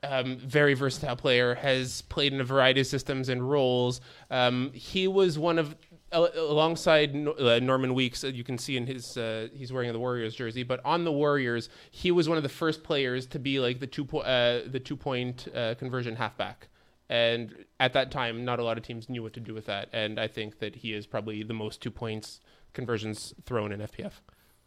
um, 0.04 0.36
very 0.38 0.74
versatile 0.74 1.16
player, 1.16 1.54
has 1.56 2.02
played 2.02 2.32
in 2.32 2.40
a 2.40 2.44
variety 2.44 2.80
of 2.80 2.86
systems 2.86 3.28
and 3.28 3.40
roles. 3.48 4.00
Um, 4.30 4.70
he 4.72 5.08
was 5.08 5.36
one 5.38 5.58
of 5.58 5.74
uh, 6.12 6.28
alongside 6.36 7.08
uh, 7.26 7.58
Norman 7.58 7.92
Weeks. 7.94 8.22
uh, 8.22 8.28
You 8.28 8.44
can 8.44 8.58
see 8.58 8.76
in 8.76 8.86
his 8.86 9.16
uh, 9.16 9.48
he's 9.52 9.72
wearing 9.72 9.92
the 9.92 9.98
Warriors 9.98 10.34
jersey, 10.34 10.62
but 10.62 10.78
on 10.84 11.02
the 11.04 11.12
Warriors, 11.12 11.68
he 11.90 12.10
was 12.12 12.28
one 12.28 12.36
of 12.36 12.44
the 12.44 12.48
first 12.62 12.82
players 12.84 13.26
to 13.34 13.38
be 13.38 13.58
like 13.58 13.80
the 13.80 13.86
two 13.86 14.04
po- 14.04 14.20
uh, 14.36 14.62
the 14.70 14.80
two 14.80 14.96
point 14.96 15.48
uh, 15.54 15.74
conversion 15.74 16.14
halfback. 16.16 16.68
And 17.08 17.64
at 17.80 17.92
that 17.94 18.10
time, 18.10 18.44
not 18.44 18.58
a 18.60 18.64
lot 18.64 18.78
of 18.78 18.84
teams 18.84 19.08
knew 19.08 19.22
what 19.22 19.32
to 19.34 19.40
do 19.40 19.54
with 19.54 19.66
that. 19.66 19.88
And 19.92 20.18
I 20.20 20.28
think 20.28 20.60
that 20.60 20.76
he 20.76 20.92
is 20.94 21.06
probably 21.06 21.42
the 21.42 21.54
most 21.54 21.82
two 21.82 21.90
points 21.90 22.40
conversions 22.72 23.34
thrown 23.44 23.72
in 23.72 23.80
FPF. 23.80 24.12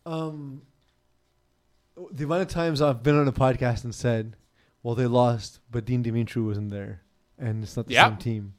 Um, 0.05 0.61
the 2.11 2.23
amount 2.25 2.41
of 2.41 2.47
times 2.49 2.81
I've 2.81 3.03
been 3.03 3.17
on 3.17 3.27
a 3.27 3.31
podcast 3.31 3.83
and 3.83 3.93
said, 3.95 4.35
"Well, 4.83 4.95
they 4.95 5.05
lost, 5.07 5.59
but 5.71 5.85
Dean 5.85 6.01
Dimitri 6.01 6.41
wasn't 6.41 6.69
there, 6.71 7.01
and 7.37 7.63
it's 7.63 7.75
not 7.77 7.87
the 7.87 7.93
Yeah. 7.93 8.09
same 8.09 8.17
team." 8.17 8.53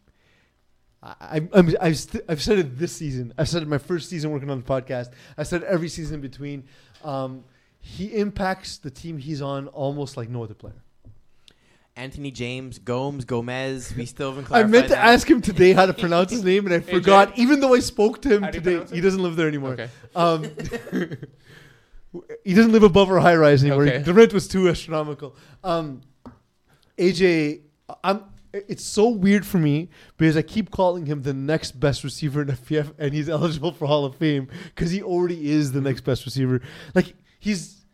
I, 1.03 1.15
I'm, 1.21 1.49
I'm, 1.53 1.77
I've, 1.81 1.99
st- 1.99 2.25
I've 2.29 2.43
said 2.43 2.59
it 2.59 2.79
this 2.79 2.93
season. 2.93 3.33
I've 3.39 3.49
said 3.49 3.63
it 3.63 3.69
my 3.69 3.79
first 3.79 4.09
season 4.09 4.31
working 4.31 4.51
on 4.51 4.59
the 4.61 4.65
podcast. 4.67 5.11
I 5.37 5.43
said 5.43 5.63
it 5.63 5.69
every 5.69 5.89
season 5.89 6.17
in 6.17 6.21
between. 6.21 6.65
Um, 7.05 7.45
he 7.79 8.07
impacts 8.17 8.79
the 8.79 8.91
team 8.91 9.19
he's 9.19 9.41
on 9.43 9.69
almost 9.69 10.17
like 10.17 10.29
no 10.29 10.43
other 10.43 10.55
player. 10.55 10.83
Anthony 11.95 12.31
James, 12.31 12.79
Gomes, 12.79 13.25
Gomez. 13.25 13.95
We 13.97 14.05
still 14.15 14.35
haven't 14.35 14.51
I 14.51 14.65
meant 14.65 14.89
to 14.89 14.95
that. 14.95 15.05
ask 15.07 15.31
him 15.31 15.41
today 15.41 15.73
how 15.73 15.87
to 15.87 15.95
pronounce 16.03 16.31
his 16.33 16.43
name, 16.43 16.67
and 16.67 16.75
I 16.75 16.81
forgot. 16.81 17.39
Even 17.39 17.61
though 17.61 17.75
I 17.75 17.79
spoke 17.81 18.21
to 18.23 18.29
him 18.35 18.43
How 18.43 18.51
today, 18.51 18.73
pronounce 18.73 18.91
he 18.91 19.01
doesn't 19.01 19.23
live 19.23 19.37
there 19.37 19.49
anymore. 19.49 19.73
Okay. 19.73 19.89
Um, 20.15 20.45
he 22.45 22.55
doesn't 22.55 22.73
live 22.73 22.83
above 22.83 23.11
our 23.11 23.19
high 23.19 23.37
rise 23.37 23.63
anymore. 23.63 23.87
Okay. 23.87 23.99
The 23.99 24.15
rent 24.15 24.33
was 24.33 24.49
too 24.49 24.69
astronomical. 24.69 25.37
Um, 25.65 26.03
AJ, 26.99 27.63
I'm. 28.03 28.25
It's 28.53 28.85
so 28.85 29.11
weird 29.11 29.45
for 29.45 29.59
me 29.59 29.91
because 30.17 30.35
I 30.35 30.41
keep 30.41 30.71
calling 30.71 31.05
him 31.05 31.23
the 31.23 31.35
next 31.35 31.79
best 31.79 32.03
receiver 32.05 32.41
in 32.41 32.49
FPF, 32.49 32.95
and 32.99 33.13
he's 33.13 33.29
eligible 33.29 33.73
for 33.73 33.87
Hall 33.87 34.07
of 34.07 34.17
Fame 34.17 34.49
because 34.75 34.91
he 34.91 35.03
already 35.03 35.51
is 35.51 35.73
the 35.73 35.81
next 35.83 36.03
best 36.03 36.25
receiver. 36.25 36.63
Like 36.95 37.15
he's 37.39 37.85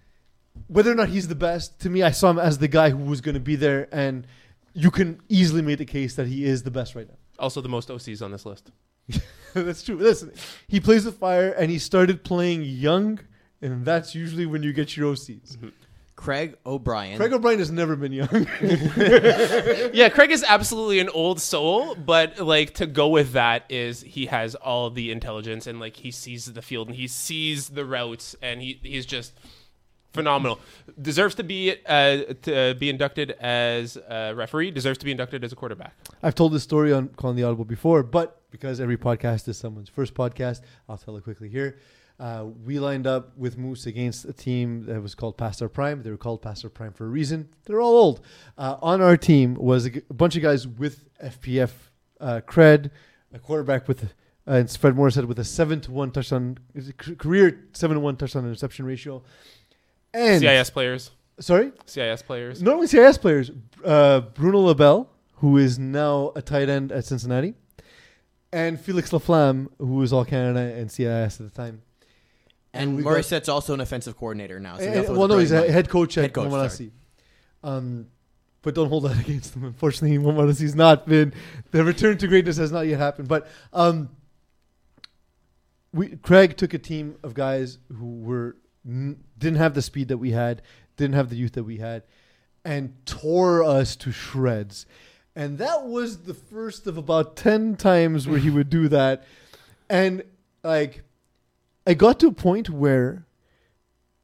whether 0.69 0.91
or 0.91 0.95
not 0.95 1.09
he's 1.09 1.29
the 1.29 1.35
best. 1.35 1.81
To 1.81 1.91
me, 1.91 2.03
I 2.03 2.11
saw 2.11 2.31
him 2.31 2.39
as 2.39 2.59
the 2.59 2.69
guy 2.69 2.91
who 2.91 2.99
was 2.99 3.21
going 3.21 3.35
to 3.35 3.41
be 3.41 3.57
there, 3.57 3.89
and 3.93 4.27
you 4.73 4.91
can 4.91 5.21
easily 5.29 5.63
make 5.63 5.79
the 5.79 5.85
case 5.85 6.15
that 6.15 6.27
he 6.27 6.45
is 6.45 6.63
the 6.63 6.71
best 6.71 6.95
right 6.95 7.09
now. 7.09 7.17
Also, 7.39 7.61
the 7.61 7.69
most 7.69 7.89
OCs 7.89 8.23
on 8.23 8.31
this 8.31 8.47
list. 8.47 8.71
that's 9.55 9.83
true. 9.83 9.97
Listen, 9.97 10.33
he 10.69 10.81
plays 10.81 11.05
with 11.05 11.19
fire, 11.19 11.51
and 11.51 11.71
he 11.71 11.79
started 11.79 12.25
playing 12.25 12.63
young, 12.63 13.21
and 13.63 13.85
that's 13.85 14.15
usually 14.15 14.47
when 14.47 14.63
you 14.63 14.73
get 14.73 14.97
your 14.97 15.15
OCs. 15.15 15.57
Craig 16.17 16.57
O'Brien. 16.65 17.17
Craig 17.17 17.33
O'Brien 17.33 17.59
has 17.59 17.71
never 17.73 17.97
been 17.97 18.13
young. 18.13 18.29
yeah, 19.93 20.09
Craig 20.09 20.31
is 20.31 20.45
absolutely 20.47 21.01
an 21.01 21.09
old 21.09 21.41
soul, 21.41 21.95
but 21.97 22.39
like 22.39 22.75
to 22.75 22.87
go 22.87 23.09
with 23.09 23.33
that 23.33 23.65
is 23.69 24.03
he 24.03 24.27
has 24.27 24.55
all 24.55 24.91
the 24.91 25.11
intelligence 25.11 25.67
and 25.67 25.81
like 25.81 25.97
he 25.97 26.11
sees 26.11 26.47
the 26.47 26.63
field 26.63 26.89
and 26.89 26.97
he 26.97 27.09
sees 27.09 27.71
the 27.71 27.85
routes 27.85 28.37
and 28.41 28.61
he 28.61 28.79
he's 28.83 29.07
just 29.07 29.33
phenomenal. 30.13 30.61
Deserves 31.01 31.35
to 31.37 31.43
be 31.43 31.75
uh, 31.87 32.35
to 32.43 32.77
be 32.79 32.89
inducted 32.89 33.33
as 33.33 33.97
a 33.97 34.33
referee. 34.35 34.71
Deserves 34.71 34.99
to 34.99 35.05
be 35.05 35.11
inducted 35.11 35.43
as 35.43 35.53
a 35.53 35.57
quarterback. 35.57 35.95
I've 36.23 36.35
told 36.35 36.53
this 36.53 36.63
story 36.63 36.93
on 36.93 37.09
Calling 37.09 37.37
the 37.37 37.43
Audible 37.45 37.65
before, 37.65 38.03
but 38.03 38.43
because 38.51 38.81
every 38.81 38.97
podcast 38.97 39.49
is 39.49 39.57
someone's 39.57 39.89
first 39.89 40.15
podcast, 40.15 40.61
I'll 40.89 40.99
tell 40.99 41.17
it 41.17 41.25
quickly 41.25 41.49
here. 41.49 41.79
Uh, 42.21 42.45
we 42.65 42.79
lined 42.79 43.07
up 43.07 43.37
with 43.37 43.59
Moose 43.59 43.87
against 43.87 44.25
a 44.25 44.33
team 44.33 44.85
that 44.87 45.01
was 45.03 45.15
called 45.15 45.37
Pastor 45.37 45.69
Prime. 45.69 46.03
They 46.03 46.11
were 46.11 46.17
called 46.17 46.41
Pastor 46.43 46.69
Prime 46.69 46.93
for 46.93 47.05
a 47.07 47.09
reason. 47.09 47.49
They're 47.65 47.81
all 47.81 47.97
old. 47.97 48.21
Uh, 48.57 48.77
on 48.81 49.01
our 49.01 49.17
team 49.17 49.55
was 49.55 49.87
a, 49.87 49.91
g- 49.91 50.03
a 50.09 50.15
bunch 50.15 50.37
of 50.37 50.43
guys 50.43 50.69
with 50.69 51.05
FPF 51.23 51.71
uh, 52.21 52.41
cred, 52.47 52.91
a 53.35 53.39
quarterback 53.41 53.89
with, 53.89 54.05
uh, 54.05 54.07
and 54.47 54.71
Fred 54.71 54.95
Morissette 54.95 55.27
with 55.27 55.39
a 55.41 55.45
seven 55.45 55.81
to 55.81 55.91
one 55.91 56.11
touchdown 56.13 56.59
is 56.75 56.89
it 56.91 56.97
c- 57.05 57.17
career 57.17 57.65
seven 57.73 57.97
to 57.97 58.01
one 58.01 58.17
touchdown 58.17 58.45
interception 58.45 58.85
ratio, 58.85 59.23
and 60.15 60.41
CIS 60.41 60.71
players. 60.71 61.11
Sorry, 61.41 61.73
CIS 61.87 62.23
players. 62.23 62.63
not 62.63 62.75
only 62.75 62.87
CIS 62.87 63.19
players. 63.19 63.51
Uh, 63.85 64.21
Bruno 64.21 64.61
Labelle, 64.61 65.11
who 65.37 65.57
is 65.57 65.79
now 65.79 66.31
a 66.37 66.43
tight 66.43 66.69
end 66.69 66.93
at 66.93 67.05
Cincinnati, 67.05 67.55
and 68.53 68.79
Felix 68.79 69.11
Laflamme, 69.11 69.69
who 69.79 69.95
was 69.97 70.13
all 70.13 70.25
Canada 70.25 70.61
and 70.77 70.91
CIS 70.93 71.41
at 71.41 71.47
the 71.47 71.51
time. 71.51 71.83
And 72.75 73.03
got- 73.03 73.13
Morissette's 73.13 73.49
also 73.49 73.75
an 73.75 73.81
offensive 73.81 74.17
coordinator 74.17 74.59
now. 74.59 74.79
So 74.79 74.85
And- 74.85 75.17
well, 75.17 75.29
no, 75.29 75.39
he's 75.39 75.53
a 75.53 75.71
head 75.71 75.89
coach 75.89 76.17
at 76.19 76.23
Head 76.23 76.33
coach. 76.33 76.81
Um, 77.63 78.07
but 78.63 78.75
don't 78.75 78.89
hold 78.89 79.05
that 79.05 79.19
against 79.25 79.55
him. 79.55 79.65
Unfortunately, 79.65 80.17
Montmorency's 80.19 80.75
not 80.75 81.07
been 81.07 81.33
the 81.71 81.85
return 81.85 82.17
to 82.19 82.29
greatness 82.29 82.57
has 82.57 82.73
not 82.73 82.87
yet 82.87 82.99
happened. 82.99 83.29
But 83.29 83.49
um, 83.73 84.09
we 85.93 86.17
Craig 86.17 86.57
took 86.57 86.75
a 86.75 86.79
team 86.79 87.17
of 87.23 87.35
guys 87.35 87.79
who 87.93 88.21
were 88.21 88.57
didn't 88.85 89.57
have 89.59 89.75
the 89.75 89.83
speed 89.83 90.09
that 90.09 90.19
we 90.19 90.33
had, 90.33 90.63
didn't 90.97 91.15
have 91.15 91.29
the 91.31 91.37
youth 91.37 91.53
that 91.53 91.65
we 91.65 91.77
had, 91.77 92.03
and 92.65 92.95
tore 93.07 93.63
us 93.63 93.95
to 93.97 94.11
shreds. 94.11 94.87
And 95.37 95.59
that 95.59 95.85
was 95.85 96.23
the 96.25 96.35
first 96.35 96.87
of 96.87 96.97
about 96.97 97.37
ten 97.37 97.77
times 97.77 98.27
where 98.27 98.39
he 98.39 98.51
would 98.51 98.71
do 98.71 98.89
that. 98.89 99.25
And 99.89 100.25
like, 100.63 101.03
I 101.87 101.95
got 101.95 102.21
to 102.21 102.29
a 102.29 102.33
point 102.33 102.71
where 102.71 103.27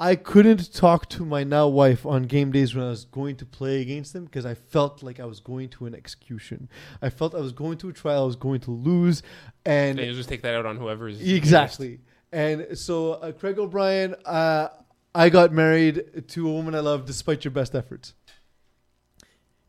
I 0.01 0.15
couldn't 0.15 0.73
talk 0.73 1.09
to 1.11 1.25
my 1.25 1.43
now 1.43 1.67
wife 1.67 2.07
on 2.07 2.25
game 2.25 2.53
days 2.53 2.75
when 2.75 2.85
I 2.85 2.91
was 2.91 3.05
going 3.05 3.35
to 3.37 3.47
play 3.47 3.81
against 3.83 4.13
them 4.13 4.27
because 4.27 4.47
I 4.47 4.55
felt 4.55 5.03
like 5.03 5.19
I 5.19 5.25
was 5.25 5.41
going 5.41 5.69
to 5.71 5.87
an 5.87 5.95
execution. 5.95 6.69
I 7.03 7.11
felt 7.11 7.35
I 7.35 7.41
was 7.41 7.53
going 7.53 7.79
to 7.79 7.89
a 7.89 7.93
trial, 7.93 8.23
I 8.23 8.27
was 8.27 8.37
going 8.37 8.61
to 8.61 8.71
lose, 8.71 9.23
and 9.65 9.99
And 9.99 10.09
you 10.09 10.15
just 10.15 10.29
take 10.29 10.43
that 10.43 10.55
out 10.55 10.67
on 10.67 10.77
whoever's 10.77 11.21
exactly. 11.21 11.99
And 12.31 12.79
so, 12.79 13.15
uh, 13.15 13.33
Craig 13.33 13.59
O'Brien, 13.59 14.15
uh, 14.25 14.69
I 15.15 15.31
got 15.31 15.53
married 15.53 16.29
to 16.29 16.49
a 16.49 16.53
woman 16.53 16.75
I 16.77 16.81
love 16.81 17.05
despite 17.07 17.45
your 17.45 17.51
best 17.51 17.75
efforts. 17.75 18.15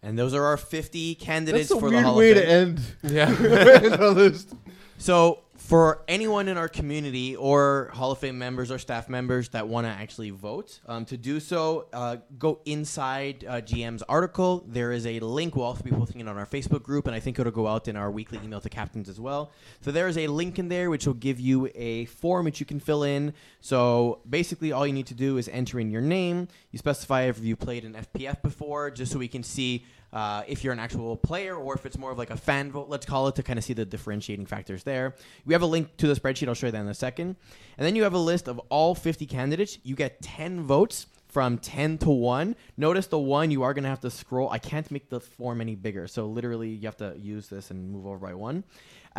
And 0.04 0.18
those 0.18 0.34
are 0.34 0.44
our 0.46 0.58
50 0.58 1.16
candidates 1.16 1.70
That's 1.70 1.78
a 1.78 1.82
for 1.82 1.90
the 1.90 2.02
Hall 2.02 2.16
way 2.16 2.32
of 2.32 2.38
to 2.38 2.48
end 2.48 2.82
Yeah. 3.04 3.30
our 4.00 4.10
list. 4.12 4.54
So, 4.98 5.40
for 5.70 6.04
anyone 6.08 6.48
in 6.48 6.58
our 6.58 6.68
community 6.68 7.36
or 7.36 7.92
Hall 7.94 8.12
of 8.12 8.18
Fame 8.18 8.40
members 8.40 8.72
or 8.72 8.80
staff 8.80 9.08
members 9.08 9.50
that 9.50 9.68
want 9.68 9.86
to 9.86 9.92
actually 9.92 10.32
vote, 10.32 10.80
um, 10.88 11.06
to 11.06 11.16
do 11.16 11.40
so, 11.40 11.86
uh, 11.94 12.18
go 12.40 12.60
inside 12.66 13.46
uh, 13.48 13.62
GM's 13.62 14.02
article. 14.10 14.66
There 14.68 14.92
is 14.92 15.06
a 15.06 15.20
link. 15.20 15.56
We'll 15.56 15.68
also 15.68 15.84
be 15.84 15.92
posting 15.92 16.22
it 16.22 16.28
on 16.28 16.40
our 16.40 16.48
Facebook 16.48 16.82
group, 16.82 17.06
and 17.06 17.16
I 17.16 17.20
think 17.20 17.38
it'll 17.38 17.52
go 17.52 17.68
out 17.68 17.88
in 17.88 17.96
our 17.96 18.10
weekly 18.10 18.40
email 18.44 18.60
to 18.62 18.70
captains 18.70 19.08
as 19.08 19.20
well. 19.20 19.52
So, 19.82 19.92
there 19.92 20.08
is 20.08 20.18
a 20.18 20.26
link 20.26 20.58
in 20.58 20.70
there 20.70 20.90
which 20.90 21.06
will 21.06 21.14
give 21.14 21.40
you 21.40 21.70
a 21.76 22.06
form 22.06 22.46
which 22.46 22.60
you 22.60 22.66
can 22.66 22.80
fill 22.80 23.04
in. 23.04 23.36
So, 23.62 24.22
basically, 24.28 24.72
all 24.72 24.88
you 24.88 24.94
need 24.94 25.08
to 25.08 25.14
do 25.14 25.38
is 25.38 25.48
enter 25.50 25.80
in 25.80 25.92
your 25.92 26.02
name. 26.02 26.48
You 26.72 26.80
specify 26.80 27.26
if 27.26 27.44
you 27.44 27.56
played 27.56 27.86
an 27.86 27.94
FPF 27.94 28.42
before, 28.42 28.90
just 28.90 29.12
so 29.12 29.20
we 29.20 29.28
can 29.28 29.44
see 29.44 29.86
uh, 30.12 30.44
if 30.48 30.64
you're 30.64 30.74
an 30.74 30.80
actual 30.80 31.16
player 31.16 31.56
or 31.56 31.76
if 31.76 31.86
it's 31.86 31.98
more 31.98 32.12
of 32.12 32.18
like 32.18 32.32
a 32.32 32.38
fan 32.38 32.72
vote, 32.72 32.90
let's 32.90 33.06
call 33.06 33.28
it, 33.28 33.36
to 33.36 33.44
kind 33.44 33.60
of 33.60 33.66
see 33.66 33.74
the 33.74 33.86
differentiating 33.86 34.46
factors 34.46 34.84
there. 34.84 35.16
We 35.46 35.54
have 35.54 35.59
a 35.62 35.66
link 35.66 35.96
to 35.98 36.08
the 36.08 36.14
spreadsheet. 36.14 36.48
I'll 36.48 36.54
show 36.54 36.68
you 36.68 36.72
that 36.72 36.82
in 36.82 36.88
a 36.88 36.94
second. 36.94 37.36
And 37.78 37.86
then 37.86 37.96
you 37.96 38.04
have 38.04 38.14
a 38.14 38.20
list 38.20 38.48
of 38.48 38.60
all 38.70 38.96
50 38.96 39.26
candidates. 39.26 39.78
You 39.84 39.96
get 39.96 40.22
10 40.22 40.64
votes 40.64 41.08
from 41.30 41.60
10 41.60 42.00
to 42.00 42.10
1. 42.10 42.56
Notice 42.78 43.08
the 43.08 43.20
one 43.20 43.52
you 43.52 43.64
are 43.64 43.74
going 43.74 43.84
to 43.84 43.90
have 43.90 44.02
to 44.02 44.10
scroll. 44.10 44.50
I 44.50 44.58
can't 44.58 44.90
make 44.92 45.10
the 45.10 45.20
form 45.20 45.62
any 45.62 45.76
bigger. 45.76 46.08
So 46.08 46.26
literally, 46.26 46.70
you 46.70 46.88
have 46.88 46.98
to 46.98 47.16
use 47.18 47.48
this 47.48 47.72
and 47.72 47.92
move 47.92 48.08
over 48.08 48.18
by 48.18 48.34
one. 48.34 48.64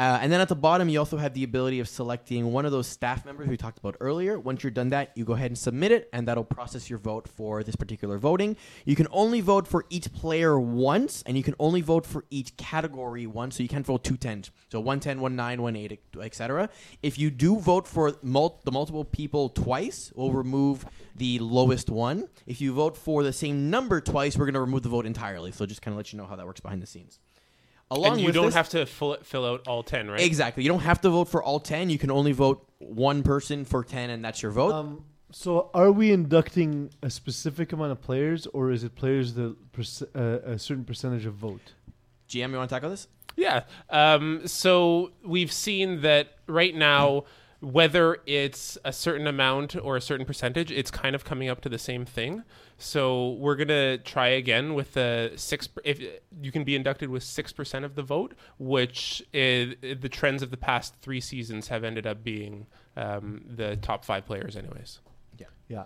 Uh, 0.00 0.18
and 0.22 0.32
then 0.32 0.40
at 0.40 0.48
the 0.48 0.56
bottom, 0.56 0.88
you 0.88 0.98
also 0.98 1.18
have 1.18 1.34
the 1.34 1.44
ability 1.44 1.78
of 1.78 1.86
selecting 1.86 2.50
one 2.54 2.64
of 2.64 2.72
those 2.72 2.86
staff 2.86 3.26
members 3.26 3.46
we 3.46 3.56
talked 3.58 3.78
about 3.78 3.94
earlier. 4.00 4.40
Once 4.40 4.62
you're 4.62 4.70
done 4.70 4.88
that, 4.88 5.10
you 5.14 5.26
go 5.26 5.34
ahead 5.34 5.50
and 5.50 5.58
submit 5.58 5.92
it, 5.92 6.08
and 6.14 6.26
that'll 6.26 6.42
process 6.42 6.88
your 6.88 6.98
vote 6.98 7.28
for 7.28 7.62
this 7.62 7.76
particular 7.76 8.16
voting. 8.16 8.56
You 8.86 8.96
can 8.96 9.08
only 9.10 9.42
vote 9.42 9.68
for 9.68 9.84
each 9.90 10.10
player 10.10 10.58
once, 10.58 11.22
and 11.26 11.36
you 11.36 11.42
can 11.42 11.54
only 11.58 11.82
vote 11.82 12.06
for 12.06 12.24
each 12.30 12.56
category 12.56 13.26
once, 13.26 13.58
so 13.58 13.62
you 13.62 13.68
can't 13.68 13.84
vote 13.84 14.02
two 14.02 14.16
tens. 14.16 14.50
So 14.72 14.80
110, 14.80 15.36
19, 15.36 15.76
18, 15.76 15.98
etc. 16.22 16.70
If 17.02 17.18
you 17.18 17.30
do 17.30 17.58
vote 17.58 17.86
for 17.86 18.16
mul- 18.22 18.58
the 18.64 18.72
multiple 18.72 19.04
people 19.04 19.50
twice, 19.50 20.14
we'll 20.14 20.32
remove 20.32 20.86
the 21.14 21.40
lowest 21.40 21.90
one. 21.90 22.26
If 22.46 22.62
you 22.62 22.72
vote 22.72 22.96
for 22.96 23.22
the 23.22 23.34
same 23.34 23.68
number 23.68 24.00
twice, 24.00 24.38
we're 24.38 24.46
going 24.46 24.54
to 24.54 24.60
remove 24.60 24.82
the 24.82 24.88
vote 24.88 25.04
entirely. 25.04 25.52
So 25.52 25.66
just 25.66 25.82
kind 25.82 25.92
of 25.92 25.98
let 25.98 26.10
you 26.10 26.18
know 26.18 26.24
how 26.24 26.36
that 26.36 26.46
works 26.46 26.60
behind 26.60 26.80
the 26.80 26.86
scenes. 26.86 27.18
Along 27.92 28.12
and 28.12 28.20
you 28.20 28.26
with 28.26 28.34
don't 28.34 28.46
this- 28.46 28.54
have 28.54 28.68
to 28.70 28.86
fill, 28.86 29.16
fill 29.22 29.44
out 29.44 29.66
all 29.66 29.82
10, 29.82 30.08
right? 30.10 30.20
Exactly. 30.20 30.62
You 30.62 30.68
don't 30.68 30.80
have 30.80 31.00
to 31.00 31.10
vote 31.10 31.28
for 31.28 31.42
all 31.42 31.58
10. 31.58 31.90
You 31.90 31.98
can 31.98 32.10
only 32.10 32.32
vote 32.32 32.66
one 32.78 33.22
person 33.22 33.64
for 33.64 33.82
10, 33.82 34.10
and 34.10 34.24
that's 34.24 34.42
your 34.42 34.52
vote. 34.52 34.72
Um, 34.72 35.04
so, 35.32 35.70
are 35.74 35.90
we 35.92 36.12
inducting 36.12 36.90
a 37.02 37.10
specific 37.10 37.72
amount 37.72 37.92
of 37.92 38.00
players, 38.00 38.46
or 38.48 38.70
is 38.70 38.84
it 38.84 38.94
players 38.94 39.34
that 39.34 39.72
perc- 39.72 40.08
uh, 40.14 40.48
a 40.52 40.58
certain 40.58 40.84
percentage 40.84 41.26
of 41.26 41.34
vote? 41.34 41.72
GM, 42.28 42.50
you 42.50 42.56
want 42.56 42.68
to 42.70 42.74
tackle 42.76 42.90
this? 42.90 43.08
Yeah. 43.36 43.62
Um, 43.88 44.46
so 44.46 45.12
we've 45.24 45.52
seen 45.52 46.00
that 46.02 46.34
right 46.46 46.74
now, 46.74 47.24
whether 47.60 48.18
it's 48.26 48.76
a 48.84 48.92
certain 48.92 49.26
amount 49.26 49.76
or 49.76 49.96
a 49.96 50.00
certain 50.00 50.26
percentage, 50.26 50.70
it's 50.70 50.90
kind 50.90 51.14
of 51.14 51.24
coming 51.24 51.48
up 51.48 51.60
to 51.62 51.68
the 51.68 51.78
same 51.78 52.04
thing. 52.04 52.42
So 52.80 53.32
we're 53.32 53.56
gonna 53.56 53.98
try 53.98 54.28
again 54.28 54.72
with 54.72 54.94
the 54.94 55.32
six. 55.36 55.68
If 55.84 56.00
you 56.40 56.50
can 56.50 56.64
be 56.64 56.74
inducted 56.74 57.10
with 57.10 57.22
six 57.22 57.52
percent 57.52 57.84
of 57.84 57.94
the 57.94 58.02
vote, 58.02 58.34
which 58.58 59.22
is, 59.34 59.74
the 59.82 60.08
trends 60.08 60.42
of 60.42 60.50
the 60.50 60.56
past 60.56 60.94
three 61.02 61.20
seasons 61.20 61.68
have 61.68 61.84
ended 61.84 62.06
up 62.06 62.24
being 62.24 62.66
um, 62.96 63.44
the 63.46 63.76
top 63.76 64.04
five 64.04 64.24
players, 64.24 64.56
anyways. 64.56 65.00
Yeah. 65.38 65.46
Yeah. 65.68 65.84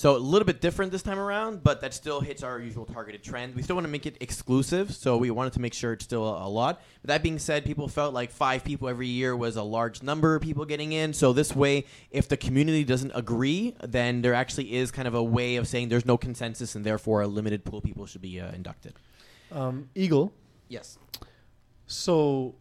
So 0.00 0.16
a 0.16 0.24
little 0.32 0.46
bit 0.46 0.62
different 0.62 0.92
this 0.92 1.02
time 1.02 1.18
around, 1.18 1.62
but 1.62 1.82
that 1.82 1.92
still 1.92 2.22
hits 2.22 2.42
our 2.42 2.58
usual 2.58 2.86
targeted 2.86 3.22
trend. 3.22 3.54
We 3.54 3.62
still 3.62 3.76
want 3.76 3.84
to 3.84 3.90
make 3.90 4.06
it 4.06 4.16
exclusive, 4.20 4.94
so 4.94 5.18
we 5.18 5.30
wanted 5.30 5.52
to 5.52 5.60
make 5.60 5.74
sure 5.74 5.92
it's 5.92 6.04
still 6.04 6.26
a, 6.26 6.46
a 6.46 6.48
lot. 6.48 6.80
But 7.02 7.08
that 7.08 7.22
being 7.22 7.38
said, 7.38 7.66
people 7.66 7.86
felt 7.86 8.14
like 8.14 8.30
five 8.30 8.64
people 8.64 8.88
every 8.88 9.08
year 9.08 9.36
was 9.36 9.56
a 9.56 9.62
large 9.62 10.02
number 10.02 10.34
of 10.34 10.40
people 10.40 10.64
getting 10.64 10.92
in. 10.92 11.12
So 11.12 11.34
this 11.34 11.54
way, 11.54 11.84
if 12.10 12.28
the 12.28 12.38
community 12.38 12.82
doesn't 12.82 13.12
agree, 13.14 13.76
then 13.84 14.22
there 14.22 14.32
actually 14.32 14.74
is 14.74 14.90
kind 14.90 15.06
of 15.06 15.12
a 15.12 15.22
way 15.22 15.56
of 15.56 15.68
saying 15.68 15.90
there's 15.90 16.06
no 16.06 16.16
consensus, 16.16 16.74
and 16.74 16.82
therefore 16.82 17.20
a 17.20 17.26
limited 17.26 17.66
pool 17.66 17.80
of 17.80 17.84
people 17.84 18.06
should 18.06 18.22
be 18.22 18.40
uh, 18.40 18.52
inducted. 18.52 18.94
Um, 19.52 19.90
Eagle. 19.94 20.32
Yes. 20.68 20.96
So, 21.86 22.54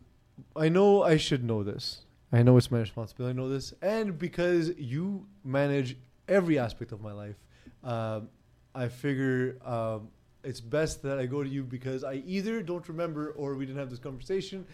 I 0.57 0.67
know 0.67 1.03
I 1.03 1.15
should 1.15 1.45
know 1.45 1.63
this. 1.63 2.01
I 2.33 2.43
know 2.43 2.57
it's 2.57 2.69
my 2.69 2.79
responsibility 2.79 3.33
to 3.33 3.39
know 3.39 3.47
this, 3.47 3.73
and 3.81 4.19
because 4.19 4.73
you 4.77 5.25
manage 5.45 5.95
every 6.29 6.59
aspect 6.59 6.91
of 6.91 7.01
my 7.01 7.11
life, 7.11 7.35
um, 7.83 8.29
I 8.73 8.87
figure 8.87 9.57
um, 9.65 10.09
it's 10.43 10.61
best 10.61 11.03
that 11.03 11.19
I 11.19 11.25
go 11.25 11.43
to 11.43 11.49
you 11.49 11.63
because 11.63 12.03
I 12.03 12.23
either 12.25 12.61
don't 12.61 12.87
remember 12.87 13.31
or 13.31 13.55
we 13.55 13.65
didn't 13.65 13.79
have 13.79 13.89
this 13.89 13.99
conversation. 13.99 14.65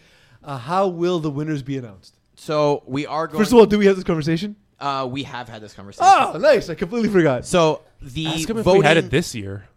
Uh, 0.44 0.58
how 0.58 0.86
will 0.86 1.18
the 1.18 1.30
winners 1.30 1.62
be 1.62 1.76
announced? 1.78 2.18
So 2.36 2.82
we 2.86 3.06
are 3.06 3.26
going. 3.26 3.38
First 3.38 3.52
of 3.52 3.58
all, 3.58 3.66
do 3.66 3.78
we 3.78 3.86
have 3.86 3.96
this 3.96 4.04
conversation? 4.04 4.56
uh, 4.80 5.08
we 5.10 5.22
have 5.22 5.48
had 5.48 5.62
this 5.62 5.72
conversation. 5.74 6.06
Oh, 6.06 6.38
nice! 6.38 6.68
I 6.68 6.74
completely 6.74 7.08
forgot. 7.08 7.46
So 7.46 7.82
the 8.00 8.26
Ask 8.26 8.48
him 8.50 8.58
if 8.58 8.64
voting, 8.64 8.82
we 8.82 8.86
had 8.86 8.96
it 8.96 9.10
this 9.10 9.34
year. 9.34 9.68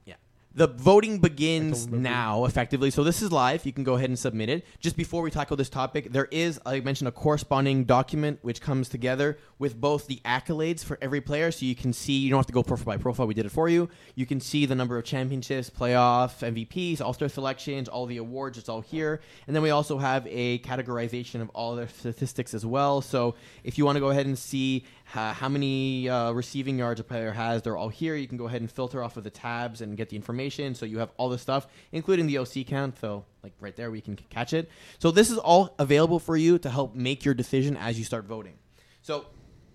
The 0.59 0.67
voting 0.67 1.19
begins 1.19 1.87
now, 1.87 2.43
effectively. 2.43 2.91
So 2.91 3.01
this 3.05 3.21
is 3.21 3.31
live. 3.31 3.65
You 3.65 3.71
can 3.71 3.85
go 3.85 3.93
ahead 3.93 4.09
and 4.09 4.19
submit 4.19 4.49
it. 4.49 4.65
Just 4.81 4.97
before 4.97 5.21
we 5.21 5.31
tackle 5.31 5.55
this 5.55 5.69
topic, 5.69 6.11
there 6.11 6.27
is, 6.31 6.59
I 6.65 6.81
mentioned, 6.81 7.07
a 7.07 7.13
corresponding 7.13 7.85
document 7.85 8.39
which 8.41 8.59
comes 8.59 8.89
together 8.89 9.37
with 9.57 9.79
both 9.79 10.07
the 10.07 10.19
accolades 10.25 10.83
for 10.83 10.97
every 11.01 11.21
player. 11.21 11.49
So 11.51 11.65
you 11.65 11.75
can 11.75 11.93
see, 11.93 12.17
you 12.17 12.29
don't 12.29 12.39
have 12.39 12.47
to 12.47 12.51
go 12.51 12.61
profile 12.61 12.87
by 12.87 12.97
profile. 12.97 13.25
We 13.25 13.35
did 13.35 13.45
it 13.45 13.53
for 13.53 13.69
you. 13.69 13.87
You 14.15 14.25
can 14.25 14.41
see 14.41 14.65
the 14.65 14.75
number 14.75 14.97
of 14.97 15.05
championships, 15.05 15.69
playoff, 15.69 16.45
MVPs, 16.45 16.99
All 16.99 17.13
Star 17.13 17.29
selections, 17.29 17.87
all 17.87 18.05
the 18.05 18.17
awards. 18.17 18.57
It's 18.57 18.67
all 18.67 18.81
here. 18.81 19.21
And 19.47 19.55
then 19.55 19.63
we 19.63 19.69
also 19.69 19.97
have 19.97 20.27
a 20.29 20.59
categorization 20.59 21.39
of 21.39 21.47
all 21.51 21.77
their 21.77 21.87
statistics 21.87 22.53
as 22.53 22.65
well. 22.65 22.99
So 22.99 23.35
if 23.63 23.77
you 23.77 23.85
want 23.85 23.95
to 23.95 24.01
go 24.01 24.09
ahead 24.09 24.25
and 24.25 24.37
see 24.37 24.83
how 25.09 25.49
many 25.49 26.07
uh, 26.07 26.31
receiving 26.31 26.77
yards 26.77 26.99
a 26.99 27.03
player 27.03 27.31
has, 27.31 27.63
they're 27.63 27.77
all 27.77 27.89
here. 27.89 28.15
You 28.15 28.27
can 28.27 28.37
go 28.37 28.45
ahead 28.45 28.61
and 28.61 28.71
filter 28.71 29.03
off 29.03 29.17
of 29.17 29.23
the 29.23 29.31
tabs 29.31 29.81
and 29.81 29.97
get 29.97 30.09
the 30.09 30.15
information. 30.15 30.75
So 30.75 30.85
you 30.85 30.99
have 30.99 31.09
all 31.17 31.29
the 31.29 31.39
stuff, 31.39 31.65
including 31.91 32.27
the 32.27 32.37
OC 32.37 32.67
count. 32.67 32.99
So 32.99 33.25
like 33.41 33.53
right 33.59 33.75
there, 33.75 33.89
we 33.89 34.01
can 34.01 34.15
catch 34.15 34.53
it. 34.53 34.69
So 34.99 35.09
this 35.09 35.31
is 35.31 35.39
all 35.39 35.73
available 35.79 36.19
for 36.19 36.37
you 36.37 36.59
to 36.59 36.69
help 36.69 36.93
make 36.93 37.25
your 37.25 37.33
decision 37.33 37.75
as 37.75 37.97
you 37.97 38.05
start 38.05 38.25
voting. 38.25 38.53
So 39.01 39.25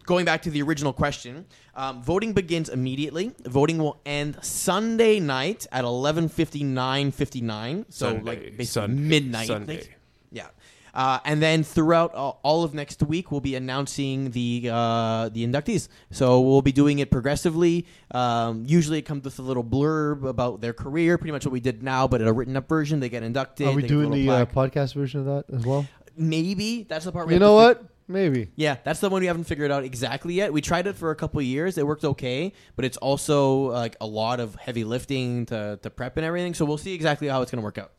going 0.04 0.24
back 0.24 0.42
to 0.42 0.50
the 0.50 0.62
original 0.62 0.92
question, 0.92 1.46
um, 1.74 2.00
voting 2.02 2.32
begins 2.32 2.68
immediately. 2.68 3.34
Voting 3.44 3.78
will 3.78 4.00
end 4.06 4.38
Sunday 4.42 5.18
night 5.18 5.66
at 5.72 5.84
11:59:59. 5.84 7.86
So 7.88 8.06
Sunday. 8.06 8.22
like 8.22 8.40
basically 8.56 8.64
Sun- 8.66 9.08
midnight. 9.08 9.48
Sunday. 9.48 9.93
Uh, 10.94 11.18
and 11.24 11.42
then 11.42 11.64
throughout 11.64 12.14
all, 12.14 12.40
all 12.44 12.62
of 12.62 12.72
next 12.72 13.02
week, 13.02 13.32
we'll 13.32 13.40
be 13.40 13.56
announcing 13.56 14.30
the 14.30 14.70
uh, 14.72 15.28
the 15.28 15.46
inductees. 15.46 15.88
So 16.12 16.40
we'll 16.40 16.62
be 16.62 16.72
doing 16.72 17.00
it 17.00 17.10
progressively. 17.10 17.86
Um, 18.12 18.64
usually, 18.66 18.98
it 18.98 19.02
comes 19.02 19.24
with 19.24 19.38
a 19.40 19.42
little 19.42 19.64
blurb 19.64 20.24
about 20.24 20.60
their 20.60 20.72
career, 20.72 21.18
pretty 21.18 21.32
much 21.32 21.44
what 21.44 21.52
we 21.52 21.60
did 21.60 21.82
now, 21.82 22.06
but 22.06 22.20
in 22.20 22.28
a 22.28 22.32
written 22.32 22.56
up 22.56 22.68
version. 22.68 23.00
They 23.00 23.08
get 23.08 23.24
inducted. 23.24 23.66
Are 23.66 23.72
we 23.72 23.82
they 23.82 23.88
get 23.88 23.94
a 23.94 23.96
doing 23.96 24.10
the 24.12 24.30
uh, 24.30 24.46
podcast 24.46 24.94
version 24.94 25.20
of 25.20 25.26
that 25.26 25.54
as 25.54 25.66
well? 25.66 25.86
Maybe 26.16 26.84
that's 26.84 27.04
the 27.04 27.12
part. 27.12 27.26
We 27.26 27.34
You 27.34 27.40
know 27.40 27.56
what? 27.56 27.84
Maybe. 28.06 28.50
Yeah, 28.54 28.76
that's 28.84 29.00
the 29.00 29.08
one 29.08 29.20
we 29.22 29.26
haven't 29.26 29.44
figured 29.44 29.70
out 29.70 29.82
exactly 29.82 30.34
yet. 30.34 30.52
We 30.52 30.60
tried 30.60 30.86
it 30.86 30.94
for 30.94 31.10
a 31.10 31.16
couple 31.16 31.40
years. 31.40 31.78
It 31.78 31.86
worked 31.86 32.04
okay, 32.04 32.52
but 32.76 32.84
it's 32.84 32.98
also 32.98 33.70
like 33.72 33.96
a 34.00 34.06
lot 34.06 34.40
of 34.40 34.54
heavy 34.56 34.84
lifting 34.84 35.46
to, 35.46 35.78
to 35.82 35.90
prep 35.90 36.16
and 36.18 36.26
everything. 36.26 36.54
So 36.54 36.66
we'll 36.66 36.78
see 36.78 36.92
exactly 36.94 37.28
how 37.28 37.40
it's 37.42 37.50
going 37.50 37.62
to 37.62 37.64
work 37.64 37.78
out. 37.78 37.92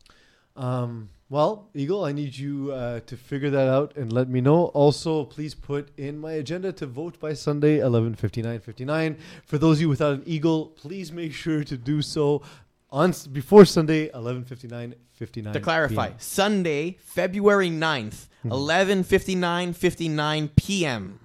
Um, 0.54 1.08
well, 1.28 1.68
Eagle, 1.74 2.04
I 2.04 2.12
need 2.12 2.36
you 2.36 2.70
uh, 2.72 3.00
to 3.06 3.16
figure 3.16 3.50
that 3.50 3.68
out 3.68 3.96
and 3.96 4.12
let 4.12 4.28
me 4.28 4.40
know. 4.40 4.66
Also, 4.66 5.24
please 5.24 5.54
put 5.54 5.88
in 5.98 6.18
my 6.18 6.32
agenda 6.32 6.72
to 6.74 6.86
vote 6.86 7.18
by 7.18 7.32
Sunday, 7.34 7.78
11:59:59. 7.78 9.16
For 9.44 9.58
those 9.58 9.78
of 9.78 9.80
you 9.82 9.88
without 9.88 10.14
an 10.14 10.22
Eagle, 10.26 10.66
please 10.66 11.10
make 11.12 11.32
sure 11.32 11.64
to 11.64 11.76
do 11.76 12.00
so 12.02 12.42
on 12.90 13.10
s- 13.10 13.26
before 13.26 13.64
Sunday, 13.64 14.08
11:59:59. 14.14 15.52
To 15.52 15.60
clarify, 15.60 16.08
PM. 16.10 16.18
Sunday, 16.20 16.96
February 17.00 17.70
9th, 17.70 18.28
Mhm. 18.44 18.52
11:59 18.52 19.72
59 19.72 20.48
p.m. 20.54 21.18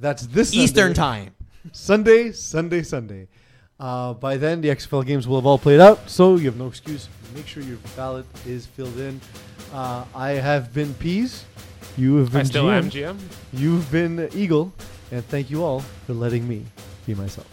that's 0.00 0.26
this 0.26 0.52
Eastern 0.54 0.92
time. 0.94 1.30
Sunday, 1.72 2.32
Sunday, 2.32 2.82
Sunday. 2.82 3.28
Uh, 3.78 4.12
by 4.14 4.36
then, 4.36 4.60
the 4.60 4.70
XFL 4.70 5.02
games 5.06 5.28
will 5.28 5.36
have 5.36 5.46
all 5.46 5.58
played 5.58 5.78
out, 5.80 6.10
so 6.10 6.36
you 6.36 6.46
have 6.46 6.56
no 6.56 6.66
excuse. 6.66 7.08
Make 7.34 7.46
sure 7.46 7.62
your 7.62 7.78
ballot 7.96 8.26
is 8.46 8.66
filled 8.66 8.98
in. 8.98 9.20
Uh, 9.72 10.04
I 10.14 10.30
have 10.30 10.72
been 10.74 10.94
Peas. 10.94 11.44
You 11.96 12.16
have 12.16 12.32
been 12.32 12.40
I 12.40 12.44
still 12.44 12.64
GM. 12.66 12.72
am 12.78 12.90
GM. 12.90 13.18
You've 13.52 13.90
been 13.90 14.28
Eagle, 14.34 14.72
and 15.12 15.24
thank 15.26 15.50
you 15.50 15.62
all 15.64 15.80
for 16.06 16.14
letting 16.14 16.48
me 16.48 16.64
be 17.06 17.14
myself. 17.14 17.46